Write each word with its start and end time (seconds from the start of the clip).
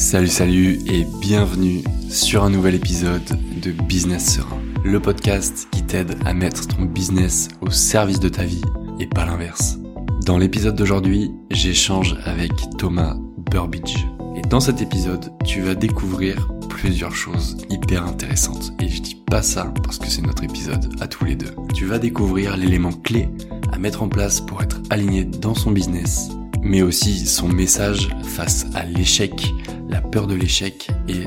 Salut, 0.00 0.28
salut 0.28 0.78
et 0.86 1.04
bienvenue 1.20 1.84
sur 2.08 2.42
un 2.42 2.48
nouvel 2.48 2.74
épisode 2.74 3.22
de 3.60 3.70
Business 3.70 4.34
Serein, 4.36 4.58
le 4.82 4.98
podcast 4.98 5.68
qui 5.70 5.82
t'aide 5.82 6.16
à 6.24 6.32
mettre 6.32 6.66
ton 6.66 6.86
business 6.86 7.48
au 7.60 7.68
service 7.68 8.18
de 8.18 8.30
ta 8.30 8.44
vie 8.44 8.62
et 8.98 9.06
pas 9.06 9.26
l'inverse. 9.26 9.78
Dans 10.24 10.38
l'épisode 10.38 10.74
d'aujourd'hui, 10.74 11.30
j'échange 11.50 12.16
avec 12.24 12.50
Thomas 12.78 13.14
Burbidge. 13.52 14.06
Et 14.36 14.40
dans 14.48 14.58
cet 14.58 14.80
épisode, 14.80 15.30
tu 15.44 15.60
vas 15.60 15.74
découvrir 15.74 16.50
plusieurs 16.70 17.14
choses 17.14 17.58
hyper 17.68 18.06
intéressantes. 18.06 18.72
Et 18.80 18.88
je 18.88 19.02
dis 19.02 19.22
pas 19.26 19.42
ça 19.42 19.70
parce 19.84 19.98
que 19.98 20.08
c'est 20.08 20.22
notre 20.22 20.44
épisode 20.44 20.94
à 21.02 21.08
tous 21.08 21.26
les 21.26 21.36
deux. 21.36 21.54
Tu 21.74 21.84
vas 21.84 21.98
découvrir 21.98 22.56
l'élément 22.56 22.92
clé 22.92 23.28
à 23.70 23.78
mettre 23.78 24.02
en 24.02 24.08
place 24.08 24.40
pour 24.40 24.62
être 24.62 24.80
aligné 24.88 25.24
dans 25.24 25.54
son 25.54 25.72
business, 25.72 26.30
mais 26.62 26.82
aussi 26.82 27.26
son 27.26 27.48
message 27.48 28.08
face 28.22 28.66
à 28.74 28.84
l'échec, 28.84 29.52
la 29.88 30.00
peur 30.00 30.26
de 30.26 30.34
l'échec 30.34 30.88
et 31.08 31.24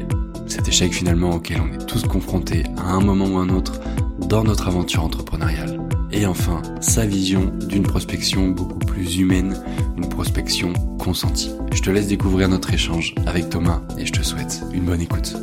cet 0.47 0.67
échec 0.67 0.93
finalement 0.93 1.31
auquel 1.31 1.61
on 1.61 1.73
est 1.73 1.85
tous 1.85 2.03
confrontés 2.03 2.63
à 2.77 2.91
un 2.91 3.01
moment 3.01 3.25
ou 3.25 3.37
un 3.37 3.49
autre 3.49 3.79
dans 4.27 4.43
notre 4.43 4.67
aventure 4.67 5.03
entrepreneuriale. 5.03 5.79
Et 6.11 6.25
enfin, 6.25 6.61
sa 6.79 7.05
vision 7.05 7.51
d'une 7.67 7.83
prospection 7.83 8.49
beaucoup 8.49 8.79
plus 8.79 9.17
humaine, 9.17 9.55
une 9.97 10.07
prospection 10.07 10.73
consentie. 10.99 11.51
Je 11.73 11.81
te 11.81 11.89
laisse 11.89 12.07
découvrir 12.07 12.49
notre 12.49 12.71
échange 12.71 13.15
avec 13.25 13.49
Thomas 13.49 13.81
et 13.97 14.05
je 14.05 14.11
te 14.11 14.21
souhaite 14.21 14.61
une 14.73 14.83
bonne 14.83 15.01
écoute. 15.01 15.35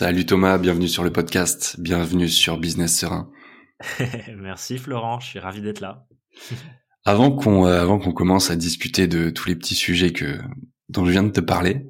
Salut 0.00 0.24
Thomas, 0.24 0.56
bienvenue 0.56 0.88
sur 0.88 1.04
le 1.04 1.12
podcast, 1.12 1.78
bienvenue 1.78 2.26
sur 2.26 2.56
Business 2.56 2.98
Serein. 2.98 3.30
Merci 4.34 4.78
Florent, 4.78 5.20
je 5.20 5.26
suis 5.26 5.38
ravi 5.38 5.60
d'être 5.60 5.80
là. 5.80 6.06
avant 7.04 7.30
qu'on 7.30 7.66
euh, 7.66 7.82
avant 7.82 7.98
qu'on 7.98 8.14
commence 8.14 8.50
à 8.50 8.56
discuter 8.56 9.08
de 9.08 9.28
tous 9.28 9.46
les 9.46 9.56
petits 9.56 9.74
sujets 9.74 10.14
que 10.14 10.38
dont 10.88 11.04
je 11.04 11.10
viens 11.10 11.22
de 11.22 11.28
te 11.28 11.40
parler, 11.40 11.86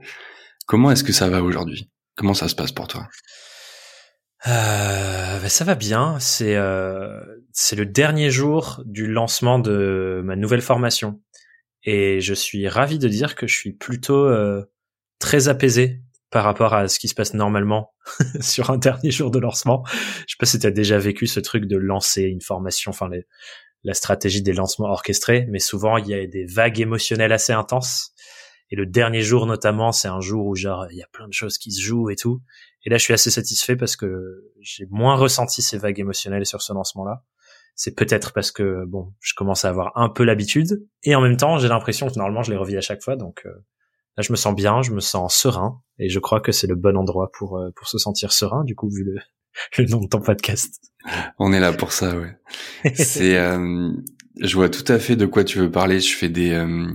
comment 0.67 0.91
est-ce 0.91 1.05
que 1.05 1.13
ça 1.13 1.29
va 1.29 1.41
aujourd'hui? 1.41 1.89
Comment 2.17 2.35
ça 2.35 2.49
se 2.49 2.57
passe 2.57 2.73
pour 2.73 2.89
toi? 2.89 3.07
Euh, 4.49 5.39
ben, 5.39 5.49
ça 5.49 5.65
va 5.65 5.77
bien. 5.77 6.19
C'est 6.19 6.57
euh, 6.57 7.21
c'est 7.53 7.77
le 7.77 7.87
dernier 7.87 8.29
jour 8.29 8.83
du 8.87 9.07
lancement 9.07 9.61
de 9.61 10.21
ma 10.25 10.35
nouvelle 10.35 10.63
formation 10.63 11.21
et 11.85 12.21
je 12.21 12.35
suis 12.35 12.67
ravi 12.67 12.99
de 12.99 13.07
dire 13.07 13.37
que 13.37 13.47
je 13.47 13.55
suis 13.55 13.73
plutôt 13.73 14.25
euh, 14.25 14.65
très 15.21 15.47
apaisé 15.47 16.03
par 16.31 16.45
rapport 16.45 16.75
à 16.75 16.89
ce 16.89 16.99
qui 16.99 17.09
se 17.09 17.15
passe 17.15 17.35
normalement 17.35 17.93
sur 18.41 18.71
un 18.71 18.79
dernier 18.79 19.11
jour 19.11 19.31
de 19.31 19.39
lancement. 19.39 19.85
Je 20.27 20.33
sais 20.33 20.37
pas 20.39 20.47
si 20.47 20.59
tu 20.59 20.67
as 20.67 20.71
déjà 20.71 20.99
vécu 20.99 21.27
ce 21.27 21.41
truc 21.41 21.67
de 21.67 21.77
lancer 21.77 22.23
une 22.23 22.41
formation, 22.41 22.91
enfin 22.91 23.09
la 23.83 23.95
stratégie 23.95 24.43
des 24.43 24.53
lancements 24.53 24.89
orchestrés, 24.89 25.47
mais 25.51 25.59
souvent 25.59 25.97
il 25.97 26.07
y 26.07 26.15
a 26.15 26.27
des 26.27 26.45
vagues 26.45 26.81
émotionnelles 26.81 27.33
assez 27.33 27.53
intenses. 27.53 28.13
Et 28.73 28.77
le 28.77 28.87
dernier 28.87 29.23
jour 29.23 29.47
notamment, 29.47 29.91
c'est 29.91 30.09
un 30.09 30.21
jour 30.21 30.47
où 30.47 30.57
il 30.57 30.63
y 30.63 31.03
a 31.03 31.09
plein 31.13 31.27
de 31.27 31.33
choses 31.33 31.59
qui 31.59 31.73
se 31.73 31.83
jouent 31.83 32.11
et 32.11 32.17
tout. 32.17 32.41
Et 32.85 32.91
là, 32.91 32.97
je 32.97 33.03
suis 33.03 33.13
assez 33.13 33.31
satisfait 33.31 33.77
parce 33.77 33.97
que 33.97 34.45
j'ai 34.61 34.87
moins 34.91 35.17
ressenti 35.17 35.61
ces 35.61 35.77
vagues 35.77 35.99
émotionnelles 35.99 36.47
sur 36.47 36.63
ce 36.63 36.73
lancement-là. 36.73 37.25
C'est 37.75 37.95
peut-être 37.95 38.33
parce 38.33 38.53
que 38.53 38.85
bon, 38.87 39.13
je 39.21 39.35
commence 39.35 39.65
à 39.65 39.69
avoir 39.69 39.97
un 39.97 40.09
peu 40.09 40.25
l'habitude, 40.25 40.87
et 41.03 41.15
en 41.15 41.21
même 41.21 41.37
temps, 41.37 41.59
j'ai 41.59 41.69
l'impression 41.69 42.09
que 42.09 42.15
normalement 42.17 42.43
je 42.43 42.51
les 42.51 42.57
revis 42.57 42.77
à 42.77 42.81
chaque 42.81 43.03
fois, 43.03 43.17
donc 43.17 43.43
euh, 43.47 43.51
Là, 44.17 44.23
je 44.23 44.33
me 44.33 44.37
sens 44.37 44.55
bien, 44.55 44.83
je 44.83 44.91
me 44.91 45.01
sens 45.01 45.35
serein, 45.35 45.81
et 45.99 46.09
je 46.09 46.19
crois 46.19 46.41
que 46.41 46.53
c'est 46.53 46.67
le 46.67 46.75
bon 46.75 46.97
endroit 46.97 47.31
pour 47.33 47.59
euh, 47.59 47.71
pour 47.77 47.89
se 47.89 47.99
sentir 47.99 48.33
serein. 48.33 48.65
Du 48.65 48.75
coup, 48.75 48.91
vu 48.91 49.05
le, 49.05 49.17
le 49.79 49.89
nom 49.89 50.01
de 50.01 50.09
ton 50.09 50.21
podcast. 50.21 50.75
On 51.39 51.53
est 51.53 51.61
là 51.61 51.73
pour 51.73 51.93
ça, 51.93 52.17
ouais. 52.19 52.37
c'est, 52.95 53.37
euh, 53.37 53.91
je 54.41 54.55
vois 54.55 54.69
tout 54.69 54.91
à 54.93 54.99
fait 54.99 55.17
de 55.17 55.27
quoi 55.27 55.45
tu 55.45 55.59
veux 55.59 55.71
parler. 55.71 56.01
Je 56.01 56.15
fais 56.15 56.29
des 56.29 56.53
euh, 56.53 56.87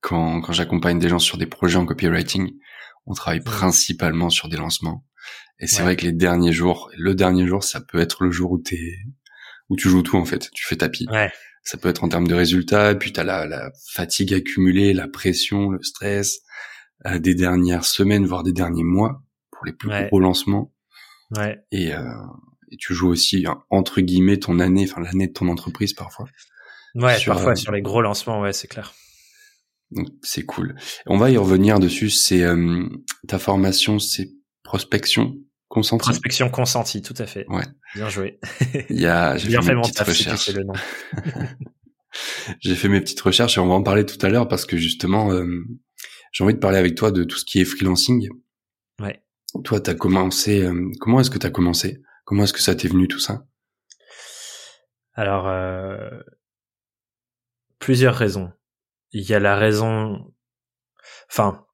quand 0.00 0.40
quand 0.40 0.52
j'accompagne 0.52 0.98
des 0.98 1.08
gens 1.08 1.18
sur 1.18 1.38
des 1.38 1.46
projets 1.46 1.78
en 1.78 1.86
copywriting, 1.86 2.52
on 3.06 3.14
travaille 3.14 3.42
principalement 3.42 4.30
sur 4.30 4.48
des 4.48 4.56
lancements. 4.56 5.04
Et 5.58 5.68
c'est 5.68 5.82
vrai 5.82 5.94
que 5.94 6.02
les 6.02 6.12
derniers 6.12 6.52
jours, 6.52 6.90
le 6.96 7.14
dernier 7.14 7.46
jour, 7.46 7.62
ça 7.62 7.80
peut 7.80 8.00
être 8.00 8.24
le 8.24 8.32
jour 8.32 8.50
où 8.50 8.58
t'es 8.58 8.80
où 9.68 9.76
tu 9.76 9.88
joues 9.88 10.02
tout 10.02 10.16
en 10.16 10.24
fait. 10.24 10.50
Tu 10.52 10.66
fais 10.66 10.76
tapis. 10.76 11.06
Ouais. 11.08 11.30
Ça 11.64 11.78
peut 11.78 11.88
être 11.88 12.02
en 12.02 12.08
termes 12.08 12.26
de 12.26 12.34
résultats, 12.34 12.94
puis 12.94 13.12
tu 13.12 13.20
as 13.20 13.24
la, 13.24 13.46
la, 13.46 13.70
fatigue 13.92 14.34
accumulée, 14.34 14.92
la 14.92 15.08
pression, 15.08 15.70
le 15.70 15.82
stress 15.82 16.40
euh, 17.06 17.18
des 17.18 17.34
dernières 17.34 17.84
semaines, 17.84 18.26
voire 18.26 18.42
des 18.42 18.52
derniers 18.52 18.84
mois 18.84 19.22
pour 19.50 19.64
les 19.66 19.72
plus 19.72 19.90
gros 20.08 20.18
lancements. 20.18 20.72
Ouais. 21.36 21.64
Et, 21.70 21.94
euh, 21.94 22.02
et 22.70 22.76
tu 22.76 22.94
joues 22.94 23.10
aussi 23.10 23.44
entre 23.70 24.00
guillemets 24.00 24.38
ton 24.38 24.58
année, 24.58 24.86
enfin 24.90 25.02
l'année 25.02 25.28
de 25.28 25.32
ton 25.32 25.48
entreprise 25.48 25.92
parfois. 25.92 26.26
Ouais, 26.94 27.16
parfois 27.24 27.52
euh, 27.52 27.56
sur 27.56 27.72
les 27.72 27.82
gros 27.82 28.02
lancements, 28.02 28.40
ouais, 28.40 28.52
c'est 28.52 28.68
clair. 28.68 28.94
Donc 29.90 30.08
c'est 30.22 30.44
cool. 30.44 30.74
On 31.06 31.18
va 31.18 31.30
y 31.30 31.36
revenir 31.36 31.78
dessus. 31.78 32.10
C'est 32.10 32.42
euh, 32.42 32.88
ta 33.28 33.38
formation, 33.38 33.98
c'est 33.98 34.30
prospection? 34.62 35.36
Consentie. 35.72 36.04
Prospection 36.04 36.50
consentie, 36.50 37.00
tout 37.00 37.14
à 37.16 37.24
fait. 37.24 37.46
Ouais. 37.48 37.64
Bien 37.94 38.10
joué. 38.10 38.38
Il 38.90 39.00
y 39.00 39.06
a, 39.06 39.36
j'ai 39.38 39.50
fait, 39.62 39.74
mon 39.74 39.80
petites 39.80 40.00
recherches. 40.00 40.50
J'ai 42.60 42.74
fait 42.74 42.88
mes 42.88 43.00
petites 43.00 43.22
recherches 43.22 43.56
et 43.56 43.60
on 43.60 43.68
va 43.68 43.72
en 43.72 43.82
parler 43.82 44.04
tout 44.04 44.18
à 44.24 44.28
l'heure 44.28 44.46
parce 44.46 44.66
que 44.66 44.76
justement, 44.76 45.32
euh, 45.32 45.46
j'ai 46.30 46.44
envie 46.44 46.52
de 46.52 46.58
parler 46.58 46.76
avec 46.76 46.94
toi 46.94 47.10
de 47.10 47.24
tout 47.24 47.38
ce 47.38 47.46
qui 47.46 47.58
est 47.58 47.64
freelancing. 47.64 48.28
Ouais. 49.00 49.24
Toi, 49.64 49.80
t'as 49.80 49.94
commencé. 49.94 50.62
Euh, 50.62 50.90
comment 51.00 51.20
est-ce 51.20 51.30
que 51.30 51.38
t'as 51.38 51.48
commencé? 51.48 52.02
Comment 52.26 52.44
est-ce 52.44 52.52
que 52.52 52.60
ça 52.60 52.74
t'est 52.74 52.88
venu 52.88 53.08
tout 53.08 53.18
ça? 53.18 53.46
Alors, 55.14 55.48
euh, 55.48 56.20
plusieurs 57.78 58.14
raisons. 58.14 58.52
Il 59.12 59.22
y 59.22 59.32
a 59.32 59.40
la 59.40 59.56
raison. 59.56 60.34
Enfin, 61.30 61.64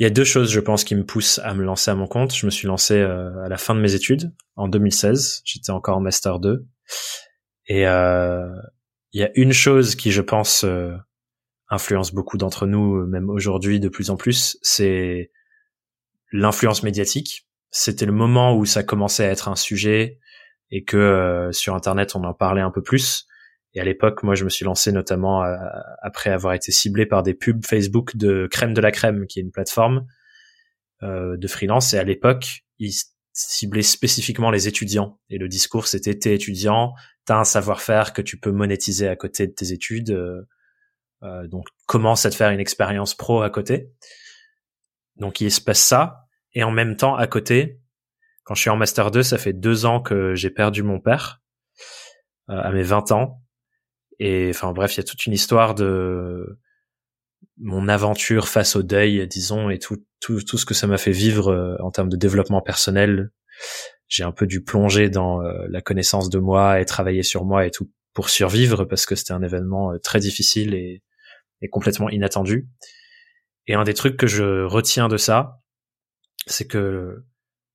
il 0.00 0.04
y 0.04 0.06
a 0.06 0.10
deux 0.10 0.24
choses, 0.24 0.50
je 0.50 0.60
pense, 0.60 0.82
qui 0.82 0.94
me 0.94 1.04
poussent 1.04 1.40
à 1.44 1.52
me 1.52 1.62
lancer 1.62 1.90
à 1.90 1.94
mon 1.94 2.06
compte. 2.06 2.34
Je 2.34 2.46
me 2.46 2.50
suis 2.50 2.66
lancé 2.66 2.94
euh, 2.94 3.44
à 3.44 3.50
la 3.50 3.58
fin 3.58 3.74
de 3.74 3.80
mes 3.80 3.94
études, 3.94 4.32
en 4.56 4.66
2016. 4.66 5.42
J'étais 5.44 5.72
encore 5.72 5.98
en 5.98 6.00
master 6.00 6.40
2. 6.40 6.66
Et 7.66 7.86
euh, 7.86 8.48
il 9.12 9.20
y 9.20 9.24
a 9.24 9.30
une 9.34 9.52
chose 9.52 9.96
qui, 9.96 10.10
je 10.10 10.22
pense, 10.22 10.64
euh, 10.64 10.96
influence 11.68 12.14
beaucoup 12.14 12.38
d'entre 12.38 12.66
nous, 12.66 13.06
même 13.06 13.28
aujourd'hui 13.28 13.78
de 13.78 13.90
plus 13.90 14.08
en 14.08 14.16
plus, 14.16 14.56
c'est 14.62 15.30
l'influence 16.32 16.82
médiatique. 16.82 17.46
C'était 17.70 18.06
le 18.06 18.12
moment 18.12 18.56
où 18.56 18.64
ça 18.64 18.82
commençait 18.82 19.26
à 19.26 19.30
être 19.30 19.48
un 19.48 19.56
sujet 19.56 20.18
et 20.70 20.82
que 20.82 21.50
sur 21.52 21.74
Internet, 21.74 22.16
on 22.16 22.24
en 22.24 22.32
parlait 22.32 22.62
un 22.62 22.70
peu 22.70 22.82
plus. 22.82 23.26
Et 23.74 23.80
à 23.80 23.84
l'époque, 23.84 24.22
moi, 24.22 24.34
je 24.34 24.44
me 24.44 24.50
suis 24.50 24.64
lancé 24.64 24.90
notamment 24.90 25.44
euh, 25.44 25.56
après 26.02 26.30
avoir 26.30 26.54
été 26.54 26.72
ciblé 26.72 27.06
par 27.06 27.22
des 27.22 27.34
pubs 27.34 27.64
Facebook 27.64 28.16
de 28.16 28.48
Crème 28.50 28.74
de 28.74 28.80
la 28.80 28.90
Crème, 28.90 29.26
qui 29.26 29.38
est 29.38 29.42
une 29.42 29.52
plateforme 29.52 30.06
euh, 31.02 31.36
de 31.36 31.46
freelance. 31.46 31.94
Et 31.94 31.98
à 31.98 32.04
l'époque, 32.04 32.64
ils 32.78 32.92
ciblaient 33.32 33.82
spécifiquement 33.82 34.50
les 34.50 34.66
étudiants. 34.66 35.20
Et 35.28 35.38
le 35.38 35.48
discours, 35.48 35.86
c'était 35.86 36.18
t'es 36.18 36.34
étudiant, 36.34 36.94
t'as 37.24 37.38
un 37.38 37.44
savoir-faire 37.44 38.12
que 38.12 38.22
tu 38.22 38.38
peux 38.40 38.50
monétiser 38.50 39.06
à 39.06 39.14
côté 39.14 39.46
de 39.46 39.52
tes 39.52 39.72
études. 39.72 40.10
Euh, 40.10 40.42
euh 41.22 41.46
donc, 41.46 41.66
commence 41.86 42.26
à 42.26 42.30
te 42.30 42.34
faire 42.34 42.50
une 42.50 42.60
expérience 42.60 43.14
pro 43.14 43.42
à 43.42 43.50
côté. 43.50 43.92
Donc, 45.14 45.40
il 45.40 45.52
se 45.52 45.60
passe 45.60 45.80
ça. 45.80 46.24
Et 46.54 46.64
en 46.64 46.72
même 46.72 46.96
temps, 46.96 47.14
à 47.14 47.28
côté, 47.28 47.80
quand 48.42 48.54
je 48.54 48.62
suis 48.62 48.70
en 48.70 48.76
master 48.76 49.12
2, 49.12 49.22
ça 49.22 49.38
fait 49.38 49.52
deux 49.52 49.86
ans 49.86 50.00
que 50.00 50.34
j'ai 50.34 50.50
perdu 50.50 50.82
mon 50.82 50.98
père 50.98 51.40
à 52.48 52.72
mes 52.72 52.82
20 52.82 53.12
ans 53.12 53.40
et 54.20 54.50
enfin 54.50 54.72
bref, 54.72 54.94
il 54.94 54.98
y 54.98 55.00
a 55.00 55.04
toute 55.04 55.24
une 55.24 55.32
histoire 55.32 55.74
de 55.74 56.58
mon 57.56 57.88
aventure 57.88 58.48
face 58.48 58.76
au 58.76 58.82
deuil, 58.82 59.26
disons, 59.26 59.70
et 59.70 59.78
tout, 59.78 60.04
tout, 60.20 60.42
tout 60.42 60.58
ce 60.58 60.66
que 60.66 60.74
ça 60.74 60.86
m'a 60.86 60.98
fait 60.98 61.10
vivre 61.10 61.48
euh, 61.48 61.76
en 61.80 61.90
termes 61.90 62.10
de 62.10 62.16
développement 62.16 62.60
personnel. 62.60 63.30
J'ai 64.08 64.22
un 64.22 64.32
peu 64.32 64.46
dû 64.46 64.62
plonger 64.62 65.08
dans 65.08 65.42
euh, 65.42 65.66
la 65.70 65.80
connaissance 65.80 66.28
de 66.28 66.38
moi 66.38 66.80
et 66.80 66.84
travailler 66.84 67.22
sur 67.22 67.46
moi 67.46 67.66
et 67.66 67.70
tout 67.70 67.90
pour 68.12 68.28
survivre 68.28 68.84
parce 68.84 69.06
que 69.06 69.14
c'était 69.14 69.32
un 69.32 69.42
événement 69.42 69.92
euh, 69.92 69.98
très 69.98 70.20
difficile 70.20 70.74
et, 70.74 71.02
et 71.62 71.68
complètement 71.68 72.10
inattendu. 72.10 72.68
Et 73.66 73.74
un 73.74 73.84
des 73.84 73.94
trucs 73.94 74.18
que 74.18 74.26
je 74.26 74.64
retiens 74.64 75.08
de 75.08 75.16
ça, 75.16 75.62
c'est 76.46 76.66
que 76.66 77.24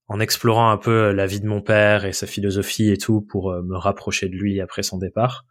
en 0.08 0.20
explorant 0.20 0.70
un 0.70 0.78
peu 0.78 1.12
la 1.12 1.25
vie 1.25 1.40
de 1.40 1.48
mon 1.48 1.62
père 1.62 2.06
et 2.06 2.14
sa 2.14 2.28
philosophie 2.28 2.92
et 2.92 2.98
tout 2.98 3.22
pour 3.22 3.52
me 3.64 3.75
rapprocher 3.75 4.30
de 4.30 4.36
lui 4.36 4.62
après 4.62 4.84
son 4.84 5.00
départ, 5.00 5.46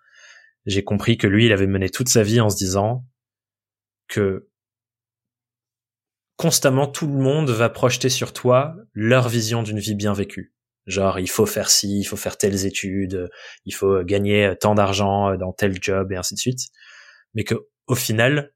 j'ai 0.66 0.84
compris 0.84 1.18
que 1.18 1.26
lui, 1.26 1.46
il 1.46 1.52
avait 1.52 1.66
mené 1.66 1.90
toute 1.90 2.08
sa 2.08 2.22
vie 2.22 2.40
en 2.40 2.48
se 2.48 2.56
disant 2.56 3.04
que 4.08 4.48
constamment 6.36 6.86
tout 6.86 7.06
le 7.06 7.14
monde 7.14 7.50
va 7.50 7.68
projeter 7.68 8.08
sur 8.08 8.32
toi 8.32 8.74
leur 8.92 9.28
vision 9.28 9.62
d'une 9.62 9.78
vie 9.78 9.94
bien 9.94 10.12
vécue. 10.12 10.54
Genre, 10.86 11.18
il 11.18 11.30
faut 11.30 11.46
faire 11.46 11.70
ci, 11.70 12.00
il 12.00 12.04
faut 12.04 12.16
faire 12.16 12.36
telles 12.36 12.66
études, 12.66 13.30
il 13.64 13.74
faut 13.74 14.02
gagner 14.02 14.54
tant 14.60 14.74
d'argent 14.74 15.36
dans 15.36 15.52
tel 15.52 15.78
job 15.80 16.12
et 16.12 16.16
ainsi 16.16 16.34
de 16.34 16.40
suite. 16.40 16.68
Mais 17.34 17.44
que, 17.44 17.54
au 17.86 17.94
final, 17.94 18.52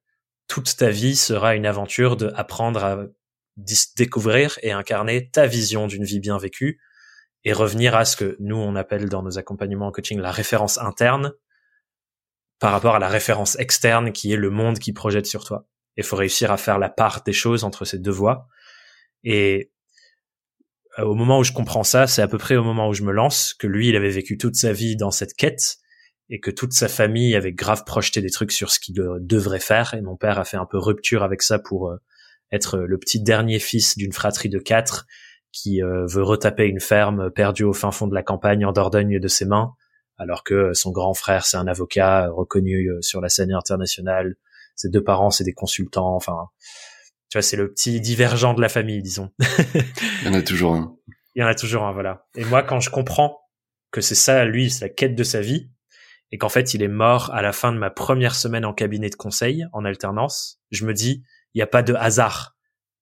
toute 0.47 0.77
ta 0.77 0.91
vie 0.91 1.17
sera 1.17 1.55
une 1.55 1.67
aventure 1.67 2.17
de 2.17 2.31
apprendre 2.35 2.85
à 2.85 3.07
découvrir 3.97 4.59
et 4.63 4.73
incarner 4.73 5.31
ta 5.31 5.47
vision 5.47 5.87
d'une 5.87 6.05
vie 6.05 6.21
bien 6.21 6.39
vécue 6.39 6.81
et 7.45 7.53
revenir 7.53 7.95
à 7.95 8.05
ce 8.05 8.17
que 8.17 8.37
nous 8.41 8.57
on 8.57 8.77
appelle 8.77 9.09
dans 9.09 9.23
nos 9.23 9.39
accompagnements 9.39 9.89
en 9.89 9.93
coaching 9.93 10.19
la 10.21 10.31
référence 10.31 10.79
interne 10.79 11.33
par 12.59 12.73
rapport 12.73 12.95
à 12.97 12.99
la 12.99 13.09
référence 13.09 13.59
externe 13.59 14.13
qui 14.13 14.33
est 14.33 14.37
le 14.37 14.51
monde 14.51 14.79
qui 14.79 14.93
projette 14.93 15.27
sur 15.27 15.45
toi. 15.45 15.67
Il 15.97 16.05
faut 16.05 16.17
réussir 16.17 16.51
à 16.53 16.57
faire 16.57 16.79
la 16.79 16.89
part 16.89 17.23
des 17.25 17.33
choses 17.33 17.65
entre 17.65 17.85
ces 17.85 17.99
deux 17.99 18.13
voies. 18.13 18.47
Et 19.25 19.73
euh, 20.99 21.05
au 21.05 21.15
moment 21.15 21.39
où 21.39 21.45
je 21.45 21.53
comprends 21.53 21.85
ça, 21.85 22.07
c'est 22.07 22.23
à 22.23 22.29
peu 22.29 22.39
près 22.39 22.57
au 22.57 22.65
moment 22.65 22.89
où 22.89 22.95
je 22.95 23.03
me 23.03 23.13
lance 23.13 23.55
que 23.55 23.67
lui, 23.67 23.89
il 23.89 23.97
avait 23.97 24.11
vécu 24.11 24.39
toute 24.39 24.57
sa 24.57 24.73
vie 24.73 24.97
dans 24.97 25.11
cette 25.11 25.35
quête 25.35 25.79
et 26.31 26.41
que 26.41 26.51
toute 26.51 26.73
sa 26.73 26.89
famille 26.89 27.35
avait 27.35 27.53
grave 27.53 27.85
projeté 27.85 28.21
des 28.21 28.31
trucs 28.31 28.53
sur 28.53 28.71
ce 28.71 28.79
qu'il 28.79 28.95
devrait 28.95 29.61
faire. 29.61 29.95
Et 29.95 30.03
mon 30.03 30.17
père 30.17 30.39
a 30.39 30.45
fait 30.45 30.57
un 30.57 30.67
peu 30.67 30.79
rupture 30.79 31.23
avec 31.23 31.43
ça 31.43 31.59
pour 31.59 31.91
euh, 31.91 31.97
être 32.53 32.79
le 32.79 32.99
petit 32.99 33.21
dernier 33.23 33.59
fils 33.59 33.97
d'une 33.97 34.13
fratrie 34.13 34.49
de 34.49 34.59
quatre 34.59 35.07
qui 35.53 35.83
euh, 35.83 36.07
veut 36.07 36.23
retaper 36.23 36.67
une 36.67 36.81
ferme 36.81 37.31
perdue 37.31 37.65
au 37.65 37.73
fin 37.73 37.91
fond 37.91 38.07
de 38.07 38.15
la 38.15 38.23
campagne 38.23 38.65
en 38.65 38.73
Dordogne 38.73 39.19
de 39.19 39.29
ses 39.29 39.47
mains, 39.47 39.73
alors 40.19 40.45
que 40.45 40.73
son 40.75 40.91
grand 40.91 41.15
frère 41.15 41.47
c'est 41.47 41.57
un 41.57 41.67
avocat 41.67 42.29
reconnu 42.31 42.91
sur 43.01 43.21
la 43.21 43.29
scène 43.29 43.53
internationale. 43.53 44.37
Ses 44.77 44.91
deux 44.91 45.03
parents 45.03 45.31
c'est 45.31 45.45
des 45.45 45.55
consultants. 45.55 46.15
Enfin, 46.15 46.49
tu 47.31 47.37
vois, 47.37 47.43
c'est 47.43 47.57
le 47.57 47.71
petit 47.71 48.01
divergent 48.01 48.55
de 48.55 48.61
la 48.61 48.69
famille, 48.69 49.03
disons. 49.03 49.31
Il 49.39 50.27
y 50.27 50.29
en 50.29 50.35
a 50.35 50.43
toujours 50.43 50.75
un. 50.75 50.97
Il 51.35 51.43
y 51.43 51.45
en 51.45 51.47
a 51.47 51.55
toujours 51.55 51.85
un, 51.85 51.93
voilà. 51.93 52.27
Et 52.35 52.45
moi, 52.45 52.65
quand 52.65 52.81
je 52.81 52.91
comprends 52.91 53.39
que 53.93 54.01
c'est 54.01 54.17
ça, 54.17 54.45
lui, 54.45 54.71
c'est 54.71 54.87
la 54.87 54.89
quête 54.89 55.15
de 55.15 55.23
sa 55.23 55.41
vie, 55.41 55.71
et 56.33 56.39
qu'en 56.39 56.49
fait, 56.49 56.75
il 56.75 56.83
est 56.83 56.89
mort 56.89 57.33
à 57.33 57.43
la 57.43 57.53
fin 57.53 57.73
de 57.73 57.79
ma 57.79 57.91
première 57.91 58.35
semaine 58.35 58.65
en 58.65 58.75
cabinet 58.75 59.09
de 59.09 59.15
conseil, 59.15 59.67
en 59.73 59.85
alternance, 59.85 60.61
je 60.71 60.85
me 60.85 60.93
dis, 60.93 61.23
il 61.55 61.59
n'y 61.59 61.63
a 61.63 61.67
pas 61.67 61.83
de 61.83 61.95
hasard 61.95 62.57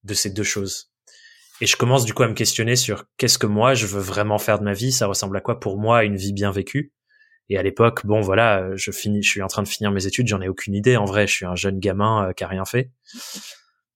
de 0.05 0.15
ces 0.15 0.31
deux 0.31 0.45
choses. 0.45 0.93
Et 1.61 1.67
je 1.67 1.77
commence 1.77 2.05
du 2.05 2.13
coup 2.13 2.23
à 2.23 2.29
me 2.29 2.35
questionner 2.35 2.77
sur 2.77 3.05
qu'est-ce 3.17 3.39
que 3.39 3.47
moi 3.47 3.75
je 3.75 3.87
veux 3.87 4.01
vraiment 4.01 4.39
faire 4.39 4.59
de 4.59 4.65
ma 4.65 4.75
vie, 4.75 4.93
ça 4.93 5.07
ressemble 5.07 5.37
à 5.39 5.41
quoi 5.41 5.59
pour 5.59 5.79
moi 5.79 6.05
une 6.05 6.17
vie 6.17 6.35
bien 6.35 6.51
vécue. 6.51 6.93
Et 7.49 7.59
à 7.59 7.63
l'époque, 7.63 8.05
bon 8.05 8.21
voilà, 8.21 8.75
je 8.75 8.91
finis, 8.91 9.23
je 9.23 9.31
suis 9.31 9.43
en 9.43 9.47
train 9.47 9.63
de 9.63 9.69
finir 9.69 9.93
mes 9.93 10.07
études, 10.07 10.27
j'en 10.27 10.41
ai 10.41 10.49
aucune 10.49 10.75
idée. 10.75 10.97
En 10.97 11.05
vrai, 11.05 11.27
je 11.27 11.33
suis 11.33 11.47
un 11.47 11.55
jeune 11.55 11.79
gamin 11.79 12.29
euh, 12.29 12.33
qui 12.33 12.45
a 12.45 12.49
rien 12.49 12.65
fait. 12.65 12.91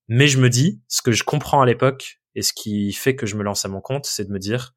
Mais 0.08 0.28
je 0.28 0.38
me 0.38 0.48
dis, 0.48 0.80
ce 0.88 1.02
que 1.02 1.12
je 1.12 1.24
comprends 1.24 1.60
à 1.60 1.66
l'époque 1.66 2.20
et 2.34 2.42
ce 2.42 2.52
qui 2.52 2.92
fait 2.92 3.16
que 3.16 3.26
je 3.26 3.36
me 3.36 3.42
lance 3.42 3.64
à 3.64 3.68
mon 3.68 3.80
compte, 3.80 4.06
c'est 4.06 4.24
de 4.24 4.32
me 4.32 4.38
dire, 4.38 4.74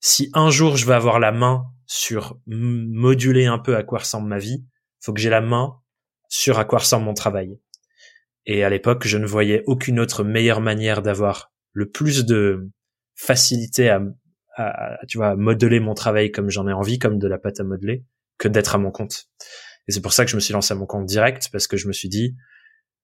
si 0.00 0.30
un 0.34 0.50
jour 0.50 0.76
je 0.76 0.86
veux 0.86 0.94
avoir 0.94 1.18
la 1.18 1.32
main 1.32 1.64
sur 1.86 2.38
moduler 2.46 3.46
un 3.46 3.58
peu 3.58 3.76
à 3.76 3.82
quoi 3.82 4.00
ressemble 4.00 4.28
ma 4.28 4.38
vie, 4.38 4.64
faut 5.00 5.12
que 5.12 5.20
j'ai 5.20 5.30
la 5.30 5.40
main 5.40 5.80
sur 6.28 6.58
à 6.58 6.64
quoi 6.64 6.80
ressemble 6.80 7.06
mon 7.06 7.14
travail. 7.14 7.58
Et 8.44 8.64
à 8.64 8.70
l'époque, 8.70 9.06
je 9.06 9.18
ne 9.18 9.26
voyais 9.26 9.62
aucune 9.66 9.98
autre 9.98 10.24
meilleure 10.24 10.60
manière 10.60 11.02
d'avoir 11.02 11.52
le 11.72 11.90
plus 11.90 12.24
de 12.24 12.70
facilité 13.14 13.90
à, 13.90 14.00
à, 14.58 14.98
tu 15.06 15.18
vois, 15.18 15.36
modeler 15.36 15.80
mon 15.80 15.94
travail 15.94 16.30
comme 16.30 16.50
j'en 16.50 16.68
ai 16.68 16.72
envie, 16.72 16.98
comme 16.98 17.18
de 17.18 17.28
la 17.28 17.38
pâte 17.38 17.60
à 17.60 17.64
modeler, 17.64 18.04
que 18.38 18.48
d'être 18.48 18.74
à 18.74 18.78
mon 18.78 18.90
compte. 18.90 19.26
Et 19.88 19.92
c'est 19.92 20.02
pour 20.02 20.12
ça 20.12 20.24
que 20.24 20.30
je 20.30 20.36
me 20.36 20.40
suis 20.40 20.52
lancé 20.52 20.72
à 20.72 20.76
mon 20.76 20.86
compte 20.86 21.06
direct, 21.06 21.48
parce 21.50 21.66
que 21.66 21.76
je 21.76 21.88
me 21.88 21.92
suis 21.92 22.08
dit, 22.08 22.36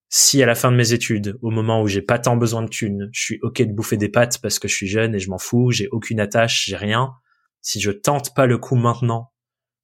si 0.08 0.42
à 0.42 0.46
la 0.46 0.54
fin 0.54 0.70
de 0.70 0.76
mes 0.76 0.92
études, 0.92 1.38
au 1.42 1.50
moment 1.50 1.82
où 1.82 1.88
j'ai 1.88 2.02
pas 2.02 2.18
tant 2.18 2.36
besoin 2.36 2.62
de 2.62 2.68
thunes, 2.68 3.08
je 3.12 3.20
suis 3.20 3.38
ok 3.42 3.62
de 3.62 3.72
bouffer 3.72 3.96
des 3.96 4.08
pâtes 4.08 4.38
parce 4.40 4.58
que 4.58 4.68
je 4.68 4.74
suis 4.74 4.86
jeune 4.86 5.14
et 5.14 5.18
je 5.18 5.28
m'en 5.28 5.38
fous, 5.38 5.70
j'ai 5.70 5.88
aucune 5.88 6.20
attache, 6.20 6.66
j'ai 6.66 6.76
rien. 6.76 7.12
Si 7.62 7.80
je 7.80 7.90
tente 7.90 8.34
pas 8.34 8.46
le 8.46 8.58
coup 8.58 8.76
maintenant 8.76 9.32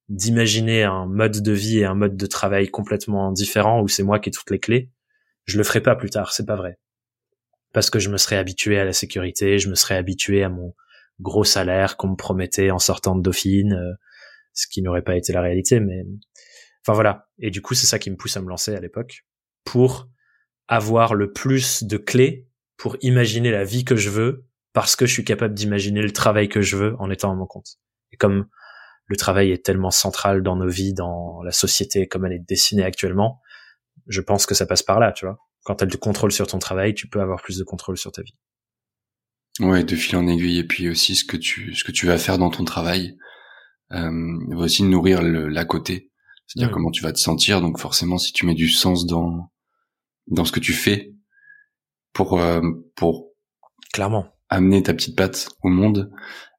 d'imaginer 0.07 0.83
un 0.83 1.05
mode 1.05 1.41
de 1.41 1.51
vie 1.51 1.79
et 1.79 1.85
un 1.85 1.95
mode 1.95 2.15
de 2.15 2.25
travail 2.25 2.69
complètement 2.69 3.31
différent 3.31 3.81
où 3.81 3.87
c'est 3.87 4.03
moi 4.03 4.19
qui 4.19 4.29
ai 4.29 4.31
toutes 4.31 4.51
les 4.51 4.59
clés, 4.59 4.89
je 5.45 5.57
le 5.57 5.63
ferai 5.63 5.81
pas 5.81 5.95
plus 5.95 6.09
tard, 6.09 6.31
c'est 6.31 6.45
pas 6.45 6.55
vrai. 6.55 6.79
Parce 7.73 7.89
que 7.89 7.99
je 7.99 8.09
me 8.09 8.17
serais 8.17 8.37
habitué 8.37 8.79
à 8.79 8.85
la 8.85 8.93
sécurité, 8.93 9.57
je 9.57 9.69
me 9.69 9.75
serais 9.75 9.95
habitué 9.95 10.43
à 10.43 10.49
mon 10.49 10.75
gros 11.21 11.43
salaire 11.43 11.97
qu'on 11.97 12.09
me 12.09 12.15
promettait 12.15 12.71
en 12.71 12.79
sortant 12.79 13.15
de 13.15 13.21
Dauphine, 13.21 13.73
euh, 13.73 13.93
ce 14.53 14.67
qui 14.67 14.81
n'aurait 14.81 15.03
pas 15.03 15.15
été 15.15 15.31
la 15.33 15.41
réalité, 15.41 15.79
mais 15.79 16.03
enfin 16.83 16.93
voilà. 16.93 17.29
Et 17.39 17.51
du 17.51 17.61
coup, 17.61 17.73
c'est 17.73 17.87
ça 17.87 17.99
qui 17.99 18.11
me 18.11 18.17
pousse 18.17 18.35
à 18.37 18.41
me 18.41 18.49
lancer 18.49 18.75
à 18.75 18.79
l'époque 18.79 19.25
pour 19.63 20.09
avoir 20.67 21.13
le 21.13 21.31
plus 21.31 21.83
de 21.83 21.97
clés 21.97 22.47
pour 22.77 22.97
imaginer 23.01 23.51
la 23.51 23.63
vie 23.63 23.85
que 23.85 23.95
je 23.95 24.09
veux 24.09 24.47
parce 24.73 24.95
que 24.95 25.05
je 25.05 25.13
suis 25.13 25.25
capable 25.25 25.53
d'imaginer 25.53 26.01
le 26.01 26.11
travail 26.11 26.49
que 26.49 26.61
je 26.61 26.77
veux 26.77 26.95
en 26.97 27.11
étant 27.11 27.31
à 27.31 27.35
mon 27.35 27.45
compte. 27.45 27.77
Et 28.11 28.17
comme 28.17 28.47
le 29.05 29.15
travail 29.17 29.51
est 29.51 29.63
tellement 29.63 29.91
central 29.91 30.41
dans 30.41 30.55
nos 30.55 30.69
vies, 30.69 30.93
dans 30.93 31.43
la 31.43 31.51
société 31.51 32.07
comme 32.07 32.25
elle 32.25 32.33
est 32.33 32.39
dessinée 32.47 32.83
actuellement, 32.83 33.41
je 34.07 34.21
pense 34.21 34.45
que 34.45 34.55
ça 34.55 34.65
passe 34.65 34.81
par 34.81 34.99
là, 34.99 35.11
tu 35.11 35.25
vois. 35.25 35.37
Quand 35.63 35.75
tu 35.75 35.83
as 35.83 35.87
du 35.87 35.97
contrôle 35.97 36.31
sur 36.31 36.47
ton 36.47 36.57
travail, 36.57 36.95
tu 36.95 37.07
peux 37.07 37.21
avoir 37.21 37.41
plus 37.41 37.57
de 37.57 37.63
contrôle 37.63 37.97
sur 37.97 38.11
ta 38.11 38.23
vie. 38.23 38.35
Ouais, 39.61 39.83
de 39.83 39.95
fil 39.95 40.17
en 40.17 40.27
aiguille. 40.27 40.59
Et 40.59 40.63
puis 40.63 40.89
aussi 40.89 41.15
ce 41.15 41.23
que 41.23 41.37
tu, 41.37 41.73
ce 41.75 41.83
que 41.83 41.91
tu 41.91 42.05
vas 42.05 42.17
faire 42.17 42.37
dans 42.37 42.49
ton 42.49 42.65
travail 42.65 43.17
euh, 43.93 44.39
va 44.49 44.63
aussi 44.63 44.83
nourrir 44.83 45.21
l'à 45.21 45.65
côté. 45.65 46.11
C'est-à-dire 46.47 46.73
comment 46.73 46.91
tu 46.91 47.03
vas 47.03 47.13
te 47.13 47.19
sentir. 47.19 47.61
Donc 47.61 47.79
forcément, 47.79 48.17
si 48.17 48.33
tu 48.33 48.45
mets 48.45 48.55
du 48.55 48.69
sens 48.69 49.05
dans 49.05 49.51
dans 50.27 50.45
ce 50.45 50.51
que 50.51 50.59
tu 50.59 50.73
fais 50.73 51.13
pour 52.13 52.39
euh, 52.39 52.61
pour 52.95 53.29
clairement 53.93 54.27
amener 54.49 54.83
ta 54.83 54.93
petite 54.93 55.15
patte 55.15 55.49
au 55.63 55.69
monde 55.69 56.11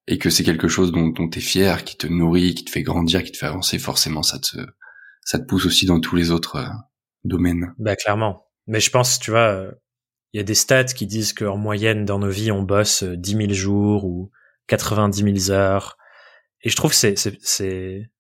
et 0.07 0.19
que 0.19 0.31
c'est 0.31 0.45
quelque 0.45 0.69
chose 0.69 0.93
dont, 0.93 1.09
dont 1.09 1.29
tu 1.29 1.39
es 1.39 1.43
fier, 1.43 1.85
qui 1.85 1.97
te 1.97 2.07
nourrit, 2.07 2.55
qui 2.55 2.65
te 2.65 2.71
fait 2.71 2.83
grandir, 2.83 3.23
qui 3.23 3.33
te 3.33 3.37
fait 3.37 3.47
avancer, 3.47 3.79
forcément 3.79 4.23
ça 4.23 4.39
te 4.39 4.57
ça 5.25 5.39
te 5.39 5.45
pousse 5.45 5.67
aussi 5.67 5.87
dans 5.87 6.01
tous 6.01 6.17
les 6.17 6.31
autres 6.31 6.57
euh, 6.57 6.69
domaines. 7.25 7.75
Bah 7.79 7.97
clairement. 7.97 8.47
Mais 8.67 8.81
je 8.81 8.91
pense, 8.91 9.19
tu 9.19 9.31
vois, 9.33 9.73
il 10.33 10.39
y 10.39 10.41
a 10.41 10.45
des 10.45 10.55
stats 10.55 10.85
qui 10.85 11.07
disent 11.07 11.33
qu'en 11.33 11.57
moyenne 11.57 12.05
dans 12.05 12.19
nos 12.19 12.31
vies 12.31 12.53
on 12.53 12.63
bosse 12.63 13.03
10 13.03 13.37
000 13.37 13.53
jours 13.53 14.05
ou 14.05 14.31
90 14.69 15.47
000 15.47 15.57
heures. 15.57 15.97
Et 16.63 16.71
je 16.71 16.77
trouve 16.77 16.93
c'est 16.93 17.15
c'est 17.17 18.11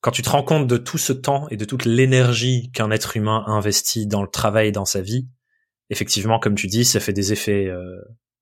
quand 0.00 0.10
tu 0.10 0.22
te 0.22 0.30
rends 0.30 0.44
compte 0.44 0.66
de 0.66 0.76
tout 0.76 0.98
ce 0.98 1.12
temps 1.12 1.48
et 1.48 1.56
de 1.56 1.64
toute 1.64 1.84
l'énergie 1.84 2.70
qu'un 2.72 2.90
être 2.90 3.16
humain 3.16 3.44
investit 3.46 4.06
dans 4.06 4.22
le 4.22 4.28
travail 4.28 4.68
et 4.68 4.72
dans 4.72 4.84
sa 4.84 5.00
vie, 5.00 5.28
effectivement, 5.90 6.38
comme 6.38 6.54
tu 6.54 6.66
dis, 6.66 6.84
ça 6.84 7.00
fait 7.00 7.12
des 7.12 7.32
effets 7.32 7.66
euh, 7.66 8.00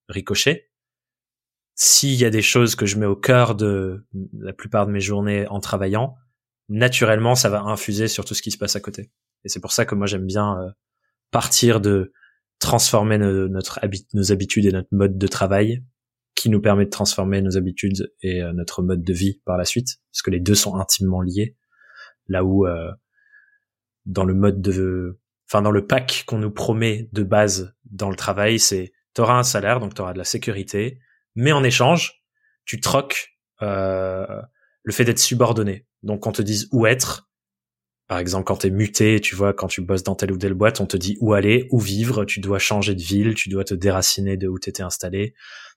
ricochets. 0.09 0.71
S'il 1.75 2.15
y 2.15 2.25
a 2.25 2.31
des 2.31 2.43
choses 2.43 2.75
que 2.75 2.87
je 2.87 2.99
mets 2.99 3.07
au 3.07 3.17
cœur 3.17 3.55
de 3.55 4.07
la 4.39 4.53
plupart 4.53 4.87
de 4.87 4.93
mes 4.93 5.01
journées 5.01 5.47
en 5.49 5.61
travaillant, 5.61 6.15
naturellement, 6.69 7.35
ça 7.35 7.49
va 7.49 7.63
infuser 7.63 8.09
sur 8.09 8.25
tout 8.25 8.35
ce 8.35 8.43
qui 8.43 8.51
se 8.51 8.59
passe 8.59 8.77
à 8.77 8.81
côté. 8.81 9.11
Et 9.45 9.49
c'est 9.49 9.61
pour 9.61 9.73
ça 9.73 9.85
que 9.85 9.95
moi 9.95 10.07
j'aime 10.07 10.27
bien 10.27 10.59
euh, 10.61 10.71
partir 11.31 11.81
de 11.81 12.13
transformer 12.59 13.19
nos 13.19 14.33
habitudes 14.33 14.67
et 14.67 14.73
notre 14.73 14.89
mode 14.93 15.19
de 15.19 15.27
travail 15.27 15.83
qui 16.37 16.51
nous 16.51 16.61
permet 16.61 16.85
de 16.85 16.91
transformer 16.91 17.41
nos 17.43 17.57
habitudes 17.57 18.13
et 18.23 18.43
euh, 18.43 18.53
notre 18.53 18.83
mode 18.83 19.03
de 19.03 19.13
vie 19.13 19.41
par 19.45 19.57
la 19.57 19.65
suite, 19.65 19.97
parce 20.13 20.23
que 20.23 20.31
les 20.31 20.39
deux 20.39 20.55
sont 20.55 20.77
intimement 20.77 21.23
liés. 21.23 21.57
Là 22.29 22.45
où 22.45 22.67
euh, 22.67 22.93
dans 24.05 24.25
le 24.25 24.35
mode 24.35 24.61
de, 24.61 25.19
enfin 25.49 25.63
dans 25.63 25.71
le 25.71 25.87
pack 25.87 26.25
qu'on 26.27 26.39
nous 26.39 26.51
promet 26.51 27.09
de 27.13 27.23
base 27.23 27.75
dans 27.91 28.11
le 28.11 28.17
travail, 28.17 28.59
c'est 28.59 28.93
t'auras 29.15 29.39
un 29.39 29.43
salaire, 29.43 29.81
donc 29.81 29.95
t'auras 29.95 30.13
de 30.13 30.19
la 30.19 30.25
sécurité, 30.25 31.01
mais 31.35 31.53
en 31.53 31.65
échange, 31.65 32.23
tu 32.67 32.81
troques 32.81 33.39
euh, 33.63 34.27
le 34.83 34.93
fait 34.93 35.05
d'être 35.05 35.19
subordonné. 35.19 35.87
Donc 36.03 36.21
qu'on 36.21 36.33
te 36.33 36.43
dise 36.43 36.69
où 36.71 36.87
être. 36.87 37.31
Par 38.09 38.19
exemple, 38.19 38.45
quand 38.45 38.59
t'es 38.59 38.71
muté, 38.71 39.21
tu 39.21 39.35
vois, 39.35 39.53
quand 39.53 39.67
tu 39.67 39.81
bosses 39.81 40.05
dans 40.05 40.15
telle 40.15 40.31
ou 40.31 40.39
telle 40.39 40.55
boîte, 40.55 40.81
on 40.81 40.87
te 40.87 40.97
dit 40.97 41.17
où 41.21 41.33
aller, 41.33 41.67
où 41.71 41.81
vivre, 41.81 42.25
tu 42.25 42.41
dois 42.41 42.59
changer 42.59 42.95
de 42.95 43.03
ville, 43.03 43.35
tu 43.35 43.49
dois 43.49 43.65
te 43.65 43.75
déraciner 43.75 44.37
de 44.37 44.47
où 44.47 44.59
t'étais 44.59 44.85
installé. 44.85 45.35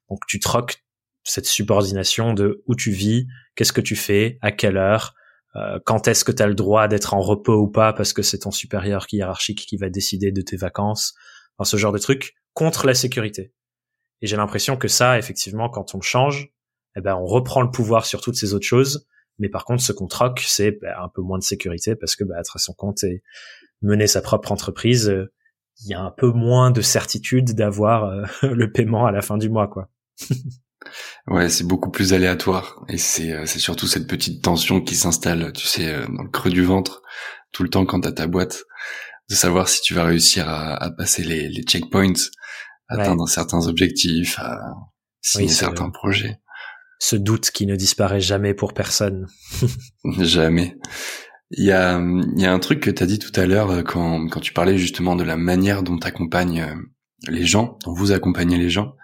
Donc 0.09 0.19
tu 0.27 0.39
troques 0.39 0.83
cette 1.23 1.47
subordination 1.47 2.33
de 2.33 2.63
où 2.67 2.75
tu 2.75 2.91
vis, 2.91 3.27
qu'est-ce 3.55 3.73
que 3.73 3.81
tu 3.81 3.95
fais, 3.95 4.37
à 4.41 4.51
quelle 4.51 4.77
heure, 4.77 5.15
euh, 5.55 5.79
quand 5.85 6.07
est-ce 6.07 6.23
que 6.23 6.31
tu 6.31 6.43
as 6.43 6.47
le 6.47 6.55
droit 6.55 6.87
d'être 6.87 7.13
en 7.13 7.21
repos 7.21 7.55
ou 7.55 7.67
pas 7.67 7.93
parce 7.93 8.13
que 8.13 8.21
c'est 8.21 8.39
ton 8.39 8.51
supérieur 8.51 9.07
hiérarchique 9.11 9.65
qui 9.67 9.77
va 9.77 9.89
décider 9.89 10.31
de 10.31 10.41
tes 10.41 10.57
vacances, 10.57 11.15
enfin, 11.57 11.67
ce 11.67 11.77
genre 11.77 11.91
de 11.91 11.97
trucs 11.97 12.35
contre 12.53 12.85
la 12.85 12.93
sécurité. 12.93 13.53
Et 14.21 14.27
j'ai 14.27 14.35
l'impression 14.35 14.77
que 14.77 14.87
ça, 14.87 15.17
effectivement, 15.17 15.69
quand 15.69 15.95
on 15.95 16.01
change, 16.01 16.49
eh 16.95 17.01
ben, 17.01 17.15
on 17.15 17.25
reprend 17.25 17.61
le 17.61 17.71
pouvoir 17.71 18.05
sur 18.05 18.21
toutes 18.21 18.35
ces 18.35 18.53
autres 18.53 18.65
choses. 18.65 19.07
Mais 19.39 19.49
par 19.49 19.65
contre, 19.65 19.81
ce 19.81 19.91
qu'on 19.91 20.07
troque, 20.07 20.43
c'est 20.45 20.71
ben, 20.71 20.93
un 21.01 21.09
peu 21.09 21.21
moins 21.21 21.39
de 21.39 21.43
sécurité 21.43 21.95
parce 21.95 22.15
que 22.15 22.23
bah, 22.23 22.35
être 22.39 22.55
à 22.55 22.59
son 22.59 22.73
compte 22.73 23.03
et 23.03 23.23
mener 23.81 24.07
sa 24.07 24.21
propre 24.21 24.51
entreprise, 24.51 25.09
euh, 25.09 25.31
il 25.81 25.89
y 25.89 25.93
a 25.93 26.01
un 26.01 26.11
peu 26.11 26.31
moins 26.31 26.71
de 26.71 26.81
certitude 26.81 27.55
d'avoir 27.55 28.05
euh, 28.05 28.25
le 28.53 28.71
paiement 28.71 29.05
à 29.05 29.11
la 29.11 29.21
fin 29.21 29.37
du 29.37 29.49
mois, 29.49 29.67
quoi. 29.67 29.89
ouais, 31.27 31.49
c'est 31.49 31.65
beaucoup 31.65 31.89
plus 31.89 32.13
aléatoire 32.13 32.83
et 32.89 32.97
c'est 32.97 33.31
euh, 33.31 33.45
c'est 33.45 33.59
surtout 33.59 33.87
cette 33.87 34.07
petite 34.07 34.43
tension 34.43 34.81
qui 34.81 34.95
s'installe, 34.95 35.53
tu 35.53 35.65
sais, 35.65 36.05
dans 36.07 36.23
le 36.23 36.29
creux 36.29 36.51
du 36.51 36.63
ventre 36.63 37.01
tout 37.51 37.63
le 37.63 37.69
temps 37.69 37.85
quand 37.85 38.01
t'as 38.01 38.11
ta 38.11 38.27
boîte, 38.27 38.63
de 39.29 39.35
savoir 39.35 39.69
si 39.69 39.81
tu 39.81 39.93
vas 39.93 40.03
réussir 40.03 40.47
à, 40.47 40.75
à 40.75 40.91
passer 40.91 41.23
les, 41.23 41.49
les 41.49 41.63
checkpoints, 41.63 42.13
atteindre 42.89 43.27
certains 43.27 43.67
objectifs, 43.67 44.37
à 44.39 44.75
signer 45.21 45.49
certains 45.49 45.89
projets. 45.89 46.39
Ce 46.99 47.15
doute 47.15 47.51
qui 47.51 47.65
ne 47.65 47.75
disparaît 47.75 48.21
jamais 48.21 48.53
pour 48.53 48.73
personne. 48.73 49.27
jamais. 50.19 50.77
Il 51.51 51.63
y 51.63 51.71
a, 51.71 51.99
il 51.99 52.41
y 52.41 52.45
a 52.45 52.53
un 52.53 52.59
truc 52.59 52.81
que 52.81 52.91
tu 52.91 53.01
as 53.01 53.07
dit 53.07 53.19
tout 53.19 53.31
à 53.35 53.45
l'heure 53.45 53.71
euh, 53.71 53.81
quand, 53.81 54.27
quand 54.27 54.39
tu 54.39 54.53
parlais 54.53 54.77
justement 54.77 55.15
de 55.15 55.23
la 55.23 55.37
manière 55.37 55.81
dont 55.81 55.97
tu 55.97 56.05
accompagnes 56.05 56.67
les 57.27 57.45
gens, 57.45 57.79
dont 57.85 57.93
vous 57.93 58.11
accompagnez 58.11 58.57
les 58.57 58.69
gens. 58.69 58.95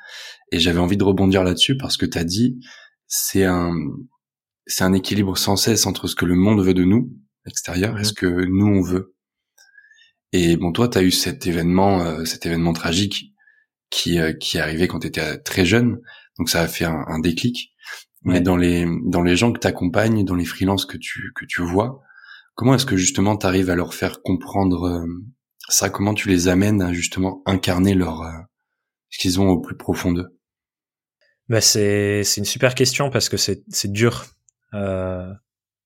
Et 0.51 0.59
j'avais 0.59 0.79
envie 0.79 0.97
de 0.97 1.03
rebondir 1.03 1.43
là-dessus 1.43 1.77
parce 1.77 1.97
que 1.97 2.05
tu 2.05 2.17
as 2.17 2.23
dit 2.23 2.59
c'est 3.07 3.45
un, 3.45 3.73
c'est 4.67 4.83
un 4.83 4.93
équilibre 4.93 5.37
sans 5.37 5.55
cesse 5.55 5.85
entre 5.85 6.07
ce 6.07 6.15
que 6.15 6.25
le 6.25 6.35
monde 6.35 6.63
veut 6.63 6.73
de 6.73 6.83
nous, 6.83 7.11
extérieur, 7.45 7.99
et 7.99 8.03
ce 8.03 8.13
que 8.13 8.25
nous 8.25 8.67
on 8.67 8.81
veut. 8.81 9.15
Et 10.31 10.57
bon, 10.57 10.71
toi, 10.71 10.87
tu 10.87 10.97
as 10.97 11.03
eu 11.03 11.11
cet 11.11 11.47
événement, 11.47 12.01
euh, 12.01 12.25
cet 12.25 12.45
événement 12.45 12.73
tragique 12.73 13.31
qui, 13.89 14.19
euh, 14.19 14.33
qui 14.33 14.57
est 14.57 14.59
arrivé 14.59 14.87
quand 14.87 14.99
tu 14.99 15.07
étais 15.07 15.37
très 15.39 15.65
jeune, 15.65 15.99
donc 16.37 16.49
ça 16.49 16.61
a 16.61 16.67
fait 16.67 16.85
un, 16.85 17.05
un 17.07 17.19
déclic. 17.19 17.74
Mais 18.25 18.41
dans 18.41 18.57
les 18.57 18.87
dans 19.05 19.21
les 19.21 19.35
gens 19.35 19.53
que 19.53 19.59
tu 19.59 19.67
accompagnes, 19.67 20.25
dans 20.25 20.35
les 20.35 20.45
freelances 20.45 20.85
que 20.85 20.97
tu 20.97 21.31
que 21.35 21.45
tu 21.45 21.61
vois, 21.61 22.01
comment 22.55 22.73
est-ce 22.75 22.85
que 22.85 22.97
justement 22.97 23.37
tu 23.37 23.45
arrives 23.45 23.69
à 23.69 23.75
leur 23.75 23.93
faire 23.93 24.21
comprendre 24.23 24.87
euh, 24.87 25.05
ça? 25.69 25.89
Comment 25.89 26.15
tu 26.15 26.27
les 26.27 26.47
amènes 26.47 26.81
à 26.81 26.91
justement 26.91 27.43
incarner 27.45 27.93
leur 27.93 28.23
ce 29.09 29.19
qu'ils 29.19 29.39
ont 29.39 29.49
au 29.49 29.61
plus 29.61 29.77
profond 29.77 30.11
d'eux? 30.11 30.35
Bah 31.47 31.61
c'est 31.61 32.23
c'est 32.23 32.41
une 32.41 32.45
super 32.45 32.73
question 32.73 33.11
parce 33.11 33.29
que 33.29 33.37
c'est 33.37 33.63
c'est 33.69 33.91
dur. 33.91 34.25
Euh, 34.73 35.31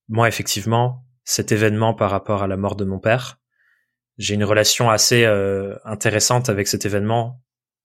moi 0.07 0.29
effectivement, 0.29 1.05
cet 1.25 1.51
événement 1.51 1.93
par 1.93 2.09
rapport 2.09 2.41
à 2.41 2.47
la 2.47 2.55
mort 2.55 2.77
de 2.77 2.85
mon 2.85 2.99
père, 2.99 3.39
j'ai 4.17 4.35
une 4.35 4.45
relation 4.45 4.89
assez 4.89 5.25
euh, 5.25 5.75
intéressante 5.83 6.47
avec 6.47 6.67
cet 6.67 6.85
événement, 6.85 7.43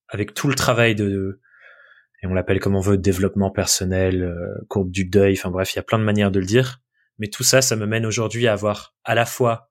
avec 0.09 0.35
tout 0.35 0.47
le 0.47 0.55
travail 0.55 0.95
de, 0.95 1.41
et 2.25 2.27
on 2.27 2.33
l'appelle 2.33 2.59
comme 2.59 2.75
on 2.75 2.81
veut, 2.81 2.97
développement 2.97 3.51
personnel, 3.51 4.23
euh, 4.23 4.65
courbe 4.69 4.91
du 4.91 5.05
deuil, 5.05 5.35
enfin 5.35 5.51
bref, 5.51 5.75
il 5.75 5.77
y 5.77 5.79
a 5.79 5.83
plein 5.83 5.99
de 5.99 6.05
manières 6.05 6.31
de 6.31 6.41
le 6.41 6.47
dire. 6.47 6.81
Mais 7.19 7.29
tout 7.29 7.43
ça, 7.43 7.61
ça 7.61 7.77
me 7.77 7.85
mène 7.85 8.07
aujourd'hui 8.07 8.49
à 8.49 8.55
avoir 8.55 8.95
à 9.05 9.15
la 9.15 9.27
fois 9.27 9.71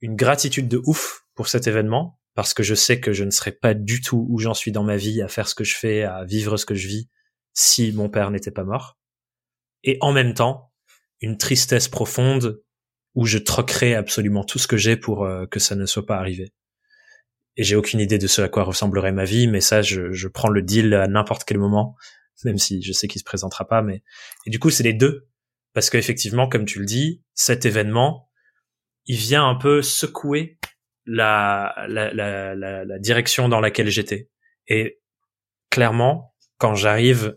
une 0.00 0.16
gratitude 0.16 0.66
de 0.66 0.82
ouf 0.84 1.22
pour 1.36 1.46
cet 1.46 1.68
événement, 1.68 2.18
parce 2.34 2.54
que 2.54 2.64
je 2.64 2.74
sais 2.74 2.98
que 2.98 3.12
je 3.12 3.22
ne 3.22 3.30
serais 3.30 3.52
pas 3.52 3.74
du 3.74 4.00
tout 4.00 4.26
où 4.28 4.40
j'en 4.40 4.52
suis 4.52 4.72
dans 4.72 4.82
ma 4.82 4.96
vie, 4.96 5.22
à 5.22 5.28
faire 5.28 5.46
ce 5.46 5.54
que 5.54 5.62
je 5.62 5.76
fais, 5.76 6.02
à 6.02 6.24
vivre 6.24 6.56
ce 6.56 6.66
que 6.66 6.74
je 6.74 6.88
vis, 6.88 7.08
si 7.54 7.92
mon 7.92 8.08
père 8.08 8.32
n'était 8.32 8.50
pas 8.50 8.64
mort. 8.64 8.98
Et 9.84 9.96
en 10.00 10.10
même 10.10 10.34
temps, 10.34 10.72
une 11.20 11.38
tristesse 11.38 11.86
profonde 11.86 12.60
où 13.14 13.26
je 13.26 13.38
troquerais 13.38 13.94
absolument 13.94 14.42
tout 14.42 14.58
ce 14.58 14.66
que 14.66 14.76
j'ai 14.76 14.96
pour 14.96 15.24
euh, 15.24 15.46
que 15.46 15.60
ça 15.60 15.76
ne 15.76 15.86
soit 15.86 16.06
pas 16.06 16.16
arrivé. 16.16 16.52
Et 17.56 17.64
j'ai 17.64 17.76
aucune 17.76 18.00
idée 18.00 18.18
de 18.18 18.26
ce 18.26 18.42
à 18.42 18.48
quoi 18.48 18.62
ressemblerait 18.62 19.12
ma 19.12 19.24
vie, 19.24 19.48
mais 19.48 19.60
ça, 19.60 19.82
je, 19.82 20.12
je 20.12 20.28
prends 20.28 20.48
le 20.48 20.62
deal 20.62 20.94
à 20.94 21.06
n'importe 21.08 21.44
quel 21.44 21.58
moment, 21.58 21.96
même 22.44 22.58
si 22.58 22.82
je 22.82 22.92
sais 22.92 23.08
qu'il 23.08 23.18
se 23.18 23.24
présentera 23.24 23.66
pas. 23.66 23.82
Mais 23.82 24.02
et 24.46 24.50
du 24.50 24.58
coup, 24.58 24.70
c'est 24.70 24.82
les 24.84 24.92
deux, 24.92 25.28
parce 25.72 25.90
qu'effectivement, 25.90 26.48
comme 26.48 26.64
tu 26.64 26.78
le 26.78 26.86
dis, 26.86 27.22
cet 27.34 27.66
événement, 27.66 28.30
il 29.06 29.16
vient 29.16 29.48
un 29.48 29.54
peu 29.54 29.82
secouer 29.82 30.58
la, 31.06 31.74
la, 31.88 32.12
la, 32.12 32.54
la, 32.54 32.98
direction 32.98 33.48
dans 33.48 33.60
laquelle 33.60 33.88
j'étais. 33.88 34.30
Et 34.68 35.00
clairement, 35.70 36.34
quand 36.58 36.74
j'arrive, 36.74 37.36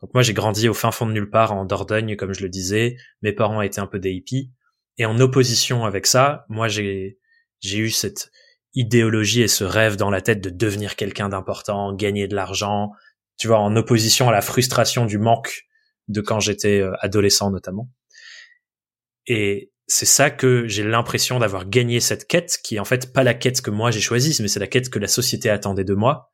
donc 0.00 0.14
moi 0.14 0.22
j'ai 0.22 0.32
grandi 0.32 0.68
au 0.68 0.74
fin 0.74 0.90
fond 0.90 1.06
de 1.06 1.12
nulle 1.12 1.30
part 1.30 1.52
en 1.52 1.64
Dordogne, 1.64 2.16
comme 2.16 2.32
je 2.32 2.42
le 2.42 2.48
disais, 2.48 2.96
mes 3.20 3.32
parents 3.32 3.62
étaient 3.62 3.80
un 3.80 3.86
peu 3.86 3.98
des 3.98 4.10
hippies, 4.10 4.52
et 4.98 5.06
en 5.06 5.18
opposition 5.20 5.84
avec 5.84 6.06
ça, 6.06 6.44
moi 6.48 6.68
j'ai 6.68 7.18
j'ai 7.60 7.78
eu 7.78 7.90
cette 7.90 8.30
idéologie 8.74 9.42
et 9.42 9.48
ce 9.48 9.64
rêve 9.64 9.96
dans 9.96 10.10
la 10.10 10.20
tête 10.20 10.40
de 10.40 10.50
devenir 10.50 10.96
quelqu'un 10.96 11.28
d'important, 11.28 11.92
gagner 11.92 12.28
de 12.28 12.34
l'argent, 12.34 12.92
tu 13.38 13.48
vois, 13.48 13.58
en 13.58 13.76
opposition 13.76 14.28
à 14.28 14.32
la 14.32 14.40
frustration 14.40 15.06
du 15.06 15.18
manque 15.18 15.64
de 16.08 16.20
quand 16.20 16.40
j'étais 16.40 16.80
euh, 16.80 16.92
adolescent 17.00 17.50
notamment. 17.50 17.90
Et 19.26 19.72
c'est 19.86 20.06
ça 20.06 20.30
que 20.30 20.66
j'ai 20.66 20.84
l'impression 20.84 21.38
d'avoir 21.38 21.68
gagné 21.68 22.00
cette 22.00 22.26
quête, 22.26 22.58
qui 22.62 22.76
est 22.76 22.78
en 22.78 22.84
fait 22.84 23.12
pas 23.12 23.22
la 23.22 23.34
quête 23.34 23.60
que 23.60 23.70
moi 23.70 23.90
j'ai 23.90 24.00
choisie, 24.00 24.36
mais 24.40 24.48
c'est 24.48 24.60
la 24.60 24.66
quête 24.66 24.88
que 24.88 24.98
la 24.98 25.08
société 25.08 25.50
attendait 25.50 25.84
de 25.84 25.94
moi, 25.94 26.30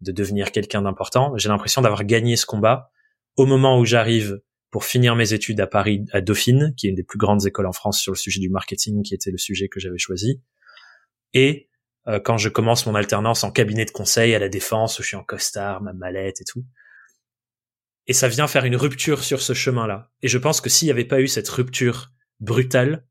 de 0.00 0.12
devenir 0.12 0.52
quelqu'un 0.52 0.82
d'important. 0.82 1.36
J'ai 1.36 1.48
l'impression 1.48 1.82
d'avoir 1.82 2.04
gagné 2.04 2.36
ce 2.36 2.46
combat 2.46 2.90
au 3.36 3.46
moment 3.46 3.78
où 3.78 3.84
j'arrive 3.84 4.40
pour 4.70 4.84
finir 4.84 5.16
mes 5.16 5.32
études 5.32 5.60
à 5.60 5.66
Paris, 5.66 6.04
à 6.12 6.20
Dauphine, 6.20 6.74
qui 6.76 6.86
est 6.86 6.90
une 6.90 6.96
des 6.96 7.02
plus 7.02 7.18
grandes 7.18 7.44
écoles 7.46 7.66
en 7.66 7.72
France 7.72 8.00
sur 8.00 8.12
le 8.12 8.16
sujet 8.16 8.40
du 8.40 8.48
marketing, 8.48 9.02
qui 9.02 9.14
était 9.14 9.32
le 9.32 9.38
sujet 9.38 9.68
que 9.68 9.80
j'avais 9.80 9.98
choisi. 9.98 10.40
Et 11.34 11.69
euh, 12.10 12.20
quand 12.20 12.38
je 12.38 12.48
commence 12.48 12.86
mon 12.86 12.94
alternance 12.94 13.44
en 13.44 13.50
cabinet 13.50 13.84
de 13.84 13.90
conseil 13.90 14.34
à 14.34 14.38
la 14.38 14.48
défense, 14.48 14.98
où 14.98 15.02
je 15.02 15.08
suis 15.08 15.16
en 15.16 15.24
costard, 15.24 15.80
ma 15.82 15.92
mallette 15.92 16.40
et 16.40 16.44
tout. 16.44 16.64
Et 18.06 18.12
ça 18.12 18.28
vient 18.28 18.48
faire 18.48 18.64
une 18.64 18.76
rupture 18.76 19.22
sur 19.22 19.40
ce 19.40 19.54
chemin-là. 19.54 20.10
Et 20.22 20.28
je 20.28 20.38
pense 20.38 20.60
que 20.60 20.68
s'il 20.68 20.86
n'y 20.86 20.92
avait 20.92 21.04
pas 21.04 21.20
eu 21.20 21.28
cette 21.28 21.48
rupture 21.48 22.10
brutal, 22.40 23.06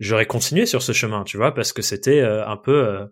j'aurais 0.00 0.26
continué 0.26 0.66
sur 0.66 0.82
ce 0.82 0.92
chemin, 0.92 1.24
tu 1.24 1.36
vois, 1.36 1.54
parce 1.54 1.72
que 1.72 1.82
c'était 1.82 2.20
euh, 2.20 2.46
un 2.46 2.56
peu, 2.56 2.86
euh, 2.86 3.06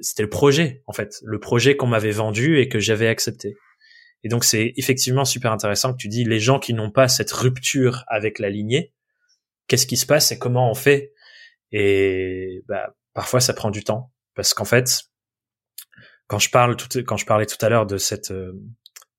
c'était 0.00 0.22
le 0.22 0.28
projet 0.28 0.82
en 0.86 0.92
fait, 0.92 1.20
le 1.24 1.40
projet 1.40 1.76
qu'on 1.76 1.86
m'avait 1.86 2.10
vendu 2.10 2.58
et 2.58 2.68
que 2.68 2.78
j'avais 2.78 3.08
accepté. 3.08 3.56
Et 4.22 4.28
donc 4.28 4.44
c'est 4.44 4.74
effectivement 4.76 5.24
super 5.24 5.52
intéressant 5.52 5.92
que 5.92 5.98
tu 5.98 6.08
dis 6.08 6.24
les 6.24 6.40
gens 6.40 6.58
qui 6.58 6.74
n'ont 6.74 6.90
pas 6.90 7.08
cette 7.08 7.32
rupture 7.32 8.04
avec 8.06 8.38
la 8.38 8.50
lignée, 8.50 8.92
qu'est-ce 9.66 9.86
qui 9.86 9.96
se 9.96 10.04
passe 10.06 10.30
et 10.32 10.38
comment 10.38 10.70
on 10.70 10.74
fait? 10.74 11.14
Et 11.72 12.62
bah 12.68 12.94
parfois 13.14 13.40
ça 13.40 13.54
prend 13.54 13.70
du 13.70 13.84
temps 13.84 14.12
parce 14.34 14.54
qu'en 14.54 14.64
fait 14.64 15.04
quand 16.26 16.38
je 16.38 16.50
parle 16.50 16.76
tout, 16.76 16.88
quand 17.04 17.16
je 17.16 17.26
parlais 17.26 17.46
tout 17.46 17.64
à 17.64 17.68
l'heure 17.68 17.86
de 17.86 17.98
cette 17.98 18.30
euh, 18.30 18.52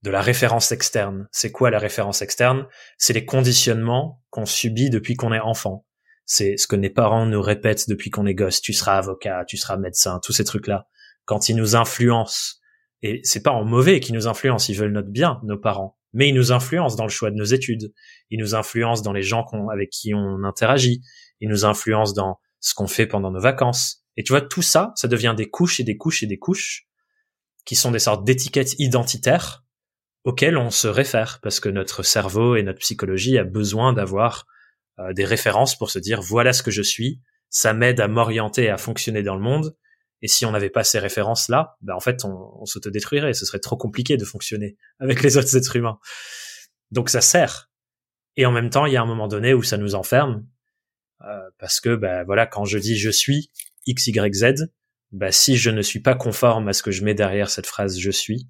de 0.04 0.10
la 0.10 0.22
référence 0.22 0.72
externe. 0.72 1.28
C'est 1.32 1.52
quoi 1.52 1.70
la 1.70 1.80
référence 1.80 2.22
externe? 2.22 2.68
C'est 2.98 3.14
les 3.14 3.26
conditionnements 3.26 4.24
qu'on 4.30 4.46
subit 4.46 4.90
depuis 4.90 5.16
qu'on 5.16 5.34
est 5.34 5.40
enfant. 5.40 5.86
C'est 6.26 6.58
ce 6.58 6.68
que 6.68 6.76
nos 6.76 6.90
parents 6.90 7.26
nous 7.26 7.42
répètent 7.42 7.90
depuis 7.90 8.10
qu'on 8.10 8.26
est 8.26 8.34
gosse. 8.34 8.62
Tu 8.62 8.74
seras 8.74 8.98
avocat, 8.98 9.44
tu 9.46 9.58
seras 9.58 9.78
médecin, 9.78 10.20
tous 10.24 10.34
ces 10.34 10.44
trucs-là. 10.44 10.88
Quand 11.26 11.50
ils 11.50 11.56
nous 11.56 11.76
influencent, 11.76 12.56
et 13.04 13.20
c'est 13.24 13.44
pas 13.44 13.52
en 13.52 13.64
mauvais 13.64 14.00
qu'ils 14.00 14.16
nous 14.16 14.28
influencent, 14.28 14.72
ils 14.72 14.78
veulent 14.78 14.92
notre 14.92 15.10
bien, 15.10 15.40
nos 15.44 15.58
parents, 15.58 15.98
mais 16.14 16.30
ils 16.30 16.36
nous 16.36 16.52
influencent 16.52 16.96
dans 16.96 17.06
le 17.06 17.10
choix 17.10 17.32
de 17.32 17.36
nos 17.36 17.44
études. 17.44 17.94
Ils 18.30 18.40
nous 18.40 18.56
influencent 18.56 19.04
dans 19.04 19.14
les 19.14 19.24
gens 19.24 19.46
avec 19.72 19.90
qui 19.90 20.14
on 20.14 20.44
interagit. 20.44 21.02
Ils 21.42 21.50
nous 21.50 21.66
influencent 21.66 22.14
dans 22.14 22.40
ce 22.62 22.74
qu'on 22.74 22.88
fait 22.88 23.08
pendant 23.08 23.32
nos 23.32 23.42
vacances. 23.42 24.06
Et 24.16 24.24
tu 24.24 24.32
vois, 24.32 24.42
tout 24.42 24.62
ça, 24.62 24.94
ça 24.96 25.08
devient 25.08 25.34
des 25.36 25.50
couches 25.50 25.80
et 25.80 25.84
des 25.84 25.98
couches 25.98 26.24
et 26.24 26.28
des 26.28 26.40
couches 26.40 26.88
qui 27.66 27.76
sont 27.76 27.92
des 27.92 28.00
sortes 28.00 28.24
d'étiquettes 28.24 28.80
identitaires 28.80 29.64
auquel 30.24 30.58
on 30.58 30.70
se 30.70 30.88
réfère 30.88 31.40
parce 31.42 31.60
que 31.60 31.70
notre 31.70 32.04
cerveau 32.04 32.56
et 32.56 32.64
notre 32.64 32.80
psychologie 32.80 33.38
a 33.38 33.44
besoin 33.44 33.94
d'avoir 33.94 34.46
euh, 35.00 35.14
des 35.14 35.26
références 35.26 35.78
pour 35.78 35.90
se 35.90 36.00
dire 36.00 36.22
voilà 36.22 36.54
ce 36.54 36.64
que 36.64 36.72
je 36.72 36.82
suis, 36.82 37.22
ça 37.50 37.74
m'aide 37.74 38.00
à 38.00 38.08
m'orienter 38.08 38.64
et 38.64 38.70
à 38.70 38.78
fonctionner 38.78 39.24
dans 39.24 39.36
le 39.36 39.42
monde. 39.42 39.76
Et 40.22 40.28
si 40.28 40.46
on 40.46 40.52
n'avait 40.52 40.70
pas 40.70 40.84
ces 40.84 41.00
références-là, 41.00 41.78
ben 41.82 41.96
en 41.96 42.00
fait, 42.00 42.24
on, 42.24 42.62
on 42.62 42.66
s'autodétruirait. 42.66 43.34
Ce 43.34 43.46
serait 43.46 43.60
trop 43.60 43.76
compliqué 43.76 44.18
de 44.18 44.26
fonctionner 44.26 44.78
avec 45.00 45.24
les 45.24 45.38
autres 45.38 45.56
êtres 45.58 45.76
humains. 45.76 45.98
Donc 46.92 47.10
ça 47.10 47.22
sert. 47.22 47.72
Et 48.38 48.46
en 48.46 48.52
même 48.52 48.70
temps, 48.70 48.86
il 48.86 48.94
y 48.94 48.98
a 48.98 49.02
un 49.02 49.06
moment 49.06 49.28
donné 49.28 49.54
où 49.54 49.64
ça 49.64 49.78
nous 49.78 49.96
enferme 49.96 50.46
parce 51.58 51.80
que 51.80 51.96
ben 51.96 52.24
voilà, 52.24 52.46
quand 52.46 52.66
je 52.66 52.78
dis 52.78 52.98
je 52.98 53.10
suis 53.10 53.52
x 53.86 54.08
y 54.08 54.34
z, 54.34 54.72
ben 55.12 55.32
si 55.32 55.58
je 55.58 55.70
ne 55.70 55.82
suis 55.82 56.00
pas 56.00 56.16
conforme 56.16 56.68
à 56.68 56.74
ce 56.74 56.84
que 56.84 56.92
je 56.92 57.04
mets 57.04 57.14
derrière 57.14 57.50
cette 57.50 57.68
phrase 57.68 58.00
je 58.00 58.12
suis, 58.12 58.48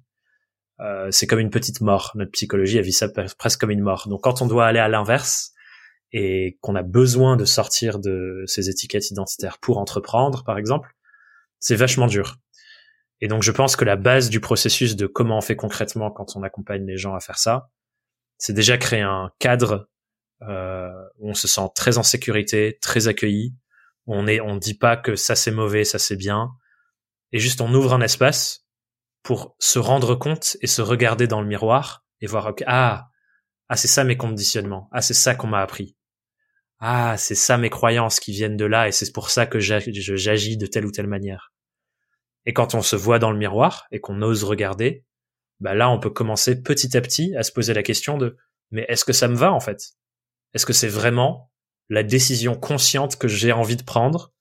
euh, 0.80 1.08
c'est 1.10 1.26
comme 1.26 1.38
une 1.38 1.50
petite 1.50 1.80
mort. 1.80 2.12
Notre 2.14 2.32
psychologie 2.32 2.78
a 2.78 2.82
vu 2.82 2.92
ça 2.92 3.08
presque 3.38 3.60
comme 3.60 3.70
une 3.70 3.80
mort. 3.82 4.08
Donc 4.08 4.22
quand 4.22 4.42
on 4.42 4.46
doit 4.46 4.66
aller 4.66 4.78
à 4.78 4.88
l'inverse 4.88 5.52
et 6.12 6.58
qu'on 6.60 6.74
a 6.74 6.82
besoin 6.82 7.36
de 7.36 7.44
sortir 7.44 7.98
de 7.98 8.44
ces 8.46 8.68
étiquettes 8.68 9.10
identitaires 9.10 9.58
pour 9.58 9.78
entreprendre, 9.78 10.44
par 10.44 10.58
exemple, 10.58 10.94
c'est 11.58 11.76
vachement 11.76 12.06
dur. 12.06 12.36
Et 13.20 13.28
donc 13.28 13.42
je 13.42 13.52
pense 13.52 13.76
que 13.76 13.84
la 13.84 13.96
base 13.96 14.28
du 14.30 14.40
processus 14.40 14.96
de 14.96 15.06
comment 15.06 15.38
on 15.38 15.40
fait 15.40 15.56
concrètement 15.56 16.10
quand 16.10 16.36
on 16.36 16.42
accompagne 16.42 16.84
les 16.84 16.96
gens 16.96 17.14
à 17.14 17.20
faire 17.20 17.38
ça, 17.38 17.70
c'est 18.38 18.52
déjà 18.52 18.76
créer 18.76 19.02
un 19.02 19.30
cadre 19.38 19.72
euh, 19.72 19.91
où 20.48 21.30
on 21.30 21.34
se 21.34 21.48
sent 21.48 21.68
très 21.74 21.98
en 21.98 22.02
sécurité, 22.02 22.78
très 22.80 23.08
accueilli. 23.08 23.54
On 24.06 24.26
est, 24.26 24.40
on 24.40 24.56
dit 24.56 24.74
pas 24.74 24.96
que 24.96 25.14
ça 25.14 25.36
c'est 25.36 25.52
mauvais, 25.52 25.84
ça 25.84 25.98
c'est 25.98 26.16
bien, 26.16 26.50
et 27.32 27.38
juste 27.38 27.60
on 27.60 27.72
ouvre 27.72 27.94
un 27.94 28.00
espace 28.00 28.66
pour 29.22 29.56
se 29.58 29.78
rendre 29.78 30.14
compte 30.14 30.56
et 30.60 30.66
se 30.66 30.82
regarder 30.82 31.26
dans 31.26 31.40
le 31.40 31.46
miroir 31.46 32.04
et 32.20 32.26
voir 32.26 32.52
ah 32.66 33.08
ah 33.68 33.76
c'est 33.76 33.88
ça 33.88 34.04
mes 34.04 34.16
conditionnements. 34.16 34.88
Ah 34.92 35.00
c'est 35.00 35.14
ça 35.14 35.34
qu'on 35.34 35.46
m'a 35.46 35.62
appris. 35.62 35.96
Ah 36.78 37.16
c'est 37.16 37.34
ça 37.34 37.56
mes 37.56 37.70
croyances 37.70 38.20
qui 38.20 38.32
viennent 38.32 38.56
de 38.56 38.64
là 38.64 38.88
et 38.88 38.92
c'est 38.92 39.12
pour 39.12 39.30
ça 39.30 39.46
que 39.46 39.60
j'agis 39.60 40.56
de 40.56 40.66
telle 40.66 40.84
ou 40.84 40.90
telle 40.90 41.06
manière. 41.06 41.52
Et 42.44 42.52
quand 42.52 42.74
on 42.74 42.82
se 42.82 42.96
voit 42.96 43.18
dans 43.20 43.30
le 43.30 43.38
miroir 43.38 43.86
et 43.92 44.00
qu'on 44.00 44.20
ose 44.20 44.44
regarder 44.44 45.04
bah 45.60 45.74
là 45.74 45.88
on 45.88 46.00
peut 46.00 46.10
commencer 46.10 46.60
petit 46.60 46.96
à 46.96 47.00
petit 47.00 47.34
à 47.36 47.44
se 47.44 47.52
poser 47.52 47.72
la 47.72 47.84
question 47.84 48.18
de 48.18 48.36
mais 48.72 48.84
est-ce 48.88 49.04
que 49.04 49.12
ça 49.12 49.28
me 49.28 49.36
va 49.36 49.52
en 49.52 49.60
fait? 49.60 49.92
Est-ce 50.54 50.66
que 50.66 50.72
c'est 50.72 50.88
vraiment 50.88 51.50
la 51.88 52.02
décision 52.02 52.54
consciente 52.54 53.16
que 53.16 53.28
j'ai 53.28 53.52
envie 53.52 53.76
de 53.76 53.82
prendre 53.82 54.32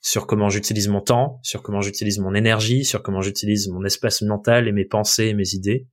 sur 0.00 0.26
comment 0.26 0.48
j'utilise 0.48 0.88
mon 0.88 1.00
temps, 1.00 1.40
sur 1.42 1.62
comment 1.62 1.80
j'utilise 1.80 2.18
mon 2.18 2.34
énergie, 2.34 2.84
sur 2.84 3.02
comment 3.02 3.20
j'utilise 3.20 3.68
mon 3.68 3.84
espace 3.84 4.22
mental 4.22 4.68
et 4.68 4.72
mes 4.72 4.84
pensées 4.84 5.26
et 5.26 5.34
mes 5.34 5.54
idées? 5.54 5.86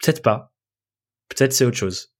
Peut-être 0.00 0.22
pas. 0.22 0.52
Peut-être 1.28 1.52
c'est 1.52 1.64
autre 1.64 1.76
chose. 1.76 2.12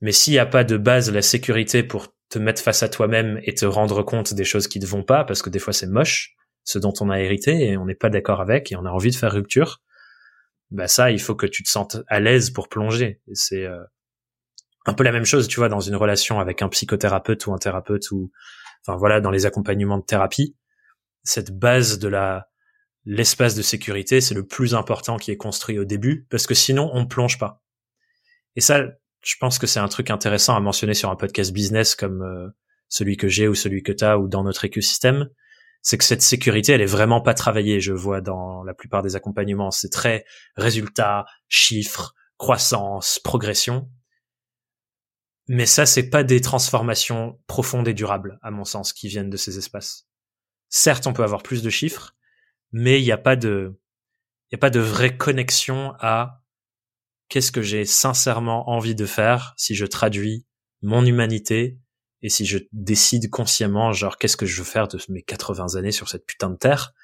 Mais 0.00 0.12
s'il 0.12 0.32
n'y 0.32 0.38
a 0.38 0.46
pas 0.46 0.64
de 0.64 0.76
base 0.76 1.12
la 1.12 1.22
sécurité 1.22 1.82
pour 1.82 2.08
te 2.28 2.38
mettre 2.38 2.62
face 2.62 2.82
à 2.82 2.88
toi-même 2.88 3.40
et 3.44 3.54
te 3.54 3.66
rendre 3.66 4.02
compte 4.02 4.34
des 4.34 4.44
choses 4.44 4.66
qui 4.66 4.80
ne 4.80 4.86
vont 4.86 5.04
pas, 5.04 5.24
parce 5.24 5.42
que 5.42 5.50
des 5.50 5.58
fois 5.58 5.72
c'est 5.72 5.86
moche, 5.86 6.34
ce 6.64 6.78
dont 6.78 6.94
on 7.00 7.10
a 7.10 7.20
hérité 7.20 7.68
et 7.68 7.76
on 7.76 7.84
n'est 7.84 7.94
pas 7.94 8.10
d'accord 8.10 8.40
avec 8.40 8.72
et 8.72 8.76
on 8.76 8.86
a 8.86 8.90
envie 8.90 9.10
de 9.10 9.16
faire 9.16 9.32
rupture, 9.32 9.82
bah 10.70 10.88
ça, 10.88 11.10
il 11.10 11.20
faut 11.20 11.34
que 11.34 11.46
tu 11.46 11.62
te 11.62 11.68
sentes 11.68 11.98
à 12.08 12.18
l'aise 12.18 12.50
pour 12.50 12.68
plonger. 12.68 13.20
c'est 13.34 13.66
euh, 13.66 13.82
un 14.86 14.94
peu 14.94 15.04
la 15.04 15.12
même 15.12 15.24
chose, 15.24 15.48
tu 15.48 15.58
vois, 15.60 15.68
dans 15.68 15.80
une 15.80 15.96
relation 15.96 16.40
avec 16.40 16.62
un 16.62 16.68
psychothérapeute 16.68 17.46
ou 17.46 17.52
un 17.52 17.58
thérapeute 17.58 18.10
ou, 18.10 18.30
enfin 18.84 18.96
voilà, 18.96 19.20
dans 19.20 19.30
les 19.30 19.46
accompagnements 19.46 19.98
de 19.98 20.04
thérapie, 20.04 20.56
cette 21.22 21.56
base 21.56 21.98
de 21.98 22.08
la 22.08 22.48
l'espace 23.04 23.56
de 23.56 23.62
sécurité, 23.62 24.20
c'est 24.20 24.34
le 24.34 24.46
plus 24.46 24.74
important 24.74 25.16
qui 25.16 25.32
est 25.32 25.36
construit 25.36 25.78
au 25.78 25.84
début, 25.84 26.26
parce 26.30 26.46
que 26.46 26.54
sinon 26.54 26.88
on 26.92 27.06
plonge 27.06 27.36
pas. 27.36 27.60
Et 28.54 28.60
ça, 28.60 28.84
je 29.24 29.34
pense 29.40 29.58
que 29.58 29.66
c'est 29.66 29.80
un 29.80 29.88
truc 29.88 30.10
intéressant 30.10 30.54
à 30.54 30.60
mentionner 30.60 30.94
sur 30.94 31.10
un 31.10 31.16
podcast 31.16 31.52
business 31.52 31.94
comme 31.94 32.22
euh, 32.22 32.48
celui 32.88 33.16
que 33.16 33.28
j'ai 33.28 33.48
ou 33.48 33.54
celui 33.54 33.82
que 33.82 33.92
tu 33.92 34.04
as 34.04 34.18
ou 34.18 34.28
dans 34.28 34.44
notre 34.44 34.64
écosystème, 34.64 35.28
c'est 35.80 35.98
que 35.98 36.04
cette 36.04 36.22
sécurité, 36.22 36.72
elle 36.72 36.80
est 36.80 36.86
vraiment 36.86 37.20
pas 37.20 37.34
travaillée, 37.34 37.80
je 37.80 37.92
vois 37.92 38.20
dans 38.20 38.62
la 38.62 38.74
plupart 38.74 39.02
des 39.02 39.16
accompagnements. 39.16 39.72
C'est 39.72 39.90
très 39.90 40.24
résultats, 40.56 41.24
chiffres, 41.48 42.14
croissance, 42.36 43.20
progression. 43.22 43.88
Mais 45.54 45.66
ça, 45.66 45.84
c'est 45.84 46.08
pas 46.08 46.24
des 46.24 46.40
transformations 46.40 47.38
profondes 47.46 47.86
et 47.86 47.92
durables, 47.92 48.38
à 48.40 48.50
mon 48.50 48.64
sens, 48.64 48.94
qui 48.94 49.08
viennent 49.08 49.28
de 49.28 49.36
ces 49.36 49.58
espaces. 49.58 50.08
Certes, 50.70 51.06
on 51.06 51.12
peut 51.12 51.24
avoir 51.24 51.42
plus 51.42 51.62
de 51.62 51.68
chiffres, 51.68 52.16
mais 52.72 53.02
il 53.02 53.04
n'y 53.04 53.12
a 53.12 53.18
pas 53.18 53.36
de, 53.36 53.78
il 54.50 54.54
a 54.54 54.58
pas 54.58 54.70
de 54.70 54.80
vraie 54.80 55.14
connexion 55.14 55.92
à 56.00 56.40
qu'est-ce 57.28 57.52
que 57.52 57.60
j'ai 57.60 57.84
sincèrement 57.84 58.70
envie 58.70 58.94
de 58.94 59.04
faire 59.04 59.52
si 59.58 59.74
je 59.74 59.84
traduis 59.84 60.46
mon 60.80 61.04
humanité 61.04 61.78
et 62.22 62.30
si 62.30 62.46
je 62.46 62.56
décide 62.72 63.28
consciemment, 63.28 63.92
genre, 63.92 64.16
qu'est-ce 64.16 64.38
que 64.38 64.46
je 64.46 64.56
veux 64.56 64.66
faire 64.66 64.88
de 64.88 64.98
mes 65.10 65.22
80 65.22 65.74
années 65.74 65.92
sur 65.92 66.08
cette 66.08 66.24
putain 66.24 66.48
de 66.48 66.56
terre, 66.56 66.94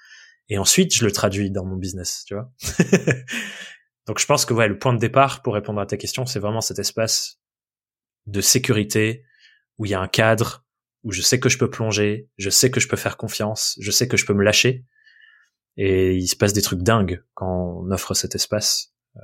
et 0.49 0.57
ensuite 0.57 0.97
je 0.97 1.05
le 1.05 1.13
traduis 1.13 1.51
dans 1.51 1.67
mon 1.67 1.77
business, 1.77 2.25
tu 2.27 2.33
vois. 2.33 2.51
Donc 4.07 4.19
je 4.19 4.25
pense 4.25 4.47
que 4.47 4.55
ouais, 4.55 4.69
le 4.69 4.79
point 4.79 4.95
de 4.95 4.99
départ 4.99 5.43
pour 5.43 5.53
répondre 5.53 5.83
à 5.83 5.87
ta 5.87 5.99
question, 5.99 6.25
c'est 6.25 6.41
vraiment 6.41 6.63
cet 6.63 6.79
espace 6.79 7.38
de 8.29 8.41
sécurité 8.41 9.25
où 9.79 9.87
il 9.87 9.91
y 9.91 9.95
a 9.95 10.01
un 10.01 10.09
cadre, 10.09 10.65
où 11.05 11.13
je 11.13 11.23
sais 11.23 11.41
que 11.41 11.49
je 11.49 11.59
peux 11.59 11.71
plonger, 11.71 12.29
je 12.37 12.51
sais 12.51 12.71
que 12.71 12.81
je 12.81 12.89
peux 12.89 12.97
faire 12.97 13.17
confiance, 13.17 13.77
je 13.81 13.91
sais 13.91 14.09
que 14.09 14.17
je 14.17 14.27
peux 14.27 14.35
me 14.35 14.45
lâcher, 14.45 14.85
et 15.77 16.17
il 16.17 16.27
se 16.27 16.37
passe 16.37 16.53
des 16.53 16.63
trucs 16.63 16.83
dingues 16.83 17.23
quand 17.35 17.83
on 17.83 17.91
offre 17.91 18.15
cet 18.15 18.35
espace 18.35 18.93
euh, 19.17 19.21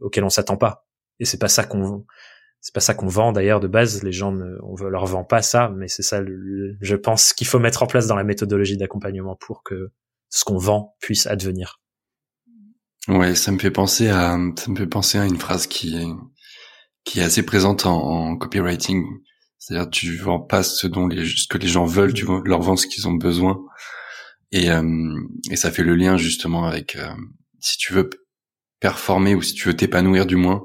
auquel 0.00 0.24
on 0.24 0.30
s'attend 0.30 0.56
pas. 0.56 0.86
Et 1.18 1.24
c'est 1.24 1.38
pas 1.38 1.48
ça 1.48 1.64
qu'on 1.64 2.06
c'est 2.60 2.74
pas 2.74 2.80
ça 2.80 2.94
qu'on 2.94 3.08
vend 3.08 3.32
d'ailleurs 3.32 3.60
de 3.60 3.68
base. 3.68 4.02
Les 4.02 4.12
gens, 4.12 4.32
ne, 4.32 4.56
on 4.62 4.76
leur 4.76 5.06
vend 5.06 5.24
pas 5.24 5.42
ça, 5.42 5.70
mais 5.74 5.88
c'est 5.88 6.02
ça, 6.02 6.20
je 6.22 6.96
pense, 6.96 7.32
qu'il 7.32 7.46
faut 7.46 7.58
mettre 7.58 7.82
en 7.82 7.86
place 7.86 8.06
dans 8.06 8.16
la 8.16 8.24
méthodologie 8.24 8.76
d'accompagnement 8.76 9.34
pour 9.34 9.62
que 9.62 9.92
ce 10.28 10.44
qu'on 10.44 10.58
vend 10.58 10.94
puisse 11.00 11.26
advenir. 11.26 11.80
Ouais, 13.08 13.34
ça 13.34 13.50
me 13.50 13.58
fait 13.58 13.70
penser 13.70 14.08
à, 14.08 14.38
ça 14.56 14.70
me 14.70 14.76
fait 14.76 14.86
penser 14.86 15.18
à 15.18 15.24
une 15.24 15.38
phrase 15.38 15.66
qui 15.66 15.96
qui 17.10 17.18
est 17.18 17.24
assez 17.24 17.42
présente 17.42 17.86
en, 17.86 18.36
copywriting. 18.36 19.04
C'est-à-dire, 19.58 19.90
tu 19.90 20.16
vends 20.16 20.38
pas 20.38 20.62
ce 20.62 20.86
dont 20.86 21.08
les, 21.08 21.26
ce 21.26 21.48
que 21.48 21.58
les 21.58 21.66
gens 21.66 21.84
veulent, 21.84 22.14
tu 22.14 22.24
leur 22.44 22.62
vends 22.62 22.76
ce 22.76 22.86
qu'ils 22.86 23.08
ont 23.08 23.14
besoin. 23.14 23.60
Et, 24.52 24.70
euh, 24.70 25.18
et 25.50 25.56
ça 25.56 25.72
fait 25.72 25.82
le 25.82 25.96
lien 25.96 26.16
justement 26.16 26.66
avec, 26.66 26.94
euh, 26.94 27.12
si 27.58 27.78
tu 27.78 27.92
veux 27.92 28.08
performer 28.78 29.34
ou 29.34 29.42
si 29.42 29.54
tu 29.54 29.66
veux 29.66 29.76
t'épanouir 29.76 30.24
du 30.24 30.36
moins, 30.36 30.62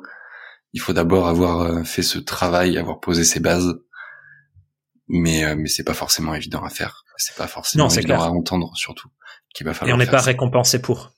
il 0.74 0.82
faut 0.82 0.94
d'abord 0.94 1.28
avoir 1.28 1.62
euh, 1.62 1.84
fait 1.84 2.04
ce 2.04 2.20
travail, 2.20 2.78
avoir 2.78 3.00
posé 3.00 3.24
ses 3.24 3.40
bases. 3.40 3.74
Mais 5.08 5.46
euh, 5.46 5.56
mais 5.58 5.68
c'est 5.68 5.84
pas 5.84 5.96
forcément 5.96 6.36
évident 6.36 6.64
à 6.64 6.70
faire. 6.70 7.06
C'est 7.18 7.36
pas 7.36 7.48
forcément 7.48 7.90
évident 7.90 8.22
à 8.22 8.30
entendre 8.30 8.72
surtout. 8.76 9.10
Qu'il 9.56 9.66
va 9.66 9.74
falloir. 9.74 9.90
Et 9.90 9.94
on 9.94 9.98
n'est 9.98 10.12
pas 10.12 10.22
récompensé 10.22 10.80
pour. 10.80 11.12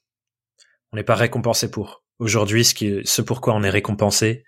On 0.94 0.96
n'est 0.96 1.04
pas 1.04 1.16
récompensé 1.16 1.70
pour. 1.70 2.06
Aujourd'hui, 2.18 2.64
ce 2.64 2.74
qui, 2.74 3.02
ce 3.04 3.22
pourquoi 3.22 3.56
on 3.56 3.64
est 3.64 3.70
récompensé, 3.70 4.46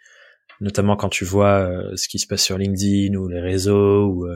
notamment 0.59 0.95
quand 0.95 1.09
tu 1.09 1.25
vois 1.25 1.59
euh, 1.59 1.95
ce 1.95 2.07
qui 2.07 2.19
se 2.19 2.27
passe 2.27 2.43
sur 2.43 2.57
LinkedIn 2.57 3.15
ou 3.15 3.27
les 3.27 3.41
réseaux 3.41 4.05
ou 4.07 4.27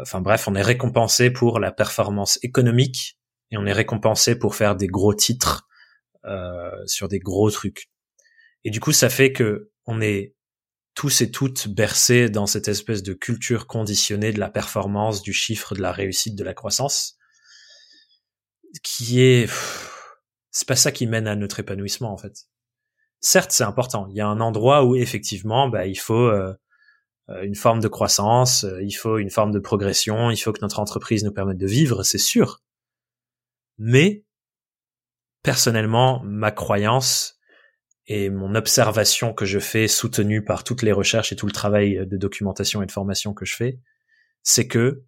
enfin 0.00 0.20
bref, 0.20 0.48
on 0.48 0.56
est 0.56 0.62
récompensé 0.62 1.30
pour 1.30 1.60
la 1.60 1.70
performance 1.70 2.36
économique 2.42 3.16
et 3.52 3.56
on 3.56 3.64
est 3.64 3.72
récompensé 3.72 4.36
pour 4.36 4.56
faire 4.56 4.74
des 4.74 4.88
gros 4.88 5.14
titres 5.14 5.68
sur 6.86 7.06
des 7.06 7.20
gros 7.20 7.48
trucs. 7.48 7.88
Et 8.64 8.70
du 8.70 8.80
coup, 8.80 8.90
ça 8.90 9.08
fait 9.08 9.30
que 9.30 9.70
on 9.86 10.00
est 10.00 10.34
tous 10.94 11.22
et 11.22 11.30
toutes 11.30 11.68
bercés 11.68 12.28
dans 12.28 12.46
cette 12.46 12.68
espèce 12.68 13.02
de 13.02 13.14
culture 13.14 13.66
conditionnée 13.66 14.32
de 14.32 14.40
la 14.40 14.50
performance, 14.50 15.22
du 15.22 15.32
chiffre, 15.32 15.74
de 15.74 15.80
la 15.80 15.92
réussite, 15.92 16.36
de 16.36 16.44
la 16.44 16.54
croissance, 16.54 17.16
qui 18.82 19.20
est, 19.20 19.50
c'est 20.50 20.68
pas 20.68 20.76
ça 20.76 20.92
qui 20.92 21.06
mène 21.06 21.26
à 21.26 21.36
notre 21.36 21.60
épanouissement 21.60 22.12
en 22.12 22.18
fait. 22.18 22.46
Certes, 23.22 23.52
c'est 23.52 23.64
important. 23.64 24.08
Il 24.10 24.16
y 24.16 24.20
a 24.20 24.26
un 24.26 24.40
endroit 24.40 24.84
où 24.84 24.96
effectivement, 24.96 25.68
bah, 25.68 25.86
il 25.86 25.98
faut 25.98 26.26
euh, 26.26 26.52
euh, 27.30 27.42
une 27.42 27.54
forme 27.54 27.80
de 27.80 27.86
croissance, 27.86 28.64
euh, 28.64 28.82
il 28.82 28.92
faut 28.92 29.16
une 29.18 29.30
forme 29.30 29.52
de 29.52 29.60
progression, 29.60 30.32
il 30.32 30.36
faut 30.36 30.52
que 30.52 30.60
notre 30.60 30.80
entreprise 30.80 31.22
nous 31.22 31.32
permette 31.32 31.56
de 31.56 31.66
vivre, 31.66 32.02
c'est 32.02 32.18
sûr. 32.18 32.60
Mais 33.78 34.24
personnellement, 35.44 36.20
ma 36.24 36.50
croyance, 36.50 37.38
et 38.08 38.28
mon 38.28 38.56
observation 38.56 39.32
que 39.32 39.44
je 39.44 39.60
fais, 39.60 39.86
soutenue 39.86 40.44
par 40.44 40.64
toutes 40.64 40.82
les 40.82 40.90
recherches 40.90 41.32
et 41.32 41.36
tout 41.36 41.46
le 41.46 41.52
travail 41.52 42.04
de 42.04 42.16
documentation 42.16 42.82
et 42.82 42.86
de 42.86 42.92
formation 42.92 43.32
que 43.32 43.44
je 43.44 43.54
fais, 43.54 43.78
c'est 44.42 44.66
que 44.66 45.04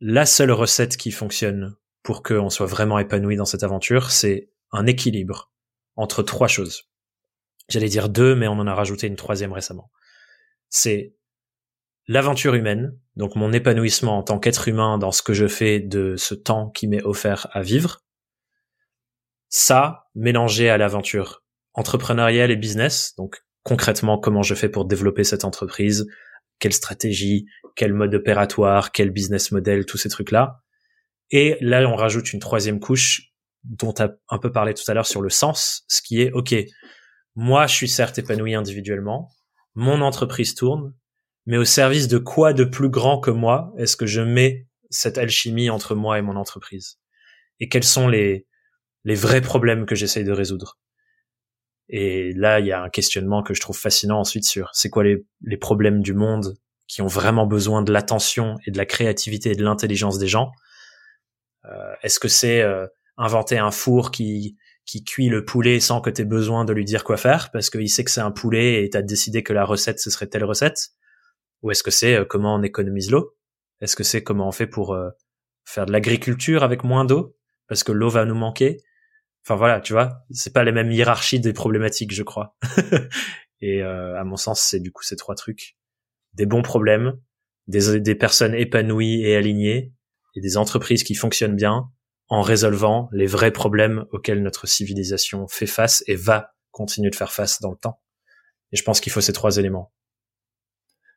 la 0.00 0.26
seule 0.26 0.50
recette 0.50 0.96
qui 0.96 1.12
fonctionne 1.12 1.76
pour 2.02 2.24
qu'on 2.24 2.50
soit 2.50 2.66
vraiment 2.66 2.98
épanoui 2.98 3.36
dans 3.36 3.44
cette 3.44 3.62
aventure, 3.62 4.10
c'est 4.10 4.50
un 4.72 4.86
équilibre 4.86 5.52
entre 5.94 6.24
trois 6.24 6.48
choses. 6.48 6.88
J'allais 7.68 7.88
dire 7.88 8.08
deux, 8.08 8.34
mais 8.34 8.48
on 8.48 8.52
en 8.52 8.66
a 8.66 8.74
rajouté 8.74 9.06
une 9.06 9.16
troisième 9.16 9.52
récemment. 9.52 9.90
C'est 10.68 11.14
l'aventure 12.06 12.54
humaine, 12.54 12.98
donc 13.16 13.36
mon 13.36 13.52
épanouissement 13.52 14.18
en 14.18 14.22
tant 14.22 14.38
qu'être 14.38 14.68
humain 14.68 14.98
dans 14.98 15.12
ce 15.12 15.22
que 15.22 15.32
je 15.32 15.46
fais 15.46 15.80
de 15.80 16.16
ce 16.16 16.34
temps 16.34 16.70
qui 16.70 16.86
m'est 16.86 17.02
offert 17.02 17.48
à 17.52 17.62
vivre. 17.62 18.00
Ça, 19.48 20.06
mélangé 20.14 20.68
à 20.68 20.76
l'aventure 20.76 21.44
entrepreneurial 21.72 22.50
et 22.50 22.56
business. 22.56 23.14
Donc 23.16 23.42
concrètement, 23.62 24.18
comment 24.18 24.42
je 24.42 24.54
fais 24.54 24.68
pour 24.68 24.84
développer 24.84 25.24
cette 25.24 25.44
entreprise, 25.44 26.06
quelle 26.58 26.72
stratégie, 26.72 27.46
quel 27.76 27.92
mode 27.92 28.14
opératoire, 28.14 28.92
quel 28.92 29.10
business 29.10 29.52
model, 29.52 29.86
tous 29.86 29.98
ces 29.98 30.08
trucs-là. 30.08 30.60
Et 31.30 31.56
là, 31.60 31.86
on 31.88 31.96
rajoute 31.96 32.32
une 32.32 32.40
troisième 32.40 32.80
couche 32.80 33.32
dont 33.64 33.92
tu 33.92 34.02
as 34.02 34.14
un 34.28 34.38
peu 34.38 34.52
parlé 34.52 34.74
tout 34.74 34.84
à 34.88 34.94
l'heure 34.94 35.06
sur 35.06 35.22
le 35.22 35.30
sens, 35.30 35.84
ce 35.88 36.02
qui 36.02 36.20
est, 36.20 36.30
OK, 36.32 36.54
moi, 37.36 37.66
je 37.66 37.74
suis 37.74 37.88
certes 37.88 38.18
épanoui 38.18 38.54
individuellement, 38.54 39.30
mon 39.74 40.00
entreprise 40.00 40.54
tourne, 40.54 40.94
mais 41.46 41.56
au 41.56 41.64
service 41.64 42.08
de 42.08 42.18
quoi 42.18 42.52
de 42.52 42.64
plus 42.64 42.88
grand 42.88 43.20
que 43.20 43.30
moi 43.30 43.72
est-ce 43.76 43.96
que 43.96 44.06
je 44.06 44.20
mets 44.20 44.66
cette 44.90 45.18
alchimie 45.18 45.70
entre 45.70 45.94
moi 45.94 46.18
et 46.18 46.22
mon 46.22 46.36
entreprise? 46.36 46.98
Et 47.60 47.68
quels 47.68 47.84
sont 47.84 48.08
les, 48.08 48.46
les 49.04 49.14
vrais 49.14 49.40
problèmes 49.40 49.86
que 49.86 49.94
j'essaye 49.94 50.24
de 50.24 50.32
résoudre? 50.32 50.78
Et 51.88 52.32
là, 52.32 52.60
il 52.60 52.66
y 52.66 52.72
a 52.72 52.82
un 52.82 52.88
questionnement 52.88 53.42
que 53.42 53.52
je 53.52 53.60
trouve 53.60 53.78
fascinant 53.78 54.20
ensuite 54.20 54.44
sur 54.44 54.70
c'est 54.72 54.88
quoi 54.88 55.04
les, 55.04 55.26
les, 55.42 55.58
problèmes 55.58 56.00
du 56.00 56.14
monde 56.14 56.56
qui 56.86 57.02
ont 57.02 57.06
vraiment 57.06 57.46
besoin 57.46 57.82
de 57.82 57.92
l'attention 57.92 58.56
et 58.66 58.70
de 58.70 58.78
la 58.78 58.86
créativité 58.86 59.50
et 59.50 59.54
de 59.54 59.64
l'intelligence 59.64 60.18
des 60.18 60.28
gens? 60.28 60.50
Euh, 61.66 61.94
Est-ce 62.02 62.18
que 62.18 62.28
c'est 62.28 62.62
euh, 62.62 62.86
inventer 63.18 63.58
un 63.58 63.70
four 63.70 64.10
qui 64.12 64.56
qui 64.86 65.02
cuit 65.04 65.28
le 65.28 65.44
poulet 65.44 65.80
sans 65.80 66.00
que 66.00 66.10
tu 66.10 66.24
besoin 66.24 66.64
de 66.64 66.72
lui 66.72 66.84
dire 66.84 67.04
quoi 67.04 67.16
faire 67.16 67.50
parce 67.50 67.70
qu'il 67.70 67.88
sait 67.88 68.04
que 68.04 68.10
c'est 68.10 68.20
un 68.20 68.30
poulet 68.30 68.84
et 68.84 68.90
tu 68.90 68.96
as 68.96 69.02
décidé 69.02 69.42
que 69.42 69.52
la 69.52 69.64
recette 69.64 69.98
ce 69.98 70.10
serait 70.10 70.26
telle 70.26 70.44
recette. 70.44 70.90
Ou 71.62 71.70
est-ce 71.70 71.82
que 71.82 71.90
c'est 71.90 72.16
euh, 72.16 72.24
comment 72.24 72.54
on 72.54 72.62
économise 72.62 73.10
l'eau? 73.10 73.36
Est-ce 73.80 73.96
que 73.96 74.04
c'est 74.04 74.22
comment 74.22 74.48
on 74.48 74.52
fait 74.52 74.66
pour 74.66 74.94
euh, 74.94 75.10
faire 75.64 75.86
de 75.86 75.92
l'agriculture 75.92 76.62
avec 76.62 76.84
moins 76.84 77.04
d'eau? 77.04 77.36
Parce 77.66 77.82
que 77.82 77.92
l'eau 77.92 78.10
va 78.10 78.24
nous 78.26 78.34
manquer. 78.34 78.82
Enfin 79.44 79.56
voilà, 79.56 79.80
tu 79.80 79.92
vois, 79.94 80.24
c'est 80.30 80.52
pas 80.52 80.64
les 80.64 80.72
mêmes 80.72 80.90
hiérarchies 80.90 81.40
des 81.40 81.52
problématiques, 81.52 82.12
je 82.12 82.22
crois. 82.22 82.56
et 83.60 83.82
euh, 83.82 84.18
à 84.18 84.24
mon 84.24 84.36
sens, 84.36 84.60
c'est 84.60 84.80
du 84.80 84.92
coup 84.92 85.02
ces 85.02 85.16
trois 85.16 85.34
trucs. 85.34 85.76
Des 86.34 86.46
bons 86.46 86.62
problèmes, 86.62 87.18
des, 87.66 88.00
des 88.00 88.14
personnes 88.14 88.54
épanouies 88.54 89.22
et 89.22 89.36
alignées, 89.36 89.92
et 90.34 90.40
des 90.40 90.56
entreprises 90.56 91.04
qui 91.04 91.14
fonctionnent 91.14 91.56
bien 91.56 91.90
en 92.28 92.42
résolvant 92.42 93.08
les 93.12 93.26
vrais 93.26 93.50
problèmes 93.50 94.04
auxquels 94.12 94.42
notre 94.42 94.66
civilisation 94.66 95.46
fait 95.46 95.66
face 95.66 96.02
et 96.06 96.16
va 96.16 96.54
continuer 96.70 97.10
de 97.10 97.16
faire 97.16 97.32
face 97.32 97.60
dans 97.60 97.70
le 97.70 97.76
temps. 97.76 98.00
Et 98.72 98.76
je 98.76 98.82
pense 98.82 99.00
qu'il 99.00 99.12
faut 99.12 99.20
ces 99.20 99.32
trois 99.32 99.58
éléments. 99.58 99.92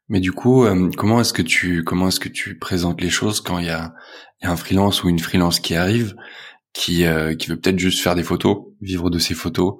Mais 0.09 0.19
du 0.19 0.31
coup, 0.31 0.65
euh, 0.65 0.89
comment 0.95 1.19
est-ce 1.19 1.33
que 1.33 1.41
tu 1.41 1.83
comment 1.83 2.07
est-ce 2.07 2.19
que 2.19 2.29
tu 2.29 2.57
présentes 2.57 3.01
les 3.01 3.09
choses 3.09 3.41
quand 3.41 3.59
il 3.59 3.65
y 3.65 3.69
a, 3.69 3.93
y 4.41 4.45
a, 4.45 4.51
un 4.51 4.55
freelance 4.55 5.03
ou 5.03 5.09
une 5.09 5.19
freelance 5.19 5.59
qui 5.59 5.75
arrive 5.75 6.15
qui 6.73 7.05
euh, 7.05 7.35
qui 7.35 7.49
veut 7.49 7.59
peut-être 7.59 7.79
juste 7.79 8.01
faire 8.01 8.15
des 8.15 8.23
photos, 8.23 8.67
vivre 8.79 9.09
de 9.09 9.19
ses 9.19 9.33
photos 9.33 9.75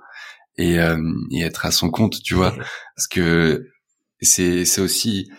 et, 0.57 0.79
euh, 0.79 0.97
et 1.31 1.41
être 1.43 1.65
à 1.65 1.71
son 1.71 1.89
compte, 1.89 2.21
tu 2.23 2.33
vois, 2.33 2.51
parce 2.95 3.07
que 3.09 3.67
c'est 4.19 4.65
c'est 4.65 4.81
aussi 4.81 5.29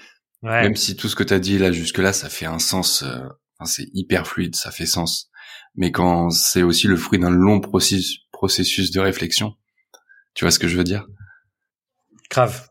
même 0.43 0.77
si 0.77 0.97
tout 0.97 1.09
ce 1.09 1.17
que 1.17 1.25
tu 1.25 1.35
as 1.35 1.41
dit 1.41 1.59
là 1.59 1.73
jusque 1.73 1.99
là 1.99 2.13
ça 2.13 2.29
fait 2.29 2.47
un 2.47 2.61
sens 2.61 3.03
euh, 3.03 3.19
c'est 3.67 3.89
hyper 3.93 4.27
fluide, 4.27 4.55
ça 4.57 4.71
fait 4.71 4.87
sens. 4.87 5.31
Mais 5.79 5.93
quand 5.93 6.31
c'est 6.31 6.65
aussi 6.65 6.89
le 6.89 6.97
fruit 6.97 7.21
d'un 7.21 7.31
long 7.31 7.61
processus 7.61 8.91
de 8.91 8.99
réflexion. 8.99 9.55
Tu 10.35 10.45
vois 10.45 10.51
ce 10.51 10.59
que 10.59 10.67
je 10.67 10.77
veux 10.77 10.83
dire? 10.83 11.07
Grave. 12.31 12.69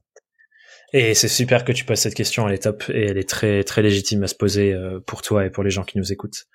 Et 0.91 1.13
c'est 1.13 1.29
super 1.29 1.63
que 1.63 1.71
tu 1.71 1.85
poses 1.85 1.99
cette 1.99 2.15
question, 2.15 2.47
elle 2.47 2.55
est 2.55 2.63
top 2.63 2.83
et 2.89 3.05
elle 3.05 3.17
est 3.17 3.27
très 3.27 3.63
très 3.63 3.81
légitime 3.81 4.23
à 4.23 4.27
se 4.27 4.35
poser 4.35 4.73
euh, 4.73 4.99
pour 4.99 5.21
toi 5.21 5.45
et 5.45 5.49
pour 5.49 5.63
les 5.63 5.69
gens 5.69 5.83
qui 5.83 5.97
nous 5.97 6.11
écoutent. 6.11 6.47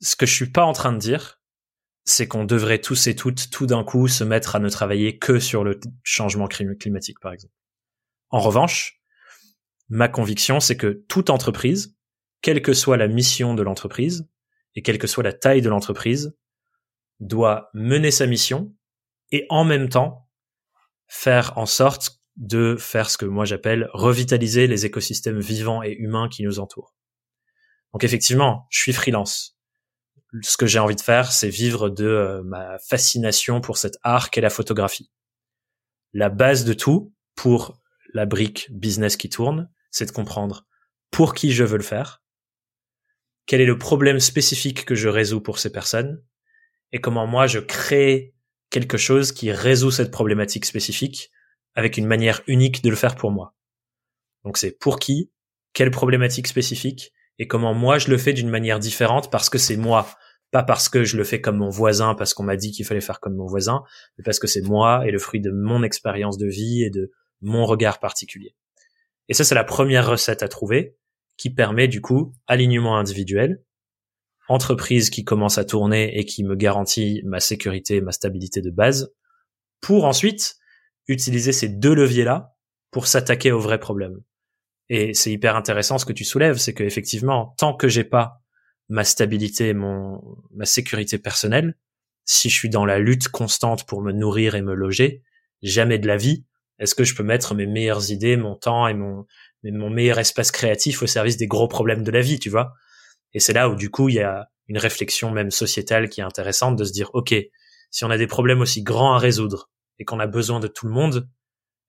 Ce 0.00 0.16
que 0.16 0.24
je 0.24 0.34
suis 0.34 0.50
pas 0.50 0.64
en 0.64 0.72
train 0.72 0.92
de 0.92 0.98
dire, 0.98 1.40
c'est 2.04 2.28
qu'on 2.28 2.44
devrait 2.44 2.80
tous 2.80 3.06
et 3.06 3.14
toutes 3.14 3.50
tout 3.50 3.66
d'un 3.66 3.84
coup 3.84 4.08
se 4.08 4.24
mettre 4.24 4.56
à 4.56 4.60
ne 4.60 4.70
travailler 4.70 5.18
que 5.18 5.38
sur 5.38 5.64
le 5.64 5.80
changement 6.02 6.48
climatique 6.48 7.20
par 7.20 7.32
exemple. 7.32 7.54
En 8.30 8.40
revanche, 8.40 9.02
ma 9.90 10.08
conviction 10.08 10.60
c'est 10.60 10.76
que 10.76 11.04
toute 11.08 11.28
entreprise, 11.28 11.94
quelle 12.40 12.62
que 12.62 12.72
soit 12.72 12.96
la 12.96 13.08
mission 13.08 13.54
de 13.54 13.62
l'entreprise 13.62 14.28
et 14.74 14.82
quelle 14.82 14.98
que 14.98 15.06
soit 15.06 15.24
la 15.24 15.32
taille 15.32 15.62
de 15.62 15.68
l'entreprise, 15.68 16.36
doit 17.20 17.70
mener 17.74 18.10
sa 18.10 18.26
mission 18.26 18.74
et 19.30 19.46
en 19.48 19.64
même 19.64 19.88
temps 19.88 20.28
faire 21.08 21.56
en 21.56 21.66
sorte 21.66 22.20
de 22.36 22.76
faire 22.76 23.10
ce 23.10 23.18
que 23.18 23.26
moi 23.26 23.44
j'appelle 23.44 23.88
revitaliser 23.92 24.66
les 24.66 24.86
écosystèmes 24.86 25.40
vivants 25.40 25.82
et 25.82 25.92
humains 25.92 26.28
qui 26.28 26.44
nous 26.44 26.60
entourent. 26.60 26.94
Donc 27.92 28.04
effectivement, 28.04 28.66
je 28.70 28.80
suis 28.80 28.92
freelance. 28.92 29.58
Ce 30.42 30.56
que 30.56 30.66
j'ai 30.66 30.78
envie 30.78 30.94
de 30.94 31.00
faire, 31.00 31.32
c'est 31.32 31.48
vivre 31.48 31.88
de 31.88 32.04
euh, 32.04 32.42
ma 32.44 32.78
fascination 32.78 33.60
pour 33.60 33.78
cet 33.78 33.96
art 34.02 34.30
qu'est 34.30 34.42
la 34.42 34.50
photographie. 34.50 35.10
La 36.12 36.28
base 36.28 36.64
de 36.64 36.74
tout, 36.74 37.14
pour 37.34 37.80
la 38.12 38.26
brique 38.26 38.68
business 38.70 39.16
qui 39.16 39.30
tourne, 39.30 39.70
c'est 39.90 40.06
de 40.06 40.12
comprendre 40.12 40.66
pour 41.10 41.34
qui 41.34 41.52
je 41.52 41.64
veux 41.64 41.78
le 41.78 41.82
faire, 41.82 42.22
quel 43.48 43.62
est 43.62 43.66
le 43.66 43.78
problème 43.78 44.20
spécifique 44.20 44.84
que 44.84 44.94
je 44.94 45.08
résous 45.08 45.40
pour 45.40 45.58
ces 45.58 45.72
personnes, 45.72 46.22
et 46.92 47.00
comment 47.00 47.26
moi 47.26 47.46
je 47.46 47.58
crée 47.58 48.34
quelque 48.70 48.98
chose 48.98 49.32
qui 49.32 49.50
résout 49.50 49.90
cette 49.90 50.10
problématique 50.10 50.66
spécifique 50.66 51.30
avec 51.74 51.96
une 51.96 52.06
manière 52.06 52.42
unique 52.46 52.84
de 52.84 52.90
le 52.90 52.96
faire 52.96 53.16
pour 53.16 53.30
moi. 53.30 53.54
Donc 54.44 54.58
c'est 54.58 54.78
pour 54.78 54.98
qui, 54.98 55.32
quelle 55.72 55.90
problématique 55.90 56.46
spécifique, 56.46 57.14
et 57.38 57.46
comment 57.48 57.72
moi 57.72 57.96
je 57.96 58.10
le 58.10 58.18
fais 58.18 58.34
d'une 58.34 58.50
manière 58.50 58.78
différente 58.78 59.30
parce 59.30 59.48
que 59.48 59.56
c'est 59.56 59.78
moi, 59.78 60.06
pas 60.50 60.62
parce 60.62 60.90
que 60.90 61.04
je 61.04 61.16
le 61.16 61.24
fais 61.24 61.40
comme 61.40 61.56
mon 61.56 61.70
voisin, 61.70 62.14
parce 62.14 62.34
qu'on 62.34 62.42
m'a 62.42 62.56
dit 62.56 62.70
qu'il 62.70 62.84
fallait 62.84 63.00
faire 63.00 63.18
comme 63.18 63.34
mon 63.34 63.46
voisin, 63.46 63.82
mais 64.18 64.24
parce 64.24 64.38
que 64.38 64.46
c'est 64.46 64.60
moi 64.60 65.06
et 65.06 65.10
le 65.10 65.18
fruit 65.18 65.40
de 65.40 65.50
mon 65.50 65.82
expérience 65.82 66.36
de 66.36 66.46
vie 66.48 66.82
et 66.82 66.90
de 66.90 67.10
mon 67.40 67.64
regard 67.64 67.98
particulier. 67.98 68.54
Et 69.28 69.34
ça, 69.34 69.42
c'est 69.42 69.54
la 69.54 69.64
première 69.64 70.06
recette 70.06 70.42
à 70.42 70.48
trouver 70.48 70.98
qui 71.38 71.50
permet 71.50 71.88
du 71.88 72.02
coup 72.02 72.34
alignement 72.46 72.98
individuel, 72.98 73.62
entreprise 74.48 75.08
qui 75.08 75.24
commence 75.24 75.56
à 75.56 75.64
tourner 75.64 76.18
et 76.18 76.24
qui 76.24 76.44
me 76.44 76.56
garantit 76.56 77.22
ma 77.24 77.40
sécurité, 77.40 78.00
ma 78.00 78.12
stabilité 78.12 78.60
de 78.60 78.70
base, 78.70 79.14
pour 79.80 80.04
ensuite 80.04 80.56
utiliser 81.06 81.52
ces 81.52 81.68
deux 81.68 81.94
leviers-là 81.94 82.54
pour 82.90 83.06
s'attaquer 83.06 83.52
au 83.52 83.60
vrai 83.60 83.78
problème. 83.78 84.20
Et 84.90 85.14
c'est 85.14 85.30
hyper 85.30 85.54
intéressant 85.54 85.98
ce 85.98 86.04
que 86.04 86.12
tu 86.12 86.24
soulèves, 86.24 86.56
c'est 86.56 86.74
que 86.74 86.82
effectivement, 86.82 87.54
tant 87.58 87.74
que 87.74 87.88
j'ai 87.88 88.04
pas 88.04 88.42
ma 88.88 89.04
stabilité, 89.04 89.74
mon 89.74 90.20
ma 90.50 90.64
sécurité 90.64 91.18
personnelle, 91.18 91.76
si 92.24 92.50
je 92.50 92.56
suis 92.56 92.70
dans 92.70 92.84
la 92.84 92.98
lutte 92.98 93.28
constante 93.28 93.86
pour 93.86 94.02
me 94.02 94.12
nourrir 94.12 94.54
et 94.54 94.62
me 94.62 94.74
loger, 94.74 95.22
jamais 95.62 95.98
de 95.98 96.06
la 96.06 96.16
vie 96.16 96.44
est-ce 96.78 96.94
que 96.94 97.04
je 97.04 97.14
peux 97.14 97.22
mettre 97.22 97.54
mes 97.54 97.66
meilleures 97.66 98.10
idées, 98.10 98.36
mon 98.36 98.54
temps 98.54 98.86
et 98.86 98.94
mon 98.94 99.26
mon 99.64 99.90
meilleur 99.90 100.18
espace 100.18 100.50
créatif 100.50 101.02
au 101.02 101.06
service 101.06 101.36
des 101.36 101.46
gros 101.46 101.68
problèmes 101.68 102.02
de 102.02 102.10
la 102.10 102.20
vie, 102.20 102.38
tu 102.38 102.50
vois 102.50 102.74
Et 103.34 103.40
c'est 103.40 103.52
là 103.52 103.68
où 103.68 103.74
du 103.74 103.90
coup 103.90 104.08
il 104.08 104.16
y 104.16 104.20
a 104.20 104.48
une 104.68 104.78
réflexion 104.78 105.30
même 105.30 105.50
sociétale 105.50 106.08
qui 106.08 106.20
est 106.20 106.24
intéressante 106.24 106.76
de 106.76 106.84
se 106.84 106.92
dire 106.92 107.10
ok, 107.14 107.34
si 107.90 108.04
on 108.04 108.10
a 108.10 108.18
des 108.18 108.26
problèmes 108.26 108.60
aussi 108.60 108.82
grands 108.82 109.14
à 109.14 109.18
résoudre, 109.18 109.70
et 109.98 110.04
qu'on 110.04 110.20
a 110.20 110.26
besoin 110.26 110.60
de 110.60 110.68
tout 110.68 110.86
le 110.86 110.92
monde, 110.92 111.28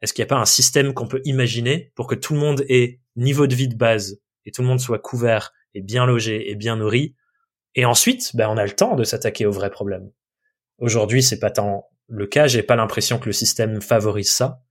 est-ce 0.02 0.14
qu'il 0.14 0.24
n'y 0.24 0.28
a 0.28 0.36
pas 0.36 0.42
un 0.42 0.46
système 0.46 0.94
qu'on 0.94 1.08
peut 1.08 1.22
imaginer 1.26 1.92
pour 1.96 2.08
que 2.08 2.16
tout 2.16 2.34
le 2.34 2.40
monde 2.40 2.66
ait 2.70 3.02
niveau 3.16 3.48
de 3.48 3.56
vie 3.56 3.68
de 3.68 3.76
base 3.76 4.20
et 4.46 4.52
tout 4.52 4.62
le 4.62 4.68
monde 4.68 4.80
soit 4.80 5.00
couvert 5.00 5.52
et 5.74 5.82
bien 5.82 6.06
logé 6.06 6.50
et 6.50 6.56
bien 6.56 6.78
nourri? 6.78 7.16
Et 7.76 7.86
ensuite, 7.86 8.36
ben, 8.36 8.50
on 8.50 8.58
a 8.58 8.66
le 8.66 8.72
temps 8.72 8.96
de 8.96 9.04
s'attaquer 9.04 9.46
aux 9.46 9.52
vrais 9.52 9.70
problèmes. 9.70 10.10
Aujourd'hui, 10.80 11.22
c'est 11.22 11.40
pas 11.40 11.52
tant 11.52 11.90
le 12.08 12.26
cas. 12.26 12.48
J'ai 12.48 12.64
pas 12.64 12.76
l'impression 12.76 13.20
que 13.20 13.28
le 13.28 13.34
système 13.34 13.82
favorise 13.82 14.32
ça. 14.32 14.62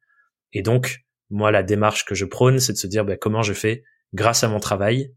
Et 0.52 0.62
donc, 0.62 1.04
moi, 1.30 1.50
la 1.50 1.62
démarche 1.62 2.04
que 2.04 2.14
je 2.14 2.24
prône, 2.24 2.58
c'est 2.58 2.72
de 2.72 2.78
se 2.78 2.86
dire 2.86 3.04
ben, 3.04 3.18
comment 3.18 3.42
je 3.42 3.52
fais 3.52 3.84
grâce 4.14 4.44
à 4.44 4.48
mon 4.48 4.60
travail 4.60 5.14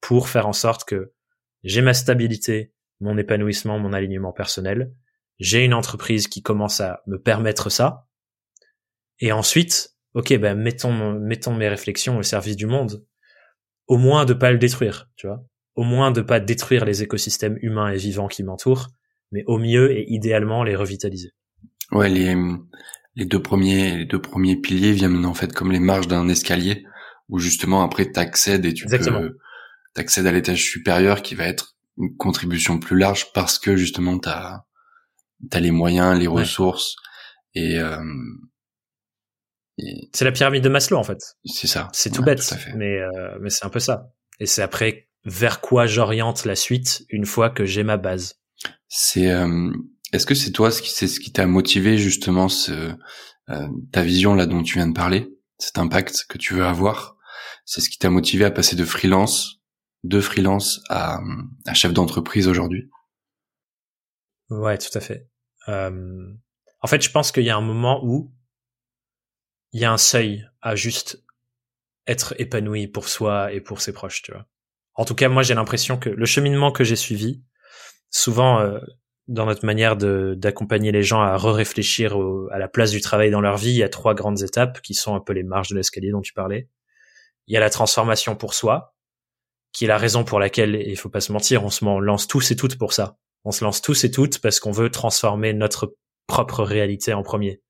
pour 0.00 0.28
faire 0.28 0.46
en 0.46 0.52
sorte 0.52 0.84
que 0.84 1.12
j'ai 1.62 1.80
ma 1.80 1.94
stabilité, 1.94 2.72
mon 3.00 3.16
épanouissement, 3.16 3.78
mon 3.78 3.92
alignement 3.92 4.32
personnel, 4.32 4.92
j'ai 5.38 5.64
une 5.64 5.74
entreprise 5.74 6.28
qui 6.28 6.42
commence 6.42 6.80
à 6.80 7.02
me 7.06 7.18
permettre 7.18 7.70
ça. 7.70 8.06
Et 9.20 9.32
ensuite, 9.32 9.96
ok, 10.12 10.36
ben 10.38 10.54
mettons 10.54 11.18
mettons 11.18 11.54
mes 11.54 11.68
réflexions 11.68 12.18
au 12.18 12.22
service 12.22 12.56
du 12.56 12.66
monde. 12.66 13.04
Au 13.86 13.96
moins 13.96 14.24
de 14.24 14.34
pas 14.34 14.52
le 14.52 14.58
détruire, 14.58 15.10
tu 15.16 15.26
vois. 15.26 15.44
Au 15.74 15.82
moins 15.82 16.10
de 16.10 16.20
pas 16.20 16.40
détruire 16.40 16.84
les 16.84 17.02
écosystèmes 17.02 17.58
humains 17.60 17.90
et 17.90 17.96
vivants 17.96 18.28
qui 18.28 18.44
m'entourent, 18.44 18.88
mais 19.32 19.42
au 19.46 19.58
mieux 19.58 19.90
et 19.92 20.10
idéalement 20.12 20.62
les 20.62 20.76
revitaliser. 20.76 21.32
Ouais, 21.90 22.08
les 22.08 22.36
les 23.16 23.24
deux 23.24 23.42
premiers 23.42 23.98
les 23.98 24.04
deux 24.04 24.20
premiers 24.20 24.56
piliers 24.56 24.92
viennent 24.92 25.24
en 25.24 25.34
fait 25.34 25.52
comme 25.52 25.72
les 25.72 25.80
marches 25.80 26.08
d'un 26.08 26.28
escalier 26.28 26.84
où 27.28 27.38
justement 27.38 27.82
après 27.82 28.10
t'accèdes 28.10 28.64
et 28.66 28.74
tu 28.74 28.84
Exactement. 28.84 29.20
peux 29.20 29.38
t'accèdes 29.94 30.26
à 30.26 30.32
l'étage 30.32 30.62
supérieur 30.62 31.22
qui 31.22 31.34
va 31.34 31.46
être 31.46 31.76
une 31.98 32.16
contribution 32.16 32.78
plus 32.78 32.98
large 32.98 33.32
parce 33.32 33.58
que 33.58 33.76
justement 33.76 34.18
t'as 34.18 34.64
t'as 35.50 35.60
les 35.60 35.70
moyens, 35.70 36.18
les 36.18 36.26
ressources 36.26 36.96
euh, 37.56 37.98
et, 39.78 40.08
c'est 40.12 40.24
la 40.24 40.32
pyramide 40.32 40.62
de 40.62 40.68
Maslow 40.68 40.98
en 40.98 41.04
fait. 41.04 41.18
C'est 41.44 41.66
ça. 41.66 41.88
C'est 41.92 42.10
tout 42.10 42.22
bête, 42.22 42.54
mais 42.76 42.98
euh, 43.00 43.38
mais 43.40 43.50
c'est 43.50 43.64
un 43.64 43.70
peu 43.70 43.80
ça. 43.80 44.12
Et 44.38 44.46
c'est 44.46 44.62
après 44.62 45.08
vers 45.24 45.60
quoi 45.60 45.86
j'oriente 45.86 46.44
la 46.44 46.54
suite 46.54 47.04
une 47.08 47.26
fois 47.26 47.50
que 47.50 47.64
j'ai 47.64 47.82
ma 47.82 47.96
base. 47.96 48.40
C'est 48.88 49.30
euh, 49.30 49.72
est-ce 50.14 50.26
que 50.26 50.34
c'est 50.34 50.52
toi 50.52 50.70
ce 50.70 50.82
qui 50.82 50.90
c'est 50.90 51.08
ce 51.08 51.20
qui 51.20 51.32
t'a 51.32 51.46
motivé 51.46 51.98
justement 51.98 52.48
ce 52.48 52.96
ta 53.92 54.02
vision 54.02 54.34
là 54.34 54.46
dont 54.46 54.62
tu 54.62 54.78
viens 54.78 54.86
de 54.86 54.94
parler, 54.94 55.28
cet 55.58 55.76
impact 55.78 56.24
que 56.28 56.38
tu 56.38 56.54
veux 56.54 56.64
avoir, 56.64 57.16
c'est 57.66 57.82
ce 57.82 57.90
qui 57.90 57.98
t'a 57.98 58.08
motivé 58.08 58.46
à 58.46 58.50
passer 58.50 58.74
de 58.74 58.84
freelance 58.84 59.60
de 60.04 60.20
freelance 60.20 60.82
à, 60.90 61.18
chef 61.72 61.92
d'entreprise 61.92 62.46
aujourd'hui? 62.46 62.90
Ouais, 64.50 64.78
tout 64.78 64.96
à 64.96 65.00
fait. 65.00 65.28
Euh, 65.68 66.32
en 66.80 66.86
fait, 66.86 67.02
je 67.02 67.10
pense 67.10 67.32
qu'il 67.32 67.44
y 67.44 67.50
a 67.50 67.56
un 67.56 67.62
moment 67.62 68.04
où 68.04 68.32
il 69.72 69.80
y 69.80 69.84
a 69.84 69.92
un 69.92 69.98
seuil 69.98 70.46
à 70.60 70.76
juste 70.76 71.24
être 72.06 72.34
épanoui 72.38 72.86
pour 72.86 73.08
soi 73.08 73.52
et 73.52 73.60
pour 73.60 73.80
ses 73.80 73.92
proches, 73.92 74.22
tu 74.22 74.32
vois. 74.32 74.46
En 74.94 75.06
tout 75.06 75.14
cas, 75.14 75.28
moi, 75.28 75.42
j'ai 75.42 75.54
l'impression 75.54 75.98
que 75.98 76.10
le 76.10 76.26
cheminement 76.26 76.70
que 76.70 76.84
j'ai 76.84 76.96
suivi, 76.96 77.42
souvent 78.10 78.60
euh, 78.60 78.78
dans 79.26 79.46
notre 79.46 79.64
manière 79.64 79.96
d'accompagner 79.96 80.92
les 80.92 81.02
gens 81.02 81.22
à 81.22 81.36
re-réfléchir 81.36 82.16
à 82.50 82.58
la 82.58 82.68
place 82.68 82.90
du 82.90 83.00
travail 83.00 83.30
dans 83.30 83.40
leur 83.40 83.56
vie, 83.56 83.70
il 83.70 83.76
y 83.76 83.82
a 83.82 83.88
trois 83.88 84.14
grandes 84.14 84.42
étapes 84.42 84.80
qui 84.82 84.94
sont 84.94 85.14
un 85.14 85.20
peu 85.20 85.32
les 85.32 85.42
marges 85.42 85.70
de 85.70 85.76
l'escalier 85.76 86.10
dont 86.10 86.20
tu 86.20 86.34
parlais. 86.34 86.68
Il 87.46 87.54
y 87.54 87.56
a 87.56 87.60
la 87.60 87.70
transformation 87.70 88.36
pour 88.36 88.54
soi, 88.54 88.94
qui 89.72 89.84
est 89.84 89.88
la 89.88 89.98
raison 89.98 90.24
pour 90.24 90.40
laquelle, 90.40 90.74
il 90.74 90.96
faut 90.96 91.08
pas 91.08 91.20
se 91.20 91.32
mentir, 91.32 91.64
on 91.64 91.70
se 91.70 91.84
lance 91.84 92.26
tous 92.26 92.50
et 92.50 92.56
toutes 92.56 92.78
pour 92.78 92.92
ça 92.92 93.16
on 93.44 93.52
se 93.52 93.64
lance 93.64 93.82
tous 93.82 94.04
et 94.04 94.10
toutes 94.10 94.40
parce 94.40 94.58
qu'on 94.58 94.72
veut 94.72 94.90
transformer 94.90 95.52
notre 95.52 95.94
propre 96.26 96.62
réalité 96.62 97.12
en 97.12 97.22
premier. 97.22 97.60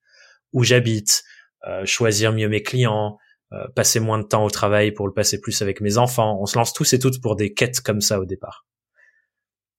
Où 0.52 0.62
j'habite, 0.62 1.24
euh, 1.66 1.84
choisir 1.84 2.32
mieux 2.32 2.48
mes 2.48 2.62
clients, 2.62 3.18
euh, 3.52 3.66
passer 3.74 4.00
moins 4.00 4.18
de 4.18 4.24
temps 4.24 4.44
au 4.44 4.50
travail 4.50 4.92
pour 4.92 5.06
le 5.08 5.12
passer 5.12 5.40
plus 5.40 5.62
avec 5.62 5.80
mes 5.80 5.98
enfants. 5.98 6.38
On 6.40 6.46
se 6.46 6.56
lance 6.56 6.72
tous 6.72 6.92
et 6.92 6.98
toutes 6.98 7.20
pour 7.20 7.34
des 7.34 7.52
quêtes 7.52 7.80
comme 7.80 8.00
ça 8.00 8.20
au 8.20 8.24
départ. 8.24 8.66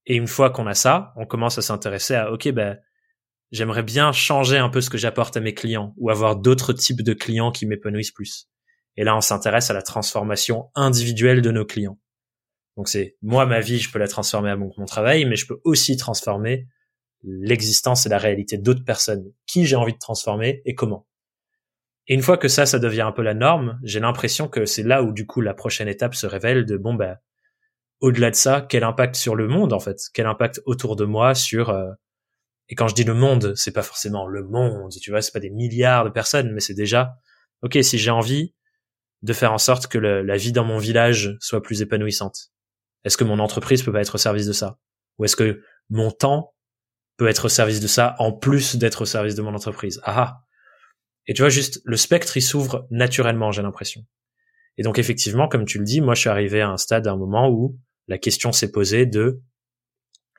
Et 0.07 0.15
une 0.15 0.27
fois 0.27 0.49
qu'on 0.49 0.67
a 0.67 0.73
ça, 0.73 1.13
on 1.15 1.25
commence 1.25 1.57
à 1.57 1.61
s'intéresser 1.61 2.15
à 2.15 2.31
ok 2.31 2.49
ben 2.51 2.77
j'aimerais 3.51 3.83
bien 3.83 4.11
changer 4.11 4.57
un 4.57 4.69
peu 4.69 4.81
ce 4.81 4.89
que 4.89 4.97
j'apporte 4.97 5.37
à 5.37 5.39
mes 5.39 5.53
clients 5.53 5.93
ou 5.97 6.09
avoir 6.09 6.35
d'autres 6.35 6.73
types 6.73 7.01
de 7.01 7.13
clients 7.13 7.51
qui 7.51 7.65
m'épanouissent 7.65 8.11
plus. 8.11 8.49
Et 8.97 9.03
là, 9.03 9.15
on 9.15 9.21
s'intéresse 9.21 9.69
à 9.69 9.73
la 9.73 9.81
transformation 9.81 10.69
individuelle 10.75 11.41
de 11.41 11.51
nos 11.51 11.65
clients. 11.65 11.99
Donc 12.77 12.89
c'est 12.89 13.15
moi 13.21 13.45
ma 13.45 13.61
vie, 13.61 13.79
je 13.79 13.91
peux 13.91 13.99
la 13.99 14.07
transformer 14.07 14.49
à 14.49 14.57
mon, 14.57 14.69
travail, 14.85 15.25
mais 15.25 15.35
je 15.35 15.47
peux 15.47 15.59
aussi 15.63 15.95
transformer 15.97 16.67
l'existence 17.23 18.05
et 18.05 18.09
la 18.09 18.17
réalité 18.17 18.57
d'autres 18.57 18.83
personnes. 18.83 19.31
Qui 19.47 19.65
j'ai 19.65 19.75
envie 19.75 19.93
de 19.93 19.99
transformer 19.99 20.61
et 20.65 20.75
comment. 20.75 21.07
Et 22.07 22.13
une 22.13 22.21
fois 22.21 22.37
que 22.37 22.47
ça, 22.47 22.65
ça 22.65 22.77
devient 22.77 23.01
un 23.01 23.11
peu 23.11 23.23
la 23.23 23.33
norme, 23.33 23.79
j'ai 23.83 23.99
l'impression 23.99 24.47
que 24.47 24.65
c'est 24.65 24.83
là 24.83 25.01
où 25.01 25.11
du 25.11 25.25
coup 25.25 25.41
la 25.41 25.53
prochaine 25.53 25.87
étape 25.87 26.13
se 26.13 26.27
révèle 26.27 26.65
de 26.65 26.77
bon 26.77 26.93
ben 26.93 27.17
au-delà 28.01 28.31
de 28.31 28.36
ça, 28.36 28.65
quel 28.67 28.84
impact 28.84 29.15
sur 29.15 29.36
le 29.36 29.47
monde 29.47 29.73
en 29.73 29.79
fait, 29.79 29.97
quel 30.13 30.25
impact 30.25 30.62
autour 30.65 30.95
de 30.95 31.05
moi 31.05 31.36
sur 31.36 31.69
euh, 31.69 31.91
et 32.67 32.75
quand 32.75 32.88
je 32.88 32.95
dis 32.95 33.03
le 33.03 33.13
monde, 33.13 33.53
c'est 33.55 33.71
pas 33.71 33.84
forcément 33.84 34.25
le 34.25 34.43
monde, 34.43 34.91
tu 34.99 35.12
vois, 35.12 35.21
c'est 35.21 35.31
pas 35.31 35.39
des 35.39 35.51
milliards 35.51 36.03
de 36.03 36.10
personnes, 36.10 36.51
mais 36.51 36.60
c'est 36.60 36.73
déjà 36.73 37.15
ok 37.62 37.77
si 37.81 37.97
j'ai 37.97 38.12
envie 38.12 38.53
de 39.21 39.34
faire 39.34 39.53
en 39.53 39.58
sorte 39.58 39.88
que 39.88 39.97
la 39.97 40.38
vie 40.38 40.51
dans 40.51 40.65
mon 40.65 40.77
village 40.77 41.36
soit 41.39 41.62
plus 41.62 41.81
épanouissante, 41.81 42.51
est-ce 43.05 43.17
que 43.17 43.23
mon 43.23 43.39
entreprise 43.39 43.84
peut 43.84 43.91
pas 43.91 44.01
être 44.01 44.15
au 44.15 44.17
service 44.17 44.47
de 44.47 44.53
ça? 44.53 44.77
Ou 45.17 45.25
est-ce 45.25 45.36
que 45.36 45.62
mon 45.89 46.12
temps 46.12 46.53
peut 47.17 47.27
être 47.27 47.45
au 47.45 47.49
service 47.49 47.79
de 47.79 47.88
ça 47.88 48.15
en 48.19 48.34
plus 48.34 48.75
d'être 48.75 49.01
au 49.03 49.05
service 49.05 49.36
de 49.36 49.41
mon 49.41 49.53
entreprise? 49.53 50.01
Ah, 50.03 50.21
ah. 50.21 50.41
Et 51.27 51.34
tu 51.34 51.41
vois, 51.41 51.49
juste 51.49 51.81
le 51.86 51.97
spectre, 51.97 52.36
il 52.36 52.41
s'ouvre 52.41 52.88
naturellement, 52.89 53.51
j'ai 53.51 53.62
l'impression. 53.62 54.05
Et 54.77 54.83
donc 54.83 54.99
effectivement, 54.99 55.47
comme 55.47 55.65
tu 55.65 55.77
le 55.77 55.85
dis, 55.85 56.01
moi 56.01 56.15
je 56.15 56.21
suis 56.21 56.29
arrivé 56.29 56.61
à 56.61 56.69
un 56.69 56.77
stade, 56.77 57.07
à 57.07 57.11
un 57.11 57.17
moment 57.17 57.49
où 57.49 57.77
la 58.07 58.17
question 58.17 58.51
s'est 58.51 58.71
posée 58.71 59.05
de 59.05 59.41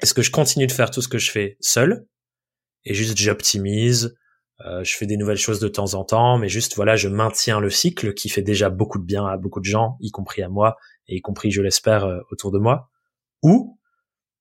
est-ce 0.03 0.15
que 0.15 0.23
je 0.23 0.31
continue 0.31 0.67
de 0.67 0.73
faire 0.73 0.91
tout 0.91 1.01
ce 1.01 1.09
que 1.09 1.19
je 1.19 1.31
fais 1.31 1.57
seul 1.61 2.07
et 2.85 2.95
juste 2.95 3.19
j'optimise, 3.19 4.15
euh, 4.65 4.83
je 4.85 4.97
fais 4.97 5.07
des 5.07 5.17
nouvelles 5.17 5.37
choses 5.37 5.61
de 5.61 5.69
temps 5.69 5.95
en 5.95 6.05
temps, 6.05 6.39
mais 6.39 6.49
juste 6.49 6.77
voilà, 6.77 6.97
je 6.97 7.09
maintiens 7.09 7.61
le 7.61 7.69
cycle 7.69 8.15
qui 8.15 8.29
fait 8.29 8.43
déjà 8.43 8.71
beaucoup 8.71 8.99
de 8.99 9.05
bien 9.05 9.27
à 9.27 9.37
beaucoup 9.37 9.61
de 9.61 9.65
gens, 9.65 9.97
y 10.01 10.11
compris 10.11 10.43
à 10.43 10.49
moi 10.49 10.77
et 11.09 11.17
y 11.17 11.21
compris, 11.21 11.51
je 11.51 11.61
l'espère, 11.61 12.05
euh, 12.05 12.21
autour 12.31 12.53
de 12.53 12.59
moi. 12.59 12.89
Ou 13.43 13.79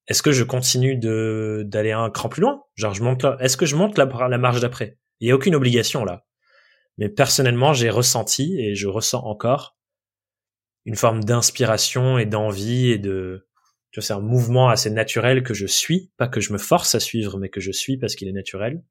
est-ce 0.08 0.21
que 0.21 0.31
je 0.31 0.43
continue 0.43 0.95
de 0.95 1.63
d'aller 1.65 1.91
un 1.91 2.10
cran 2.10 2.29
plus 2.29 2.41
loin? 2.41 2.62
Genre, 2.75 2.93
je 2.93 3.03
monte 3.03 3.23
là. 3.23 3.38
Est-ce 3.39 3.58
que 3.58 3.65
je 3.65 3.75
monte 3.75 3.97
la, 3.97 4.05
la 4.05 4.38
marge 4.38 4.62
d'après? 4.62 4.97
Il 5.19 5.27
y 5.27 5.31
a 5.31 5.36
aucune 5.36 5.55
obligation 5.55 6.05
là. 6.05 6.25
Mais 6.97 7.10
personnellement, 7.10 7.73
j'ai 7.73 7.89
ressenti 7.89 8.60
et 8.60 8.75
je 8.75 8.88
ressens 8.88 9.23
encore 9.25 9.74
une 10.86 10.95
forme 10.95 11.24
d'inspiration 11.24 12.17
et 12.17 12.26
d'envie 12.26 12.91
et 12.91 12.98
de 12.98 13.48
tu 13.91 14.02
vois, 14.02 14.08
c'est 14.08 14.13
un 14.13 14.19
mouvement 14.19 14.67
assez 14.67 14.89
naturel 14.89 15.41
que 15.41 15.54
je 15.54 15.65
suis, 15.65 16.12
pas 16.17 16.28
que 16.28 16.41
je 16.41 16.52
me 16.52 16.58
force 16.58 16.95
à 16.95 17.00
suivre, 17.00 17.38
mais 17.39 17.48
que 17.48 17.62
je 17.62 17.71
suis 17.71 17.98
parce 17.98 18.15
qu'il 18.15 18.28
est 18.28 18.34
naturel 18.34 18.84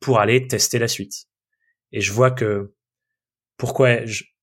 pour 0.00 0.18
aller 0.18 0.48
tester 0.48 0.80
la 0.80 0.88
suite. 0.88 1.26
Et 1.92 2.00
je 2.00 2.12
vois 2.12 2.32
que 2.32 2.74
pourquoi 3.56 3.98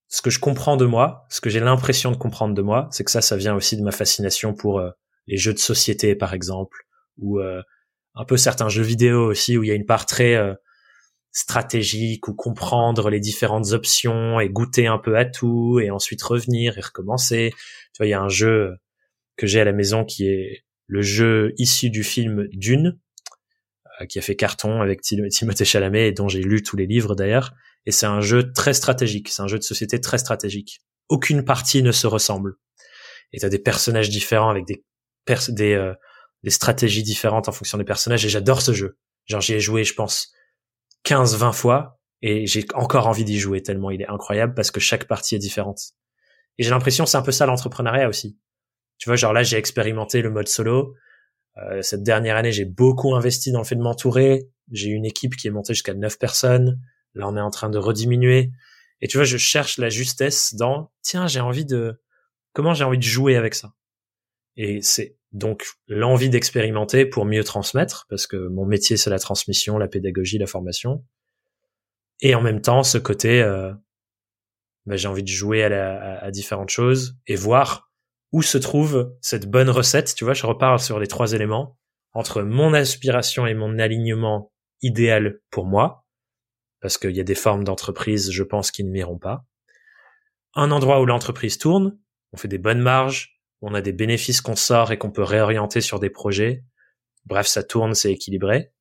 ce 0.08 0.22
que 0.22 0.30
je 0.30 0.40
comprends 0.40 0.78
de 0.78 0.86
moi, 0.86 1.26
ce 1.30 1.42
que 1.42 1.50
j'ai 1.50 1.60
l'impression 1.60 2.12
de 2.12 2.16
comprendre 2.16 2.54
de 2.54 2.62
moi, 2.62 2.88
c'est 2.92 3.04
que 3.04 3.12
ça, 3.12 3.22
ça 3.22 3.36
vient 3.36 3.56
aussi 3.56 3.76
de 3.76 3.84
ma 3.84 3.92
fascination 3.92 4.54
pour 4.54 4.80
euh, 4.80 4.90
les 5.28 5.38
jeux 5.38 5.54
de 5.54 5.60
société, 5.60 6.16
par 6.16 6.34
exemple, 6.34 6.78
ou 7.18 7.40
euh, 7.40 7.62
un 8.16 8.26
peu 8.26 8.38
certains 8.38 8.70
jeux 8.70 8.84
vidéo 8.84 9.26
aussi, 9.26 9.58
où 9.58 9.64
il 9.64 9.68
y 9.68 9.72
a 9.72 9.76
une 9.76 9.86
part 9.86 10.06
très 10.06 10.36
euh, 10.36 10.54
stratégique, 11.32 12.28
ou 12.28 12.34
comprendre 12.34 13.10
les 13.10 13.20
différentes 13.20 13.72
options 13.72 14.40
et 14.40 14.50
goûter 14.50 14.88
un 14.88 14.98
peu 14.98 15.18
à 15.18 15.26
tout, 15.26 15.80
et 15.80 15.92
ensuite 15.92 16.22
revenir 16.24 16.78
et 16.78 16.82
recommencer. 16.82 17.54
Tu 17.94 17.98
vois, 17.98 18.08
il 18.08 18.10
y 18.10 18.14
a 18.14 18.22
un 18.22 18.30
jeu 18.30 18.76
que 19.38 19.48
j'ai 19.48 19.62
à 19.62 19.66
la 19.66 19.74
maison 19.74 20.06
qui 20.06 20.28
est 20.28 20.66
le 20.88 21.02
jeu 21.02 21.54
issu 21.58 21.90
du 21.90 22.04
film 22.04 22.48
Dune, 22.52 23.00
euh, 24.02 24.06
qui 24.06 24.20
a 24.20 24.22
fait 24.22 24.36
carton 24.36 24.82
avec 24.82 25.02
Timothée 25.02 25.66
Chalamet 25.66 26.08
et 26.08 26.12
dont 26.12 26.28
j'ai 26.28 26.42
lu 26.42 26.64
tous 26.64 26.76
les 26.76 26.88
livres 26.88 27.16
d'ailleurs. 27.16 27.54
Et 27.86 27.92
c'est 27.92 28.08
un 28.08 28.22
jeu 28.22 28.52
très 28.52 28.74
stratégique, 28.74 29.30
c'est 29.30 29.42
un 29.42 29.48
jeu 29.48 29.58
de 29.58 29.64
société 29.64 30.02
très 30.02 30.18
stratégique. 30.18 30.82
Aucune 31.08 31.46
partie 31.46 31.84
ne 31.84 31.92
se 31.92 32.08
ressemble. 32.08 32.56
Et 33.32 33.40
t'as 33.40 33.50
des 33.50 33.60
personnages 33.60 34.10
différents 34.10 34.50
avec 34.50 34.66
des 34.66 34.84
euh, 35.74 35.94
des 36.44 36.50
stratégies 36.50 37.04
différentes 37.04 37.50
en 37.50 37.52
fonction 37.52 37.78
des 37.78 37.84
personnages 37.84 38.26
et 38.26 38.30
j'adore 38.30 38.62
ce 38.62 38.74
jeu. 38.74 38.98
Genre 39.26 39.42
j'y 39.42 39.54
ai 39.54 39.60
joué, 39.60 39.84
je 39.84 39.94
pense, 39.94 40.32
15-20 41.06 41.54
fois 41.54 42.00
et 42.22 42.46
j'ai 42.48 42.66
encore 42.74 43.08
envie 43.08 43.24
d'y 43.24 43.40
jouer 43.40 43.62
tellement 43.62 43.92
il 43.92 44.02
est 44.02 44.10
incroyable 44.10 44.54
parce 44.54 44.72
que 44.72 44.80
chaque 44.80 45.06
partie 45.06 45.36
est 45.36 45.40
différente. 45.40 45.80
Et 46.58 46.64
j'ai 46.64 46.70
l'impression 46.70 47.06
c'est 47.06 47.18
un 47.18 47.22
peu 47.22 47.32
ça 47.32 47.46
l'entrepreneuriat 47.46 48.10
aussi. 48.10 48.38
Tu 48.98 49.10
vois, 49.10 49.16
genre 49.16 49.34
là 49.34 49.44
j'ai 49.44 49.58
expérimenté 49.58 50.22
le 50.22 50.30
mode 50.30 50.48
solo, 50.48 50.96
euh, 51.58 51.82
cette 51.82 52.04
dernière 52.04 52.36
année, 52.36 52.52
j'ai 52.52 52.66
beaucoup 52.66 53.16
investi 53.16 53.52
dans 53.52 53.60
le 53.60 53.66
fait 53.66 53.76
de 53.76 53.82
m'entourer. 53.82 54.50
J'ai 54.72 54.90
une 54.90 55.06
équipe 55.06 55.36
qui 55.36 55.48
est 55.48 55.52
montée 55.52 55.74
jusqu'à 55.74 55.94
9 55.94 56.18
personnes. 56.18 56.80
Là, 57.16 57.28
on 57.28 57.36
est 57.36 57.42
en 57.42 57.50
train 57.50 57.70
de 57.70 57.78
rediminuer. 57.78 58.52
Et 59.02 59.08
tu 59.08 59.18
vois, 59.18 59.26
je 59.26 59.38
cherche 59.38 59.78
la 59.78 59.90
justesse 59.90 60.54
dans, 60.56 60.92
tiens, 61.02 61.28
j'ai 61.28 61.40
envie 61.40 61.66
de, 61.66 62.02
comment 62.54 62.74
j'ai 62.74 62.84
envie 62.84 62.98
de 62.98 63.04
jouer 63.04 63.36
avec 63.36 63.56
ça? 63.56 63.74
Et 64.56 64.82
c'est 64.82 65.18
donc 65.32 65.66
l'envie 65.88 66.30
d'expérimenter 66.30 67.06
pour 67.06 67.26
mieux 67.26 67.44
transmettre, 67.44 68.06
parce 68.10 68.28
que 68.28 68.36
mon 68.36 68.66
métier, 68.66 68.98
c'est 68.98 69.10
la 69.10 69.20
transmission, 69.20 69.78
la 69.78 69.88
pédagogie, 69.88 70.38
la 70.38 70.48
formation. 70.48 71.04
Et 72.22 72.36
en 72.36 72.42
même 72.42 72.62
temps, 72.62 72.84
ce 72.84 72.98
côté, 72.98 73.42
euh, 73.42 73.72
bah, 74.86 74.98
j'ai 74.98 75.08
envie 75.08 75.24
de 75.24 75.28
jouer 75.28 75.64
à, 75.64 76.20
à 76.20 76.32
différentes 76.32 76.70
choses 76.70 77.18
et 77.28 77.36
voir 77.36 77.92
où 78.32 78.42
se 78.42 78.58
trouve 78.58 79.16
cette 79.22 79.50
bonne 79.50 79.70
recette. 79.70 80.14
Tu 80.16 80.24
vois, 80.24 80.34
je 80.34 80.46
reparle 80.46 80.80
sur 80.80 81.00
les 81.00 81.08
trois 81.08 81.34
éléments 81.34 81.78
entre 82.14 82.42
mon 82.42 82.74
aspiration 82.74 83.46
et 83.46 83.54
mon 83.54 83.80
alignement 83.80 84.52
idéal 84.82 85.40
pour 85.52 85.66
moi, 85.66 86.06
parce 86.82 86.98
qu'il 86.98 87.16
y 87.16 87.20
a 87.20 87.24
des 87.24 87.36
formes 87.36 87.64
d'entreprise, 87.64 88.32
je 88.32 88.44
pense, 88.44 88.72
qui 88.72 88.84
ne 88.84 88.90
m'iront 88.90 89.20
pas. 89.20 89.46
Un 90.56 90.72
endroit 90.72 91.02
où 91.02 91.06
l'entreprise 91.06 91.58
tourne, 91.58 91.98
on 92.32 92.38
fait 92.38 92.48
des 92.48 92.58
bonnes 92.58 92.82
marges, 92.82 93.39
on 93.62 93.74
a 93.74 93.82
des 93.82 93.92
bénéfices 93.92 94.42
qu'on 94.42 94.56
sort 94.56 94.92
et 94.92 94.98
qu'on 94.98 95.12
peut 95.12 95.24
réorienter 95.24 95.82
sur 95.82 96.00
des 96.00 96.10
projets. 96.10 96.64
Bref, 97.26 97.48
ça 97.48 97.64
tourne, 97.64 97.94
c'est 97.94 98.12
équilibré. 98.12 98.72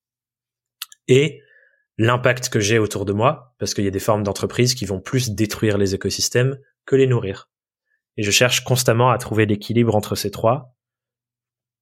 Et 1.09 1.41
l'impact 1.97 2.49
que 2.49 2.61
j'ai 2.61 2.79
autour 2.79 3.05
de 3.05 3.13
moi, 3.13 3.55
parce 3.59 3.75
qu'il 3.75 3.85
y 3.85 3.89
a 3.89 3.93
des 3.93 3.99
formes 3.99 4.23
d'entreprise 4.23 4.75
qui 4.75 4.85
vont 4.85 5.01
plus 5.01 5.31
détruire 5.31 5.79
les 5.79 5.95
écosystèmes 5.95 6.59
que 6.87 6.97
les 6.97 7.07
nourrir. 7.07 7.51
Et 8.17 8.23
je 8.23 8.31
cherche 8.31 8.65
constamment 8.65 9.11
à 9.11 9.19
trouver 9.19 9.47
l'équilibre 9.47 9.95
entre 9.95 10.15
ces 10.15 10.31
trois, 10.31 10.75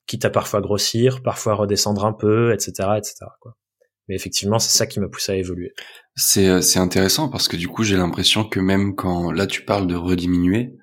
quitte 0.07 0.25
à 0.25 0.31
parfois 0.31 0.61
grossir, 0.61 1.23
parfois 1.23 1.55
redescendre 1.55 2.05
un 2.05 2.13
peu, 2.13 2.53
etc., 2.53 2.91
etc. 2.97 3.27
Quoi. 3.41 3.57
Mais 4.09 4.15
effectivement, 4.15 4.59
c'est 4.59 4.77
ça 4.77 4.87
qui 4.87 5.01
m'a 5.01 5.09
poussé 5.09 5.33
à 5.33 5.37
évoluer. 5.37 5.73
C'est 6.15 6.49
euh, 6.49 6.61
c'est 6.61 6.79
intéressant 6.79 7.29
parce 7.29 7.49
que 7.49 7.57
du 7.57 7.69
coup, 7.69 7.83
j'ai 7.83 7.97
l'impression 7.97 8.45
que 8.45 8.61
même 8.61 8.95
quand 8.95 9.33
là 9.33 9.47
tu 9.47 9.65
parles 9.65 9.87
de 9.87 9.97
rediminuer, 9.97 10.77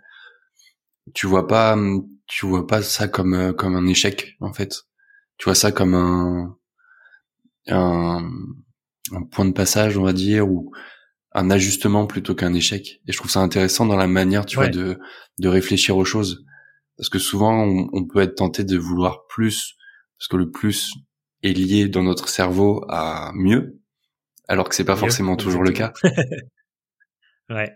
tu 1.14 1.28
vois 1.28 1.48
pas 1.48 1.78
tu 2.28 2.46
vois 2.46 2.66
pas 2.68 2.82
ça 2.82 3.08
comme 3.08 3.34
euh, 3.34 3.54
comme 3.54 3.76
un 3.76 3.88
échec 3.88 4.36
en 4.40 4.54
fait. 4.54 4.74
Tu 5.38 5.46
vois 5.46 5.56
ça 5.56 5.72
comme 5.72 5.94
un 5.94 6.58
un, 7.68 8.30
un 9.12 9.24
point 9.24 9.46
de 9.46 9.54
passage, 9.54 9.98
on 9.98 10.04
va 10.04 10.14
dire, 10.14 10.50
ou 10.50 10.72
un 11.34 11.50
ajustement 11.50 12.06
plutôt 12.08 12.36
qu'un 12.36 12.54
échec. 12.54 13.02
Et 13.08 13.12
je 13.12 13.18
trouve 13.18 13.32
ça 13.32 13.40
intéressant 13.40 13.86
dans 13.86 13.96
la 13.96 14.08
manière, 14.08 14.46
tu 14.46 14.58
vois, 14.58 14.68
de, 14.68 15.00
de 15.40 15.48
réfléchir 15.48 15.98
aux 15.98 16.06
choses. 16.06 16.46
Parce 16.98 17.10
que 17.10 17.20
souvent, 17.20 17.64
on, 17.64 18.06
peut 18.06 18.22
être 18.22 18.36
tenté 18.36 18.64
de 18.64 18.78
vouloir 18.78 19.26
plus, 19.28 19.76
parce 20.18 20.28
que 20.28 20.38
le 20.38 20.52
plus 20.52 20.94
est 21.42 21.54
lié 21.54 21.88
dans 21.88 22.04
notre 22.04 22.30
cerveau 22.30 22.86
à 22.88 23.32
mieux, 23.34 23.82
alors 24.48 24.70
que 24.70 24.76
c'est 24.76 24.86
pas 24.86 24.96
forcément 24.96 25.36
toujours 25.36 25.64
le 25.64 25.72
cas. 25.72 25.92
ouais. 27.50 27.74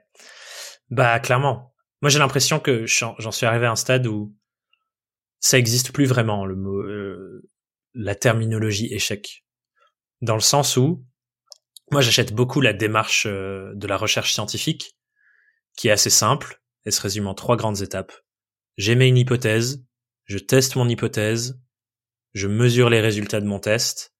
Bah, 0.89 1.19
clairement. 1.19 1.73
Moi, 2.01 2.09
j'ai 2.09 2.19
l'impression 2.19 2.59
que 2.59 2.85
j'en 2.85 3.31
suis 3.31 3.45
arrivé 3.45 3.65
à 3.65 3.71
un 3.71 3.75
stade 3.75 4.07
où 4.07 4.35
ça 5.39 5.57
existe 5.57 5.91
plus 5.91 6.05
vraiment, 6.05 6.45
le 6.45 6.55
mot, 6.55 6.79
euh, 6.81 7.49
la 7.93 8.15
terminologie 8.15 8.93
échec. 8.93 9.45
Dans 10.21 10.35
le 10.35 10.41
sens 10.41 10.77
où, 10.77 11.05
moi, 11.91 12.01
j'achète 12.01 12.33
beaucoup 12.33 12.61
la 12.61 12.73
démarche 12.73 13.25
euh, 13.27 13.71
de 13.75 13.87
la 13.87 13.97
recherche 13.97 14.33
scientifique, 14.33 14.97
qui 15.75 15.87
est 15.87 15.91
assez 15.91 16.09
simple 16.09 16.61
et 16.85 16.91
se 16.91 17.01
résume 17.01 17.27
en 17.27 17.33
trois 17.33 17.55
grandes 17.55 17.81
étapes. 17.81 18.13
J'émets 18.77 19.09
une 19.09 19.17
hypothèse, 19.17 19.83
je 20.25 20.37
teste 20.37 20.75
mon 20.75 20.87
hypothèse, 20.89 21.59
je 22.33 22.47
mesure 22.47 22.89
les 22.89 23.01
résultats 23.01 23.41
de 23.41 23.47
mon 23.47 23.59
test, 23.59 24.13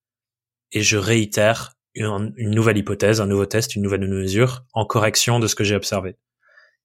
et 0.71 0.81
je 0.81 0.97
réitère 0.97 1.73
une, 1.93 2.33
nouvelle 2.37 2.77
hypothèse, 2.77 3.21
un 3.21 3.27
nouveau 3.27 3.45
test, 3.45 3.75
une 3.75 3.81
nouvelle 3.81 4.07
mesure 4.07 4.65
en 4.73 4.85
correction 4.85 5.39
de 5.39 5.47
ce 5.47 5.55
que 5.55 5.63
j'ai 5.63 5.75
observé. 5.75 6.17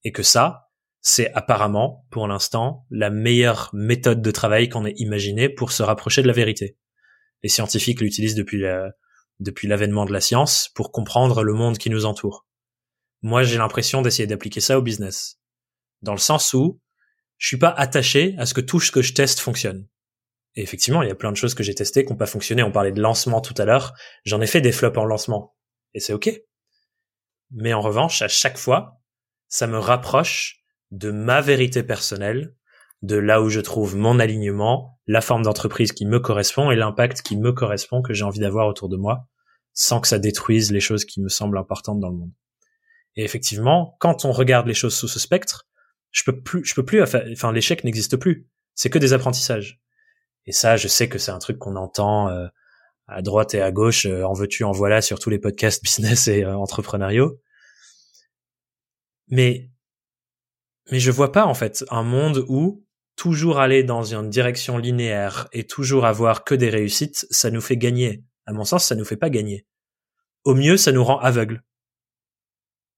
Et 0.04 0.12
que 0.12 0.22
ça, 0.22 0.61
c'est 1.02 1.32
apparemment, 1.34 2.06
pour 2.10 2.28
l'instant, 2.28 2.86
la 2.88 3.10
meilleure 3.10 3.70
méthode 3.74 4.22
de 4.22 4.30
travail 4.30 4.68
qu'on 4.68 4.86
ait 4.86 4.94
imaginée 4.96 5.48
pour 5.48 5.72
se 5.72 5.82
rapprocher 5.82 6.22
de 6.22 6.28
la 6.28 6.32
vérité. 6.32 6.78
Les 7.42 7.48
scientifiques 7.48 8.00
l'utilisent 8.00 8.36
depuis 8.36 8.60
la, 8.60 8.92
depuis 9.40 9.66
l'avènement 9.66 10.04
de 10.06 10.12
la 10.12 10.20
science 10.20 10.70
pour 10.76 10.92
comprendre 10.92 11.42
le 11.42 11.54
monde 11.54 11.76
qui 11.76 11.90
nous 11.90 12.06
entoure. 12.06 12.46
Moi, 13.20 13.42
j'ai 13.42 13.58
l'impression 13.58 14.00
d'essayer 14.00 14.28
d'appliquer 14.28 14.60
ça 14.60 14.78
au 14.78 14.82
business. 14.82 15.40
Dans 16.02 16.12
le 16.12 16.18
sens 16.18 16.54
où 16.54 16.80
je 17.36 17.48
suis 17.48 17.58
pas 17.58 17.70
attaché 17.70 18.36
à 18.38 18.46
ce 18.46 18.54
que 18.54 18.60
tout 18.60 18.78
ce 18.78 18.92
que 18.92 19.02
je 19.02 19.12
teste 19.12 19.40
fonctionne. 19.40 19.88
Et 20.54 20.62
effectivement, 20.62 21.02
il 21.02 21.08
y 21.08 21.12
a 21.12 21.16
plein 21.16 21.32
de 21.32 21.36
choses 21.36 21.54
que 21.54 21.64
j'ai 21.64 21.74
testées 21.74 22.04
qui 22.04 22.12
n'ont 22.12 22.18
pas 22.18 22.26
fonctionné. 22.26 22.62
On 22.62 22.70
parlait 22.70 22.92
de 22.92 23.00
lancement 23.00 23.40
tout 23.40 23.54
à 23.58 23.64
l'heure. 23.64 23.94
J'en 24.24 24.40
ai 24.40 24.46
fait 24.46 24.60
des 24.60 24.70
flops 24.70 24.98
en 24.98 25.04
lancement. 25.04 25.56
Et 25.94 26.00
c'est 26.00 26.12
OK. 26.12 26.30
Mais 27.50 27.72
en 27.72 27.80
revanche, 27.80 28.22
à 28.22 28.28
chaque 28.28 28.58
fois, 28.58 29.00
ça 29.48 29.66
me 29.66 29.78
rapproche 29.78 30.61
de 30.92 31.10
ma 31.10 31.40
vérité 31.40 31.82
personnelle, 31.82 32.54
de 33.02 33.16
là 33.16 33.42
où 33.42 33.48
je 33.48 33.58
trouve 33.58 33.96
mon 33.96 34.20
alignement, 34.20 35.00
la 35.08 35.20
forme 35.20 35.42
d'entreprise 35.42 35.90
qui 35.90 36.06
me 36.06 36.20
correspond 36.20 36.70
et 36.70 36.76
l'impact 36.76 37.22
qui 37.22 37.36
me 37.36 37.52
correspond 37.52 38.00
que 38.00 38.14
j'ai 38.14 38.24
envie 38.24 38.38
d'avoir 38.38 38.68
autour 38.68 38.88
de 38.88 38.96
moi 38.96 39.26
sans 39.74 40.00
que 40.00 40.08
ça 40.08 40.18
détruise 40.18 40.70
les 40.70 40.80
choses 40.80 41.04
qui 41.04 41.20
me 41.20 41.28
semblent 41.28 41.58
importantes 41.58 41.98
dans 41.98 42.10
le 42.10 42.16
monde. 42.16 42.32
Et 43.16 43.24
effectivement, 43.24 43.96
quand 44.00 44.24
on 44.24 44.32
regarde 44.32 44.66
les 44.66 44.74
choses 44.74 44.94
sous 44.94 45.08
ce 45.08 45.18
spectre, 45.18 45.66
je 46.10 46.22
peux 46.24 46.40
plus, 46.40 46.64
je 46.64 46.74
peux 46.74 46.84
plus, 46.84 47.02
enfin, 47.02 47.52
l'échec 47.52 47.84
n'existe 47.84 48.16
plus. 48.16 48.46
C'est 48.74 48.90
que 48.90 48.98
des 48.98 49.12
apprentissages. 49.12 49.80
Et 50.46 50.52
ça, 50.52 50.76
je 50.76 50.88
sais 50.88 51.08
que 51.08 51.18
c'est 51.18 51.30
un 51.30 51.38
truc 51.38 51.58
qu'on 51.58 51.76
entend 51.76 52.28
euh, 52.28 52.48
à 53.06 53.22
droite 53.22 53.54
et 53.54 53.62
à 53.62 53.70
gauche, 53.70 54.06
euh, 54.06 54.24
en 54.24 54.32
veux-tu, 54.32 54.64
en 54.64 54.72
voilà, 54.72 55.00
sur 55.00 55.18
tous 55.18 55.30
les 55.30 55.38
podcasts 55.38 55.82
business 55.84 56.28
et 56.28 56.44
euh, 56.44 56.56
entrepreneuriaux. 56.56 57.40
Mais, 59.28 59.70
mais 60.90 61.00
je 61.00 61.10
vois 61.10 61.32
pas 61.32 61.46
en 61.46 61.54
fait 61.54 61.84
un 61.90 62.02
monde 62.02 62.44
où 62.48 62.84
toujours 63.16 63.58
aller 63.58 63.84
dans 63.84 64.02
une 64.02 64.30
direction 64.30 64.78
linéaire 64.78 65.48
et 65.52 65.64
toujours 65.64 66.06
avoir 66.06 66.44
que 66.44 66.54
des 66.54 66.70
réussites, 66.70 67.26
ça 67.30 67.50
nous 67.50 67.60
fait 67.60 67.76
gagner. 67.76 68.24
À 68.46 68.52
mon 68.52 68.64
sens, 68.64 68.86
ça 68.86 68.94
nous 68.94 69.04
fait 69.04 69.16
pas 69.16 69.30
gagner. 69.30 69.66
Au 70.44 70.54
mieux, 70.54 70.76
ça 70.76 70.92
nous 70.92 71.04
rend 71.04 71.18
aveugles. 71.18 71.62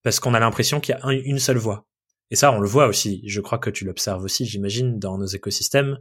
Parce 0.02 0.20
qu'on 0.20 0.34
a 0.34 0.40
l'impression 0.40 0.80
qu'il 0.80 0.94
y 0.94 0.98
a 0.98 1.12
une 1.12 1.38
seule 1.38 1.58
voie. 1.58 1.86
Et 2.30 2.36
ça, 2.36 2.52
on 2.52 2.60
le 2.60 2.68
voit 2.68 2.86
aussi. 2.86 3.22
Je 3.26 3.40
crois 3.40 3.58
que 3.58 3.70
tu 3.70 3.84
l'observes 3.84 4.24
aussi, 4.24 4.46
j'imagine, 4.46 4.98
dans 4.98 5.18
nos 5.18 5.26
écosystèmes, 5.26 5.98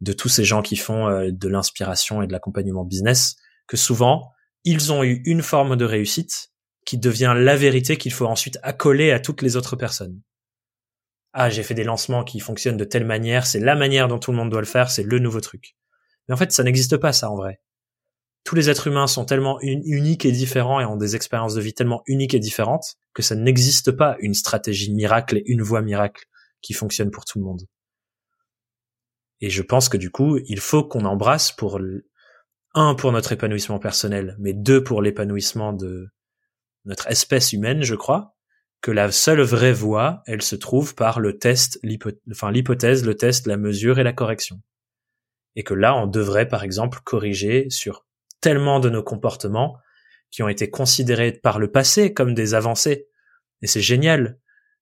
de 0.00 0.12
tous 0.12 0.28
ces 0.28 0.44
gens 0.44 0.62
qui 0.62 0.76
font 0.76 1.08
euh, 1.08 1.30
de 1.30 1.48
l'inspiration 1.48 2.22
et 2.22 2.26
de 2.26 2.32
l'accompagnement 2.32 2.84
business, 2.84 3.36
que 3.66 3.76
souvent, 3.76 4.30
ils 4.64 4.92
ont 4.92 5.04
eu 5.04 5.22
une 5.26 5.42
forme 5.42 5.76
de 5.76 5.84
réussite 5.84 6.50
qui 6.86 6.98
devient 6.98 7.34
la 7.36 7.56
vérité 7.56 7.96
qu'il 7.96 8.12
faut 8.12 8.26
ensuite 8.26 8.58
accoler 8.62 9.10
à 9.10 9.20
toutes 9.20 9.42
les 9.42 9.56
autres 9.56 9.76
personnes. 9.76 10.20
Ah, 11.36 11.50
j'ai 11.50 11.64
fait 11.64 11.74
des 11.74 11.82
lancements 11.82 12.22
qui 12.22 12.38
fonctionnent 12.38 12.76
de 12.76 12.84
telle 12.84 13.04
manière, 13.04 13.44
c'est 13.44 13.58
la 13.58 13.74
manière 13.74 14.06
dont 14.06 14.20
tout 14.20 14.30
le 14.30 14.36
monde 14.36 14.50
doit 14.50 14.60
le 14.60 14.66
faire, 14.66 14.88
c'est 14.88 15.02
le 15.02 15.18
nouveau 15.18 15.40
truc. 15.40 15.74
Mais 16.28 16.34
en 16.34 16.36
fait, 16.36 16.52
ça 16.52 16.62
n'existe 16.62 16.96
pas 16.96 17.12
ça 17.12 17.28
en 17.28 17.34
vrai. 17.34 17.60
Tous 18.44 18.54
les 18.54 18.70
êtres 18.70 18.86
humains 18.86 19.08
sont 19.08 19.24
tellement 19.24 19.58
uniques 19.60 20.24
et 20.24 20.30
différents 20.30 20.78
et 20.78 20.84
ont 20.84 20.96
des 20.96 21.16
expériences 21.16 21.54
de 21.54 21.60
vie 21.60 21.74
tellement 21.74 22.02
uniques 22.06 22.34
et 22.34 22.38
différentes 22.38 22.94
que 23.14 23.22
ça 23.22 23.34
n'existe 23.34 23.90
pas 23.90 24.16
une 24.20 24.34
stratégie 24.34 24.94
miracle 24.94 25.38
et 25.38 25.42
une 25.46 25.62
voie 25.62 25.82
miracle 25.82 26.24
qui 26.62 26.72
fonctionne 26.72 27.10
pour 27.10 27.24
tout 27.24 27.40
le 27.40 27.44
monde. 27.44 27.62
Et 29.40 29.50
je 29.50 29.62
pense 29.62 29.88
que 29.88 29.96
du 29.96 30.10
coup, 30.10 30.38
il 30.46 30.60
faut 30.60 30.84
qu'on 30.84 31.04
embrasse 31.04 31.50
pour 31.50 31.80
un 32.74 32.94
pour 32.94 33.10
notre 33.10 33.32
épanouissement 33.32 33.80
personnel, 33.80 34.36
mais 34.38 34.52
deux 34.52 34.84
pour 34.84 35.02
l'épanouissement 35.02 35.72
de 35.72 36.06
notre 36.84 37.08
espèce 37.10 37.52
humaine, 37.52 37.82
je 37.82 37.96
crois, 37.96 38.33
que 38.84 38.90
la 38.90 39.10
seule 39.10 39.40
vraie 39.40 39.72
voie, 39.72 40.22
elle 40.26 40.42
se 40.42 40.56
trouve 40.56 40.94
par 40.94 41.18
le 41.18 41.38
test, 41.38 41.80
enfin 42.30 42.52
l'hypothèse, 42.52 43.02
le 43.06 43.14
test, 43.14 43.46
la 43.46 43.56
mesure 43.56 43.98
et 43.98 44.02
la 44.02 44.12
correction. 44.12 44.60
Et 45.56 45.62
que 45.62 45.72
là, 45.72 45.96
on 45.96 46.06
devrait, 46.06 46.46
par 46.46 46.64
exemple, 46.64 46.98
corriger 47.02 47.70
sur 47.70 48.04
tellement 48.42 48.80
de 48.80 48.90
nos 48.90 49.02
comportements 49.02 49.78
qui 50.30 50.42
ont 50.42 50.50
été 50.50 50.68
considérés 50.68 51.32
par 51.32 51.58
le 51.58 51.72
passé 51.72 52.12
comme 52.12 52.34
des 52.34 52.52
avancées. 52.52 53.06
Et 53.62 53.66
c'est 53.68 53.80
génial. 53.80 54.38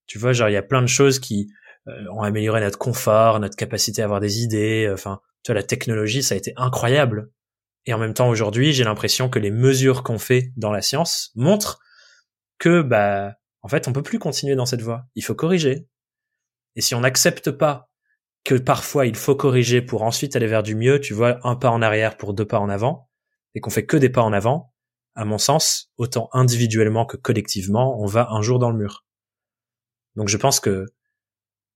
Tu 0.07 0.19
vois, 0.19 0.33
genre, 0.33 0.49
il 0.49 0.55
y 0.55 0.57
a 0.57 0.62
plein 0.62 0.83
de 0.83 0.88
choses 0.88 1.21
qui 1.21 1.53
euh, 1.87 1.93
ont 2.12 2.23
amélioré 2.23 2.61
notre 2.61 2.79
confort, 2.79 3.38
notre 3.38 3.55
capacité 3.55 4.03
à 4.03 4.07
avoir 4.07 4.19
des 4.19 4.43
idées. 4.43 4.91
Enfin, 4.93 5.21
tu 5.45 5.53
vois, 5.53 5.61
la 5.61 5.62
technologie, 5.65 6.25
ça 6.25 6.35
a 6.35 6.38
été 6.38 6.53
incroyable. 6.57 7.31
Et 7.87 7.95
en 7.95 7.99
même 7.99 8.15
temps, 8.15 8.29
aujourd'hui, 8.29 8.73
j'ai 8.73 8.83
l'impression 8.83 9.29
que 9.29 9.38
les 9.38 9.53
mesures 9.53 10.03
qu'on 10.03 10.19
fait 10.19 10.51
dans 10.57 10.73
la 10.73 10.83
science 10.83 11.31
montrent 11.37 11.79
que, 12.59 12.83
bah, 12.83 13.37
en 13.62 13.68
fait, 13.68 13.88
on 13.88 13.92
peut 13.92 14.03
plus 14.03 14.18
continuer 14.18 14.57
dans 14.57 14.66
cette 14.66 14.83
voie. 14.83 15.07
Il 15.14 15.25
faut 15.25 15.35
corriger. 15.35 15.87
Et 16.77 16.81
si 16.81 16.94
on 16.94 17.01
n'accepte 17.01 17.51
pas 17.51 17.88
que 18.44 18.55
parfois 18.57 19.07
il 19.07 19.14
faut 19.14 19.37
corriger 19.37 19.83
pour 19.83 20.03
ensuite 20.03 20.35
aller 20.35 20.48
vers 20.48 20.62
du 20.62 20.75
mieux, 20.75 21.01
tu 21.01 21.14
vois, 21.14 21.38
un 21.46 21.55
pas 21.55 21.70
en 21.70 21.81
arrière 21.81 22.16
pour 22.16 22.35
deux 22.35 22.46
pas 22.46 22.59
en 22.59 22.68
avant, 22.68 23.09
et 23.55 23.61
qu'on 23.61 23.70
fait 23.70 23.87
que 23.87 23.96
des 23.96 24.09
pas 24.09 24.22
en 24.22 24.33
avant, 24.33 24.72
à 25.14 25.25
mon 25.25 25.38
sens, 25.38 25.92
autant 25.96 26.29
individuellement 26.33 27.07
que 27.07 27.16
collectivement, 27.16 28.01
on 28.01 28.07
va 28.07 28.29
un 28.31 28.42
jour 28.42 28.59
dans 28.59 28.70
le 28.70 28.79
mur. 28.79 29.05
Donc 30.16 30.29
je 30.29 30.37
pense 30.37 30.59
que 30.59 30.87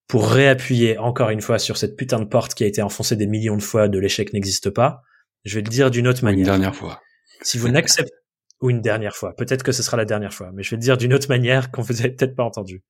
pour 0.08 0.28
réappuyer 0.28 0.98
encore 0.98 1.30
une 1.30 1.40
fois 1.40 1.58
sur 1.58 1.76
cette 1.76 1.96
putain 1.96 2.18
de 2.18 2.24
porte 2.24 2.54
qui 2.54 2.64
a 2.64 2.66
été 2.66 2.82
enfoncée 2.82 3.16
des 3.16 3.26
millions 3.26 3.56
de 3.56 3.62
fois 3.62 3.88
de 3.88 3.98
l'échec 3.98 4.32
n'existe 4.32 4.70
pas, 4.70 5.02
je 5.44 5.56
vais 5.56 5.62
le 5.62 5.70
dire 5.70 5.90
d'une 5.90 6.08
autre 6.08 6.24
manière. 6.24 6.40
Une 6.40 6.44
dernière 6.44 6.74
fois. 6.74 7.00
Si 7.42 7.58
vous 7.58 7.68
n'acceptez 7.68 8.12
ou 8.60 8.70
une 8.70 8.80
dernière 8.80 9.16
fois, 9.16 9.34
peut-être 9.34 9.62
que 9.62 9.72
ce 9.72 9.82
sera 9.82 9.96
la 9.96 10.04
dernière 10.04 10.32
fois, 10.32 10.50
mais 10.52 10.62
je 10.62 10.70
vais 10.70 10.76
le 10.76 10.82
dire 10.82 10.96
d'une 10.96 11.14
autre 11.14 11.28
manière 11.28 11.70
qu'on 11.70 11.82
vous 11.82 12.00
avez 12.00 12.10
peut-être 12.10 12.34
pas 12.34 12.44
entendu. 12.44 12.82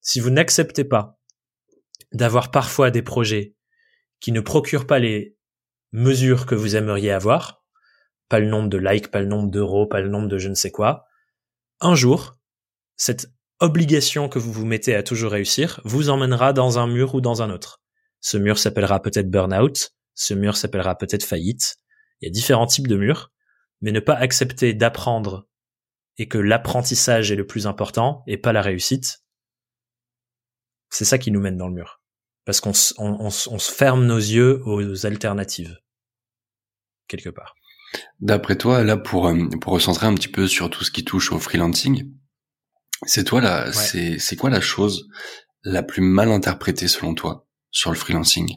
Si 0.00 0.20
vous 0.20 0.30
n'acceptez 0.30 0.84
pas 0.84 1.18
d'avoir 2.12 2.50
parfois 2.50 2.90
des 2.90 3.02
projets 3.02 3.54
qui 4.20 4.32
ne 4.32 4.40
procurent 4.40 4.86
pas 4.86 4.98
les 4.98 5.36
mesures 5.92 6.46
que 6.46 6.54
vous 6.54 6.76
aimeriez 6.76 7.10
avoir, 7.10 7.64
pas 8.28 8.40
le 8.40 8.48
nombre 8.48 8.68
de 8.68 8.78
likes, 8.78 9.10
pas 9.10 9.20
le 9.20 9.26
nombre 9.26 9.50
d'euros, 9.50 9.86
pas 9.86 10.00
le 10.00 10.08
nombre 10.08 10.28
de 10.28 10.38
je 10.38 10.48
ne 10.48 10.54
sais 10.54 10.70
quoi, 10.70 11.06
un 11.80 11.94
jour, 11.94 12.36
cette 12.96 13.30
obligation 13.60 14.28
que 14.28 14.38
vous 14.38 14.52
vous 14.52 14.66
mettez 14.66 14.94
à 14.94 15.02
toujours 15.02 15.32
réussir 15.32 15.80
vous 15.84 16.10
emmènera 16.10 16.52
dans 16.52 16.78
un 16.78 16.86
mur 16.86 17.14
ou 17.14 17.20
dans 17.20 17.42
un 17.42 17.50
autre. 17.50 17.80
Ce 18.20 18.36
mur 18.36 18.58
s'appellera 18.58 19.00
peut-être 19.00 19.30
burn-out, 19.30 19.90
ce 20.14 20.34
mur 20.34 20.56
s'appellera 20.56 20.96
peut-être 20.96 21.24
faillite. 21.24 21.76
Il 22.20 22.26
y 22.26 22.28
a 22.28 22.32
différents 22.32 22.66
types 22.66 22.88
de 22.88 22.96
murs, 22.96 23.32
mais 23.80 23.92
ne 23.92 24.00
pas 24.00 24.14
accepter 24.14 24.74
d'apprendre 24.74 25.48
et 26.18 26.28
que 26.28 26.38
l'apprentissage 26.38 27.30
est 27.30 27.36
le 27.36 27.46
plus 27.46 27.66
important 27.66 28.22
et 28.26 28.36
pas 28.36 28.52
la 28.52 28.62
réussite, 28.62 29.22
c'est 30.90 31.04
ça 31.04 31.18
qui 31.18 31.30
nous 31.30 31.40
mène 31.40 31.56
dans 31.56 31.68
le 31.68 31.74
mur. 31.74 32.02
Parce 32.44 32.60
qu'on 32.60 32.72
on, 32.98 33.30
se 33.30 33.72
ferme 33.72 34.06
nos 34.06 34.16
yeux 34.16 34.62
aux 34.64 35.06
alternatives, 35.06 35.76
quelque 37.06 37.28
part. 37.28 37.54
D'après 38.20 38.56
toi, 38.56 38.82
là, 38.84 38.96
pour, 38.96 39.28
euh, 39.28 39.48
pour 39.60 39.74
recentrer 39.74 40.06
un 40.06 40.14
petit 40.14 40.28
peu 40.28 40.46
sur 40.46 40.70
tout 40.70 40.82
ce 40.82 40.90
qui 40.90 41.04
touche 41.04 41.30
au 41.32 41.38
freelancing, 41.38 42.10
c'est 43.06 43.24
toi 43.24 43.40
là, 43.40 43.72
c'est, 43.72 44.18
c'est 44.18 44.36
quoi 44.36 44.50
la 44.50 44.60
chose 44.60 45.08
la 45.62 45.82
plus 45.82 46.02
mal 46.02 46.30
interprétée 46.30 46.88
selon 46.88 47.14
toi 47.14 47.46
sur 47.70 47.90
le 47.90 47.96
freelancing? 47.96 48.56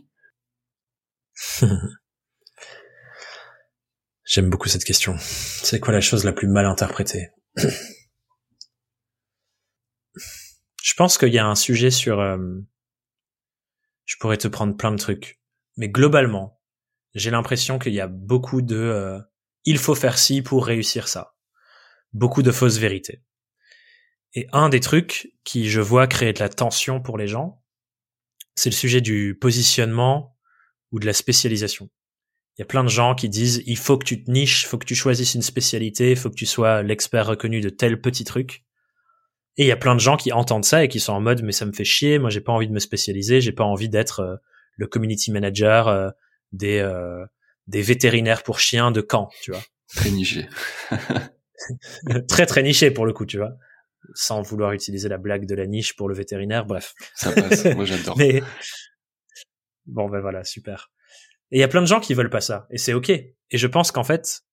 J'aime 4.24 4.50
beaucoup 4.50 4.70
cette 4.70 4.84
question. 4.84 5.16
C'est 5.20 5.80
quoi 5.80 5.94
la 5.94 6.02
chose 6.02 6.24
la 6.26 6.34
plus 6.34 6.48
mal 6.48 6.66
interprétée? 6.66 7.30
Je 10.84 10.94
pense 10.96 11.18
qu'il 11.18 11.34
y 11.34 11.40
a 11.40 11.46
un 11.46 11.56
sujet 11.56 11.92
sur... 11.92 12.20
Euh, 12.20 12.38
je 14.06 14.18
pourrais 14.20 14.38
te 14.38 14.48
prendre 14.48 14.76
plein 14.76 14.92
de 14.92 14.98
trucs. 14.98 15.40
Mais 15.78 15.88
globalement, 15.88 16.60
j'ai 17.14 17.32
l'impression 17.32 17.80
qu'il 17.80 17.94
y 17.94 18.02
a 18.02 18.08
beaucoup 18.08 18.62
de 18.62 18.76
euh, 18.76 19.20
il 19.64 19.78
faut 19.78 19.96
faire 19.96 20.18
ci 20.18 20.42
pour 20.42 20.66
réussir 20.66 21.08
ça. 21.08 21.36
Beaucoup 22.14 22.42
de 22.42 22.52
fausses 22.52 22.78
vérités. 22.78 23.24
Et 24.34 24.48
un 24.52 24.70
des 24.70 24.80
trucs 24.80 25.34
qui, 25.44 25.70
je 25.70 25.82
vois, 25.82 26.08
créer 26.08 26.34
de 26.34 26.40
la 26.40 26.50
tension 26.50 27.02
pour 27.02 27.18
les 27.18 27.28
gens, 27.28 27.64
c'est 28.56 28.70
le 28.70 28.76
sujet 28.76 29.02
du 29.02 29.38
positionnement 29.40 30.38
ou 30.92 31.00
de 31.00 31.06
la 31.06 31.14
spécialisation. 31.14 31.90
Il 32.58 32.62
y 32.62 32.64
a 32.64 32.66
plein 32.66 32.84
de 32.84 32.90
gens 32.90 33.16
qui 33.16 33.30
disent 33.30 33.64
il 33.66 33.78
faut 33.78 33.98
que 33.98 34.06
tu 34.06 34.24
te 34.24 34.30
niches, 34.30 34.64
il 34.64 34.68
faut 34.68 34.78
que 34.78 34.86
tu 34.86 34.96
choisisses 34.96 35.36
une 35.36 35.42
spécialité, 35.42 36.12
il 36.12 36.18
faut 36.18 36.30
que 36.30 36.36
tu 36.36 36.46
sois 36.46 36.84
l'expert 36.84 37.26
reconnu 37.26 37.62
de 37.62 37.70
tel 37.70 38.02
petit 38.02 38.24
truc. 38.24 38.64
Et 39.58 39.64
il 39.64 39.68
y 39.68 39.72
a 39.72 39.78
plein 39.78 39.96
de 39.96 40.00
gens 40.00 40.18
qui 40.18 40.32
entendent 40.32 40.66
ça 40.66 40.84
et 40.84 40.88
qui 40.88 41.00
sont 41.00 41.14
en 41.14 41.22
mode 41.22 41.44
mais 41.44 41.52
ça 41.52 41.66
me 41.66 41.72
fait 41.72 41.84
chier, 41.84 42.20
moi 42.20 42.30
j'ai 42.30 42.42
pas 42.42 42.52
envie 42.52 42.68
de 42.68 42.74
me 42.74 42.80
spécialiser, 42.80 43.42
j'ai 43.42 43.52
pas 43.52 43.64
envie 43.64 43.90
d'être 43.90 44.20
euh, 44.22 44.36
le 44.78 44.88
community 44.88 45.32
manager 45.32 45.88
euh, 45.88 46.10
des 46.52 46.80
euh, 46.80 47.26
des 47.68 47.82
vétérinaires 47.82 48.44
pour 48.44 48.60
chiens 48.60 48.92
de 48.92 49.06
Caen, 49.10 49.30
tu 49.42 49.52
vois. 49.52 49.62
Très 49.96 50.10
niché. 50.10 50.48
très 52.28 52.46
très 52.46 52.64
niché 52.64 52.92
pour 52.92 53.06
le 53.06 53.14
coup, 53.14 53.26
tu 53.26 53.38
vois. 53.38 53.54
Sans 54.14 54.42
vouloir 54.42 54.74
utiliser 54.74 55.10
la 55.10 55.18
blague 55.18 55.46
de 55.46 55.56
la 55.56 55.68
niche 55.68 55.96
pour 55.96 56.10
le 56.10 56.16
vétérinaire, 56.16 56.66
bref. 56.66 56.94
Ça 57.16 57.32
passe, 57.32 57.66
moi 57.76 57.86
j'adore. 57.86 58.18
Mais 58.18 58.42
bon 59.86 60.10
ben 60.10 60.22
voilà, 60.22 60.44
super. 60.44 60.92
Et 61.52 61.58
il 61.58 61.60
y 61.60 61.64
a 61.64 61.68
plein 61.68 61.82
de 61.82 61.88
gens 61.88 62.00
qui 62.00 62.14
veulent 62.14 62.30
pas 62.30 62.42
ça, 62.42 62.68
et 62.70 62.78
c'est 62.78 62.94
ok. 62.94 63.10
Et 63.10 63.36
je 63.52 63.68
pense 63.68 63.92
qu'en 63.92 64.04
fait, 64.04 64.44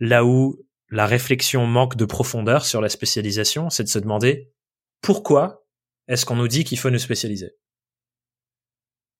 là 0.00 0.24
où 0.24 0.60
la 0.90 1.06
réflexion 1.06 1.66
manque 1.66 1.96
de 1.96 2.04
profondeur 2.04 2.64
sur 2.64 2.80
la 2.80 2.88
spécialisation, 2.88 3.70
c'est 3.70 3.84
de 3.84 3.88
se 3.88 3.98
demander 3.98 4.52
pourquoi 5.00 5.66
est-ce 6.08 6.26
qu'on 6.26 6.36
nous 6.36 6.48
dit 6.48 6.64
qu'il 6.64 6.78
faut 6.78 6.90
nous 6.90 6.98
spécialiser? 6.98 7.52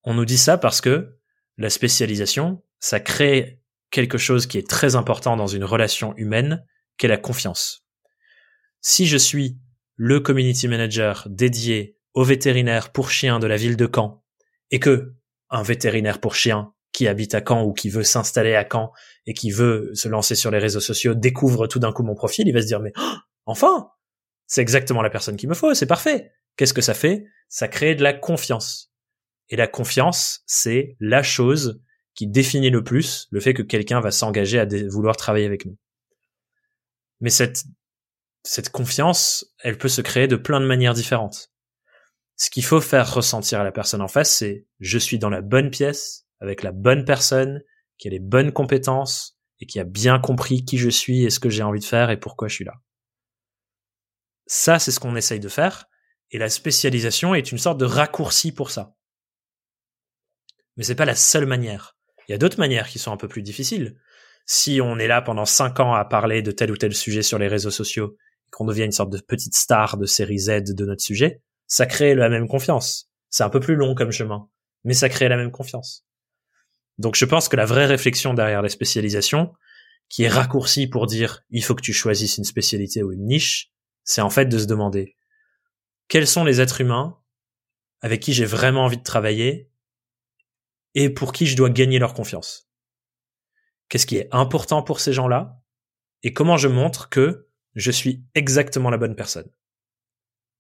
On 0.03 0.15
nous 0.15 0.25
dit 0.25 0.39
ça 0.39 0.59
parce 0.59 0.81
que 0.81 1.19
la 1.57 1.71
spécialisation, 1.71 2.63
ça 2.81 3.01
crée 3.01 3.63
quelque 3.91 4.19
chose 4.19 4.47
qui 4.47 4.59
est 4.59 4.69
très 4.69 4.97
important 4.97 5.37
dans 5.37 5.47
une 5.47 5.65
relation 5.65 6.15
humaine, 6.17 6.67
qu'est 6.97 7.09
la 7.09 7.17
confiance. 7.17 7.87
Si 8.81 9.07
je 9.07 9.17
suis 9.17 9.59
le 9.97 10.21
community 10.21 10.69
manager 10.69 11.27
dédié 11.31 11.97
aux 12.13 12.25
vétérinaires 12.25 12.93
pour 12.93 13.11
chiens 13.11 13.39
de 13.39 13.47
la 13.47 13.57
ville 13.57 13.77
de 13.77 13.89
Caen, 13.93 14.23
et 14.71 14.81
que 14.81 15.15
un 15.49 15.63
vétérinaire 15.63 16.21
pour 16.21 16.35
chiens 16.35 16.75
qui 16.95 17.09
habite 17.09 17.35
à 17.35 17.43
Caen 17.47 17.65
ou 17.65 17.75
qui 17.75 17.91
veut 17.91 18.05
s'installer 18.05 18.55
à 18.55 18.67
Caen 18.71 18.93
et 19.27 19.35
qui 19.35 19.51
veut 19.51 19.91
se 19.95 20.09
lancer 20.09 20.37
sur 20.37 20.51
les 20.51 20.59
réseaux 20.59 20.81
sociaux 20.81 21.15
découvre 21.15 21.67
tout 21.67 21.81
d'un 21.81 21.93
coup 21.93 22.05
mon 22.05 22.15
profil, 22.15 22.49
il 22.49 22.55
va 22.55 22.63
se 22.63 22.67
dire 22.67 22.81
mais 22.81 22.93
oh, 22.97 23.17
enfin, 23.45 23.91
c'est 24.47 24.63
exactement 24.63 25.03
la 25.03 25.11
personne 25.11 25.37
qu'il 25.37 25.49
me 25.49 25.55
faut, 25.55 25.75
c'est 25.75 25.87
parfait. 25.87 26.33
Qu'est-ce 26.57 26.73
que 26.73 26.81
ça 26.81 26.95
fait? 26.95 27.27
Ça 27.49 27.69
crée 27.69 27.97
de 27.97 28.03
la 28.03 28.15
confiance. 28.15 28.93
Et 29.51 29.57
la 29.57 29.67
confiance, 29.67 30.43
c'est 30.47 30.97
la 31.01 31.23
chose 31.23 31.83
qui 32.15 32.29
définit 32.29 32.71
le 32.71 32.85
plus 32.85 33.27
le 33.33 33.41
fait 33.41 33.55
que 33.55 33.63
quelqu'un 33.63 34.01
va 34.01 34.13
s'engager 34.13 34.61
à 34.61 34.67
vouloir 34.89 35.17
travailler 35.17 35.47
avec 35.47 35.67
nous. 35.67 35.77
Mais 37.21 37.31
cette, 37.31 37.65
cette 38.45 38.71
confiance, 38.71 39.53
elle 39.59 39.79
peut 39.79 39.89
se 39.89 40.01
créer 40.01 40.29
de 40.29 40.37
plein 40.37 40.61
de 40.61 40.67
manières 40.67 40.95
différentes. 40.95 41.51
Ce 42.37 42.51
qu'il 42.51 42.65
faut 42.65 42.81
faire 42.81 43.13
ressentir 43.13 43.61
à 43.61 43.65
la 43.65 43.73
personne 43.73 44.01
en 44.01 44.09
face, 44.09 44.33
c'est 44.33 44.67
je 44.79 44.99
suis 44.99 45.19
dans 45.19 45.31
la 45.31 45.41
bonne 45.41 45.71
pièce, 45.71 46.24
avec 46.45 46.63
la 46.63 46.73
bonne 46.73 47.05
personne, 47.05 47.63
qui 47.99 48.09
a 48.09 48.11
les 48.11 48.21
bonnes 48.21 48.53
compétences 48.53 49.39
et 49.61 49.67
qui 49.67 49.81
a 49.81 49.85
bien 49.85 50.19
compris 50.19 50.65
qui 50.65 50.79
je 50.79 50.91
suis 50.91 51.25
et 51.25 51.31
ce 51.31 51.41
que 51.41 51.49
j'ai 51.49 51.63
envie 51.63 51.81
de 51.81 51.85
faire 51.85 52.11
et 52.11 52.19
pourquoi 52.19 52.49
je 52.49 52.55
suis 52.55 52.65
là. 52.65 52.75
Ça, 54.47 54.79
c'est 54.79 54.91
ce 54.91 55.01
qu'on 55.01 55.17
essaye 55.17 55.41
de 55.41 55.49
faire. 55.49 55.87
Et 56.31 56.39
la 56.39 56.51
spécialisation 56.51 57.35
est 57.35 57.53
une 57.53 57.59
sorte 57.59 57.79
de 57.79 57.85
raccourci 57.85 58.53
pour 58.53 58.71
ça. 58.71 58.95
mais 60.77 60.85
c'est 60.85 60.95
pas 60.95 61.05
la 61.05 61.15
seule 61.15 61.47
manière. 61.47 61.97
Il 62.29 62.33
y 62.33 62.35
a 62.35 62.39
d'autres 62.39 62.59
manières 62.59 62.89
qui 62.89 62.99
sont 62.99 63.13
un 63.13 63.17
peu 63.17 63.29
plus 63.29 63.43
difficiles. 63.43 63.97
Si 64.47 64.81
on 64.83 64.99
est 64.99 65.07
là 65.07 65.23
pendant 65.23 65.45
cinq 65.45 65.81
ans 65.81 65.95
à 65.95 66.05
parler 66.05 66.43
de 66.43 66.51
tel 66.51 66.71
ou 66.71 66.77
tel 66.77 66.95
sujet 66.95 67.23
sur 67.23 67.39
les 67.39 67.49
réseaux 67.49 67.71
sociaux, 67.71 68.17
qu'on 68.51 68.67
devient 68.67 68.85
une 68.85 68.93
sorte 68.93 69.11
de 69.11 69.21
petite 69.21 69.55
star 69.55 69.97
de 69.97 70.07
série 70.07 70.39
Z 70.39 70.75
de 70.75 70.85
notre 70.85 71.03
sujet, 71.03 71.43
ça 71.67 71.87
crée 71.87 72.15
la 72.15 72.29
même 72.29 72.49
confiance. 72.49 73.11
C'est 73.31 73.45
un 73.45 73.51
peu 73.51 73.61
plus 73.61 73.75
long 73.75 73.95
comme 73.95 74.11
chemin, 74.11 74.49
mais 74.85 74.95
ça 74.95 75.09
crée 75.09 75.29
la 75.29 75.37
même 75.37 75.51
confiance. 75.51 76.04
Donc 76.99 77.17
je 77.17 77.25
pense 77.25 77.49
que 77.49 77.57
la 77.57 77.65
vraie 77.65 77.87
réflexion 77.87 78.35
derrière 78.35 78.63
la 78.63 78.69
spécialisation, 78.69 79.53
qui 80.09 80.25
est 80.25 80.29
raccourcie 80.29 80.87
pour 80.87 81.07
dire 81.07 81.43
il 81.51 81.65
faut 81.65 81.75
que 81.75 81.83
tu 81.83 81.93
choisisses 81.93 82.39
une 82.39 82.45
spécialité 82.45 83.03
ou 83.03 83.13
une 83.13 83.27
niche, 83.27 83.73
c'est 84.05 84.21
en 84.21 84.31
fait 84.31 84.47
de 84.47 84.59
se 84.59 84.67
demander 84.67 85.17
quels 86.09 86.27
sont 86.27 86.45
les 86.45 86.61
êtres 86.61 86.81
humains 86.81 87.19
avec 88.01 88.21
qui 88.21 88.33
j'ai 88.33 88.45
vraiment 88.45 88.85
envie 88.85 88.99
de 88.99 89.03
travailler 89.03 89.71
et 90.95 91.11
pour 91.11 91.33
qui 91.33 91.47
je 91.47 91.57
dois 91.57 91.71
gagner 91.71 91.99
leur 91.99 92.15
confiance? 92.15 92.69
Qu'est-ce 93.89 94.07
qui 94.07 94.17
est 94.17 94.29
important 94.31 94.83
pour 94.83 95.01
ces 95.01 95.13
gens-là 95.13 95.59
et 96.23 96.33
comment 96.33 96.57
je 96.57 96.69
montre 96.69 97.09
que 97.09 97.49
je 97.75 97.91
suis 97.91 98.25
exactement 98.35 98.91
la 98.91 98.99
bonne 98.99 99.17
personne? 99.17 99.51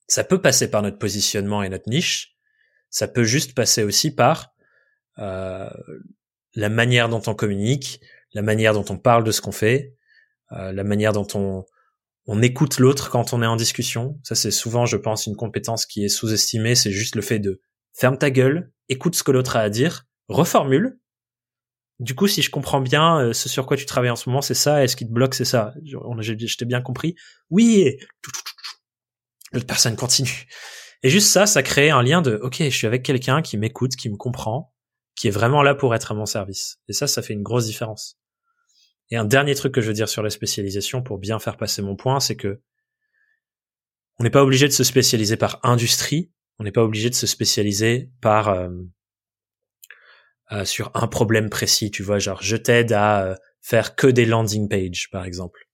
Ça 0.08 0.24
peut 0.24 0.40
passer 0.40 0.70
par 0.70 0.82
notre 0.82 0.98
positionnement 0.98 1.62
et 1.62 1.68
notre 1.68 1.88
niche, 1.88 2.36
ça 2.90 3.08
peut 3.08 3.24
juste 3.24 3.54
passer 3.54 3.82
aussi 3.82 4.14
par 4.14 4.54
euh, 5.18 5.70
la 6.54 6.68
manière 6.68 7.08
dont 7.08 7.22
on 7.26 7.34
communique, 7.34 8.00
la 8.32 8.42
manière 8.42 8.74
dont 8.74 8.84
on 8.88 8.98
parle 8.98 9.24
de 9.24 9.32
ce 9.32 9.40
qu'on 9.40 9.52
fait, 9.52 9.94
euh, 10.52 10.72
la 10.72 10.84
manière 10.84 11.12
dont 11.12 11.26
on, 11.34 11.64
on 12.26 12.42
écoute 12.42 12.78
l'autre 12.78 13.10
quand 13.10 13.32
on 13.32 13.42
est 13.42 13.46
en 13.46 13.56
discussion. 13.56 14.18
Ça, 14.22 14.34
c'est 14.34 14.50
souvent, 14.50 14.86
je 14.86 14.96
pense, 14.96 15.26
une 15.26 15.36
compétence 15.36 15.86
qui 15.86 16.04
est 16.04 16.08
sous-estimée. 16.08 16.74
C'est 16.74 16.92
juste 16.92 17.16
le 17.16 17.22
fait 17.22 17.38
de 17.38 17.60
ferme 17.92 18.18
ta 18.18 18.30
gueule, 18.30 18.72
écoute 18.88 19.14
ce 19.14 19.22
que 19.22 19.32
l'autre 19.32 19.56
a 19.56 19.60
à 19.60 19.70
dire, 19.70 20.06
reformule. 20.28 20.98
Du 22.00 22.14
coup, 22.14 22.26
si 22.26 22.42
je 22.42 22.50
comprends 22.50 22.80
bien, 22.80 23.20
euh, 23.20 23.32
ce 23.32 23.48
sur 23.48 23.66
quoi 23.66 23.76
tu 23.76 23.86
travailles 23.86 24.10
en 24.10 24.16
ce 24.16 24.28
moment, 24.28 24.42
c'est 24.42 24.54
ça, 24.54 24.82
et 24.82 24.88
ce 24.88 24.96
qui 24.96 25.06
te 25.06 25.12
bloque, 25.12 25.34
c'est 25.34 25.44
ça. 25.44 25.74
Je 25.84 26.56
t'ai 26.56 26.64
bien 26.64 26.82
compris. 26.82 27.14
Oui, 27.50 27.96
l'autre 29.52 29.66
personne 29.66 29.94
continue. 29.94 30.46
Et 31.04 31.10
juste 31.10 31.28
ça, 31.28 31.46
ça 31.46 31.62
crée 31.62 31.90
un 31.90 32.02
lien 32.02 32.20
de, 32.20 32.40
ok, 32.42 32.56
je 32.58 32.70
suis 32.70 32.86
avec 32.86 33.04
quelqu'un 33.04 33.42
qui 33.42 33.58
m'écoute, 33.58 33.94
qui 33.94 34.08
me 34.08 34.16
comprend, 34.16 34.73
qui 35.16 35.28
est 35.28 35.30
vraiment 35.30 35.62
là 35.62 35.74
pour 35.74 35.94
être 35.94 36.12
à 36.12 36.14
mon 36.14 36.26
service. 36.26 36.78
Et 36.88 36.92
ça, 36.92 37.06
ça 37.06 37.22
fait 37.22 37.34
une 37.34 37.42
grosse 37.42 37.66
différence. 37.66 38.18
Et 39.10 39.16
un 39.16 39.24
dernier 39.24 39.54
truc 39.54 39.72
que 39.72 39.80
je 39.80 39.88
veux 39.88 39.92
dire 39.92 40.08
sur 40.08 40.22
la 40.22 40.30
spécialisation 40.30 41.02
pour 41.02 41.18
bien 41.18 41.38
faire 41.38 41.56
passer 41.56 41.82
mon 41.82 41.96
point, 41.96 42.20
c'est 42.20 42.36
que 42.36 42.60
on 44.18 44.24
n'est 44.24 44.30
pas 44.30 44.42
obligé 44.42 44.66
de 44.66 44.72
se 44.72 44.84
spécialiser 44.84 45.36
par 45.36 45.60
industrie, 45.64 46.30
on 46.58 46.64
n'est 46.64 46.72
pas 46.72 46.84
obligé 46.84 47.10
de 47.10 47.14
se 47.14 47.26
spécialiser 47.26 48.10
par 48.20 48.48
euh, 48.48 48.68
euh, 50.52 50.64
sur 50.64 50.90
un 50.94 51.08
problème 51.08 51.50
précis, 51.50 51.90
tu 51.90 52.02
vois, 52.02 52.18
genre 52.18 52.42
je 52.42 52.56
t'aide 52.56 52.92
à 52.92 53.24
euh, 53.24 53.34
faire 53.60 53.96
que 53.96 54.06
des 54.06 54.24
landing 54.24 54.68
pages 54.68 55.08
par 55.10 55.24
exemple, 55.24 55.68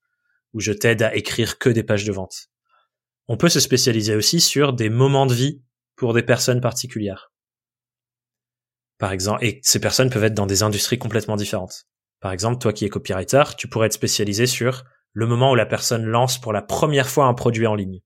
ou 0.55 0.61
je 0.61 0.73
t'aide 0.73 1.03
à 1.03 1.15
écrire 1.15 1.59
que 1.59 1.71
des 1.71 1.83
pages 1.83 2.05
de 2.05 2.13
vente. 2.13 2.49
On 3.29 3.37
peut 3.37 3.49
se 3.49 3.61
spécialiser 3.61 4.17
aussi 4.17 4.41
sur 4.41 4.73
des 4.73 4.89
moments 4.89 5.27
de 5.27 5.35
vie 5.35 5.63
pour 5.97 6.15
des 6.15 6.23
personnes 6.23 6.61
particulières. 6.61 7.30
Par 9.01 9.13
exemple, 9.13 9.43
et 9.43 9.61
ces 9.65 9.81
personnes 9.81 10.11
peuvent 10.11 10.25
être 10.25 10.35
dans 10.35 10.47
des 10.47 10.63
industries 10.63 10.99
complètement 10.99 11.37
différentes. 11.37 11.87
Par 12.21 12.33
exemple, 12.33 12.59
toi 12.59 12.75
qui 12.75 12.85
es 12.85 12.91
copywriter, 12.91 13.45
tu 13.57 13.67
pourrais 13.67 13.87
être 13.87 13.95
spécialisé 13.95 14.47
sur 14.47 14.85
le 15.15 15.27
moment 15.27 15.53
où 15.53 15.55
la 15.55 15.65
personne 15.65 16.05
lance 16.05 16.39
pour 16.39 16.53
la 16.53 16.61
première 16.61 17.09
fois 17.09 17.25
un 17.25 17.33
produit 17.33 17.67
en 17.67 17.75
ligne. 17.75 18.03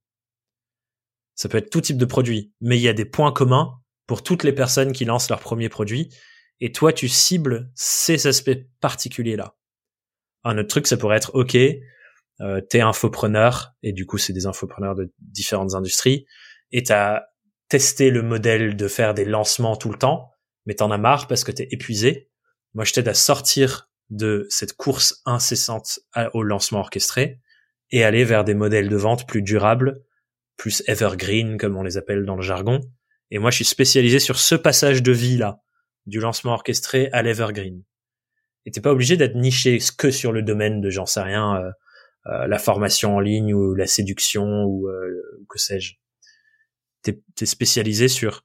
Ça 1.34 1.48
peut 1.48 1.58
être 1.58 1.70
tout 1.70 1.80
type 1.80 1.98
de 1.98 2.04
produit, 2.04 2.54
mais 2.60 2.78
il 2.78 2.82
y 2.82 2.88
a 2.88 2.92
des 2.92 3.04
points 3.04 3.32
communs 3.32 3.72
pour 4.06 4.22
toutes 4.22 4.44
les 4.44 4.52
personnes 4.52 4.92
qui 4.92 5.04
lancent 5.04 5.28
leur 5.28 5.40
premier 5.40 5.68
produit, 5.68 6.14
et 6.60 6.70
toi 6.70 6.92
tu 6.92 7.08
cibles 7.08 7.72
ces 7.74 8.28
aspects 8.28 8.56
particuliers-là. 8.80 9.56
Un 10.44 10.58
autre 10.58 10.68
truc, 10.68 10.86
ça 10.86 10.96
pourrait 10.96 11.16
être, 11.16 11.34
ok, 11.34 11.56
euh, 12.40 12.60
t'es 12.60 12.82
infopreneur, 12.82 13.72
et 13.82 13.92
du 13.92 14.06
coup 14.06 14.18
c'est 14.18 14.32
des 14.32 14.46
infopreneurs 14.46 14.94
de 14.94 15.12
différentes 15.18 15.74
industries, 15.74 16.24
et 16.70 16.84
t'as 16.84 17.22
testé 17.68 18.10
le 18.10 18.22
modèle 18.22 18.76
de 18.76 18.86
faire 18.86 19.12
des 19.12 19.24
lancements 19.24 19.74
tout 19.74 19.90
le 19.90 19.98
temps, 19.98 20.30
mais 20.66 20.74
t'en 20.74 20.90
as 20.90 20.98
marre 20.98 21.26
parce 21.26 21.44
que 21.44 21.52
t'es 21.52 21.68
épuisé. 21.70 22.28
Moi, 22.74 22.84
je 22.84 22.92
t'aide 22.92 23.08
à 23.08 23.14
sortir 23.14 23.90
de 24.10 24.46
cette 24.50 24.74
course 24.74 25.22
incessante 25.24 26.00
au 26.34 26.42
lancement 26.42 26.80
orchestré 26.80 27.40
et 27.90 28.04
aller 28.04 28.24
vers 28.24 28.44
des 28.44 28.54
modèles 28.54 28.88
de 28.88 28.96
vente 28.96 29.26
plus 29.26 29.42
durables, 29.42 30.02
plus 30.56 30.82
evergreen 30.86 31.58
comme 31.58 31.76
on 31.76 31.82
les 31.82 31.96
appelle 31.96 32.24
dans 32.24 32.36
le 32.36 32.42
jargon. 32.42 32.80
Et 33.30 33.38
moi, 33.38 33.50
je 33.50 33.56
suis 33.56 33.64
spécialisé 33.64 34.18
sur 34.18 34.38
ce 34.38 34.54
passage 34.54 35.02
de 35.02 35.12
vie 35.12 35.36
là, 35.36 35.60
du 36.06 36.20
lancement 36.20 36.52
orchestré 36.52 37.08
à 37.12 37.22
l'evergreen. 37.22 37.82
Et 38.66 38.70
t'es 38.70 38.80
pas 38.80 38.92
obligé 38.92 39.16
d'être 39.16 39.36
niché 39.36 39.78
que 39.96 40.10
sur 40.10 40.32
le 40.32 40.42
domaine 40.42 40.80
de 40.80 40.90
j'en 40.90 41.06
sais 41.06 41.20
rien, 41.20 41.56
euh, 41.56 41.70
euh, 42.26 42.46
la 42.46 42.58
formation 42.58 43.16
en 43.16 43.20
ligne 43.20 43.52
ou 43.52 43.74
la 43.74 43.86
séduction 43.86 44.64
ou 44.64 44.88
euh, 44.88 45.44
que 45.48 45.58
sais-je. 45.58 45.94
T'es 47.02 47.20
es 47.40 47.46
spécialisé 47.46 48.08
sur 48.08 48.44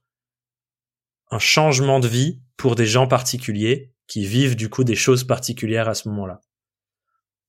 un 1.30 1.38
changement 1.38 2.00
de 2.00 2.08
vie 2.08 2.40
pour 2.56 2.74
des 2.74 2.86
gens 2.86 3.06
particuliers 3.06 3.92
qui 4.06 4.26
vivent 4.26 4.56
du 4.56 4.68
coup 4.68 4.84
des 4.84 4.96
choses 4.96 5.24
particulières 5.24 5.88
à 5.88 5.94
ce 5.94 6.08
moment-là. 6.08 6.40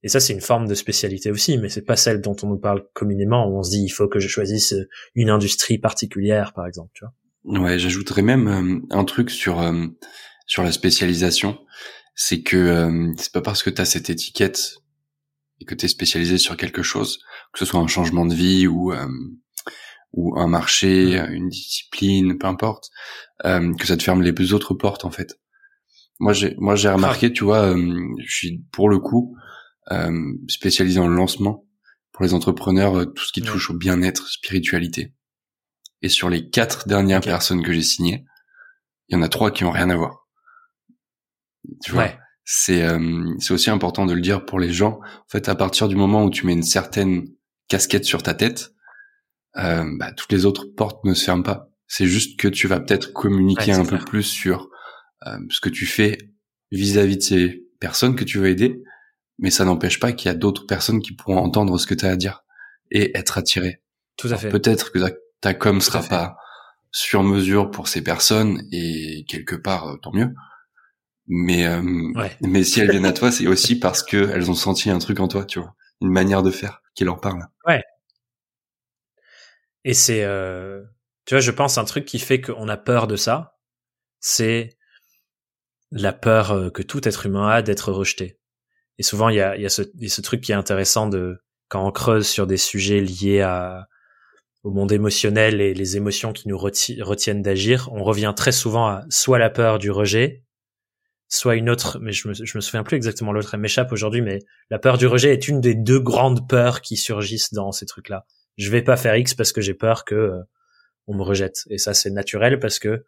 Et 0.03 0.09
ça, 0.09 0.19
c'est 0.19 0.33
une 0.33 0.41
forme 0.41 0.67
de 0.67 0.73
spécialité 0.73 1.29
aussi, 1.29 1.57
mais 1.57 1.69
c'est 1.69 1.85
pas 1.85 1.95
celle 1.95 2.21
dont 2.21 2.35
on 2.41 2.47
nous 2.47 2.57
parle 2.57 2.83
communément, 2.93 3.47
où 3.47 3.59
on 3.59 3.63
se 3.63 3.71
dit 3.71 3.83
il 3.83 3.89
faut 3.89 4.07
que 4.07 4.19
je 4.19 4.27
choisisse 4.27 4.73
une 5.13 5.29
industrie 5.29 5.77
particulière, 5.77 6.53
par 6.53 6.65
exemple, 6.65 6.91
tu 6.93 7.05
vois. 7.05 7.13
Ouais, 7.43 7.79
j'ajouterais 7.79 8.21
même 8.21 8.47
euh, 8.47 8.95
un 8.95 9.03
truc 9.03 9.29
sur 9.31 9.61
euh, 9.61 9.87
sur 10.45 10.63
la 10.63 10.71
spécialisation, 10.71 11.59
c'est 12.15 12.41
que 12.41 12.57
euh, 12.57 13.11
c'est 13.17 13.31
pas 13.31 13.41
parce 13.41 13.63
que 13.63 13.69
tu 13.69 13.81
as 13.81 13.85
cette 13.85 14.09
étiquette 14.09 14.77
et 15.59 15.65
que 15.65 15.73
tu 15.73 15.85
es 15.85 15.89
spécialisé 15.89 16.37
sur 16.37 16.57
quelque 16.57 16.83
chose, 16.83 17.19
que 17.53 17.59
ce 17.59 17.65
soit 17.65 17.79
un 17.79 17.87
changement 17.87 18.25
de 18.25 18.35
vie 18.35 18.67
ou 18.67 18.93
ou 20.13 20.37
un 20.37 20.47
marché, 20.47 21.15
une 21.29 21.47
discipline, 21.47 22.37
peu 22.37 22.47
importe, 22.47 22.89
que 23.43 23.87
ça 23.87 23.97
te 23.97 24.03
ferme 24.03 24.21
les 24.21 24.53
autres 24.53 24.73
portes 24.73 25.05
en 25.05 25.11
fait. 25.11 25.37
Moi, 26.21 26.33
j'ai, 26.33 26.55
moi, 26.59 26.75
j'ai 26.75 26.89
remarqué, 26.89 27.33
tu 27.33 27.43
vois, 27.43 27.73
euh, 27.73 28.15
je 28.23 28.31
suis 28.31 28.63
pour 28.71 28.89
le 28.89 28.99
coup 28.99 29.35
euh, 29.91 30.33
spécialisé 30.47 30.99
en 30.99 31.07
lancement 31.07 31.65
pour 32.11 32.23
les 32.23 32.35
entrepreneurs, 32.35 32.95
euh, 32.95 33.05
tout 33.05 33.23
ce 33.23 33.31
qui 33.31 33.41
touche 33.41 33.71
au 33.71 33.73
bien-être, 33.73 34.27
spiritualité. 34.27 35.15
Et 36.03 36.09
sur 36.09 36.29
les 36.29 36.47
quatre 36.47 36.87
dernières 36.87 37.21
personnes 37.21 37.63
que 37.63 37.73
j'ai 37.73 37.81
signées, 37.81 38.23
il 39.09 39.15
y 39.15 39.17
en 39.17 39.23
a 39.23 39.29
trois 39.29 39.49
qui 39.49 39.63
ont 39.63 39.71
rien 39.71 39.89
à 39.89 39.95
voir. 39.95 40.27
Tu 41.83 41.91
vois, 41.91 42.11
c'est 42.45 42.87
c'est 43.39 43.53
aussi 43.53 43.71
important 43.71 44.05
de 44.05 44.13
le 44.13 44.21
dire 44.21 44.45
pour 44.45 44.59
les 44.59 44.71
gens. 44.71 44.99
En 44.99 45.29
fait, 45.29 45.49
à 45.49 45.55
partir 45.55 45.87
du 45.87 45.95
moment 45.95 46.23
où 46.23 46.29
tu 46.29 46.45
mets 46.45 46.53
une 46.53 46.61
certaine 46.61 47.27
casquette 47.67 48.05
sur 48.05 48.21
ta 48.21 48.35
tête, 48.35 48.73
bah, 49.55 50.11
toutes 50.15 50.31
les 50.31 50.45
autres 50.45 50.65
portes 50.75 51.03
ne 51.03 51.15
se 51.15 51.25
ferment 51.25 51.43
pas. 51.43 51.70
C'est 51.93 52.07
juste 52.07 52.39
que 52.39 52.47
tu 52.47 52.67
vas 52.67 52.79
peut-être 52.79 53.11
communiquer 53.11 53.73
un 53.73 53.83
peu 53.83 53.97
plus 53.97 54.23
sur 54.23 54.69
euh, 55.27 55.37
ce 55.49 55.59
que 55.59 55.67
tu 55.67 55.85
fais 55.85 56.17
vis-à-vis 56.71 57.17
de 57.17 57.21
ces 57.21 57.67
personnes 57.81 58.15
que 58.15 58.23
tu 58.23 58.37
veux 58.37 58.47
aider, 58.47 58.81
mais 59.39 59.51
ça 59.51 59.65
n'empêche 59.65 59.99
pas 59.99 60.13
qu'il 60.13 60.27
y 60.27 60.31
a 60.31 60.33
d'autres 60.33 60.65
personnes 60.65 61.01
qui 61.01 61.13
pourront 61.13 61.39
entendre 61.39 61.77
ce 61.77 61.85
que 61.85 61.93
tu 61.93 62.05
as 62.05 62.11
à 62.11 62.15
dire 62.15 62.45
et 62.91 63.17
être 63.17 63.37
attirées. 63.37 63.81
Tout 64.15 64.29
à 64.29 64.37
fait. 64.37 64.47
Peut-être 64.47 64.93
que 64.93 64.99
ta, 65.41 65.53
com 65.53 65.81
sera 65.81 66.01
pas 66.01 66.37
sur 66.91 67.23
mesure 67.23 67.71
pour 67.71 67.89
ces 67.89 68.01
personnes 68.01 68.65
et 68.71 69.25
quelque 69.27 69.57
part 69.57 69.89
euh, 69.89 69.97
tant 69.97 70.13
mieux. 70.13 70.33
Mais 71.27 71.67
euh, 71.67 71.81
mais 72.39 72.63
si 72.63 72.79
elles 72.79 72.91
viennent 72.91 73.03
à 73.03 73.11
toi, 73.11 73.33
c'est 73.33 73.47
aussi 73.47 73.77
parce 73.77 74.01
que 74.01 74.29
elles 74.29 74.49
ont 74.49 74.55
senti 74.55 74.89
un 74.89 74.99
truc 74.99 75.19
en 75.19 75.27
toi, 75.27 75.43
tu 75.43 75.59
vois, 75.59 75.75
une 75.99 76.11
manière 76.11 76.41
de 76.41 76.51
faire 76.51 76.81
qui 76.95 77.03
leur 77.03 77.19
parle. 77.19 77.47
Ouais. 77.67 77.83
Et 79.83 79.93
c'est 79.93 80.23
tu 81.25 81.35
vois, 81.35 81.41
je 81.41 81.51
pense 81.51 81.77
un 81.77 81.85
truc 81.85 82.05
qui 82.05 82.19
fait 82.19 82.41
qu'on 82.41 82.67
a 82.67 82.77
peur 82.77 83.07
de 83.07 83.15
ça, 83.15 83.57
c'est 84.19 84.77
la 85.91 86.13
peur 86.13 86.51
euh, 86.51 86.69
que 86.69 86.81
tout 86.81 87.07
être 87.07 87.25
humain 87.25 87.49
a 87.49 87.61
d'être 87.61 87.91
rejeté. 87.91 88.39
Et 88.97 89.03
souvent, 89.03 89.29
il 89.29 89.35
y 89.35 89.41
a, 89.41 89.69
ce, 89.69 90.21
truc 90.21 90.41
qui 90.41 90.51
est 90.51 90.55
intéressant 90.55 91.07
de 91.07 91.41
quand 91.69 91.85
on 91.87 91.91
creuse 91.91 92.27
sur 92.27 92.45
des 92.45 92.57
sujets 92.57 93.01
liés 93.01 93.43
au 94.63 94.69
monde 94.69 94.91
émotionnel 94.91 95.59
et 95.59 95.73
les 95.73 95.97
émotions 95.97 96.33
qui 96.33 96.47
nous 96.47 96.57
retiennent 96.57 97.41
d'agir, 97.41 97.89
on 97.91 98.03
revient 98.03 98.33
très 98.35 98.51
souvent 98.51 98.87
à 98.87 99.03
soit 99.09 99.39
la 99.39 99.49
peur 99.49 99.79
du 99.79 99.89
rejet, 99.89 100.43
soit 101.29 101.55
une 101.55 101.69
autre, 101.69 101.97
mais 101.99 102.11
je 102.11 102.27
me, 102.27 102.33
me 102.33 102.61
souviens 102.61 102.83
plus 102.83 102.97
exactement 102.97 103.31
l'autre, 103.31 103.53
elle 103.53 103.61
m'échappe 103.61 103.91
aujourd'hui, 103.91 104.21
mais 104.21 104.39
la 104.69 104.77
peur 104.77 104.97
du 104.99 105.07
rejet 105.07 105.33
est 105.33 105.47
une 105.47 105.61
des 105.61 105.73
deux 105.73 105.99
grandes 105.99 106.47
peurs 106.47 106.81
qui 106.81 106.97
surgissent 106.97 107.53
dans 107.53 107.71
ces 107.71 107.85
trucs-là. 107.87 108.25
Je 108.57 108.69
vais 108.69 108.83
pas 108.83 108.97
faire 108.97 109.15
X 109.15 109.33
parce 109.33 109.51
que 109.51 109.61
j'ai 109.61 109.73
peur 109.73 110.05
que 110.05 110.13
euh, 110.13 110.41
on 111.07 111.15
me 111.15 111.23
rejette. 111.23 111.63
Et 111.69 111.77
ça, 111.77 111.93
c'est 111.93 112.11
naturel 112.11 112.59
parce 112.59 112.79
que 112.79 113.05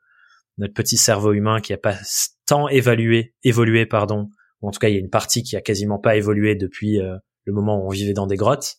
notre 0.57 0.73
petit 0.73 0.97
cerveau 0.97 1.33
humain 1.33 1.59
qui 1.61 1.73
a 1.73 1.77
pas 1.77 1.97
tant 2.45 2.67
évalué, 2.67 3.33
évolué, 3.43 3.85
pardon, 3.85 4.29
ou 4.61 4.67
en 4.67 4.71
tout 4.71 4.79
cas 4.79 4.89
il 4.89 4.93
y 4.93 4.97
a 4.97 4.99
une 4.99 5.09
partie 5.09 5.43
qui 5.43 5.55
a 5.55 5.61
quasiment 5.61 5.99
pas 5.99 6.15
évolué 6.15 6.55
depuis 6.55 6.99
euh, 6.99 7.17
le 7.45 7.53
moment 7.53 7.81
où 7.81 7.87
on 7.87 7.89
vivait 7.89 8.13
dans 8.13 8.27
des 8.27 8.35
grottes, 8.35 8.75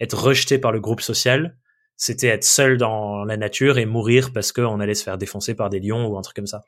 être 0.00 0.20
rejeté 0.20 0.58
par 0.58 0.72
le 0.72 0.80
groupe 0.80 1.00
social, 1.00 1.56
c'était 1.96 2.28
être 2.28 2.44
seul 2.44 2.78
dans 2.78 3.24
la 3.24 3.36
nature 3.36 3.78
et 3.78 3.86
mourir 3.86 4.32
parce 4.32 4.52
qu'on 4.52 4.80
allait 4.80 4.94
se 4.94 5.04
faire 5.04 5.18
défoncer 5.18 5.54
par 5.54 5.70
des 5.70 5.78
lions 5.78 6.06
ou 6.06 6.18
un 6.18 6.22
truc 6.22 6.36
comme 6.36 6.46
ça. 6.46 6.62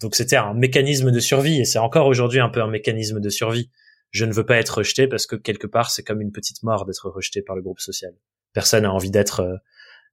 Donc 0.00 0.14
c'était 0.14 0.36
un 0.36 0.54
mécanisme 0.54 1.10
de 1.10 1.20
survie 1.20 1.60
et 1.60 1.64
c'est 1.64 1.78
encore 1.78 2.06
aujourd'hui 2.06 2.40
un 2.40 2.48
peu 2.48 2.60
un 2.60 2.68
mécanisme 2.68 3.20
de 3.20 3.28
survie. 3.30 3.70
Je 4.10 4.24
ne 4.24 4.32
veux 4.32 4.44
pas 4.44 4.56
être 4.58 4.78
rejeté 4.78 5.06
parce 5.06 5.26
que 5.26 5.36
quelque 5.36 5.66
part 5.66 5.90
c'est 5.90 6.02
comme 6.02 6.20
une 6.20 6.32
petite 6.32 6.62
mort 6.62 6.84
d'être 6.84 7.08
rejeté 7.08 7.42
par 7.42 7.56
le 7.56 7.62
groupe 7.62 7.80
social. 7.80 8.12
Personne 8.52 8.84
a 8.84 8.92
envie 8.92 9.10
d'être 9.10 9.40
euh, 9.40 9.56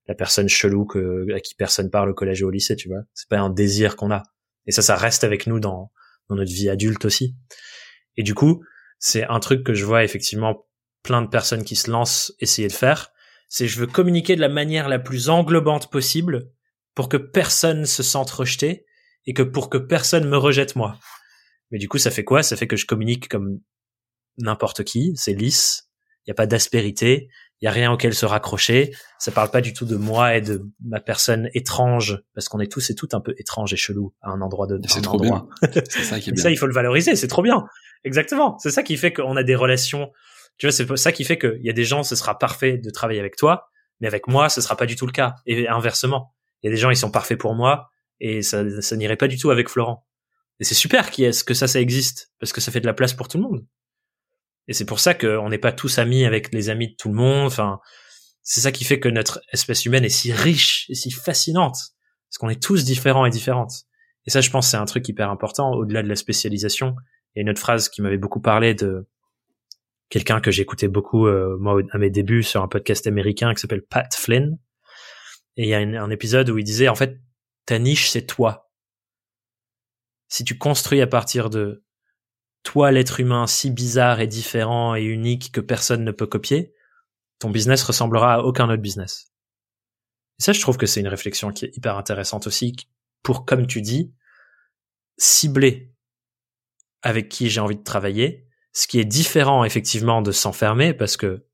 la 0.07 0.15
personne 0.15 0.49
chelou 0.49 0.85
que, 0.85 1.27
à 1.35 1.39
qui 1.39 1.55
personne 1.55 1.89
parle 1.89 2.09
au 2.09 2.13
collège 2.13 2.41
ou 2.41 2.47
au 2.47 2.51
lycée, 2.51 2.75
tu 2.75 2.89
vois. 2.89 3.01
C'est 3.13 3.29
pas 3.29 3.39
un 3.39 3.49
désir 3.49 3.95
qu'on 3.95 4.11
a. 4.11 4.23
Et 4.65 4.71
ça, 4.71 4.81
ça 4.81 4.95
reste 4.95 5.23
avec 5.23 5.47
nous 5.47 5.59
dans, 5.59 5.91
dans 6.29 6.35
notre 6.35 6.51
vie 6.51 6.69
adulte 6.69 7.05
aussi. 7.05 7.35
Et 8.17 8.23
du 8.23 8.33
coup, 8.33 8.63
c'est 8.99 9.23
un 9.23 9.39
truc 9.39 9.63
que 9.65 9.73
je 9.73 9.85
vois 9.85 10.03
effectivement 10.03 10.67
plein 11.03 11.21
de 11.21 11.27
personnes 11.27 11.63
qui 11.63 11.75
se 11.75 11.89
lancent 11.89 12.33
essayer 12.39 12.67
de 12.67 12.73
faire. 12.73 13.11
C'est 13.49 13.67
je 13.67 13.79
veux 13.79 13.87
communiquer 13.87 14.35
de 14.35 14.41
la 14.41 14.49
manière 14.49 14.87
la 14.87 14.99
plus 14.99 15.29
englobante 15.29 15.89
possible 15.91 16.51
pour 16.95 17.09
que 17.09 17.17
personne 17.17 17.85
se 17.85 18.03
sente 18.03 18.29
rejeté 18.29 18.85
et 19.25 19.33
que 19.33 19.43
pour 19.43 19.69
que 19.69 19.77
personne 19.77 20.27
me 20.27 20.37
rejette 20.37 20.75
moi. 20.75 20.97
Mais 21.71 21.79
du 21.79 21.87
coup, 21.87 21.97
ça 21.97 22.11
fait 22.11 22.23
quoi? 22.23 22.43
Ça 22.43 22.55
fait 22.55 22.67
que 22.67 22.75
je 22.75 22.85
communique 22.85 23.27
comme 23.27 23.59
n'importe 24.37 24.83
qui, 24.83 25.13
c'est 25.15 25.33
lisse, 25.33 25.89
il 26.19 26.29
n'y 26.29 26.31
a 26.31 26.35
pas 26.35 26.47
d'aspérité, 26.47 27.29
il 27.61 27.65
y 27.65 27.67
a 27.67 27.71
rien 27.71 27.91
auquel 27.91 28.13
se 28.13 28.25
raccrocher, 28.25 28.91
ça 29.19 29.31
parle 29.31 29.51
pas 29.51 29.61
du 29.61 29.73
tout 29.73 29.85
de 29.85 29.95
moi 29.95 30.35
et 30.35 30.41
de 30.41 30.63
ma 30.83 30.99
personne 30.99 31.49
étrange 31.53 32.19
parce 32.33 32.49
qu'on 32.49 32.59
est 32.59 32.71
tous 32.71 32.89
et 32.89 32.95
toutes 32.95 33.13
un 33.13 33.21
peu 33.21 33.35
étranges 33.37 33.71
et 33.73 33.77
chelous 33.77 34.13
à 34.21 34.31
un 34.31 34.41
endroit 34.41 34.65
de 34.67 34.79
C'est 34.87 35.01
trop 35.01 35.19
bien. 35.19 35.47
c'est 35.61 36.03
ça 36.03 36.19
qui 36.19 36.31
est 36.31 36.33
bien. 36.33 36.43
ça 36.43 36.49
il 36.49 36.57
faut 36.57 36.67
le 36.67 36.73
valoriser, 36.73 37.15
c'est 37.15 37.27
trop 37.27 37.43
bien. 37.43 37.65
Exactement, 38.03 38.57
c'est 38.57 38.71
ça 38.71 38.81
qui 38.81 38.97
fait 38.97 39.13
qu'on 39.13 39.37
a 39.37 39.43
des 39.43 39.55
relations 39.55 40.11
tu 40.61 40.67
vois, 40.67 40.71
c'est 40.71 40.95
ça 40.97 41.11
qui 41.11 41.23
fait 41.23 41.39
qu'il 41.39 41.61
y 41.63 41.71
a 41.71 41.73
des 41.73 41.83
gens, 41.83 42.03
ce 42.03 42.15
sera 42.15 42.37
parfait 42.37 42.77
de 42.77 42.89
travailler 42.91 43.19
avec 43.19 43.35
toi, 43.35 43.71
mais 43.99 44.07
avec 44.07 44.27
moi, 44.27 44.47
ce 44.47 44.61
sera 44.61 44.75
pas 44.75 44.85
du 44.85 44.95
tout 44.95 45.07
le 45.07 45.11
cas. 45.11 45.33
Et 45.47 45.67
inversement, 45.67 46.35
il 46.61 46.67
y 46.67 46.69
a 46.69 46.71
des 46.71 46.79
gens, 46.79 46.91
ils 46.91 46.97
sont 46.97 47.09
parfaits 47.09 47.39
pour 47.39 47.55
moi, 47.55 47.89
et 48.19 48.43
ça, 48.43 48.63
ça 48.81 48.95
n'irait 48.95 49.17
pas 49.17 49.27
du 49.27 49.37
tout 49.37 49.49
avec 49.49 49.69
Florent. 49.69 50.05
Et 50.59 50.63
c'est 50.63 50.75
super 50.75 51.09
qu'il 51.09 51.27
y 51.27 51.43
que 51.43 51.55
ça, 51.55 51.67
ça 51.67 51.79
existe, 51.79 52.31
parce 52.39 52.53
que 52.53 52.61
ça 52.61 52.71
fait 52.71 52.79
de 52.79 52.85
la 52.85 52.93
place 52.93 53.13
pour 53.13 53.27
tout 53.27 53.37
le 53.37 53.43
monde. 53.43 53.65
Et 54.67 54.73
c'est 54.73 54.85
pour 54.85 54.99
ça 54.99 55.13
qu'on 55.13 55.49
n'est 55.49 55.57
pas 55.57 55.71
tous 55.71 55.97
amis 55.97 56.25
avec 56.25 56.53
les 56.53 56.69
amis 56.69 56.89
de 56.91 56.95
tout 56.95 57.09
le 57.09 57.15
monde. 57.15 57.47
Enfin, 57.47 57.79
c'est 58.43 58.61
ça 58.61 58.71
qui 58.71 58.83
fait 58.83 58.99
que 58.99 59.09
notre 59.09 59.41
espèce 59.51 59.85
humaine 59.85 60.05
est 60.05 60.09
si 60.09 60.31
riche 60.31 60.85
et 60.89 60.95
si 60.95 61.11
fascinante, 61.11 61.77
parce 62.29 62.37
qu'on 62.39 62.49
est 62.49 62.61
tous 62.61 62.83
différents 62.83 63.25
et 63.25 63.29
différentes. 63.29 63.85
Et 64.25 64.29
ça, 64.29 64.41
je 64.41 64.49
pense, 64.49 64.69
c'est 64.69 64.77
un 64.77 64.85
truc 64.85 65.07
hyper 65.07 65.29
important, 65.29 65.71
au-delà 65.71 66.03
de 66.03 66.07
la 66.07 66.15
spécialisation. 66.15 66.95
A 67.35 67.41
une 67.41 67.49
autre 67.49 67.59
phrase 67.59 67.89
qui 67.89 68.01
m'avait 68.01 68.17
beaucoup 68.17 68.41
parlé 68.41 68.73
de 68.73 69.07
quelqu'un 70.09 70.41
que 70.41 70.51
j'écoutais 70.51 70.89
beaucoup, 70.89 71.27
euh, 71.27 71.57
moi, 71.59 71.81
à 71.91 71.97
mes 71.97 72.09
débuts 72.09 72.43
sur 72.43 72.61
un 72.61 72.67
podcast 72.67 73.07
américain 73.07 73.53
qui 73.53 73.61
s'appelle 73.61 73.83
Pat 73.83 74.13
Flynn. 74.13 74.59
Et 75.57 75.63
il 75.63 75.69
y 75.69 75.73
a 75.73 75.79
un 75.79 76.09
épisode 76.09 76.49
où 76.49 76.57
il 76.57 76.63
disait, 76.63 76.87
en 76.87 76.95
fait, 76.95 77.19
ta 77.65 77.79
niche, 77.79 78.09
c'est 78.09 78.25
toi. 78.25 78.69
Si 80.27 80.43
tu 80.43 80.57
construis 80.57 81.01
à 81.01 81.07
partir 81.07 81.49
de 81.49 81.83
toi, 82.63 82.91
l'être 82.91 83.19
humain 83.19 83.47
si 83.47 83.71
bizarre 83.71 84.19
et 84.19 84.27
différent 84.27 84.95
et 84.95 85.03
unique 85.03 85.51
que 85.51 85.61
personne 85.61 86.03
ne 86.03 86.11
peut 86.11 86.27
copier, 86.27 86.73
ton 87.39 87.49
business 87.49 87.83
ressemblera 87.83 88.35
à 88.35 88.39
aucun 88.39 88.69
autre 88.69 88.81
business. 88.81 89.31
Et 90.39 90.43
ça, 90.43 90.53
je 90.53 90.61
trouve 90.61 90.77
que 90.77 90.85
c'est 90.85 90.99
une 90.99 91.07
réflexion 91.07 91.51
qui 91.51 91.65
est 91.65 91.75
hyper 91.75 91.97
intéressante 91.97 92.47
aussi 92.47 92.75
pour, 93.23 93.45
comme 93.45 93.67
tu 93.67 93.81
dis, 93.81 94.13
cibler 95.17 95.93
avec 97.01 97.29
qui 97.29 97.49
j'ai 97.49 97.59
envie 97.59 97.75
de 97.75 97.83
travailler, 97.83 98.47
ce 98.73 98.87
qui 98.87 98.99
est 98.99 99.05
différent 99.05 99.63
effectivement 99.63 100.21
de 100.21 100.31
s'enfermer 100.31 100.93
parce 100.93 101.17
que 101.17 101.45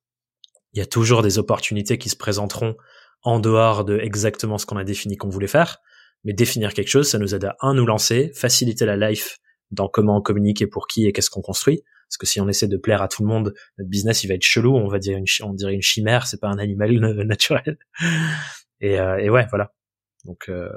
il 0.73 0.79
y 0.79 0.81
a 0.81 0.85
toujours 0.85 1.23
des 1.23 1.39
opportunités 1.39 1.97
qui 1.97 2.09
se 2.09 2.15
présenteront 2.15 2.75
en 3.23 3.39
dehors 3.39 3.83
de 3.83 3.97
exactement 3.97 4.57
ce 4.57 4.65
qu'on 4.65 4.77
a 4.77 4.83
défini 4.83 5.17
qu'on 5.17 5.29
voulait 5.29 5.47
faire. 5.47 5.79
Mais 6.23 6.33
définir 6.33 6.73
quelque 6.73 6.89
chose, 6.89 7.09
ça 7.09 7.17
nous 7.17 7.33
aide 7.33 7.45
à 7.45 7.55
un 7.61 7.73
nous 7.73 7.85
lancer, 7.85 8.31
faciliter 8.35 8.85
la 8.85 9.09
life 9.09 9.39
dans 9.71 9.87
comment 9.87 10.17
on 10.17 10.21
communique 10.21 10.61
et 10.61 10.67
pour 10.67 10.87
qui 10.87 11.05
et 11.05 11.13
qu'est-ce 11.13 11.29
qu'on 11.29 11.41
construit. 11.41 11.83
Parce 12.07 12.17
que 12.17 12.25
si 12.25 12.39
on 12.39 12.47
essaie 12.47 12.67
de 12.67 12.77
plaire 12.77 13.01
à 13.01 13.07
tout 13.07 13.21
le 13.21 13.27
monde, 13.27 13.53
notre 13.77 13.89
business 13.89 14.23
il 14.23 14.27
va 14.27 14.35
être 14.35 14.43
chelou. 14.43 14.75
On 14.75 14.87
va 14.87 14.99
dire 14.99 15.17
une, 15.17 15.25
on 15.43 15.53
dirait 15.53 15.73
une 15.73 15.81
chimère, 15.81 16.27
c'est 16.27 16.39
pas 16.39 16.47
un 16.47 16.57
animal 16.57 16.91
naturel. 17.25 17.77
Et, 18.79 18.99
euh, 18.99 19.17
et 19.17 19.29
ouais, 19.29 19.45
voilà. 19.49 19.73
Donc, 20.25 20.49
euh, 20.49 20.69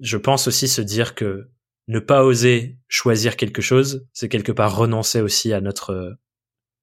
je 0.00 0.16
pense 0.16 0.46
aussi 0.46 0.68
se 0.68 0.80
dire 0.80 1.14
que 1.14 1.50
ne 1.88 1.98
pas 1.98 2.24
oser 2.24 2.78
choisir 2.88 3.36
quelque 3.36 3.62
chose, 3.62 4.06
c'est 4.12 4.28
quelque 4.28 4.52
part 4.52 4.76
renoncer 4.76 5.20
aussi 5.20 5.52
à 5.52 5.60
notre 5.60 5.90
euh, 5.90 6.14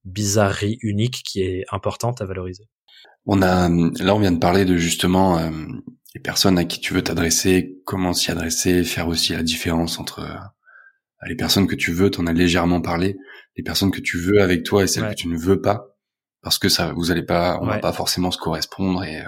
bizarrerie 0.04 0.78
unique 0.82 1.24
qui 1.24 1.41
est 1.41 1.66
importante 1.72 2.22
à 2.22 2.26
valoriser. 2.26 2.68
On 3.26 3.42
a 3.42 3.70
là 3.70 4.16
on 4.16 4.20
vient 4.20 4.32
de 4.32 4.40
parler 4.40 4.66
de 4.66 4.78
justement 4.78 5.38
euh, 5.38 5.52
les 6.16 6.22
personnes 6.22 6.58
à 6.58 6.66
qui 6.66 6.80
tu 6.80 6.94
veux 6.94 7.04
t'adresser, 7.04 7.78
comment 7.86 8.14
s'y 8.14 8.32
adresser, 8.32 8.84
faire 8.84 9.08
aussi 9.08 9.34
la 9.34 9.44
différence 9.44 10.00
entre 10.00 10.20
euh, 10.20 11.28
les 11.28 11.36
personnes 11.36 11.68
que 11.68 11.76
tu 11.76 11.92
veux, 11.92 12.10
t'en 12.10 12.26
as 12.26 12.34
légèrement 12.34 12.82
parlé, 12.82 13.18
les 13.56 13.64
personnes 13.64 13.92
que 13.92 14.02
tu 14.02 14.18
veux 14.18 14.42
avec 14.42 14.64
toi 14.64 14.84
et 14.84 14.88
celles 14.88 15.10
que 15.10 15.16
tu 15.16 15.28
ne 15.28 15.38
veux 15.38 15.62
pas, 15.62 15.98
parce 16.42 16.58
que 16.58 16.68
ça 16.68 16.94
vous 16.94 17.12
allez 17.12 17.24
pas, 17.24 17.60
on 17.62 17.68
va 17.68 17.78
pas 17.78 17.94
forcément 17.94 18.32
se 18.32 18.40
correspondre 18.40 19.04
et 19.04 19.24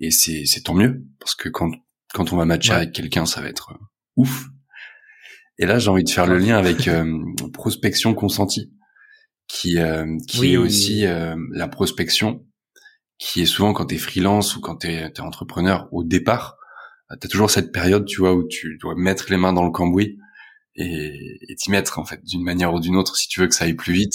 et 0.00 0.10
c'est 0.10 0.44
c'est 0.46 0.62
tant 0.62 0.74
mieux. 0.74 1.04
Parce 1.20 1.34
que 1.34 1.48
quand 1.48 1.70
quand 2.12 2.32
on 2.32 2.36
va 2.36 2.44
matcher 2.44 2.72
avec 2.72 2.92
quelqu'un, 2.92 3.26
ça 3.26 3.40
va 3.40 3.48
être 3.48 3.72
ouf. 4.16 4.46
Et 5.58 5.66
là, 5.66 5.78
j'ai 5.78 5.90
envie 5.90 6.04
de 6.04 6.10
faire 6.10 6.26
le 6.26 6.38
lien 6.38 6.56
avec 6.56 6.88
euh, 6.88 7.18
prospection 7.52 8.14
consentie, 8.14 8.72
qui 9.46 9.78
euh, 9.78 10.16
qui 10.26 10.54
est 10.54 10.56
aussi 10.56 11.06
euh, 11.06 11.36
la 11.52 11.68
prospection, 11.68 12.44
qui 13.20 13.42
est 13.42 13.46
souvent 13.46 13.72
quand 13.72 13.86
tu 13.86 13.94
es 13.94 13.98
freelance 13.98 14.56
ou 14.56 14.60
quand 14.60 14.78
tu 14.78 14.88
es, 14.88 15.20
entrepreneur 15.20 15.88
au 15.92 16.02
départ, 16.02 16.56
tu 17.20 17.26
as 17.26 17.28
toujours 17.28 17.50
cette 17.50 17.70
période, 17.70 18.06
tu 18.06 18.20
vois, 18.20 18.34
où 18.34 18.48
tu 18.48 18.78
dois 18.80 18.94
mettre 18.96 19.26
les 19.30 19.36
mains 19.36 19.52
dans 19.52 19.64
le 19.64 19.70
cambouis 19.70 20.18
et 20.74 21.54
t'y 21.58 21.70
mettre 21.70 21.98
en 21.98 22.04
fait 22.04 22.24
d'une 22.24 22.42
manière 22.42 22.72
ou 22.72 22.80
d'une 22.80 22.96
autre 22.96 23.16
si 23.16 23.28
tu 23.28 23.40
veux 23.40 23.46
que 23.46 23.54
ça 23.54 23.64
aille 23.64 23.74
plus 23.74 23.92
vite, 23.92 24.14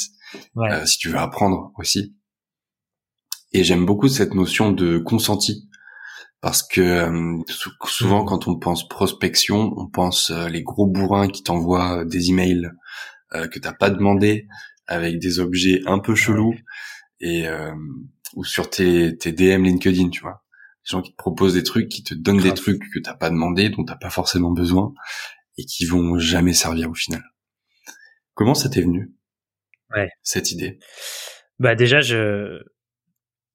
si 0.85 0.97
tu 0.97 1.09
veux 1.09 1.17
apprendre 1.17 1.71
aussi. 1.77 2.15
Et 3.53 3.63
j'aime 3.63 3.85
beaucoup 3.85 4.09
cette 4.09 4.33
notion 4.33 4.71
de 4.71 4.97
consenti 4.97 5.69
parce 6.41 6.61
que 6.61 6.81
euh, 6.81 7.37
souvent 7.85 8.23
mmh. 8.23 8.27
quand 8.27 8.47
on 8.47 8.59
pense 8.59 8.87
prospection, 8.87 9.73
on 9.77 9.87
pense 9.87 10.29
euh, 10.29 10.47
les 10.47 10.61
gros 10.61 10.85
bourrins 10.85 11.27
qui 11.27 11.41
t'envoient 11.41 12.01
euh, 12.01 12.05
des 12.05 12.29
emails 12.29 12.69
euh, 13.33 13.47
que 13.47 13.57
t'as 13.57 13.73
pas 13.73 13.89
demandé 13.89 14.47
avec 14.85 15.17
des 15.17 15.39
objets 15.39 15.81
un 15.87 15.97
peu 15.97 16.13
chelous 16.13 16.53
et 17.19 17.45
ou 18.35 18.43
sur 18.43 18.69
tes, 18.69 19.17
tes 19.17 19.31
DM 19.31 19.63
LinkedIn, 19.63 20.09
tu 20.09 20.21
vois, 20.21 20.43
des 20.85 20.91
gens 20.91 21.01
qui 21.01 21.11
te 21.11 21.17
proposent 21.17 21.53
des 21.53 21.63
trucs, 21.63 21.89
qui 21.89 22.03
te 22.03 22.13
donnent 22.13 22.41
des 22.41 22.53
trucs 22.53 22.81
que 22.93 22.99
t'as 22.99 23.15
pas 23.15 23.29
demandé, 23.29 23.69
dont 23.69 23.83
t'as 23.83 23.95
pas 23.95 24.09
forcément 24.09 24.51
besoin 24.51 24.93
et 25.57 25.65
qui 25.65 25.85
vont 25.85 26.19
jamais 26.19 26.53
servir 26.53 26.89
au 26.89 26.93
final. 26.93 27.23
Comment 28.33 28.55
ça 28.55 28.69
t'est 28.69 28.81
venu 28.81 29.13
ouais. 29.95 30.09
cette 30.21 30.51
idée? 30.51 30.79
Bah 31.59 31.75
déjà 31.75 32.01
je 32.01 32.61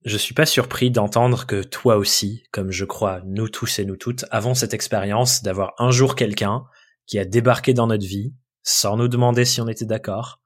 je 0.04 0.16
suis 0.16 0.32
pas 0.32 0.46
surpris 0.46 0.90
d'entendre 0.90 1.46
que 1.46 1.62
toi 1.62 1.96
aussi, 1.96 2.42
comme 2.52 2.70
je 2.70 2.86
crois 2.86 3.20
nous 3.26 3.50
tous 3.50 3.78
et 3.78 3.84
nous 3.84 3.96
toutes, 3.96 4.24
avons 4.30 4.54
cette 4.54 4.72
expérience 4.72 5.42
d'avoir 5.42 5.74
un 5.78 5.90
jour 5.90 6.14
quelqu'un 6.14 6.64
qui 7.06 7.18
a 7.18 7.26
débarqué 7.26 7.74
dans 7.74 7.86
notre 7.86 8.06
vie 8.06 8.32
sans 8.62 8.96
nous 8.96 9.08
demander 9.08 9.44
si 9.44 9.60
on 9.60 9.68
était 9.68 9.84
d'accord, 9.84 10.40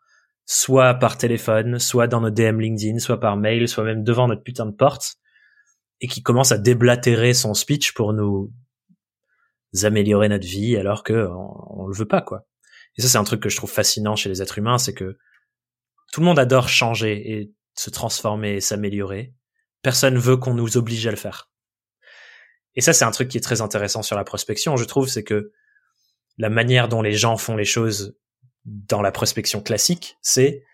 soit 0.46 0.94
par 0.94 1.18
téléphone, 1.18 1.78
soit 1.78 2.06
dans 2.06 2.20
nos 2.20 2.30
DM 2.30 2.60
LinkedIn, 2.60 2.98
soit 2.98 3.20
par 3.20 3.36
mail, 3.36 3.68
soit 3.68 3.84
même 3.84 4.04
devant 4.04 4.28
notre 4.28 4.42
putain 4.42 4.66
de 4.66 4.72
porte, 4.72 5.16
et 6.00 6.08
qui 6.08 6.22
commence 6.22 6.52
à 6.52 6.58
déblatérer 6.58 7.34
son 7.34 7.54
speech 7.54 7.94
pour 7.94 8.12
nous 8.12 8.52
améliorer 9.82 10.28
notre 10.28 10.46
vie 10.46 10.76
alors 10.76 11.02
que 11.02 11.28
on, 11.30 11.86
le 11.86 11.96
veut 11.96 12.06
pas 12.06 12.20
quoi. 12.20 12.46
Et 12.96 13.02
ça 13.02 13.08
c'est 13.08 13.18
un 13.18 13.24
truc 13.24 13.40
que 13.40 13.48
je 13.48 13.56
trouve 13.56 13.70
fascinant 13.70 14.14
chez 14.14 14.28
les 14.28 14.40
êtres 14.40 14.58
humains, 14.58 14.78
c'est 14.78 14.94
que 14.94 15.18
tout 16.12 16.20
le 16.20 16.26
monde 16.26 16.38
adore 16.38 16.68
changer 16.68 17.32
et 17.32 17.52
se 17.74 17.90
transformer 17.90 18.52
et 18.52 18.60
s'améliorer 18.60 19.34
personne 19.84 20.16
veut 20.18 20.38
qu'on 20.38 20.54
nous 20.54 20.76
oblige 20.76 21.06
à 21.06 21.10
le 21.10 21.16
faire. 21.16 21.50
Et 22.74 22.80
ça, 22.80 22.92
c'est 22.92 23.04
un 23.04 23.12
truc 23.12 23.28
qui 23.28 23.36
est 23.36 23.42
très 23.42 23.60
intéressant 23.60 24.02
sur 24.02 24.16
la 24.16 24.24
prospection, 24.24 24.76
je 24.76 24.84
trouve, 24.84 25.06
c'est 25.06 25.22
que 25.22 25.52
la 26.38 26.48
manière 26.48 26.88
dont 26.88 27.02
les 27.02 27.12
gens 27.12 27.36
font 27.36 27.54
les 27.54 27.66
choses 27.66 28.16
dans 28.64 29.02
la 29.02 29.12
prospection 29.12 29.60
classique, 29.60 30.16
c'est 30.22 30.64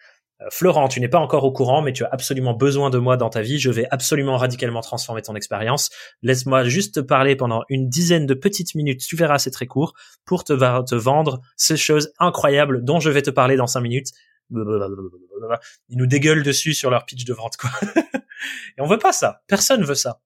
euh, 0.43 0.47
Florent, 0.51 0.89
tu 0.89 1.01
n'es 1.01 1.09
pas 1.09 1.19
encore 1.19 1.45
au 1.45 1.53
courant, 1.53 1.83
mais 1.83 1.93
tu 1.93 2.05
as 2.05 2.09
absolument 2.11 2.55
besoin 2.55 2.91
de 2.91 2.99
moi 2.99 3.17
dans 3.17 3.31
ta 3.31 3.43
vie. 3.43 3.59
Je 3.59 3.71
vais 3.71 3.87
absolument 3.91 4.37
radicalement 4.37 4.81
transformer 4.81 5.23
ton 5.23 5.35
expérience. 5.35 5.91
Laisse-moi 6.23 6.65
juste 6.65 6.95
te 6.95 7.01
parler 7.01 7.37
pendant 7.37 7.63
une 7.69 7.89
dizaine 7.89 8.27
de 8.27 8.35
petites 8.35 8.75
minutes. 8.75 9.01
Tu 9.07 9.17
verras, 9.17 9.39
c'est 9.39 9.51
très 9.51 9.67
court 9.67 9.95
pour 10.25 10.45
te, 10.45 10.53
vendre 10.95 11.41
ces 11.57 11.77
choses 11.77 12.13
incroyables 12.19 12.85
dont 12.85 13.01
je 13.01 13.11
vais 13.11 13.23
te 13.23 13.31
parler 13.31 13.57
dans 13.57 13.67
cinq 13.67 13.81
minutes. 13.81 14.09
Ils 14.51 15.97
nous 15.97 16.07
dégueulent 16.07 16.43
dessus 16.43 16.75
sur 16.75 16.91
leur 16.91 17.05
pitch 17.05 17.25
de 17.25 17.33
vente, 17.33 17.57
quoi. 17.57 17.71
Et 18.79 18.81
on 18.81 18.87
veut 18.87 18.99
pas 18.99 19.13
ça. 19.13 19.43
Personne 19.47 19.85
veut 19.85 19.95
ça. 19.95 20.21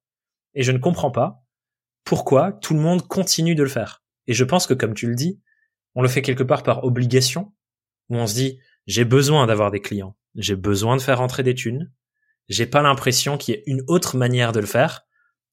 Et 0.55 0.63
je 0.63 0.73
ne 0.73 0.79
comprends 0.79 1.11
pas 1.11 1.43
pourquoi 2.05 2.53
tout 2.53 2.75
le 2.75 2.81
monde 2.81 3.07
continue 3.07 3.55
de 3.55 3.63
le 3.63 3.69
faire. 3.69 4.03
Et 4.27 4.35
je 4.35 4.45
pense 4.45 4.67
que, 4.67 4.75
comme 4.75 4.95
tu 4.95 5.09
le 5.09 5.15
dis, 5.15 5.41
on 5.95 6.03
le 6.03 6.09
fait 6.09 6.23
quelque 6.23 6.43
part 6.43 6.63
par 6.63 6.85
obligation, 6.85 7.53
où 8.11 8.17
on 8.17 8.27
se 8.27 8.35
dit, 8.35 8.59
j'ai 8.87 9.05
besoin 9.05 9.47
d'avoir 9.47 9.71
des 9.71 9.81
clients, 9.81 10.17
j'ai 10.35 10.57
besoin 10.57 10.97
de 10.97 11.03
faire 11.03 11.19
rentrer 11.19 11.43
des 11.43 11.55
thunes, 11.55 11.93
j'ai 12.49 12.67
pas 12.67 12.83
l'impression 12.83 13.39
qu'il 13.39 13.55
y 13.55 13.59
ait 13.59 13.63
une 13.67 13.83
autre 13.87 14.17
manière 14.17 14.53
de 14.53 14.61
le 14.61 14.67
faire 14.67 15.07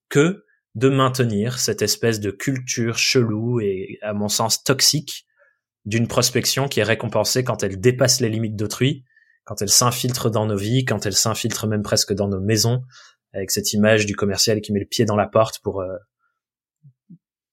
que 0.08 0.44
de 0.74 0.88
maintenir 0.88 1.58
cette 1.58 1.82
espèce 1.82 2.20
de 2.20 2.30
culture 2.30 2.98
chelou 2.98 3.60
et, 3.60 3.98
à 4.02 4.12
mon 4.12 4.28
sens, 4.28 4.64
toxique 4.64 5.26
d'une 5.84 6.08
prospection 6.08 6.68
qui 6.68 6.80
est 6.80 6.84
récompensée 6.84 7.44
quand 7.44 7.62
elle 7.62 7.80
dépasse 7.80 8.20
les 8.20 8.28
limites 8.28 8.56
d'autrui, 8.56 9.04
quand 9.44 9.60
elle 9.60 9.68
s'infiltre 9.68 10.30
dans 10.30 10.46
nos 10.46 10.56
vies, 10.56 10.84
quand 10.84 11.04
elle 11.04 11.14
s'infiltre 11.14 11.66
même 11.66 11.82
presque 11.82 12.12
dans 12.12 12.28
nos 12.28 12.40
maisons, 12.40 12.82
avec 13.32 13.50
cette 13.50 13.72
image 13.72 14.06
du 14.06 14.14
commercial 14.14 14.60
qui 14.60 14.72
met 14.72 14.80
le 14.80 14.86
pied 14.86 15.04
dans 15.04 15.16
la 15.16 15.26
porte 15.26 15.58
pour 15.60 15.80
euh, 15.80 15.96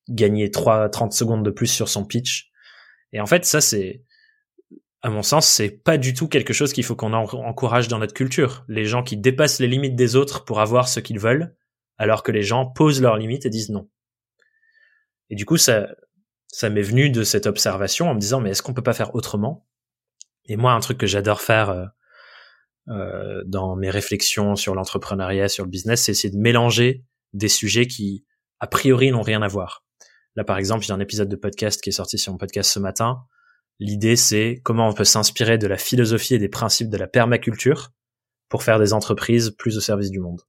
gagner 0.10 0.52
3 0.52 0.90
30 0.90 1.14
secondes 1.14 1.44
de 1.44 1.52
plus 1.52 1.68
sur 1.68 1.90
son 1.90 2.06
pitch. 2.06 2.52
Et 3.12 3.20
en 3.20 3.26
fait, 3.26 3.46
ça 3.46 3.62
c'est 3.62 4.04
à 5.02 5.10
mon 5.10 5.24
sens, 5.24 5.48
c'est 5.48 5.70
pas 5.70 5.98
du 5.98 6.14
tout 6.14 6.28
quelque 6.28 6.54
chose 6.54 6.74
qu'il 6.74 6.84
faut 6.84 6.96
qu'on 6.96 7.14
encourage 7.14 7.88
dans 7.88 8.00
notre 8.00 8.14
culture. 8.14 8.66
Les 8.68 8.86
gens 8.86 9.02
qui 9.02 9.16
dépassent 9.16 9.60
les 9.60 9.68
limites 9.68 9.96
des 9.96 10.16
autres 10.16 10.44
pour 10.44 10.60
avoir 10.60 10.90
ce 10.90 11.00
qu'ils 11.00 11.20
veulent, 11.20 11.56
alors 11.98 12.22
que 12.22 12.32
les 12.32 12.44
gens 12.44 12.66
posent 12.66 13.02
leurs 13.02 13.18
limites 13.18 13.46
et 13.46 13.50
disent 13.50 13.70
non. 13.70 13.90
Et 15.30 15.36
du 15.36 15.46
coup, 15.46 15.58
ça, 15.58 15.88
ça 16.48 16.70
m'est 16.70 16.82
venu 16.82 17.10
de 17.10 17.24
cette 17.24 17.46
observation 17.46 18.10
en 18.10 18.16
me 18.16 18.20
disant, 18.20 18.42
mais 18.42 18.50
est-ce 18.50 18.62
qu'on 18.62 18.74
peut 18.74 18.84
pas 18.84 18.94
faire 18.94 19.16
autrement? 19.16 19.66
Et 20.46 20.58
moi, 20.58 20.74
un 20.74 20.80
truc 20.82 20.98
que 20.98 21.08
j'adore 21.08 21.42
faire 21.42 21.70
euh, 21.70 21.86
euh, 22.90 23.44
dans 23.46 23.76
mes 23.76 23.90
réflexions 23.90 24.56
sur 24.56 24.76
l'entrepreneuriat, 24.76 25.48
sur 25.48 25.64
le 25.64 25.70
business, 25.70 26.04
c'est 26.04 26.12
essayer 26.12 26.34
de 26.34 26.40
mélanger 26.40 27.06
des 27.34 27.50
sujets 27.50 27.88
qui, 27.88 28.26
a 28.60 28.68
priori, 28.68 29.12
n'ont 29.12 29.22
rien 29.22 29.42
à 29.44 29.48
voir. 29.48 29.86
Là, 30.36 30.44
par 30.44 30.58
exemple, 30.58 30.84
j'ai 30.84 30.92
un 30.92 31.00
épisode 31.00 31.30
de 31.30 31.36
podcast 31.36 31.82
qui 31.82 31.90
est 31.90 31.94
sorti 31.94 32.18
sur 32.18 32.34
mon 32.34 32.38
podcast 32.38 32.72
ce 32.72 32.80
matin 32.80 33.24
L'idée, 33.80 34.16
c'est 34.16 34.60
comment 34.64 34.90
on 34.90 34.94
peut 34.94 35.06
s'inspirer 35.06 35.58
de 35.58 35.68
la 35.68 35.78
philosophie 35.78 36.36
et 36.36 36.40
des 36.40 36.50
principes 36.50 36.90
de 36.90 36.98
la 36.98 37.08
permaculture 37.08 37.92
pour 38.50 38.64
faire 38.64 38.80
des 38.80 38.94
entreprises 38.94 39.52
plus 39.58 39.78
au 39.78 39.82
service 39.82 40.12
du 40.12 40.20
monde. 40.20 40.42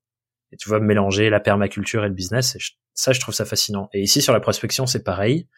Et 0.53 0.57
tu 0.57 0.69
vois, 0.69 0.81
mélanger 0.81 1.31
la 1.31 1.39
permaculture 1.39 2.05
et 2.05 2.09
le 2.09 2.15
business, 2.15 2.57
ça, 2.95 3.13
je 3.13 3.21
trouve 3.21 3.35
ça 3.35 3.45
fascinant. 3.45 3.89
Et 3.93 4.01
ici, 4.01 4.21
sur 4.21 4.33
la 4.33 4.41
prospection, 4.41 4.87
c'est 4.87 5.05
pareil. 5.05 5.49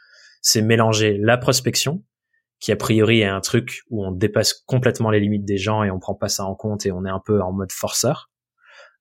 C'est 0.43 0.61
mélanger 0.61 1.17
la 1.19 1.39
prospection, 1.39 2.05
qui 2.61 2.73
a 2.73 2.77
priori 2.77 3.21
est 3.21 3.27
un 3.27 3.41
truc 3.41 3.83
où 3.91 4.05
on 4.05 4.13
dépasse 4.13 4.53
complètement 4.53 5.11
les 5.11 5.21
limites 5.21 5.45
des 5.45 5.57
gens 5.57 5.83
et 5.83 5.91
on 5.91 5.99
prend 5.99 6.15
pas 6.15 6.29
ça 6.29 6.45
en 6.45 6.55
compte 6.55 6.85
et 6.85 6.93
on 6.93 7.07
est 7.07 7.11
un 7.11 7.23
peu 7.25 7.41
en 7.41 7.53
mode 7.53 7.73
forceur, 7.73 8.31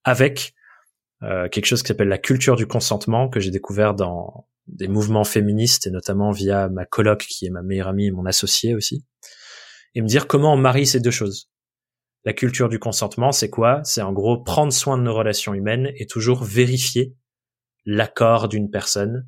avec 0.04 0.54
euh, 1.24 1.50
quelque 1.50 1.66
chose 1.66 1.84
qui 1.84 1.90
s'appelle 1.90 2.08
la 2.08 2.18
culture 2.18 2.56
du 2.56 2.68
consentement 2.68 3.28
que 3.28 3.40
j'ai 3.40 3.52
découvert 3.52 3.94
dans 3.94 4.48
des 4.72 4.88
mouvements 4.88 5.24
féministes 5.24 5.88
et 5.88 5.92
notamment 5.92 6.32
via 6.32 6.70
ma 6.70 6.86
coloc 6.86 7.26
qui 7.28 7.46
est 7.46 7.50
ma 7.50 7.62
meilleure 7.62 7.90
amie 7.90 8.08
et 8.08 8.12
mon 8.12 8.26
associé 8.26 8.74
aussi, 8.76 9.06
et 9.96 10.02
me 10.02 10.08
dire 10.08 10.28
comment 10.28 10.54
on 10.54 10.58
marie 10.58 10.86
ces 10.86 11.00
deux 11.00 11.12
choses. 11.12 11.50
La 12.24 12.34
culture 12.34 12.70
du 12.70 12.80
consentement, 12.80 13.32
c'est 13.32 13.50
quoi? 13.50 13.82
C'est 13.84 14.02
en 14.02 14.14
gros 14.14 14.42
prendre 14.42 14.72
soin 14.72 14.98
de 14.98 15.04
nos 15.04 15.14
relations 15.14 15.54
humaines 15.54 15.92
et 15.96 16.06
toujours 16.06 16.44
vérifier 16.44 17.16
l'accord 17.86 18.48
d'une 18.48 18.70
personne 18.70 19.28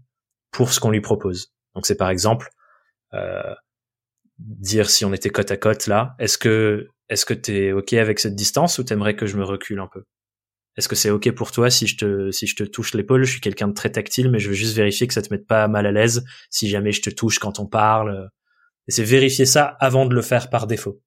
pour 0.51 0.71
ce 0.71 0.79
qu'on 0.79 0.91
lui 0.91 1.01
propose. 1.01 1.53
Donc 1.75 1.85
c'est 1.85 1.97
par 1.97 2.09
exemple 2.09 2.49
euh, 3.13 3.55
dire 4.37 4.89
si 4.89 5.05
on 5.05 5.13
était 5.13 5.29
côte 5.29 5.51
à 5.51 5.57
côte 5.57 5.87
là, 5.87 6.15
est-ce 6.19 6.37
que 6.37 6.87
est-ce 7.09 7.25
que 7.25 7.33
t'es 7.33 7.71
ok 7.71 7.93
avec 7.93 8.19
cette 8.19 8.35
distance 8.35 8.77
ou 8.77 8.83
t'aimerais 8.83 9.15
que 9.15 9.25
je 9.25 9.37
me 9.37 9.43
recule 9.43 9.79
un 9.79 9.89
peu? 9.91 10.03
Est-ce 10.77 10.87
que 10.87 10.95
c'est 10.95 11.09
ok 11.09 11.31
pour 11.31 11.51
toi 11.51 11.69
si 11.69 11.87
je 11.87 11.97
te 11.97 12.31
si 12.31 12.47
je 12.47 12.55
te 12.55 12.63
touche 12.63 12.93
l'épaule? 12.93 13.23
Je 13.23 13.31
suis 13.31 13.41
quelqu'un 13.41 13.67
de 13.67 13.73
très 13.73 13.91
tactile, 13.91 14.29
mais 14.29 14.39
je 14.39 14.49
veux 14.49 14.55
juste 14.55 14.75
vérifier 14.75 15.07
que 15.07 15.13
ça 15.13 15.21
te 15.21 15.33
mette 15.33 15.47
pas 15.47 15.67
mal 15.67 15.85
à 15.85 15.91
l'aise 15.91 16.23
si 16.49 16.69
jamais 16.69 16.91
je 16.91 17.01
te 17.01 17.09
touche 17.09 17.39
quand 17.39 17.59
on 17.59 17.67
parle. 17.67 18.29
Et 18.87 18.91
c'est 18.91 19.03
vérifier 19.03 19.45
ça 19.45 19.65
avant 19.79 20.05
de 20.05 20.15
le 20.15 20.21
faire 20.21 20.49
par 20.49 20.67
défaut. 20.67 21.01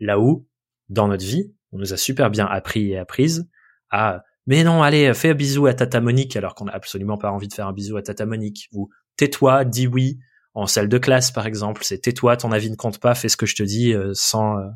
Là 0.00 0.18
où, 0.18 0.46
dans 0.88 1.08
notre 1.08 1.24
vie, 1.24 1.54
on 1.72 1.78
nous 1.78 1.92
a 1.92 1.96
super 1.96 2.30
bien 2.30 2.46
appris 2.46 2.90
et 2.90 2.98
apprises 2.98 3.48
à 3.90 4.24
mais 4.46 4.64
non, 4.64 4.82
allez, 4.82 5.14
fais 5.14 5.30
un 5.30 5.34
bisou 5.34 5.66
à 5.66 5.74
Tata 5.74 6.00
Monique 6.00 6.34
alors 6.34 6.56
qu'on 6.56 6.64
n'a 6.64 6.72
absolument 6.72 7.18
pas 7.18 7.30
envie 7.30 7.46
de 7.46 7.54
faire 7.54 7.68
un 7.68 7.72
bisou 7.72 7.96
à 7.96 8.02
Tata 8.02 8.26
Monique. 8.26 8.68
Ou 8.72 8.88
tais-toi, 9.16 9.64
dis 9.64 9.86
oui. 9.86 10.18
En 10.54 10.66
salle 10.66 10.88
de 10.88 10.98
classe, 10.98 11.30
par 11.30 11.46
exemple, 11.46 11.84
c'est 11.84 11.98
tais-toi, 11.98 12.36
ton 12.36 12.50
avis 12.50 12.68
ne 12.68 12.74
compte 12.74 12.98
pas, 12.98 13.14
fais 13.14 13.28
ce 13.28 13.36
que 13.36 13.46
je 13.46 13.54
te 13.54 13.62
dis 13.62 13.94
euh, 13.94 14.10
sans... 14.14 14.58
Euh, 14.58 14.66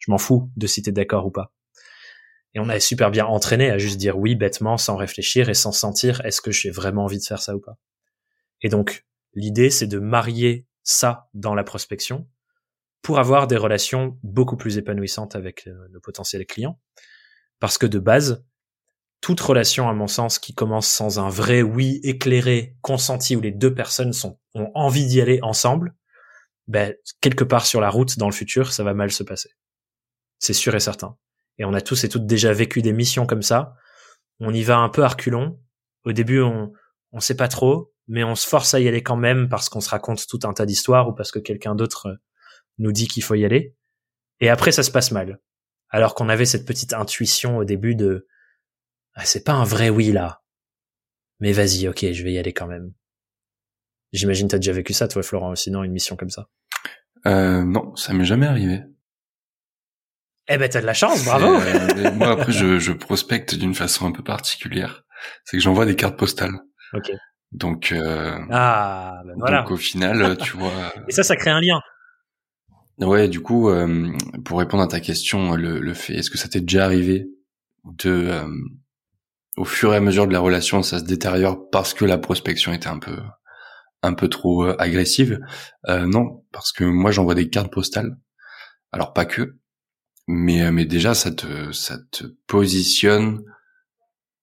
je 0.00 0.10
m'en 0.10 0.18
fous 0.18 0.50
de 0.56 0.66
si 0.66 0.82
t'es 0.82 0.90
d'accord 0.90 1.26
ou 1.26 1.30
pas. 1.30 1.52
Et 2.54 2.60
on 2.60 2.68
a 2.68 2.78
super 2.80 3.10
bien 3.10 3.24
entraîné 3.26 3.70
à 3.70 3.78
juste 3.78 3.98
dire 3.98 4.18
oui 4.18 4.34
bêtement, 4.34 4.76
sans 4.76 4.96
réfléchir 4.96 5.48
et 5.48 5.54
sans 5.54 5.72
sentir 5.72 6.20
est-ce 6.24 6.40
que 6.40 6.50
j'ai 6.50 6.70
vraiment 6.70 7.04
envie 7.04 7.18
de 7.18 7.24
faire 7.24 7.40
ça 7.40 7.56
ou 7.56 7.60
pas. 7.60 7.78
Et 8.60 8.68
donc, 8.68 9.06
l'idée, 9.34 9.70
c'est 9.70 9.86
de 9.86 9.98
marier 9.98 10.66
ça 10.82 11.28
dans 11.34 11.54
la 11.54 11.64
prospection 11.64 12.28
pour 13.00 13.18
avoir 13.18 13.46
des 13.46 13.56
relations 13.56 14.18
beaucoup 14.22 14.56
plus 14.56 14.78
épanouissantes 14.78 15.34
avec 15.34 15.68
nos 15.90 16.00
potentiels 16.00 16.46
clients. 16.46 16.78
Parce 17.58 17.78
que 17.78 17.86
de 17.86 17.98
base, 17.98 18.44
toute 19.20 19.40
relation, 19.40 19.88
à 19.88 19.92
mon 19.92 20.06
sens, 20.06 20.38
qui 20.38 20.54
commence 20.54 20.88
sans 20.88 21.18
un 21.18 21.28
vrai 21.28 21.62
oui 21.62 22.00
éclairé, 22.02 22.76
consenti, 22.80 23.36
où 23.36 23.40
les 23.40 23.52
deux 23.52 23.74
personnes 23.74 24.12
sont, 24.12 24.38
ont 24.54 24.70
envie 24.74 25.06
d'y 25.06 25.20
aller 25.20 25.38
ensemble, 25.42 25.94
ben, 26.68 26.94
quelque 27.20 27.44
part 27.44 27.66
sur 27.66 27.80
la 27.80 27.90
route 27.90 28.18
dans 28.18 28.26
le 28.26 28.32
futur, 28.32 28.72
ça 28.72 28.84
va 28.84 28.94
mal 28.94 29.10
se 29.10 29.22
passer. 29.22 29.50
C'est 30.38 30.54
sûr 30.54 30.74
et 30.74 30.80
certain. 30.80 31.16
Et 31.58 31.64
on 31.64 31.74
a 31.74 31.80
tous 31.80 32.04
et 32.04 32.08
toutes 32.08 32.26
déjà 32.26 32.52
vécu 32.52 32.82
des 32.82 32.92
missions 32.92 33.26
comme 33.26 33.42
ça. 33.42 33.74
On 34.40 34.52
y 34.52 34.62
va 34.62 34.78
un 34.78 34.88
peu 34.88 35.04
à 35.04 35.08
reculons. 35.08 35.60
Au 36.04 36.12
début, 36.12 36.40
on 36.40 36.72
on 37.12 37.20
sait 37.20 37.36
pas 37.36 37.48
trop, 37.48 37.92
mais 38.08 38.24
on 38.24 38.34
se 38.34 38.46
force 38.46 38.74
à 38.74 38.80
y 38.80 38.88
aller 38.88 39.02
quand 39.02 39.16
même 39.16 39.48
parce 39.48 39.68
qu'on 39.68 39.80
se 39.80 39.90
raconte 39.90 40.26
tout 40.26 40.40
un 40.44 40.52
tas 40.52 40.66
d'histoires 40.66 41.08
ou 41.08 41.14
parce 41.14 41.30
que 41.30 41.38
quelqu'un 41.38 41.74
d'autre 41.74 42.06
euh, 42.06 42.16
nous 42.78 42.92
dit 42.92 43.06
qu'il 43.06 43.22
faut 43.22 43.34
y 43.34 43.44
aller. 43.44 43.76
Et 44.40 44.48
après, 44.48 44.72
ça 44.72 44.82
se 44.82 44.90
passe 44.90 45.12
mal. 45.12 45.40
Alors 45.90 46.14
qu'on 46.14 46.28
avait 46.28 46.46
cette 46.46 46.66
petite 46.66 46.94
intuition 46.94 47.58
au 47.58 47.64
début 47.64 47.94
de 47.94 48.26
ah, 49.14 49.26
c'est 49.26 49.44
pas 49.44 49.52
un 49.52 49.64
vrai 49.64 49.90
oui 49.90 50.10
là. 50.10 50.42
Mais 51.38 51.52
vas-y, 51.52 51.86
ok, 51.86 52.12
je 52.12 52.24
vais 52.24 52.32
y 52.32 52.38
aller 52.38 52.54
quand 52.54 52.66
même. 52.66 52.92
J'imagine 54.12 54.48
t'as 54.48 54.58
déjà 54.58 54.72
vécu 54.72 54.94
ça, 54.94 55.06
toi, 55.08 55.22
Florent, 55.22 55.54
sinon 55.54 55.84
une 55.84 55.92
mission 55.92 56.16
comme 56.16 56.30
ça? 56.30 56.48
Euh, 57.26 57.62
non, 57.62 57.94
ça 57.94 58.14
m'est 58.14 58.24
jamais 58.24 58.46
arrivé. 58.46 58.80
Eh 60.52 60.58
ben, 60.58 60.68
t'as 60.68 60.82
de 60.82 60.86
la 60.86 60.92
chance, 60.92 61.24
bravo. 61.24 61.54
Euh, 61.54 62.12
moi, 62.12 62.32
après, 62.32 62.52
je, 62.52 62.78
je 62.78 62.92
prospecte 62.92 63.54
d'une 63.54 63.74
façon 63.74 64.06
un 64.06 64.12
peu 64.12 64.22
particulière. 64.22 65.04
C'est 65.44 65.56
que 65.56 65.62
j'envoie 65.62 65.86
des 65.86 65.96
cartes 65.96 66.18
postales. 66.18 66.60
Ok. 66.92 67.10
Donc, 67.52 67.90
euh, 67.92 68.38
ah, 68.50 69.22
ben 69.24 69.34
voilà. 69.38 69.62
donc 69.62 69.70
au 69.70 69.76
final, 69.76 70.36
tu 70.36 70.58
vois. 70.58 70.70
Et 71.08 71.12
ça, 71.12 71.22
ça 71.22 71.36
crée 71.36 71.50
un 71.50 71.60
lien. 71.60 71.80
Ouais, 72.98 73.28
du 73.28 73.40
coup, 73.40 73.70
euh, 73.70 74.12
pour 74.44 74.58
répondre 74.58 74.82
à 74.82 74.88
ta 74.88 75.00
question, 75.00 75.56
le, 75.56 75.80
le 75.80 75.94
fait, 75.94 76.14
est-ce 76.14 76.30
que 76.30 76.36
ça 76.36 76.48
t'est 76.48 76.60
déjà 76.60 76.84
arrivé 76.84 77.26
de, 77.84 78.10
euh, 78.10 78.46
au 79.56 79.64
fur 79.64 79.94
et 79.94 79.96
à 79.96 80.00
mesure 80.00 80.26
de 80.26 80.32
la 80.34 80.40
relation, 80.40 80.82
ça 80.82 80.98
se 80.98 81.04
détériore 81.04 81.70
parce 81.70 81.94
que 81.94 82.04
la 82.04 82.18
prospection 82.18 82.74
était 82.74 82.88
un 82.88 82.98
peu, 82.98 83.16
un 84.02 84.12
peu 84.12 84.28
trop 84.28 84.66
euh, 84.66 84.76
agressive? 84.78 85.40
Non, 85.88 86.44
parce 86.52 86.72
que 86.72 86.84
moi, 86.84 87.10
j'envoie 87.10 87.34
des 87.34 87.48
cartes 87.48 87.72
postales. 87.72 88.16
Alors 88.92 89.14
pas 89.14 89.24
que, 89.24 89.56
mais 90.26 90.62
euh, 90.62 90.72
mais 90.72 90.84
déjà 90.84 91.14
ça 91.14 91.32
te 91.32 91.72
ça 91.72 91.98
te 92.10 92.24
positionne 92.46 93.42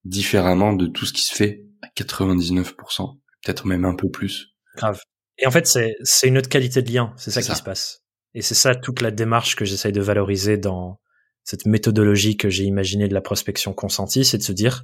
différemment 0.03 0.73
de 0.73 0.87
tout 0.87 1.05
ce 1.05 1.13
qui 1.13 1.21
se 1.21 1.33
fait 1.33 1.65
à 1.81 1.87
99%, 1.87 3.17
peut-être 3.43 3.67
même 3.67 3.85
un 3.85 3.95
peu 3.95 4.09
plus. 4.09 4.47
Grave. 4.75 5.01
Et 5.37 5.47
en 5.47 5.51
fait, 5.51 5.67
c'est 5.67 5.95
c'est 6.03 6.27
une 6.27 6.37
autre 6.37 6.49
qualité 6.49 6.81
de 6.81 6.91
lien, 6.91 7.13
c'est 7.17 7.31
ça, 7.31 7.41
qui 7.41 7.55
se 7.55 7.63
passe. 7.63 8.01
Et 8.33 8.41
c'est 8.41 8.55
ça 8.55 8.75
toute 8.75 9.01
la 9.01 9.11
démarche 9.11 9.55
que 9.55 9.65
j'essaye 9.65 9.91
de 9.91 10.01
valoriser 10.01 10.57
dans 10.57 10.99
cette 11.43 11.65
méthodologie 11.65 12.37
que 12.37 12.49
j'ai 12.49 12.65
imaginée 12.65 13.07
de 13.07 13.13
la 13.13 13.21
prospection 13.21 13.73
consentie, 13.73 14.25
c'est 14.25 14.37
de 14.37 14.43
se 14.43 14.51
dire 14.51 14.83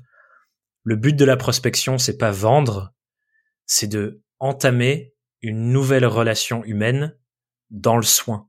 le 0.84 0.96
but 0.96 1.16
de 1.16 1.26
la 1.26 1.36
prospection, 1.36 1.98
c'est 1.98 2.18
pas 2.18 2.32
vendre, 2.32 2.94
c'est 3.66 3.88
de 3.88 4.24
entamer 4.40 5.14
une 5.42 5.72
nouvelle 5.72 6.06
relation 6.06 6.64
humaine 6.64 7.18
dans 7.72 7.98
le 7.98 8.04
soin. 8.04 8.48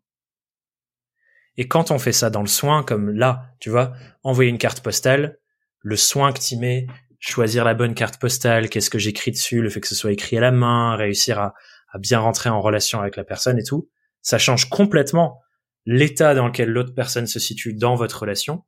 Et 1.56 1.68
quand 1.68 1.90
on 1.90 1.98
fait 1.98 2.12
ça 2.12 2.30
dans 2.30 2.42
le 2.42 2.48
soin, 2.48 2.82
comme 2.82 3.10
là, 3.10 3.50
tu 3.60 3.70
vois, 3.70 3.92
envoyer 4.22 4.50
une 4.50 4.58
carte 4.58 4.80
postale, 4.80 5.38
le 5.80 5.96
soin 5.96 6.32
que 6.32 6.40
tu 6.40 6.56
mets, 6.56 6.86
choisir 7.18 7.64
la 7.64 7.74
bonne 7.74 7.94
carte 7.94 8.20
postale, 8.20 8.68
qu'est-ce 8.68 8.90
que 8.90 8.98
j'écris 8.98 9.30
dessus, 9.30 9.62
le 9.62 9.70
fait 9.70 9.80
que 9.80 9.88
ce 9.88 9.94
soit 9.94 10.12
écrit 10.12 10.36
à 10.36 10.40
la 10.40 10.50
main, 10.50 10.96
réussir 10.96 11.38
à, 11.38 11.54
à 11.92 11.98
bien 11.98 12.18
rentrer 12.20 12.50
en 12.50 12.60
relation 12.60 13.00
avec 13.00 13.16
la 13.16 13.24
personne 13.24 13.58
et 13.58 13.64
tout, 13.64 13.88
ça 14.22 14.38
change 14.38 14.68
complètement 14.68 15.40
l'état 15.86 16.34
dans 16.34 16.46
lequel 16.46 16.68
l'autre 16.68 16.94
personne 16.94 17.26
se 17.26 17.38
situe 17.38 17.72
dans 17.72 17.94
votre 17.94 18.20
relation, 18.20 18.64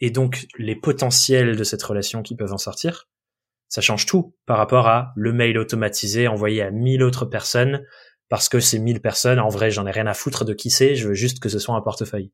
et 0.00 0.10
donc 0.10 0.46
les 0.58 0.76
potentiels 0.76 1.56
de 1.56 1.64
cette 1.64 1.82
relation 1.82 2.22
qui 2.22 2.36
peuvent 2.36 2.52
en 2.52 2.58
sortir. 2.58 3.08
Ça 3.68 3.80
change 3.80 4.06
tout 4.06 4.36
par 4.46 4.58
rapport 4.58 4.88
à 4.88 5.12
le 5.16 5.32
mail 5.32 5.58
automatisé 5.58 6.28
envoyé 6.28 6.62
à 6.62 6.70
mille 6.70 7.02
autres 7.02 7.24
personnes 7.24 7.84
parce 8.28 8.48
que 8.48 8.60
ces 8.60 8.78
1000 8.78 9.00
personnes, 9.00 9.38
en 9.38 9.48
vrai, 9.48 9.70
j'en 9.70 9.86
ai 9.86 9.90
rien 9.90 10.06
à 10.06 10.14
foutre 10.14 10.44
de 10.44 10.52
qui 10.52 10.70
c'est, 10.70 10.96
je 10.96 11.08
veux 11.08 11.14
juste 11.14 11.40
que 11.40 11.48
ce 11.48 11.58
soit 11.58 11.76
un 11.76 11.80
portefeuille. 11.80 12.32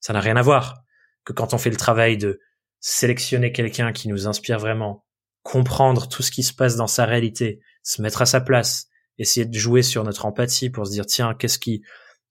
Ça 0.00 0.12
n'a 0.12 0.20
rien 0.20 0.36
à 0.36 0.42
voir 0.42 0.82
que 1.24 1.32
quand 1.32 1.54
on 1.54 1.58
fait 1.58 1.70
le 1.70 1.76
travail 1.76 2.16
de 2.16 2.40
sélectionner 2.80 3.52
quelqu'un 3.52 3.92
qui 3.92 4.08
nous 4.08 4.26
inspire 4.26 4.58
vraiment, 4.58 5.04
comprendre 5.42 6.08
tout 6.08 6.22
ce 6.22 6.30
qui 6.30 6.42
se 6.42 6.52
passe 6.52 6.76
dans 6.76 6.86
sa 6.86 7.04
réalité, 7.04 7.60
se 7.82 8.02
mettre 8.02 8.22
à 8.22 8.26
sa 8.26 8.40
place, 8.40 8.88
essayer 9.18 9.46
de 9.46 9.58
jouer 9.58 9.82
sur 9.82 10.04
notre 10.04 10.26
empathie 10.26 10.70
pour 10.70 10.86
se 10.86 10.92
dire 10.92 11.06
tiens, 11.06 11.34
qu'est-ce 11.34 11.58
qui 11.58 11.82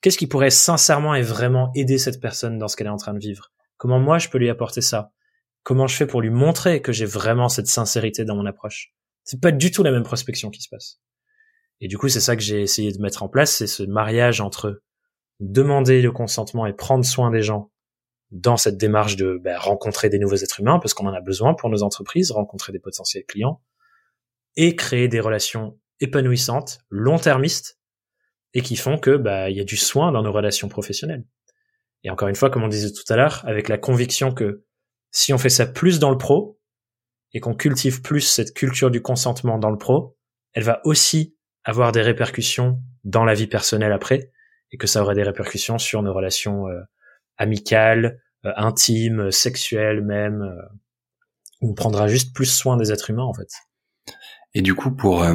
qu'est-ce 0.01 0.17
qui 0.17 0.27
pourrait 0.27 0.49
sincèrement 0.49 1.15
et 1.15 1.21
vraiment 1.21 1.71
aider 1.75 1.97
cette 1.97 2.19
personne 2.19 2.57
dans 2.57 2.67
ce 2.67 2.75
qu'elle 2.75 2.87
est 2.87 2.91
en 2.91 2.97
train 2.97 3.13
de 3.13 3.19
vivre? 3.19 3.51
Comment 3.77 3.99
moi 3.99 4.17
je 4.17 4.29
peux 4.29 4.37
lui 4.37 4.49
apporter 4.49 4.81
ça? 4.81 5.11
Comment 5.63 5.87
je 5.87 5.95
fais 5.95 6.07
pour 6.07 6.21
lui 6.21 6.29
montrer 6.29 6.81
que 6.81 6.91
j'ai 6.91 7.05
vraiment 7.05 7.49
cette 7.49 7.67
sincérité 7.67 8.25
dans 8.25 8.35
mon 8.35 8.45
approche? 8.45 8.93
C'est 9.23 9.41
pas 9.41 9.51
du 9.51 9.71
tout 9.71 9.83
la 9.83 9.91
même 9.91 10.03
prospection 10.03 10.49
qui 10.49 10.61
se 10.61 10.69
passe. 10.69 10.99
Et 11.81 11.87
du 11.87 11.97
coup, 11.97 12.09
c'est 12.09 12.19
ça 12.19 12.35
que 12.35 12.41
j'ai 12.41 12.61
essayé 12.61 12.91
de 12.91 13.01
mettre 13.01 13.23
en 13.23 13.29
place, 13.29 13.55
c'est 13.55 13.67
ce 13.67 13.83
mariage 13.83 14.41
entre 14.41 14.81
demander 15.39 16.01
le 16.01 16.11
consentement 16.11 16.65
et 16.65 16.73
prendre 16.73 17.05
soin 17.05 17.31
des 17.31 17.41
gens 17.41 17.71
dans 18.31 18.57
cette 18.57 18.77
démarche 18.77 19.15
de 19.15 19.39
ben, 19.41 19.57
rencontrer 19.57 20.09
des 20.09 20.19
nouveaux 20.19 20.35
êtres 20.35 20.59
humains, 20.59 20.79
parce 20.79 20.93
qu'on 20.93 21.07
en 21.07 21.13
a 21.13 21.21
besoin 21.21 21.53
pour 21.53 21.69
nos 21.69 21.81
entreprises, 21.81 22.31
rencontrer 22.31 22.71
des 22.71 22.79
potentiels 22.79 23.25
clients, 23.25 23.61
et 24.55 24.75
créer 24.75 25.07
des 25.07 25.19
relations 25.19 25.79
épanouissantes, 25.99 26.79
long-termistes, 26.89 27.79
et 28.53 28.61
qui 28.61 28.75
font 28.75 28.97
que 28.97 29.15
bah 29.15 29.49
il 29.49 29.57
y 29.57 29.61
a 29.61 29.63
du 29.63 29.77
soin 29.77 30.11
dans 30.11 30.23
nos 30.23 30.31
relations 30.31 30.69
professionnelles. 30.69 31.25
Et 32.03 32.09
encore 32.09 32.27
une 32.27 32.35
fois, 32.35 32.49
comme 32.49 32.63
on 32.63 32.67
disait 32.67 32.91
tout 32.91 33.11
à 33.11 33.15
l'heure, 33.15 33.43
avec 33.45 33.67
la 33.67 33.77
conviction 33.77 34.31
que 34.31 34.63
si 35.11 35.33
on 35.33 35.37
fait 35.37 35.49
ça 35.49 35.65
plus 35.65 35.99
dans 35.99 36.11
le 36.11 36.17
pro 36.17 36.59
et 37.33 37.39
qu'on 37.39 37.55
cultive 37.55 38.01
plus 38.01 38.21
cette 38.21 38.53
culture 38.53 38.91
du 38.91 39.01
consentement 39.01 39.59
dans 39.59 39.69
le 39.69 39.77
pro, 39.77 40.17
elle 40.53 40.63
va 40.63 40.81
aussi 40.83 41.35
avoir 41.69 41.91
des 41.91 42.01
répercussions 42.01 42.81
dans 43.03 43.23
la 43.23 43.33
vie 43.33 43.47
personnelle 43.47 43.93
après 43.93 44.31
et 44.71 44.77
que 44.77 44.87
ça 44.87 45.01
aura 45.01 45.13
des 45.13 45.23
répercussions 45.23 45.77
sur 45.77 46.01
nos 46.01 46.13
relations 46.13 46.67
euh, 46.67 46.81
amicales, 47.37 48.19
euh, 48.45 48.51
intimes, 48.57 49.31
sexuelles 49.31 50.03
même. 50.03 50.41
Euh, 50.41 50.61
on 51.61 51.73
prendra 51.73 52.07
juste 52.07 52.33
plus 52.33 52.45
soin 52.45 52.77
des 52.77 52.91
êtres 52.91 53.09
humains 53.09 53.23
en 53.23 53.33
fait. 53.33 53.49
Et 54.53 54.61
du 54.61 54.73
coup, 54.73 54.95
pour 54.95 55.25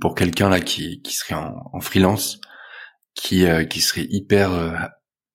pour 0.00 0.14
quelqu'un 0.14 0.48
là 0.48 0.60
qui 0.60 1.00
qui 1.02 1.14
serait 1.14 1.34
en, 1.34 1.54
en 1.72 1.80
freelance, 1.80 2.40
qui 3.14 3.44
qui 3.68 3.80
serait 3.80 4.06
hyper 4.08 4.90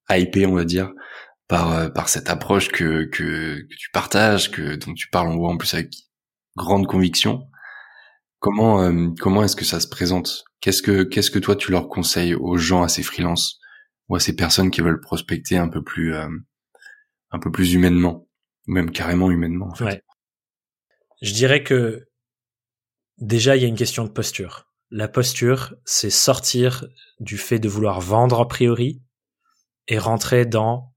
hypé, 0.10 0.46
on 0.46 0.56
va 0.56 0.66
dire, 0.66 0.92
par 1.48 1.94
par 1.94 2.10
cette 2.10 2.30
approche 2.30 2.70
que, 2.70 3.06
que 3.06 3.62
tu 3.78 3.92
partages, 3.94 4.52
que 4.52 4.76
dont 4.76 4.94
tu 4.94 5.08
parles, 5.10 5.30
on 5.30 5.38
voit 5.38 5.52
en 5.52 5.58
plus 5.58 5.74
avec 5.74 5.94
grande 6.58 6.88
conviction. 6.88 7.48
Comment 8.40 8.82
euh, 8.82 9.10
comment 9.20 9.44
est-ce 9.44 9.56
que 9.56 9.66
ça 9.66 9.80
se 9.80 9.88
présente? 9.88 10.46
Qu'est-ce 10.62 10.82
que 10.82 11.04
qu'est-ce 11.04 11.32
que 11.32 11.40
toi 11.40 11.56
tu 11.56 11.72
leur 11.72 11.90
conseilles 11.90 12.36
aux 12.36 12.58
gens, 12.58 12.84
à 12.84 12.90
ces 12.90 13.04
freelances 13.04 13.60
ou 14.08 14.16
à 14.16 14.20
ces 14.20 14.36
personnes 14.36 14.72
qui 14.72 14.82
veulent 14.82 15.02
prospecter 15.02 15.58
un 15.58 15.68
peu 15.68 15.84
plus 15.84 16.16
euh, 16.16 16.30
un 17.32 17.40
peu 17.40 17.52
plus 17.52 17.74
humainement, 17.74 18.28
ou 18.68 18.72
même 18.72 18.92
carrément 18.92 19.30
humainement 19.30 19.68
en 19.68 19.76
fait? 19.76 19.84
Ouais. 19.84 20.04
Je 21.22 21.34
dirais 21.34 21.64
que 21.64 22.08
déjà 23.18 23.58
il 23.58 23.62
y 23.62 23.66
a 23.66 23.68
une 23.68 23.76
question 23.76 24.06
de 24.06 24.10
posture. 24.10 24.68
La 24.90 25.08
posture, 25.08 25.76
c'est 25.86 26.10
sortir 26.10 26.88
du 27.20 27.38
fait 27.38 27.60
de 27.60 27.70
vouloir 27.70 28.02
vendre 28.02 28.40
a 28.40 28.48
priori 28.48 29.04
et 29.88 30.00
rentrer 30.00 30.46
dans 30.46 30.96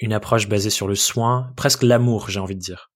une 0.00 0.12
approche 0.12 0.48
basée 0.48 0.70
sur 0.70 0.88
le 0.88 0.94
soin, 0.94 1.52
presque 1.56 1.82
l'amour, 1.82 2.30
j'ai 2.30 2.40
envie 2.40 2.54
de 2.54 2.60
dire 2.60 2.87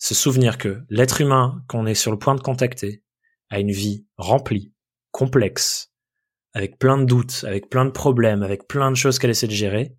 se 0.00 0.14
souvenir 0.14 0.58
que 0.58 0.82
l'être 0.88 1.20
humain 1.20 1.62
qu'on 1.68 1.86
est 1.86 1.94
sur 1.94 2.10
le 2.10 2.18
point 2.18 2.34
de 2.34 2.40
contacter 2.40 3.04
a 3.50 3.60
une 3.60 3.70
vie 3.70 4.06
remplie, 4.16 4.72
complexe, 5.12 5.92
avec 6.54 6.78
plein 6.78 6.98
de 6.98 7.04
doutes, 7.04 7.44
avec 7.46 7.68
plein 7.68 7.84
de 7.84 7.90
problèmes, 7.90 8.42
avec 8.42 8.66
plein 8.66 8.90
de 8.90 8.96
choses 8.96 9.18
qu'elle 9.18 9.30
essaie 9.30 9.46
de 9.46 9.52
gérer. 9.52 9.94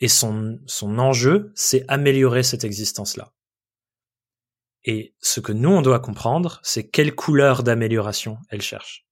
Et 0.00 0.08
son, 0.08 0.58
son 0.66 0.98
enjeu, 0.98 1.52
c'est 1.54 1.84
améliorer 1.88 2.42
cette 2.42 2.64
existence-là. 2.64 3.34
Et 4.84 5.14
ce 5.20 5.40
que 5.40 5.52
nous, 5.52 5.68
on 5.68 5.82
doit 5.82 6.00
comprendre, 6.00 6.60
c'est 6.62 6.88
quelle 6.88 7.14
couleur 7.14 7.62
d'amélioration 7.62 8.38
elle 8.48 8.62
cherche. 8.62 9.06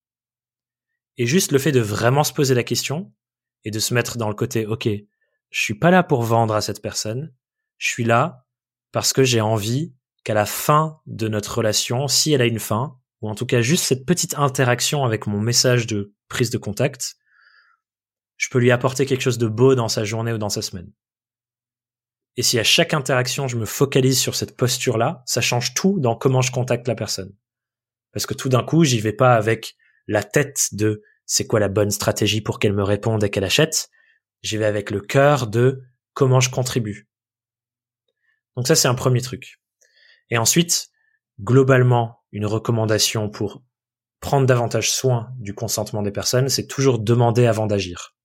Et 1.19 1.27
juste 1.27 1.53
le 1.53 1.59
fait 1.59 1.73
de 1.73 1.81
vraiment 1.81 2.25
se 2.25 2.33
poser 2.33 2.55
la 2.55 2.65
question 2.65 3.13
et 3.65 3.71
de 3.71 3.79
se 3.79 3.93
mettre 3.93 4.17
dans 4.17 4.29
le 4.29 4.35
côté, 4.35 4.65
OK, 4.65 4.89
je 4.89 5.61
suis 5.61 5.79
pas 5.79 5.91
là 5.91 6.03
pour 6.03 6.23
vendre 6.23 6.55
à 6.55 6.63
cette 6.63 6.81
personne, 6.81 7.35
je 7.77 7.89
suis 7.89 8.05
là 8.05 8.48
parce 8.93 9.13
que 9.13 9.25
j'ai 9.25 9.41
envie 9.41 9.95
qu'à 10.25 10.35
la 10.35 10.47
fin 10.47 11.01
de 11.07 11.29
notre 11.29 11.59
relation, 11.59 12.09
si 12.09 12.33
elle 12.33 12.43
a 12.43 12.47
une 12.47 12.59
fin, 12.59 12.99
ou 13.21 13.29
en 13.29 13.35
tout 13.35 13.47
cas 13.47 13.61
juste 13.61 13.85
cette 13.85 14.07
petite 14.07 14.35
interaction 14.39 15.05
avec 15.05 15.27
mon 15.27 15.41
message 15.41 15.87
de 15.87 16.15
prise 16.29 16.51
de 16.51 16.59
contact, 16.59 17.17
je 18.37 18.49
peux 18.51 18.59
lui 18.59 18.71
apporter 18.71 19.07
quelque 19.07 19.23
chose 19.23 19.39
de 19.39 19.49
beau 19.49 19.75
dans 19.75 19.89
sa 19.89 20.05
journée 20.05 20.33
ou 20.33 20.39
dans 20.39 20.49
sa 20.49 20.63
semaine. 20.63 20.93
Et 22.37 22.43
si 22.43 22.59
à 22.59 22.65
chaque 22.65 22.95
interaction 22.95 23.49
je 23.49 23.57
me 23.57 23.67
focalise 23.67 24.19
sur 24.19 24.37
cette 24.37 24.57
posture-là, 24.57 25.23
ça 25.27 25.41
change 25.41 25.75
tout 25.75 25.99
dans 25.99 26.15
comment 26.15 26.41
je 26.41 26.53
contacte 26.53 26.87
la 26.87 26.95
personne. 26.95 27.35
Parce 28.13 28.27
que 28.27 28.35
tout 28.35 28.49
d'un 28.49 28.63
coup, 28.63 28.85
j'y 28.85 29.01
vais 29.01 29.13
pas 29.13 29.35
avec 29.35 29.77
la 30.07 30.23
tête 30.23 30.69
de 30.73 31.03
c'est 31.27 31.47
quoi 31.47 31.61
la 31.61 31.69
bonne 31.69 31.91
stratégie 31.91 32.41
pour 32.41 32.59
qu'elle 32.59 32.73
me 32.73 32.85
réponde 32.85 33.23
et 33.25 33.31
qu'elle 33.31 33.45
achète. 33.45 33.91
J'y 34.43 34.57
vais 34.57 34.65
avec 34.65 34.91
le 34.91 35.01
cœur 35.01 35.49
de 35.49 35.83
comment 36.15 36.41
je 36.41 36.51
contribue. 36.51 37.08
Donc 38.59 38.67
ça, 38.67 38.75
c'est 38.75 38.89
un 38.89 38.97
premier 38.97 39.21
truc. 39.21 39.61
Et 40.31 40.37
ensuite, 40.37 40.89
globalement, 41.41 42.25
une 42.33 42.45
recommandation 42.45 43.31
pour 43.31 43.63
prendre 44.19 44.49
davantage 44.49 44.91
soin 44.91 45.29
du 45.39 45.55
consentement 45.55 46.03
des 46.03 46.11
personnes, 46.11 46.49
c'est 46.49 46.67
toujours 46.67 46.99
demander 46.99 47.47
avant 47.47 47.69
d'agir. 47.69 48.17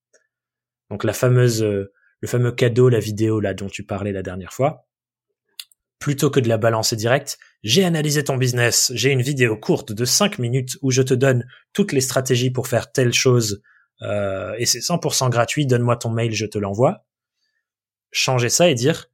Donc 0.90 1.04
la 1.04 1.14
fameuse, 1.14 1.62
euh, 1.62 1.94
le 2.20 2.28
fameux 2.28 2.52
cadeau, 2.52 2.90
la 2.90 2.98
vidéo 2.98 3.42
là 3.42 3.54
dont 3.54 3.68
tu 3.68 3.86
parlais 3.86 4.12
la 4.12 4.24
dernière 4.24 4.54
fois, 4.54 4.88
plutôt 6.00 6.32
que 6.32 6.40
de 6.40 6.50
la 6.50 6.58
balancer 6.58 6.96
direct, 6.96 7.38
j'ai 7.62 7.86
analysé 7.86 8.24
ton 8.24 8.38
business, 8.38 8.92
j'ai 8.96 9.12
une 9.12 9.22
vidéo 9.22 9.56
courte 9.56 9.92
de 9.92 10.04
5 10.04 10.40
minutes 10.40 10.78
où 10.82 10.90
je 10.90 11.04
te 11.04 11.14
donne 11.14 11.46
toutes 11.74 11.92
les 11.92 12.02
stratégies 12.02 12.50
pour 12.50 12.68
faire 12.68 12.92
telle 12.92 13.14
chose 13.14 13.62
euh, 14.02 14.56
et 14.58 14.66
c'est 14.66 14.80
100% 14.80 15.30
gratuit, 15.30 15.68
donne-moi 15.68 15.96
ton 15.96 16.10
mail, 16.10 16.34
je 16.34 16.48
te 16.48 16.58
l'envoie. 16.58 17.06
Changer 18.12 18.50
ça 18.50 18.68
et 18.68 18.74
dire 18.74 19.12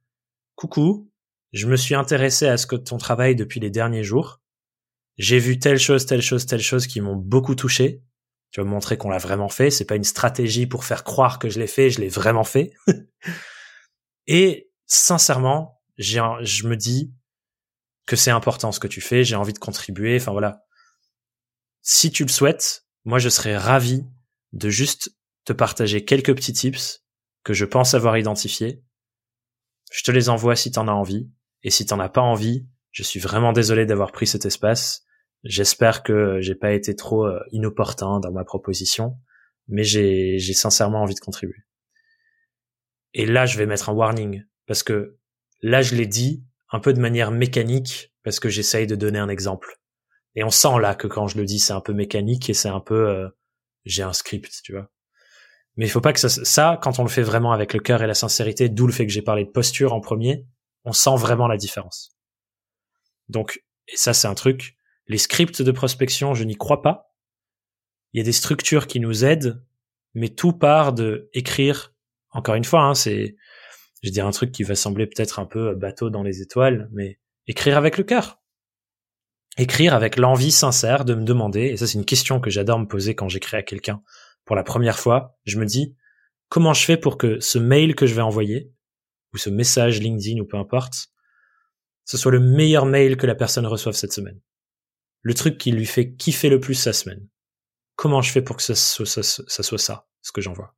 coucou, 0.54 1.09
je 1.52 1.66
me 1.66 1.76
suis 1.76 1.94
intéressé 1.94 2.46
à 2.46 2.56
ce 2.56 2.66
que 2.66 2.76
ton 2.76 2.96
travail 2.96 3.36
depuis 3.36 3.60
les 3.60 3.70
derniers 3.70 4.04
jours. 4.04 4.40
J'ai 5.18 5.38
vu 5.38 5.58
telle 5.58 5.78
chose, 5.78 6.06
telle 6.06 6.22
chose, 6.22 6.46
telle 6.46 6.62
chose 6.62 6.86
qui 6.86 7.00
m'ont 7.00 7.16
beaucoup 7.16 7.54
touché. 7.54 8.02
Tu 8.50 8.60
vas 8.60 8.64
me 8.64 8.70
montrer 8.70 8.96
qu'on 8.96 9.10
l'a 9.10 9.18
vraiment 9.18 9.48
fait. 9.48 9.70
C'est 9.70 9.84
pas 9.84 9.96
une 9.96 10.04
stratégie 10.04 10.66
pour 10.66 10.84
faire 10.84 11.04
croire 11.04 11.38
que 11.38 11.48
je 11.48 11.58
l'ai 11.58 11.66
fait. 11.66 11.90
Je 11.90 12.00
l'ai 12.00 12.08
vraiment 12.08 12.44
fait. 12.44 12.72
Et 14.26 14.70
sincèrement, 14.86 15.80
je 15.98 16.66
me 16.66 16.76
dis 16.76 17.12
que 18.06 18.16
c'est 18.16 18.30
important 18.30 18.72
ce 18.72 18.80
que 18.80 18.88
tu 18.88 19.00
fais. 19.00 19.24
J'ai 19.24 19.36
envie 19.36 19.52
de 19.52 19.58
contribuer. 19.58 20.16
Enfin 20.16 20.32
voilà. 20.32 20.64
Si 21.82 22.10
tu 22.10 22.24
le 22.24 22.30
souhaites, 22.30 22.86
moi 23.04 23.18
je 23.18 23.28
serais 23.28 23.56
ravi 23.56 24.04
de 24.52 24.68
juste 24.68 25.16
te 25.44 25.52
partager 25.52 26.04
quelques 26.04 26.34
petits 26.34 26.52
tips 26.52 27.04
que 27.44 27.54
je 27.54 27.64
pense 27.64 27.94
avoir 27.94 28.18
identifiés. 28.18 28.82
Je 29.92 30.02
te 30.02 30.10
les 30.10 30.28
envoie 30.28 30.56
si 30.56 30.70
t'en 30.70 30.88
as 30.88 30.92
envie. 30.92 31.30
Et 31.62 31.70
si 31.70 31.86
t'en 31.86 32.00
as 32.00 32.08
pas 32.08 32.20
envie, 32.20 32.66
je 32.90 33.02
suis 33.02 33.20
vraiment 33.20 33.52
désolé 33.52 33.86
d'avoir 33.86 34.12
pris 34.12 34.26
cet 34.26 34.46
espace. 34.46 35.04
J'espère 35.44 36.02
que 36.02 36.40
j'ai 36.40 36.54
pas 36.54 36.72
été 36.72 36.94
trop 36.94 37.26
euh, 37.26 37.40
inopportun 37.52 38.20
dans 38.20 38.32
ma 38.32 38.44
proposition, 38.44 39.16
mais 39.68 39.84
j'ai, 39.84 40.38
sincèrement 40.40 41.02
envie 41.02 41.14
de 41.14 41.20
contribuer. 41.20 41.64
Et 43.14 43.26
là, 43.26 43.46
je 43.46 43.58
vais 43.58 43.66
mettre 43.66 43.88
un 43.88 43.92
warning 43.92 44.44
parce 44.66 44.82
que 44.82 45.18
là, 45.62 45.82
je 45.82 45.94
l'ai 45.94 46.06
dit 46.06 46.44
un 46.70 46.80
peu 46.80 46.92
de 46.92 47.00
manière 47.00 47.30
mécanique 47.30 48.12
parce 48.22 48.38
que 48.38 48.48
j'essaye 48.48 48.86
de 48.86 48.96
donner 48.96 49.18
un 49.18 49.28
exemple. 49.28 49.80
Et 50.36 50.44
on 50.44 50.50
sent 50.50 50.78
là 50.80 50.94
que 50.94 51.08
quand 51.08 51.26
je 51.26 51.38
le 51.38 51.44
dis, 51.44 51.58
c'est 51.58 51.72
un 51.72 51.80
peu 51.80 51.92
mécanique 51.92 52.50
et 52.50 52.54
c'est 52.54 52.68
un 52.68 52.80
peu 52.80 53.08
euh, 53.08 53.28
j'ai 53.84 54.02
un 54.02 54.12
script, 54.12 54.60
tu 54.62 54.72
vois. 54.72 54.90
Mais 55.76 55.86
il 55.86 55.90
faut 55.90 56.00
pas 56.00 56.12
que 56.12 56.20
ça, 56.20 56.28
ça, 56.28 56.78
quand 56.82 56.98
on 56.98 57.02
le 57.02 57.08
fait 57.08 57.22
vraiment 57.22 57.52
avec 57.52 57.72
le 57.72 57.80
cœur 57.80 58.02
et 58.02 58.06
la 58.06 58.14
sincérité, 58.14 58.68
d'où 58.68 58.86
le 58.86 58.92
fait 58.92 59.06
que 59.06 59.12
j'ai 59.12 59.22
parlé 59.22 59.44
de 59.44 59.50
posture 59.50 59.92
en 59.92 60.00
premier, 60.00 60.46
on 60.84 60.92
sent 60.92 61.16
vraiment 61.16 61.48
la 61.48 61.56
différence. 61.56 62.16
Donc, 63.28 63.62
et 63.88 63.96
ça 63.96 64.14
c'est 64.14 64.28
un 64.28 64.34
truc, 64.34 64.76
les 65.06 65.18
scripts 65.18 65.62
de 65.62 65.72
prospection, 65.72 66.34
je 66.34 66.44
n'y 66.44 66.56
crois 66.56 66.82
pas. 66.82 67.14
Il 68.12 68.18
y 68.18 68.20
a 68.20 68.24
des 68.24 68.32
structures 68.32 68.86
qui 68.86 69.00
nous 69.00 69.24
aident, 69.24 69.64
mais 70.14 70.28
tout 70.28 70.52
part 70.52 70.92
de 70.92 71.30
écrire. 71.32 71.94
Encore 72.30 72.54
une 72.54 72.64
fois, 72.64 72.82
hein, 72.82 72.94
c'est, 72.94 73.36
je 74.02 74.08
vais 74.08 74.12
dire 74.12 74.26
un 74.26 74.32
truc 74.32 74.52
qui 74.52 74.62
va 74.62 74.74
sembler 74.74 75.06
peut-être 75.06 75.38
un 75.38 75.46
peu 75.46 75.74
bateau 75.74 76.10
dans 76.10 76.22
les 76.22 76.42
étoiles, 76.42 76.88
mais 76.92 77.20
écrire 77.46 77.76
avec 77.76 77.98
le 77.98 78.04
cœur. 78.04 78.40
Écrire 79.58 79.94
avec 79.94 80.16
l'envie 80.16 80.52
sincère 80.52 81.04
de 81.04 81.14
me 81.14 81.24
demander, 81.24 81.66
et 81.66 81.76
ça 81.76 81.86
c'est 81.86 81.98
une 81.98 82.04
question 82.04 82.40
que 82.40 82.50
j'adore 82.50 82.78
me 82.78 82.86
poser 82.86 83.14
quand 83.14 83.28
j'écris 83.28 83.56
à 83.56 83.62
quelqu'un 83.62 84.02
pour 84.50 84.56
la 84.56 84.64
première 84.64 84.98
fois, 84.98 85.38
je 85.44 85.58
me 85.60 85.64
dis, 85.64 85.96
comment 86.48 86.74
je 86.74 86.84
fais 86.84 86.96
pour 86.96 87.18
que 87.18 87.38
ce 87.38 87.58
mail 87.58 87.94
que 87.94 88.06
je 88.06 88.14
vais 88.14 88.20
envoyer, 88.20 88.72
ou 89.32 89.38
ce 89.38 89.50
message 89.50 90.00
LinkedIn 90.00 90.40
ou 90.40 90.46
peu 90.46 90.56
importe, 90.56 91.08
ce 92.04 92.16
soit 92.16 92.32
le 92.32 92.40
meilleur 92.40 92.86
mail 92.86 93.16
que 93.16 93.26
la 93.26 93.34
personne 93.34 93.66
reçoive 93.66 93.94
cette 93.94 94.12
semaine. 94.12 94.40
Le 95.22 95.34
truc 95.34 95.58
qui 95.58 95.70
lui 95.70 95.86
fait 95.86 96.14
kiffer 96.14 96.48
le 96.48 96.58
plus 96.58 96.74
sa 96.74 96.92
semaine. 96.92 97.28
Comment 97.94 98.22
je 98.22 98.32
fais 98.32 98.42
pour 98.42 98.56
que 98.56 98.62
ça, 98.62 98.74
soit 98.74 99.78
ça, 99.78 100.06
ce 100.22 100.32
que 100.32 100.40
j'envoie? 100.40 100.74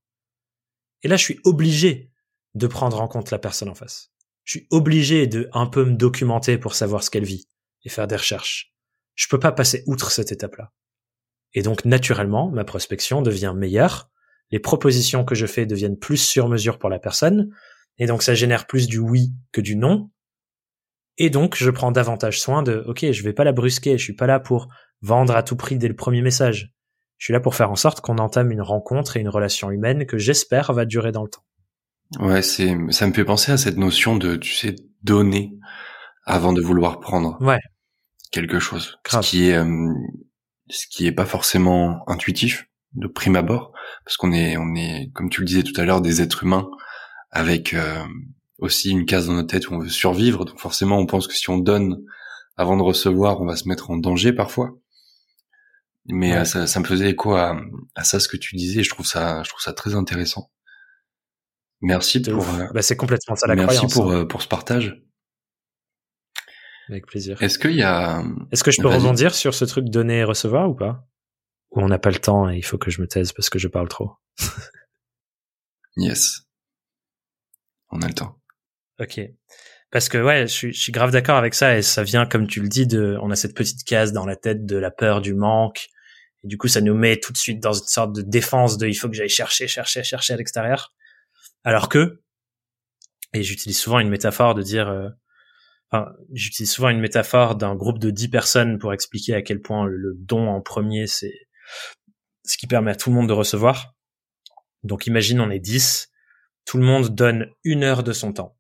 Et 1.02 1.08
là, 1.08 1.16
je 1.16 1.22
suis 1.22 1.40
obligé 1.44 2.10
de 2.54 2.66
prendre 2.66 3.00
en 3.00 3.08
compte 3.08 3.30
la 3.30 3.38
personne 3.38 3.68
en 3.68 3.74
face. 3.74 4.12
Je 4.44 4.58
suis 4.58 4.66
obligé 4.70 5.26
de 5.26 5.48
un 5.52 5.66
peu 5.66 5.84
me 5.84 5.94
documenter 5.94 6.58
pour 6.58 6.74
savoir 6.74 7.02
ce 7.02 7.10
qu'elle 7.10 7.24
vit 7.24 7.48
et 7.84 7.88
faire 7.88 8.06
des 8.06 8.16
recherches. 8.16 8.74
Je 9.14 9.28
peux 9.28 9.38
pas 9.38 9.52
passer 9.52 9.84
outre 9.86 10.10
cette 10.10 10.32
étape-là. 10.32 10.72
Et 11.54 11.62
donc, 11.62 11.84
naturellement, 11.84 12.50
ma 12.50 12.64
prospection 12.64 13.22
devient 13.22 13.54
meilleure. 13.56 14.10
Les 14.50 14.58
propositions 14.58 15.24
que 15.24 15.34
je 15.34 15.46
fais 15.46 15.64
deviennent 15.64 15.98
plus 15.98 16.16
sur 16.16 16.48
mesure 16.48 16.78
pour 16.78 16.90
la 16.90 16.98
personne 16.98 17.54
et 17.98 18.06
donc 18.06 18.22
ça 18.22 18.34
génère 18.34 18.66
plus 18.66 18.88
du 18.88 18.98
oui 18.98 19.32
que 19.52 19.60
du 19.60 19.76
non. 19.76 20.10
Et 21.18 21.30
donc, 21.30 21.56
je 21.56 21.70
prends 21.70 21.92
davantage 21.92 22.40
soin 22.40 22.62
de, 22.62 22.82
ok, 22.86 23.12
je 23.12 23.22
vais 23.22 23.34
pas 23.34 23.44
la 23.44 23.52
brusquer, 23.52 23.98
je 23.98 24.02
suis 24.02 24.14
pas 24.14 24.26
là 24.26 24.40
pour 24.40 24.68
vendre 25.02 25.36
à 25.36 25.42
tout 25.42 25.56
prix 25.56 25.76
dès 25.76 25.88
le 25.88 25.96
premier 25.96 26.22
message. 26.22 26.72
Je 27.18 27.26
suis 27.26 27.32
là 27.32 27.40
pour 27.40 27.54
faire 27.54 27.70
en 27.70 27.76
sorte 27.76 28.00
qu'on 28.00 28.18
entame 28.18 28.50
une 28.50 28.62
rencontre 28.62 29.16
et 29.16 29.20
une 29.20 29.28
relation 29.28 29.70
humaine 29.70 30.06
que 30.06 30.18
j'espère 30.18 30.72
va 30.72 30.84
durer 30.84 31.12
dans 31.12 31.22
le 31.22 31.28
temps. 31.28 31.44
Ouais, 32.18 32.42
c'est, 32.42 32.74
ça 32.90 33.06
me 33.06 33.12
fait 33.12 33.24
penser 33.24 33.52
à 33.52 33.56
cette 33.56 33.76
notion 33.76 34.16
de, 34.16 34.36
tu 34.36 34.54
sais, 34.54 34.74
donner 35.02 35.52
avant 36.24 36.52
de 36.52 36.60
vouloir 36.60 37.00
prendre. 37.00 37.40
Ouais. 37.40 37.60
Quelque 38.30 38.58
chose. 38.58 38.98
Ce 39.06 39.18
qui 39.20 39.48
est, 39.50 39.56
euh, 39.56 39.92
ce 40.68 40.86
qui 40.88 41.06
est 41.06 41.12
pas 41.12 41.26
forcément 41.26 42.02
intuitif 42.08 42.66
de 42.94 43.06
prime 43.06 43.36
abord, 43.36 43.72
parce 44.04 44.16
qu'on 44.16 44.32
est, 44.32 44.56
on 44.56 44.74
est, 44.74 45.10
comme 45.14 45.30
tu 45.30 45.40
le 45.40 45.46
disais 45.46 45.62
tout 45.62 45.78
à 45.80 45.84
l'heure, 45.84 46.00
des 46.00 46.22
êtres 46.22 46.42
humains 46.44 46.68
avec 47.32 47.74
euh, 47.74 48.04
aussi 48.58 48.90
une 48.90 49.06
case 49.06 49.26
dans 49.26 49.32
notre 49.32 49.48
tête 49.48 49.68
où 49.68 49.74
on 49.74 49.78
veut 49.78 49.88
survivre. 49.88 50.44
Donc 50.44 50.60
forcément, 50.60 50.98
on 50.98 51.06
pense 51.06 51.26
que 51.26 51.34
si 51.34 51.50
on 51.50 51.58
donne 51.58 52.04
avant 52.56 52.76
de 52.76 52.82
recevoir, 52.82 53.40
on 53.40 53.46
va 53.46 53.56
se 53.56 53.68
mettre 53.68 53.90
en 53.90 53.96
danger 53.96 54.32
parfois. 54.32 54.78
Mais 56.06 56.36
euh, 56.36 56.44
ça, 56.44 56.66
ça, 56.66 56.80
me 56.80 56.84
faisait 56.84 57.10
écho 57.10 57.34
à, 57.34 57.60
à, 57.94 58.04
ça 58.04 58.20
ce 58.20 58.28
que 58.28 58.36
tu 58.36 58.56
disais. 58.56 58.82
je 58.82 58.90
trouve 58.90 59.06
ça, 59.06 59.42
je 59.44 59.48
trouve 59.48 59.62
ça 59.62 59.72
très 59.72 59.94
intéressant. 59.94 60.50
Merci 61.80 62.20
pour. 62.20 62.48
Euh, 62.48 62.66
bah, 62.74 62.82
c'est 62.82 62.96
complètement 62.96 63.34
ça 63.34 63.46
la 63.46 63.54
merci 63.54 63.86
pour 63.86 64.12
hein. 64.12 64.26
pour 64.26 64.42
ce 64.42 64.48
partage. 64.48 65.00
Avec 66.88 67.06
plaisir. 67.06 67.40
Est-ce 67.40 67.58
qu'il 67.58 67.76
y 67.76 67.82
a 67.82 68.22
Est-ce 68.50 68.64
que 68.64 68.70
je 68.70 68.82
peux 68.82 68.88
rebondir 68.88 69.34
sur 69.34 69.54
ce 69.54 69.64
truc 69.64 69.86
donner 69.86 70.18
et 70.18 70.24
recevoir 70.24 70.68
ou 70.68 70.74
pas? 70.74 71.06
Ou 71.70 71.80
on 71.80 71.88
n'a 71.88 71.98
pas 71.98 72.10
le 72.10 72.18
temps 72.18 72.50
et 72.50 72.56
il 72.56 72.64
faut 72.64 72.78
que 72.78 72.90
je 72.90 73.00
me 73.00 73.06
taise 73.06 73.32
parce 73.32 73.48
que 73.48 73.58
je 73.58 73.68
parle 73.68 73.88
trop? 73.88 74.12
yes. 75.96 76.42
On 77.92 78.02
a 78.02 78.08
le 78.08 78.14
temps. 78.14 78.38
Ok. 78.98 79.20
Parce 79.90 80.08
que 80.08 80.16
ouais, 80.18 80.46
je 80.46 80.52
suis, 80.52 80.72
je 80.72 80.80
suis 80.80 80.92
grave 80.92 81.10
d'accord 81.10 81.36
avec 81.36 81.54
ça 81.54 81.76
et 81.76 81.82
ça 81.82 82.02
vient 82.02 82.24
comme 82.24 82.46
tu 82.46 82.60
le 82.60 82.68
dis 82.68 82.86
de, 82.86 83.18
on 83.20 83.30
a 83.30 83.36
cette 83.36 83.54
petite 83.54 83.84
case 83.84 84.12
dans 84.12 84.24
la 84.24 84.36
tête 84.36 84.64
de 84.64 84.76
la 84.76 84.90
peur 84.90 85.20
du 85.20 85.34
manque 85.34 85.88
et 86.42 86.48
du 86.48 86.56
coup 86.56 86.68
ça 86.68 86.80
nous 86.80 86.94
met 86.94 87.18
tout 87.18 87.32
de 87.32 87.36
suite 87.36 87.60
dans 87.60 87.74
une 87.74 87.86
sorte 87.86 88.14
de 88.14 88.22
défense 88.22 88.78
de 88.78 88.88
il 88.88 88.94
faut 88.94 89.08
que 89.08 89.14
j'aille 89.14 89.28
chercher, 89.28 89.68
chercher, 89.68 90.02
chercher 90.02 90.32
à 90.32 90.36
l'extérieur. 90.38 90.94
Alors 91.62 91.90
que, 91.90 92.22
et 93.34 93.42
j'utilise 93.42 93.78
souvent 93.78 93.98
une 93.98 94.08
métaphore 94.08 94.54
de 94.54 94.62
dire, 94.62 94.88
euh, 94.88 95.08
enfin, 95.90 96.12
j'utilise 96.32 96.72
souvent 96.72 96.88
une 96.88 97.00
métaphore 97.00 97.54
d'un 97.56 97.74
groupe 97.74 97.98
de 97.98 98.10
10 98.10 98.28
personnes 98.28 98.78
pour 98.78 98.94
expliquer 98.94 99.34
à 99.34 99.42
quel 99.42 99.60
point 99.60 99.84
le 99.86 100.14
don 100.16 100.48
en 100.48 100.62
premier 100.62 101.06
c'est 101.06 101.34
ce 102.44 102.56
qui 102.56 102.66
permet 102.66 102.90
à 102.90 102.96
tout 102.96 103.10
le 103.10 103.16
monde 103.16 103.28
de 103.28 103.34
recevoir. 103.34 103.94
Donc 104.82 105.06
imagine 105.06 105.40
on 105.40 105.50
est 105.50 105.60
10, 105.60 106.11
tout 106.64 106.78
le 106.78 106.84
monde 106.84 107.14
donne 107.14 107.50
une 107.64 107.84
heure 107.84 108.02
de 108.02 108.12
son 108.12 108.32
temps 108.32 108.56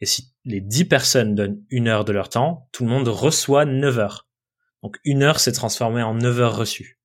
et 0.00 0.06
si 0.06 0.32
les 0.44 0.60
10 0.60 0.84
personnes 0.86 1.34
donnent 1.34 1.64
une 1.70 1.88
heure 1.88 2.04
de 2.04 2.12
leur 2.12 2.28
temps, 2.28 2.68
tout 2.72 2.84
le 2.84 2.90
monde 2.90 3.08
reçoit 3.08 3.64
9 3.64 3.98
heures. 3.98 4.28
Donc 4.82 4.98
une 5.04 5.22
heure 5.22 5.40
s'est 5.40 5.52
transformée 5.52 6.02
en 6.02 6.14
9 6.14 6.40
heures 6.40 6.56
reçues. 6.56 7.00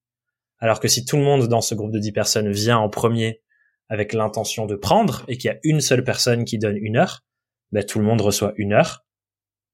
Alors 0.60 0.80
que 0.80 0.88
si 0.88 1.06
tout 1.06 1.18
le 1.18 1.24
monde 1.24 1.48
dans 1.48 1.62
ce 1.62 1.74
groupe 1.74 1.92
de 1.92 2.00
10 2.00 2.12
personnes 2.12 2.52
vient 2.52 2.78
en 2.78 2.90
premier 2.90 3.42
avec 3.90 4.14
l'intention 4.14 4.66
de 4.66 4.76
prendre 4.76 5.24
et 5.28 5.38
qu'il 5.38 5.50
y 5.50 5.54
a 5.54 5.60
une 5.64 5.82
seule 5.82 6.04
personne 6.04 6.46
qui 6.46 6.58
donne 6.58 6.78
une 6.78 6.98
heure, 6.98 7.24
ben 7.72 7.84
tout 7.84 8.00
le 8.00 8.06
monde 8.06 8.22
reçoit 8.22 8.54
une 8.58 8.74
heure, 8.74 9.06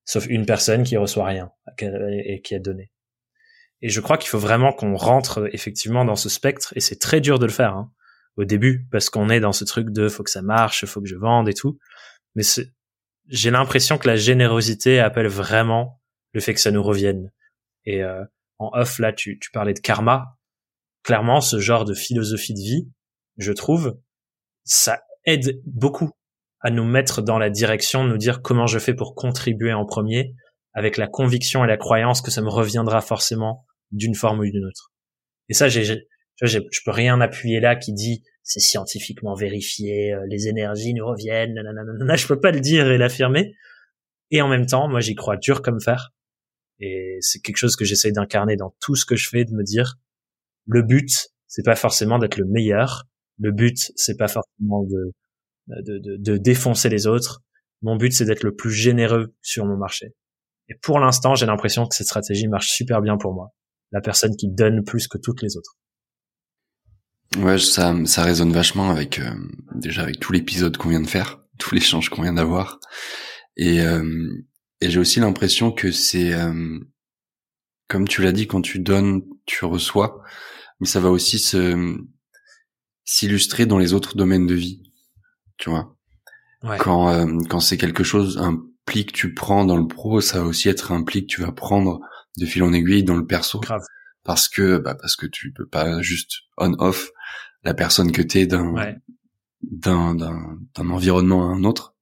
sauf 0.06 0.28
une 0.28 0.46
personne 0.46 0.84
qui 0.84 0.98
reçoit 0.98 1.26
rien 1.26 1.52
et 1.82 2.42
qui 2.42 2.56
a 2.56 2.60
donné. 2.60 2.92
Et 3.82 3.90
je 3.90 4.00
crois 4.00 4.18
qu'il 4.18 4.30
faut 4.30 4.40
vraiment 4.40 4.72
qu'on 4.72 4.96
rentre 4.96 5.50
effectivement 5.54 6.06
dans 6.06 6.16
ce 6.16 6.30
spectre 6.30 6.74
et 6.76 6.80
c'est 6.80 7.00
très 7.00 7.22
dur 7.22 7.38
de 7.38 7.46
le 7.46 7.52
faire 7.52 7.76
hein, 7.76 7.92
au 8.38 8.46
début 8.46 8.88
parce 8.92 9.10
qu'on 9.10 9.30
est 9.30 9.40
dans 9.40 9.52
ce 9.52 9.66
truc 9.66 9.90
de 9.90 10.08
faut 10.08 10.24
que 10.24 10.30
ça 10.30 10.42
marche, 10.42 10.86
faut 10.86 11.02
que 11.02 11.08
je 11.08 11.16
vende 11.16 11.50
et 11.50 11.54
tout. 11.54 11.78
Mais 12.36 12.44
j'ai 13.28 13.52
l'impression 13.52 13.98
que 13.98 14.08
la 14.08 14.16
générosité 14.16 15.00
appelle 15.00 15.28
vraiment 15.28 16.02
le 16.34 16.40
fait 16.40 16.54
que 16.54 16.60
ça 16.60 16.72
nous 16.72 16.84
revienne. 16.84 17.32
Et 17.86 18.04
euh, 18.04 18.24
en 18.60 18.70
off, 18.74 19.00
là, 19.00 19.12
tu, 19.12 19.40
tu 19.40 19.52
parlais 19.52 19.74
de 19.74 19.80
karma. 19.80 20.38
Clairement, 21.04 21.42
ce 21.42 21.60
genre 21.60 21.86
de 21.86 21.94
philosophie 21.94 22.54
de 22.54 22.60
vie, 22.60 22.92
je 23.38 23.52
trouve, 23.52 23.98
ça 24.64 25.02
aide 25.26 25.62
beaucoup 25.66 26.12
à 26.60 26.70
nous 26.70 26.84
mettre 26.84 27.22
dans 27.22 27.38
la 27.38 27.50
direction 27.50 28.04
de 28.04 28.10
nous 28.10 28.18
dire 28.18 28.42
comment 28.42 28.68
je 28.68 28.80
fais 28.80 28.94
pour 28.94 29.16
contribuer 29.16 29.74
en 29.74 29.86
premier, 29.86 30.34
avec 30.74 30.98
la 30.98 31.08
conviction 31.08 31.64
et 31.64 31.68
la 31.68 31.78
croyance 31.78 32.22
que 32.22 32.32
ça 32.32 32.42
me 32.42 32.50
reviendra 32.50 33.02
forcément 33.02 33.66
d'une 33.92 34.16
forme 34.16 34.40
ou 34.40 34.44
d'une 34.44 34.66
autre. 34.66 34.92
Et 35.50 35.54
ça, 35.54 35.70
j'ai, 35.70 36.08
je 36.42 36.60
peux 36.86 36.92
rien 36.92 37.20
appuyer 37.22 37.60
là 37.60 37.76
qui 37.76 37.94
dit 37.94 38.24
c'est 38.48 38.62
scientifiquement 38.62 39.36
vérifié, 39.36 40.14
euh, 40.14 40.26
les 40.30 40.48
énergies 40.48 40.94
nous 40.94 41.06
reviennent, 41.06 41.54
nanana, 41.54 42.16
je 42.16 42.28
peux 42.28 42.40
pas 42.40 42.52
le 42.52 42.62
dire 42.62 42.90
et 42.90 42.98
l'affirmer. 42.98 43.54
Et 44.32 44.42
en 44.42 44.48
même 44.48 44.66
temps, 44.66 44.88
moi 44.88 45.02
j'y 45.02 45.16
crois 45.16 45.36
dur 45.36 45.62
comme 45.62 45.82
fer. 45.82 46.14
Et 46.80 47.18
c'est 47.20 47.40
quelque 47.40 47.58
chose 47.58 47.76
que 47.76 47.84
j'essaye 47.84 48.14
d'incarner 48.14 48.56
dans 48.56 48.74
tout 48.80 48.96
ce 48.96 49.06
que 49.06 49.16
je 49.18 49.28
fais, 49.28 49.44
de 49.44 49.54
me 49.54 49.64
dire, 49.64 49.96
le 50.66 50.82
but, 50.82 51.10
c'est 51.48 51.64
pas 51.64 51.76
forcément 51.76 52.20
d'être 52.20 52.38
le 52.38 52.46
meilleur. 52.46 53.04
Le 53.40 53.52
but, 53.52 53.92
c'est 53.96 54.18
pas 54.18 54.28
forcément 54.28 54.84
de, 54.84 55.14
de, 55.68 55.98
de, 56.00 56.18
de 56.18 56.38
défoncer 56.38 56.90
les 56.90 57.06
autres. 57.08 57.42
Mon 57.82 57.96
but, 57.98 58.14
c'est 58.14 58.26
d'être 58.26 58.44
le 58.44 58.56
plus 58.56 58.72
généreux 58.72 59.36
sur 59.42 59.66
mon 59.66 59.76
marché. 59.76 60.14
Et 60.70 60.76
pour 60.82 61.00
l'instant, 61.00 61.36
j'ai 61.36 61.46
l'impression 61.46 61.88
que 61.88 61.96
cette 61.96 62.08
stratégie 62.08 62.48
marche 62.48 62.70
super 62.70 63.02
bien 63.02 63.18
pour 63.18 63.34
moi. 63.34 63.54
La 63.92 64.02
personne 64.02 64.36
qui 64.36 64.50
donne 64.50 64.84
plus 64.84 65.08
que 65.08 65.18
toutes 65.18 65.42
les 65.42 65.58
autres. 65.58 65.78
Ouais, 67.36 67.60
ça, 67.60 67.94
ça 68.06 68.24
résonne 68.24 68.54
vachement 68.54 68.90
avec 68.90 69.20
euh, 69.20 69.34
déjà 69.76 70.04
avec 70.04 70.20
tout 70.20 70.32
l'épisode 70.32 70.78
qu'on 70.78 70.90
vient 70.90 71.02
de 71.02 71.08
faire, 71.08 71.40
tout 71.58 71.76
l'échange 71.76 72.10
qu'on 72.10 72.22
vient 72.22 72.34
d'avoir, 72.34 72.80
et, 73.58 73.82
euh, 73.82 74.30
et 74.82 74.90
j'ai 74.90 75.00
aussi 75.00 75.20
l'impression 75.20 75.72
que 75.72 75.92
c'est 75.92 76.34
euh, 76.34 76.80
comme 77.88 78.08
tu 78.08 78.22
l'as 78.22 78.32
dit, 78.32 78.48
quand 78.48 78.62
tu 78.62 78.80
donnes, 78.80 79.24
tu 79.46 79.66
reçois, 79.66 80.24
mais 80.80 80.88
ça 80.88 81.00
va 81.00 81.10
aussi 81.10 81.40
se 81.40 81.98
s'illustrer 83.04 83.66
dans 83.66 83.78
les 83.78 83.94
autres 83.94 84.18
domaines 84.18 84.48
de 84.48 84.56
vie, 84.56 84.84
tu 85.58 85.70
vois. 85.70 85.96
Ouais. 86.64 86.78
Quand 86.78 87.28
quand 87.50 87.60
c'est 87.60 87.78
quelque 87.78 88.04
chose, 88.04 88.38
un 88.38 88.62
pli 88.86 89.06
que 89.06 89.12
tu 89.12 89.34
prends 89.34 89.66
dans 89.66 89.78
le 89.78 89.88
pro, 89.88 90.22
ça 90.22 90.42
va 90.42 90.48
aussi 90.48 90.70
être 90.70 90.92
un 90.92 91.04
pli 91.04 91.22
que 91.22 91.34
tu 91.34 91.42
vas 91.42 91.52
prendre 91.52 92.00
de 92.38 92.46
fil 92.46 92.64
en 92.64 92.74
aiguille 92.74 93.04
dans 93.04 93.16
le 93.16 93.26
perso. 93.26 93.60
Grave 93.60 93.84
parce 94.28 94.50
que 94.50 94.78
bah 94.78 94.94
parce 94.94 95.16
que 95.16 95.26
tu 95.26 95.54
peux 95.54 95.66
pas 95.66 96.02
juste 96.02 96.42
on 96.58 96.74
off 96.80 97.10
la 97.64 97.74
personne 97.74 98.12
que 98.12 98.22
t'es 98.22 98.48
d'un 98.48 98.96
d'un 99.62 100.16
d'un 100.16 100.90
environnement 100.90 101.50
à 101.50 101.54
un 101.54 101.64
autre. 101.64 101.96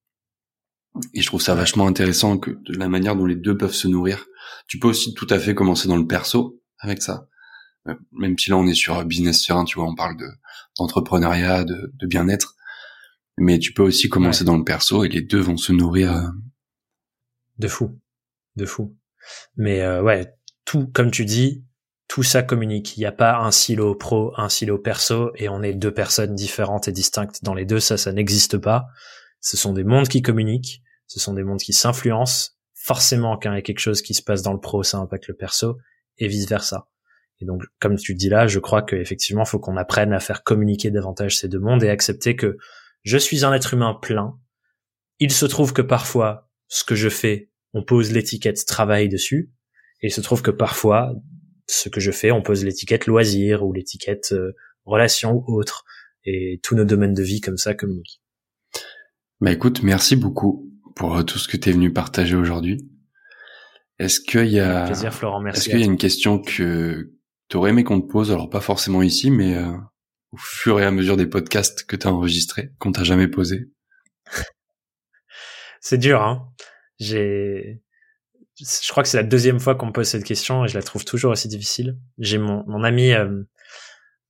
Et 1.13 1.21
je 1.21 1.27
trouve 1.27 1.41
ça 1.41 1.55
vachement 1.55 1.87
intéressant 1.87 2.37
que 2.37 2.51
de 2.51 2.77
la 2.77 2.87
manière 2.87 3.15
dont 3.15 3.25
les 3.25 3.35
deux 3.35 3.57
peuvent 3.57 3.73
se 3.73 3.87
nourrir. 3.87 4.25
Tu 4.67 4.79
peux 4.79 4.87
aussi 4.87 5.13
tout 5.13 5.27
à 5.29 5.39
fait 5.39 5.55
commencer 5.55 5.87
dans 5.87 5.97
le 5.97 6.07
perso 6.07 6.61
avec 6.79 7.01
ça. 7.01 7.27
Euh, 7.87 7.95
même 8.11 8.37
si 8.37 8.49
là 8.49 8.57
on 8.57 8.65
est 8.65 8.73
sur 8.73 9.03
business 9.05 9.43
serein 9.43 9.63
tu 9.65 9.75
vois 9.75 9.87
on 9.87 9.95
parle 9.95 10.17
de 10.17 10.27
d'entrepreneuriat 10.77 11.63
de, 11.63 11.91
de 11.93 12.07
bien-être. 12.07 12.55
Mais 13.37 13.59
tu 13.59 13.73
peux 13.73 13.83
aussi 13.83 14.07
commencer 14.07 14.45
dans 14.45 14.57
le 14.57 14.63
perso 14.63 15.03
et 15.03 15.09
les 15.09 15.21
deux 15.21 15.41
vont 15.41 15.57
se 15.57 15.73
nourrir 15.73 16.15
euh. 16.15 16.29
de 17.57 17.67
fou. 17.67 17.99
De 18.55 18.65
fou. 18.65 18.95
Mais 19.57 19.81
euh, 19.81 20.01
ouais 20.01 20.33
tout 20.63 20.87
comme 20.93 21.11
tu 21.11 21.25
dis 21.25 21.63
tout 22.07 22.23
ça 22.23 22.43
communique. 22.43 22.97
Il 22.97 23.01
n'y 23.01 23.05
a 23.05 23.11
pas 23.11 23.37
un 23.39 23.51
silo 23.51 23.95
pro, 23.95 24.33
un 24.37 24.49
silo 24.49 24.77
perso, 24.77 25.31
et 25.35 25.49
on 25.49 25.63
est 25.63 25.73
deux 25.73 25.93
personnes 25.93 26.35
différentes 26.35 26.87
et 26.87 26.91
distinctes 26.91 27.43
dans 27.43 27.53
les 27.53 27.65
deux. 27.65 27.79
Ça, 27.79 27.97
ça 27.97 28.11
n'existe 28.11 28.57
pas. 28.57 28.85
Ce 29.41 29.57
sont 29.57 29.73
des 29.73 29.83
mondes 29.83 30.07
qui 30.07 30.21
communiquent. 30.21 30.81
Ce 31.07 31.19
sont 31.19 31.33
des 31.33 31.43
mondes 31.43 31.59
qui 31.59 31.73
s'influencent. 31.73 32.51
Forcément, 32.73 33.37
quand 33.37 33.51
il 33.51 33.55
y 33.55 33.59
a 33.59 33.61
quelque 33.61 33.79
chose 33.79 34.01
qui 34.01 34.13
se 34.13 34.21
passe 34.21 34.41
dans 34.41 34.53
le 34.53 34.59
pro, 34.59 34.83
ça 34.83 34.97
impacte 34.97 35.27
le 35.27 35.35
perso, 35.35 35.77
et 36.17 36.27
vice 36.27 36.47
versa. 36.47 36.87
Et 37.41 37.45
donc, 37.45 37.63
comme 37.79 37.97
tu 37.97 38.15
dis 38.15 38.29
là, 38.29 38.47
je 38.47 38.59
crois 38.59 38.81
qu'effectivement, 38.81 39.45
faut 39.45 39.59
qu'on 39.59 39.77
apprenne 39.77 40.13
à 40.13 40.19
faire 40.19 40.43
communiquer 40.43 40.91
davantage 40.91 41.37
ces 41.37 41.47
deux 41.47 41.59
mondes 41.59 41.83
et 41.83 41.89
accepter 41.89 42.35
que 42.35 42.57
je 43.03 43.17
suis 43.17 43.43
un 43.43 43.53
être 43.53 43.73
humain 43.73 43.97
plein. 44.01 44.39
Il 45.19 45.31
se 45.31 45.45
trouve 45.45 45.73
que 45.73 45.81
parfois, 45.81 46.49
ce 46.67 46.83
que 46.83 46.95
je 46.95 47.09
fais, 47.09 47.51
on 47.73 47.83
pose 47.83 48.11
l'étiquette 48.11 48.65
travail 48.65 49.09
dessus. 49.09 49.51
Et 50.01 50.07
il 50.07 50.11
se 50.11 50.21
trouve 50.21 50.41
que 50.41 50.51
parfois, 50.51 51.13
ce 51.67 51.89
que 51.89 51.99
je 51.99 52.11
fais, 52.11 52.31
on 52.31 52.41
pose 52.41 52.63
l'étiquette 52.63 53.07
loisir 53.07 53.63
ou 53.63 53.73
l'étiquette 53.73 54.31
euh, 54.31 54.53
relation 54.85 55.43
ou 55.47 55.59
autre. 55.59 55.83
Et 56.25 56.59
tous 56.63 56.75
nos 56.75 56.85
domaines 56.85 57.13
de 57.13 57.23
vie 57.23 57.41
comme 57.41 57.57
ça 57.57 57.73
communiquent. 57.73 58.21
Bah 59.41 59.51
écoute, 59.51 59.83
merci 59.83 60.15
beaucoup 60.15 60.71
pour 60.95 61.17
euh, 61.17 61.23
tout 61.23 61.37
ce 61.37 61.47
que 61.47 61.57
tu 61.57 61.69
es 61.69 61.71
venu 61.71 61.93
partager 61.93 62.35
aujourd'hui. 62.35 62.89
Est-ce 63.99 64.19
qu'il 64.19 64.47
y 64.47 64.59
a 64.59 64.85
plaisir 64.85 65.13
Florent, 65.13 65.41
merci. 65.41 65.59
Est-ce 65.59 65.69
qu'il 65.69 65.79
y 65.79 65.83
a 65.83 65.85
une 65.85 65.97
question 65.97 66.39
que 66.39 67.13
tu 67.49 67.57
aurais 67.57 67.69
aimé 67.69 67.83
qu'on 67.83 68.01
te 68.01 68.07
pose, 68.07 68.31
alors 68.31 68.49
pas 68.49 68.59
forcément 68.59 69.01
ici, 69.01 69.29
mais 69.31 69.55
euh, 69.55 69.71
au 70.31 70.37
fur 70.37 70.79
et 70.79 70.85
à 70.85 70.91
mesure 70.91 71.15
des 71.15 71.27
podcasts 71.27 71.85
que 71.85 71.95
tu 71.95 72.07
as 72.07 72.11
enregistrés, 72.11 72.71
qu'on 72.79 72.91
t'a 72.91 73.03
jamais 73.03 73.27
posé 73.27 73.69
C'est 75.79 75.97
dur, 75.97 76.21
hein. 76.21 76.49
J'ai 76.99 77.83
je 78.59 78.91
crois 78.91 79.03
que 79.03 79.09
c'est 79.09 79.17
la 79.17 79.23
deuxième 79.23 79.59
fois 79.59 79.75
qu'on 79.75 79.87
me 79.87 79.91
pose 79.91 80.07
cette 80.07 80.23
question 80.23 80.65
et 80.65 80.67
je 80.67 80.75
la 80.75 80.83
trouve 80.83 81.05
toujours 81.05 81.31
aussi 81.31 81.47
difficile. 81.47 81.97
J'ai 82.17 82.37
mon, 82.37 82.63
mon 82.67 82.83
ami, 82.83 83.11
euh, 83.11 83.43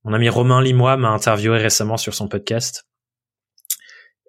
mon 0.04 0.12
ami 0.12 0.28
Romain 0.28 0.60
Limois 0.62 0.96
m'a 0.96 1.10
interviewé 1.10 1.58
récemment 1.58 1.96
sur 1.96 2.14
son 2.14 2.28
podcast 2.28 2.84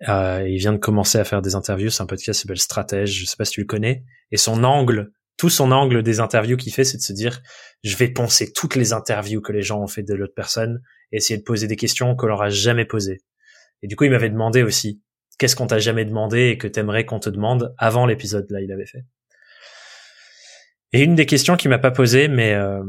Euh, 0.07 0.47
il 0.47 0.57
vient 0.57 0.73
de 0.73 0.77
commencer 0.77 1.17
à 1.17 1.23
faire 1.23 1.41
des 1.41 1.55
interviews. 1.55 1.89
C'est 1.89 2.03
un 2.03 2.05
podcast 2.05 2.39
qui 2.39 2.43
s'appelle 2.43 2.59
Stratège. 2.59 3.11
Je 3.19 3.25
sais 3.25 3.35
pas 3.35 3.45
si 3.45 3.53
tu 3.53 3.61
le 3.61 3.65
connais. 3.65 4.03
Et 4.31 4.37
son 4.37 4.63
angle, 4.63 5.11
tout 5.37 5.49
son 5.49 5.71
angle 5.71 6.03
des 6.03 6.19
interviews 6.19 6.57
qu'il 6.57 6.73
fait, 6.73 6.83
c'est 6.83 6.97
de 6.97 7.01
se 7.01 7.13
dire, 7.13 7.41
je 7.83 7.95
vais 7.97 8.09
penser 8.09 8.51
toutes 8.53 8.75
les 8.75 8.93
interviews 8.93 9.41
que 9.41 9.51
les 9.51 9.61
gens 9.63 9.81
ont 9.81 9.87
fait 9.87 10.03
de 10.03 10.13
l'autre 10.13 10.33
personne 10.35 10.81
et 11.11 11.17
essayer 11.17 11.37
de 11.37 11.43
poser 11.43 11.67
des 11.67 11.75
questions 11.75 12.15
qu'on 12.15 12.27
leur 12.27 12.41
a 12.41 12.49
jamais 12.49 12.85
posées. 12.85 13.21
Et 13.81 13.87
du 13.87 13.95
coup, 13.95 14.03
il 14.03 14.11
m'avait 14.11 14.29
demandé 14.29 14.63
aussi, 14.63 15.01
qu'est-ce 15.39 15.55
qu'on 15.55 15.67
t'a 15.67 15.79
jamais 15.79 16.05
demandé 16.05 16.49
et 16.49 16.57
que 16.57 16.67
t'aimerais 16.67 17.05
qu'on 17.05 17.19
te 17.19 17.29
demande 17.29 17.73
avant 17.77 18.05
l'épisode 18.05 18.45
là, 18.49 18.61
il 18.61 18.71
avait 18.71 18.85
fait? 18.85 19.03
Et 20.93 21.03
une 21.03 21.15
des 21.15 21.25
questions 21.25 21.57
qu'il 21.57 21.69
m'a 21.69 21.79
pas 21.79 21.91
posée, 21.91 22.27
mais 22.27 22.53
euh, 22.53 22.81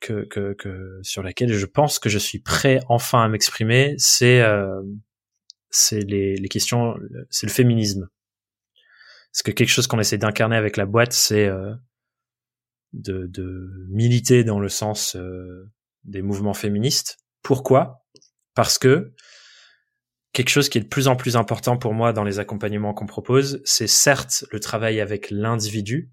que, 0.00 0.24
que, 0.24 0.54
que, 0.54 0.98
sur 1.02 1.22
laquelle 1.22 1.52
je 1.52 1.66
pense 1.66 1.98
que 1.98 2.08
je 2.08 2.18
suis 2.18 2.40
prêt 2.40 2.80
enfin 2.88 3.22
à 3.22 3.28
m'exprimer, 3.28 3.94
c'est 3.98 4.40
euh, 4.40 4.82
c'est 5.70 6.00
les, 6.00 6.36
les 6.36 6.48
questions, 6.48 6.94
c'est 7.30 7.46
le 7.46 7.52
féminisme. 7.52 8.08
Parce 9.32 9.42
que 9.42 9.50
quelque 9.50 9.70
chose 9.70 9.88
qu'on 9.88 9.98
essaie 9.98 10.18
d'incarner 10.18 10.56
avec 10.56 10.76
la 10.76 10.86
boîte, 10.86 11.12
c'est 11.12 11.46
euh, 11.46 11.74
de, 12.92 13.26
de, 13.26 13.84
militer 13.88 14.44
dans 14.44 14.60
le 14.60 14.68
sens 14.68 15.16
euh, 15.16 15.68
des 16.04 16.22
mouvements 16.22 16.54
féministes. 16.54 17.18
Pourquoi? 17.42 18.04
Parce 18.54 18.78
que 18.78 19.12
quelque 20.32 20.50
chose 20.50 20.68
qui 20.68 20.78
est 20.78 20.82
de 20.82 20.88
plus 20.88 21.08
en 21.08 21.16
plus 21.16 21.36
important 21.36 21.76
pour 21.76 21.94
moi 21.94 22.12
dans 22.12 22.22
les 22.22 22.38
accompagnements 22.38 22.94
qu'on 22.94 23.06
propose, 23.06 23.60
c'est 23.64 23.88
certes 23.88 24.44
le 24.52 24.60
travail 24.60 25.00
avec 25.00 25.32
l'individu, 25.32 26.12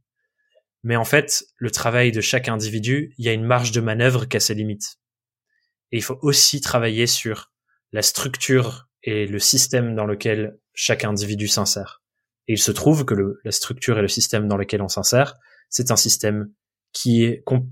mais 0.83 0.95
en 0.95 1.03
fait, 1.05 1.43
le 1.57 1.71
travail 1.71 2.11
de 2.11 2.21
chaque 2.21 2.47
individu, 2.47 3.13
il 3.17 3.25
y 3.25 3.29
a 3.29 3.33
une 3.33 3.45
marge 3.45 3.71
de 3.71 3.81
manœuvre 3.81 4.25
qui 4.25 4.37
a 4.37 4.39
ses 4.39 4.55
limites. 4.55 4.97
Et 5.91 5.97
il 5.97 6.03
faut 6.03 6.17
aussi 6.21 6.61
travailler 6.61 7.07
sur 7.07 7.51
la 7.91 8.01
structure 8.01 8.89
et 9.03 9.27
le 9.27 9.39
système 9.39 9.95
dans 9.95 10.05
lequel 10.05 10.57
chaque 10.73 11.03
individu 11.03 11.47
s'insère. 11.47 12.01
Et 12.47 12.53
il 12.53 12.59
se 12.59 12.71
trouve 12.71 13.05
que 13.05 13.13
le, 13.13 13.39
la 13.43 13.51
structure 13.51 13.99
et 13.99 14.01
le 14.01 14.07
système 14.07 14.47
dans 14.47 14.57
lequel 14.57 14.81
on 14.81 14.87
s'insère, 14.87 15.35
c'est 15.69 15.91
un 15.91 15.95
système 15.95 16.51
qui 16.93 17.23
est 17.23 17.43
qu'on 17.43 17.69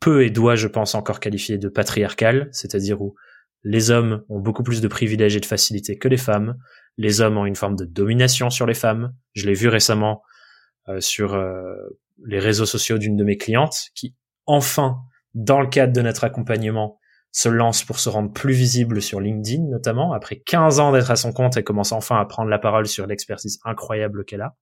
peut 0.00 0.24
et 0.24 0.30
doit, 0.30 0.56
je 0.56 0.68
pense, 0.68 0.94
encore 0.94 1.20
qualifier 1.20 1.58
de 1.58 1.68
patriarcal, 1.68 2.48
c'est-à-dire 2.52 3.00
où 3.00 3.14
les 3.62 3.90
hommes 3.90 4.24
ont 4.28 4.40
beaucoup 4.40 4.62
plus 4.62 4.80
de 4.80 4.88
privilèges 4.88 5.36
et 5.36 5.40
de 5.40 5.46
facilités 5.46 5.96
que 5.96 6.08
les 6.08 6.18
femmes. 6.18 6.56
Les 6.98 7.20
hommes 7.20 7.38
ont 7.38 7.46
une 7.46 7.56
forme 7.56 7.76
de 7.76 7.86
domination 7.86 8.50
sur 8.50 8.66
les 8.66 8.74
femmes. 8.74 9.14
Je 9.32 9.46
l'ai 9.46 9.54
vu 9.54 9.68
récemment 9.68 10.22
euh, 10.88 11.00
sur 11.00 11.34
euh, 11.34 11.74
les 12.24 12.38
réseaux 12.38 12.66
sociaux 12.66 12.98
d'une 12.98 13.16
de 13.16 13.24
mes 13.24 13.36
clientes 13.36 13.90
qui, 13.94 14.14
enfin, 14.46 15.02
dans 15.34 15.60
le 15.60 15.68
cadre 15.68 15.92
de 15.92 16.00
notre 16.00 16.24
accompagnement, 16.24 16.98
se 17.32 17.48
lance 17.48 17.82
pour 17.82 17.98
se 17.98 18.08
rendre 18.08 18.32
plus 18.32 18.52
visible 18.54 19.02
sur 19.02 19.20
LinkedIn 19.20 19.64
notamment. 19.64 20.12
Après 20.12 20.36
15 20.36 20.78
ans 20.78 20.92
d'être 20.92 21.10
à 21.10 21.16
son 21.16 21.32
compte, 21.32 21.56
elle 21.56 21.64
commence 21.64 21.90
enfin 21.90 22.20
à 22.20 22.24
prendre 22.24 22.48
la 22.48 22.60
parole 22.60 22.86
sur 22.86 23.06
l'expertise 23.06 23.58
incroyable 23.64 24.24
qu'elle 24.24 24.42
a. 24.42 24.56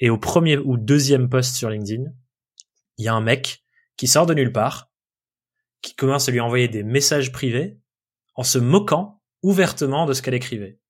Et 0.00 0.10
au 0.10 0.18
premier 0.18 0.58
ou 0.58 0.76
deuxième 0.76 1.28
post 1.28 1.54
sur 1.54 1.70
LinkedIn, 1.70 2.04
il 2.98 3.04
y 3.04 3.08
a 3.08 3.14
un 3.14 3.20
mec 3.20 3.64
qui 3.96 4.08
sort 4.08 4.26
de 4.26 4.34
nulle 4.34 4.52
part, 4.52 4.90
qui 5.80 5.94
commence 5.94 6.28
à 6.28 6.32
lui 6.32 6.40
envoyer 6.40 6.66
des 6.66 6.82
messages 6.82 7.30
privés 7.30 7.78
en 8.34 8.42
se 8.42 8.58
moquant 8.58 9.22
ouvertement 9.42 10.06
de 10.06 10.12
ce 10.12 10.22
qu'elle 10.22 10.34
écrivait. 10.34 10.80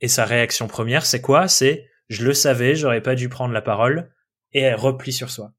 Et 0.00 0.08
sa 0.08 0.24
réaction 0.24 0.66
première, 0.66 1.04
c'est 1.04 1.20
quoi? 1.20 1.46
C'est 1.46 1.86
je 2.08 2.24
le 2.24 2.32
savais, 2.32 2.74
j'aurais 2.74 3.02
pas 3.02 3.14
dû 3.14 3.28
prendre 3.28 3.52
la 3.52 3.62
parole, 3.62 4.12
et 4.52 4.60
elle 4.60 4.76
replie 4.76 5.12
sur 5.12 5.30
soi. 5.30 5.52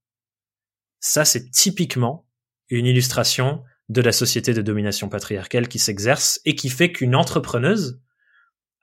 Ça, 1.00 1.26
c'est 1.26 1.50
typiquement 1.50 2.28
une 2.70 2.86
illustration 2.86 3.64
de 3.90 4.02
la 4.02 4.12
société 4.12 4.54
de 4.54 4.62
domination 4.62 5.10
patriarcale 5.10 5.68
qui 5.68 5.80
s'exerce 5.80 6.40
et 6.46 6.56
qui 6.56 6.70
fait 6.70 6.92
qu'une 6.92 7.16
entrepreneuse 7.16 8.02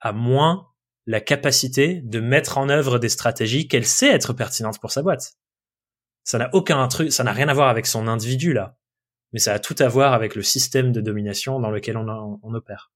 a 0.01 0.11
moins 0.11 0.67
la 1.07 1.21
capacité 1.21 2.01
de 2.03 2.19
mettre 2.19 2.57
en 2.57 2.69
œuvre 2.69 2.99
des 2.99 3.09
stratégies 3.09 3.67
qu'elle 3.67 3.85
sait 3.85 4.11
être 4.11 4.33
pertinentes 4.33 4.79
pour 4.79 4.91
sa 4.91 5.01
boîte. 5.01 5.37
Ça 6.23 6.37
n'a 6.37 6.49
aucun 6.53 6.87
truc, 6.87 7.11
ça 7.11 7.23
n'a 7.23 7.31
rien 7.31 7.47
à 7.47 7.53
voir 7.53 7.69
avec 7.69 7.87
son 7.87 8.07
individu 8.07 8.53
là, 8.53 8.77
mais 9.33 9.39
ça 9.39 9.53
a 9.53 9.59
tout 9.59 9.75
à 9.79 9.87
voir 9.87 10.13
avec 10.13 10.35
le 10.35 10.43
système 10.43 10.91
de 10.91 11.01
domination 11.01 11.59
dans 11.59 11.71
lequel 11.71 11.97
on, 11.97 12.39
on 12.43 12.53
opère. 12.53 12.91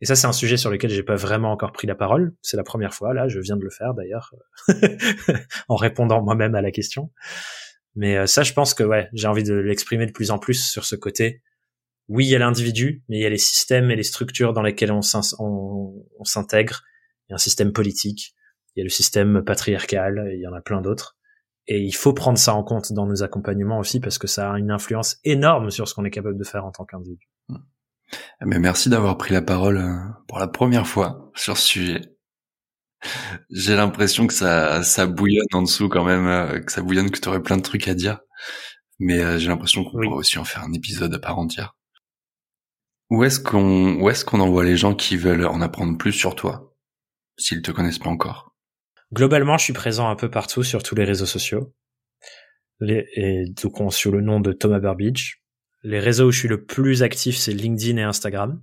Et 0.00 0.06
ça, 0.06 0.14
c'est 0.14 0.26
un 0.26 0.32
sujet 0.32 0.56
sur 0.56 0.70
lequel 0.70 0.90
j'ai 0.90 1.02
pas 1.02 1.16
vraiment 1.16 1.50
encore 1.50 1.72
pris 1.72 1.86
la 1.86 1.94
parole. 1.94 2.34
C'est 2.40 2.56
la 2.56 2.62
première 2.62 2.94
fois, 2.94 3.14
là, 3.14 3.26
je 3.28 3.40
viens 3.40 3.56
de 3.56 3.64
le 3.64 3.70
faire 3.70 3.94
d'ailleurs, 3.94 4.32
en 5.68 5.76
répondant 5.76 6.22
moi-même 6.22 6.54
à 6.54 6.62
la 6.62 6.70
question. 6.70 7.10
Mais 7.96 8.16
euh, 8.16 8.26
ça, 8.26 8.44
je 8.44 8.52
pense 8.52 8.74
que 8.74 8.84
ouais, 8.84 9.08
j'ai 9.12 9.26
envie 9.26 9.42
de 9.42 9.54
l'exprimer 9.54 10.06
de 10.06 10.12
plus 10.12 10.30
en 10.30 10.38
plus 10.38 10.64
sur 10.64 10.84
ce 10.84 10.94
côté. 10.94 11.42
Oui, 12.08 12.26
il 12.26 12.30
y 12.30 12.36
a 12.36 12.38
l'individu, 12.38 13.02
mais 13.08 13.18
il 13.18 13.22
y 13.22 13.26
a 13.26 13.30
les 13.30 13.38
systèmes 13.38 13.90
et 13.90 13.96
les 13.96 14.04
structures 14.04 14.52
dans 14.52 14.62
lesquels 14.62 14.92
on 14.92 15.02
s'intègre. 15.02 16.82
Il 17.28 17.32
y 17.32 17.34
a 17.34 17.34
un 17.34 17.38
système 17.38 17.72
politique, 17.72 18.34
il 18.74 18.80
y 18.80 18.82
a 18.82 18.84
le 18.84 18.90
système 18.90 19.42
patriarcal, 19.44 20.30
il 20.32 20.40
y 20.40 20.46
en 20.46 20.54
a 20.54 20.60
plein 20.60 20.80
d'autres. 20.80 21.18
Et 21.66 21.80
il 21.80 21.92
faut 21.92 22.14
prendre 22.14 22.38
ça 22.38 22.54
en 22.54 22.64
compte 22.64 22.92
dans 22.92 23.04
nos 23.04 23.22
accompagnements 23.22 23.78
aussi 23.78 24.00
parce 24.00 24.16
que 24.16 24.26
ça 24.26 24.52
a 24.52 24.58
une 24.58 24.70
influence 24.70 25.18
énorme 25.24 25.70
sur 25.70 25.86
ce 25.86 25.94
qu'on 25.94 26.06
est 26.06 26.10
capable 26.10 26.38
de 26.38 26.44
faire 26.44 26.64
en 26.64 26.70
tant 26.70 26.86
qu'individu. 26.86 27.28
Mais 28.40 28.58
merci 28.58 28.88
d'avoir 28.88 29.18
pris 29.18 29.34
la 29.34 29.42
parole 29.42 29.78
euh, 29.78 29.96
pour 30.26 30.38
la 30.38 30.48
première 30.48 30.86
fois 30.86 31.30
sur 31.34 31.56
ce 31.56 31.66
sujet. 31.66 32.00
J'ai 33.50 33.76
l'impression 33.76 34.26
que 34.26 34.34
ça, 34.34 34.82
ça 34.82 35.06
bouillonne 35.06 35.46
en 35.52 35.62
dessous 35.62 35.88
quand 35.88 36.04
même, 36.04 36.26
euh, 36.26 36.60
que 36.60 36.72
ça 36.72 36.82
bouillonne, 36.82 37.10
que 37.10 37.20
tu 37.20 37.28
aurais 37.28 37.42
plein 37.42 37.56
de 37.56 37.62
trucs 37.62 37.88
à 37.88 37.94
dire. 37.94 38.20
Mais 38.98 39.20
euh, 39.20 39.38
j'ai 39.38 39.48
l'impression 39.48 39.84
qu'on 39.84 39.90
pourrait 39.90 40.08
aussi 40.08 40.38
en 40.38 40.44
faire 40.44 40.62
un 40.62 40.72
épisode 40.72 41.14
à 41.14 41.18
part 41.18 41.38
entière. 41.38 41.76
Où 43.10 43.24
est-ce 43.24 43.40
qu'on, 43.40 44.00
où 44.00 44.10
est-ce 44.10 44.24
qu'on 44.24 44.40
envoie 44.40 44.64
les 44.64 44.76
gens 44.76 44.94
qui 44.94 45.16
veulent 45.16 45.46
en 45.46 45.60
apprendre 45.60 45.96
plus 45.96 46.12
sur 46.12 46.34
toi, 46.34 46.74
s'ils 47.38 47.62
te 47.62 47.70
connaissent 47.70 47.98
pas 47.98 48.10
encore? 48.10 48.54
Globalement, 49.12 49.56
je 49.56 49.64
suis 49.64 49.72
présent 49.72 50.10
un 50.10 50.16
peu 50.16 50.30
partout 50.30 50.62
sur 50.62 50.82
tous 50.82 50.94
les 50.94 51.04
réseaux 51.04 51.26
sociaux. 51.26 51.72
Les, 52.80 53.06
et 53.14 53.44
donc 53.62 53.80
on 53.80 53.90
sur 53.90 54.12
le 54.12 54.20
nom 54.20 54.40
de 54.40 54.52
Thomas 54.52 54.78
Burbidge. 54.78 55.36
Les 55.82 56.00
réseaux 56.00 56.28
où 56.28 56.32
je 56.32 56.38
suis 56.40 56.48
le 56.48 56.64
plus 56.64 57.02
actif, 57.02 57.36
c'est 57.36 57.52
LinkedIn 57.52 57.98
et 57.98 58.02
Instagram. 58.02 58.60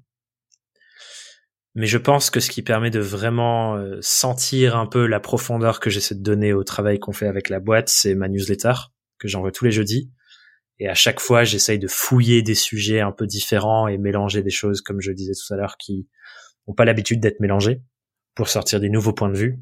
Mais 1.73 1.87
je 1.87 1.97
pense 1.97 2.29
que 2.29 2.39
ce 2.39 2.49
qui 2.49 2.61
permet 2.61 2.89
de 2.89 2.99
vraiment 2.99 3.75
euh, 3.75 3.97
sentir 4.01 4.77
un 4.77 4.85
peu 4.85 5.05
la 5.07 5.19
profondeur 5.19 5.81
que 5.81 5.89
j'essaie 5.89 6.15
de 6.15 6.23
donner 6.23 6.53
au 6.53 6.63
travail 6.63 6.99
qu'on 6.99 7.11
fait 7.11 7.27
avec 7.27 7.49
la 7.49 7.59
boîte, 7.59 7.89
c'est 7.89 8.15
ma 8.15 8.29
newsletter 8.29 8.73
que 9.17 9.27
j'envoie 9.27 9.51
tous 9.51 9.65
les 9.65 9.71
jeudis. 9.71 10.09
Et 10.79 10.89
à 10.89 10.93
chaque 10.93 11.19
fois, 11.19 11.43
j'essaye 11.43 11.79
de 11.79 11.87
fouiller 11.87 12.41
des 12.41 12.55
sujets 12.55 13.01
un 13.01 13.11
peu 13.11 13.27
différents 13.27 13.87
et 13.87 13.97
mélanger 13.97 14.41
des 14.41 14.49
choses, 14.49 14.81
comme 14.81 15.01
je 15.01 15.11
disais 15.11 15.33
tout 15.33 15.53
à 15.53 15.57
l'heure, 15.57 15.77
qui 15.77 16.07
n'ont 16.67 16.73
pas 16.73 16.85
l'habitude 16.85 17.19
d'être 17.19 17.39
mélangées 17.39 17.81
pour 18.35 18.49
sortir 18.49 18.79
des 18.79 18.89
nouveaux 18.89 19.13
points 19.13 19.29
de 19.29 19.37
vue. 19.37 19.59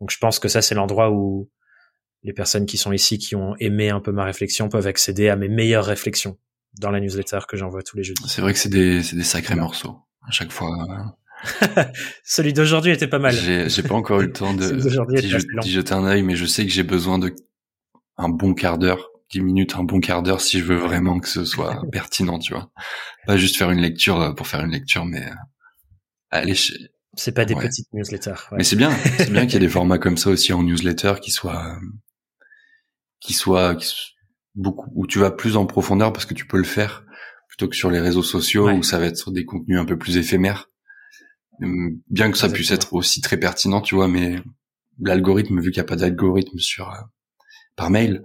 Donc 0.00 0.10
je 0.10 0.18
pense 0.18 0.38
que 0.38 0.48
ça, 0.48 0.60
c'est 0.60 0.74
l'endroit 0.74 1.10
où 1.10 1.50
les 2.22 2.32
personnes 2.32 2.66
qui 2.66 2.76
sont 2.76 2.92
ici, 2.92 3.18
qui 3.18 3.34
ont 3.34 3.56
aimé 3.56 3.90
un 3.90 4.00
peu 4.00 4.12
ma 4.12 4.24
réflexion, 4.24 4.68
peuvent 4.68 4.86
accéder 4.86 5.28
à 5.28 5.36
mes 5.36 5.48
meilleures 5.48 5.84
réflexions 5.84 6.38
dans 6.80 6.90
la 6.90 7.00
newsletter 7.00 7.40
que 7.48 7.56
j'envoie 7.56 7.82
tous 7.82 7.96
les 7.96 8.04
jeudis. 8.04 8.22
C'est 8.28 8.40
vrai 8.42 8.52
que 8.52 8.58
c'est 8.58 8.68
des, 8.68 9.00
des 9.00 9.24
sacrés 9.24 9.56
morceaux 9.56 9.98
à 10.26 10.30
chaque 10.30 10.52
fois. 10.52 11.16
Celui 12.24 12.52
d'aujourd'hui 12.52 12.92
était 12.92 13.08
pas 13.08 13.18
mal. 13.18 13.34
J'ai 13.34 13.82
pas 13.82 13.94
encore 13.94 14.20
eu 14.20 14.26
le 14.26 14.32
temps 14.32 14.54
de 14.54 15.60
d'y 15.60 15.70
jeter 15.70 15.92
un 15.92 16.04
œil, 16.04 16.22
mais 16.22 16.36
je 16.36 16.46
sais 16.46 16.64
que 16.64 16.72
j'ai 16.72 16.82
besoin 16.82 17.18
de 17.18 17.34
un 18.16 18.28
bon 18.28 18.54
quart 18.54 18.78
d'heure, 18.78 19.10
dix 19.30 19.40
minutes, 19.40 19.74
un 19.76 19.84
bon 19.84 20.00
quart 20.00 20.22
d'heure 20.22 20.40
si 20.40 20.58
je 20.58 20.64
veux 20.64 20.76
vraiment 20.76 21.20
que 21.20 21.28
ce 21.28 21.44
soit 21.44 21.82
pertinent, 21.92 22.38
tu 22.38 22.54
vois. 22.54 22.70
Pas 23.26 23.36
juste 23.36 23.56
faire 23.56 23.70
une 23.70 23.80
lecture 23.80 24.20
euh, 24.20 24.32
pour 24.32 24.46
faire 24.46 24.64
une 24.64 24.72
lecture, 24.72 25.04
mais 25.04 25.24
euh, 25.24 25.34
aller 26.30 26.54
chez... 26.54 26.74
C'est 27.18 27.32
pas 27.32 27.46
des 27.46 27.54
petites 27.54 27.88
newsletters. 27.94 28.32
Ouais. 28.50 28.58
Mais 28.58 28.64
c'est 28.64 28.76
bien, 28.76 28.90
c'est 29.16 29.30
bien 29.30 29.46
qu'il 29.46 29.54
y 29.54 29.56
ait 29.56 29.60
des 29.60 29.70
formats 29.70 29.96
comme 29.96 30.18
ça 30.18 30.28
aussi 30.28 30.52
en 30.52 30.62
newsletter 30.62 31.14
qui 31.22 31.30
soient, 31.30 31.78
qui 33.20 33.32
soient, 33.32 33.74
qui 33.74 33.88
beaucoup, 34.56 34.90
où 34.94 35.06
tu 35.06 35.18
vas 35.18 35.30
plus 35.30 35.56
en 35.56 35.66
profondeur 35.66 36.12
parce 36.12 36.26
que 36.26 36.34
tu 36.34 36.46
peux 36.46 36.58
le 36.58 36.64
faire 36.64 37.04
plutôt 37.48 37.68
que 37.68 37.76
sur 37.76 37.90
les 37.90 38.00
réseaux 38.00 38.24
sociaux 38.24 38.68
où 38.70 38.82
ça 38.82 38.98
va 38.98 39.06
être 39.06 39.30
des 39.30 39.44
contenus 39.44 39.78
un 39.78 39.84
peu 39.84 39.96
plus 39.96 40.16
éphémères 40.16 40.68
Hum, 41.62 42.00
bien 42.10 42.30
que 42.30 42.38
ça 42.38 42.48
puisse 42.48 42.70
être 42.70 42.92
aussi 42.92 43.20
très 43.20 43.38
pertinent, 43.38 43.80
tu 43.80 43.94
vois, 43.94 44.08
mais 44.08 44.36
l'algorithme, 45.00 45.60
vu 45.60 45.70
qu'il 45.70 45.80
n'y 45.80 45.86
a 45.86 45.88
pas 45.88 45.96
d'algorithme 45.96 46.58
sur 46.58 46.90
euh, 46.90 47.00
par 47.76 47.90
mail, 47.90 48.22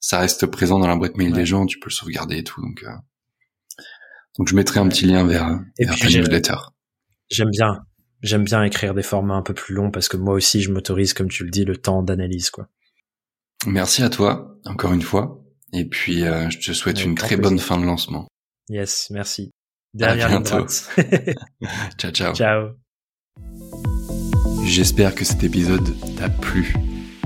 ça 0.00 0.18
reste 0.18 0.46
présent 0.46 0.78
dans 0.78 0.86
la 0.86 0.96
boîte 0.96 1.16
mail 1.16 1.32
des 1.32 1.46
gens, 1.46 1.66
tu 1.66 1.78
peux 1.78 1.88
le 1.88 1.94
sauvegarder 1.94 2.38
et 2.38 2.44
tout. 2.44 2.60
Donc, 2.60 2.82
euh, 2.82 2.90
donc 4.38 4.48
je 4.48 4.54
mettrai 4.54 4.80
un 4.80 4.88
petit 4.88 5.06
lien 5.06 5.26
vers, 5.26 5.58
vers 5.78 5.98
ta 5.98 6.08
newsletter. 6.08 6.56
J'aime 7.30 7.50
bien, 7.50 7.86
j'aime 8.22 8.44
bien 8.44 8.62
écrire 8.62 8.94
des 8.94 9.02
formats 9.02 9.34
un 9.34 9.42
peu 9.42 9.54
plus 9.54 9.74
longs 9.74 9.90
parce 9.90 10.08
que 10.08 10.16
moi 10.16 10.34
aussi, 10.34 10.60
je 10.60 10.70
m'autorise, 10.70 11.14
comme 11.14 11.28
tu 11.28 11.44
le 11.44 11.50
dis, 11.50 11.64
le 11.64 11.76
temps 11.76 12.02
d'analyse, 12.02 12.50
quoi. 12.50 12.68
Merci 13.66 14.02
à 14.02 14.10
toi, 14.10 14.58
encore 14.66 14.92
une 14.92 15.02
fois. 15.02 15.42
Et 15.72 15.84
puis, 15.84 16.24
euh, 16.24 16.48
je 16.50 16.58
te 16.58 16.72
souhaite 16.72 17.04
une 17.04 17.14
très 17.14 17.36
bonne 17.36 17.58
fin 17.58 17.78
de 17.78 17.84
lancement. 17.84 18.28
Yes, 18.68 19.08
merci. 19.10 19.50
Derrière 19.94 20.26
à 20.26 20.40
bientôt. 20.40 20.66
ciao, 21.98 22.10
ciao. 22.10 22.34
Ciao. 22.34 22.68
J'espère 24.64 25.14
que 25.14 25.24
cet 25.24 25.44
épisode 25.44 25.94
t'a 26.16 26.28
plu. 26.28 26.74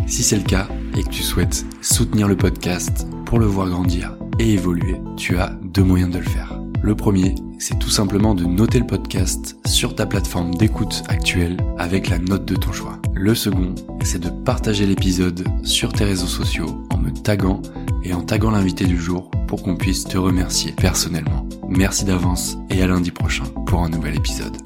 Si 0.07 0.22
c'est 0.22 0.36
le 0.36 0.45
cas 0.45 0.68
et 0.97 1.03
que 1.03 1.09
tu 1.09 1.22
souhaites 1.22 1.64
soutenir 1.80 2.28
le 2.28 2.36
podcast 2.36 3.07
pour 3.24 3.38
le 3.38 3.47
voir 3.47 3.68
grandir 3.68 4.16
et 4.38 4.53
évoluer, 4.53 4.97
tu 5.16 5.38
as 5.38 5.57
deux 5.62 5.84
moyens 5.84 6.12
de 6.12 6.18
le 6.18 6.24
faire. 6.24 6.59
Le 6.83 6.95
premier, 6.95 7.35
c'est 7.59 7.78
tout 7.78 7.91
simplement 7.91 8.35
de 8.35 8.45
noter 8.45 8.78
le 8.78 8.87
podcast 8.87 9.57
sur 9.66 9.95
ta 9.95 10.07
plateforme 10.07 10.55
d'écoute 10.55 11.03
actuelle 11.09 11.59
avec 11.78 12.09
la 12.09 12.18
note 12.18 12.47
de 12.47 12.57
ton 12.57 12.72
choix. 12.72 12.99
Le 13.14 13.35
second, 13.35 13.74
c'est 14.03 14.20
de 14.20 14.31
partager 14.31 14.87
l'épisode 14.87 15.45
sur 15.62 15.93
tes 15.93 16.05
réseaux 16.05 16.26
sociaux 16.26 16.87
en 16.91 16.97
me 16.97 17.11
taguant 17.11 17.61
et 18.03 18.14
en 18.14 18.22
taguant 18.22 18.51
l'invité 18.51 18.87
du 18.87 18.99
jour 18.99 19.31
pour 19.47 19.62
qu'on 19.62 19.76
puisse 19.76 20.05
te 20.05 20.16
remercier 20.16 20.72
personnellement. 20.72 21.47
Merci 21.68 22.07
d'avance 22.07 22.57
et 22.70 22.83
à 22.83 22.87
lundi 22.87 23.11
prochain 23.11 23.45
pour 23.66 23.85
un 23.85 23.91
nouvel 23.91 24.16
épisode. 24.16 24.57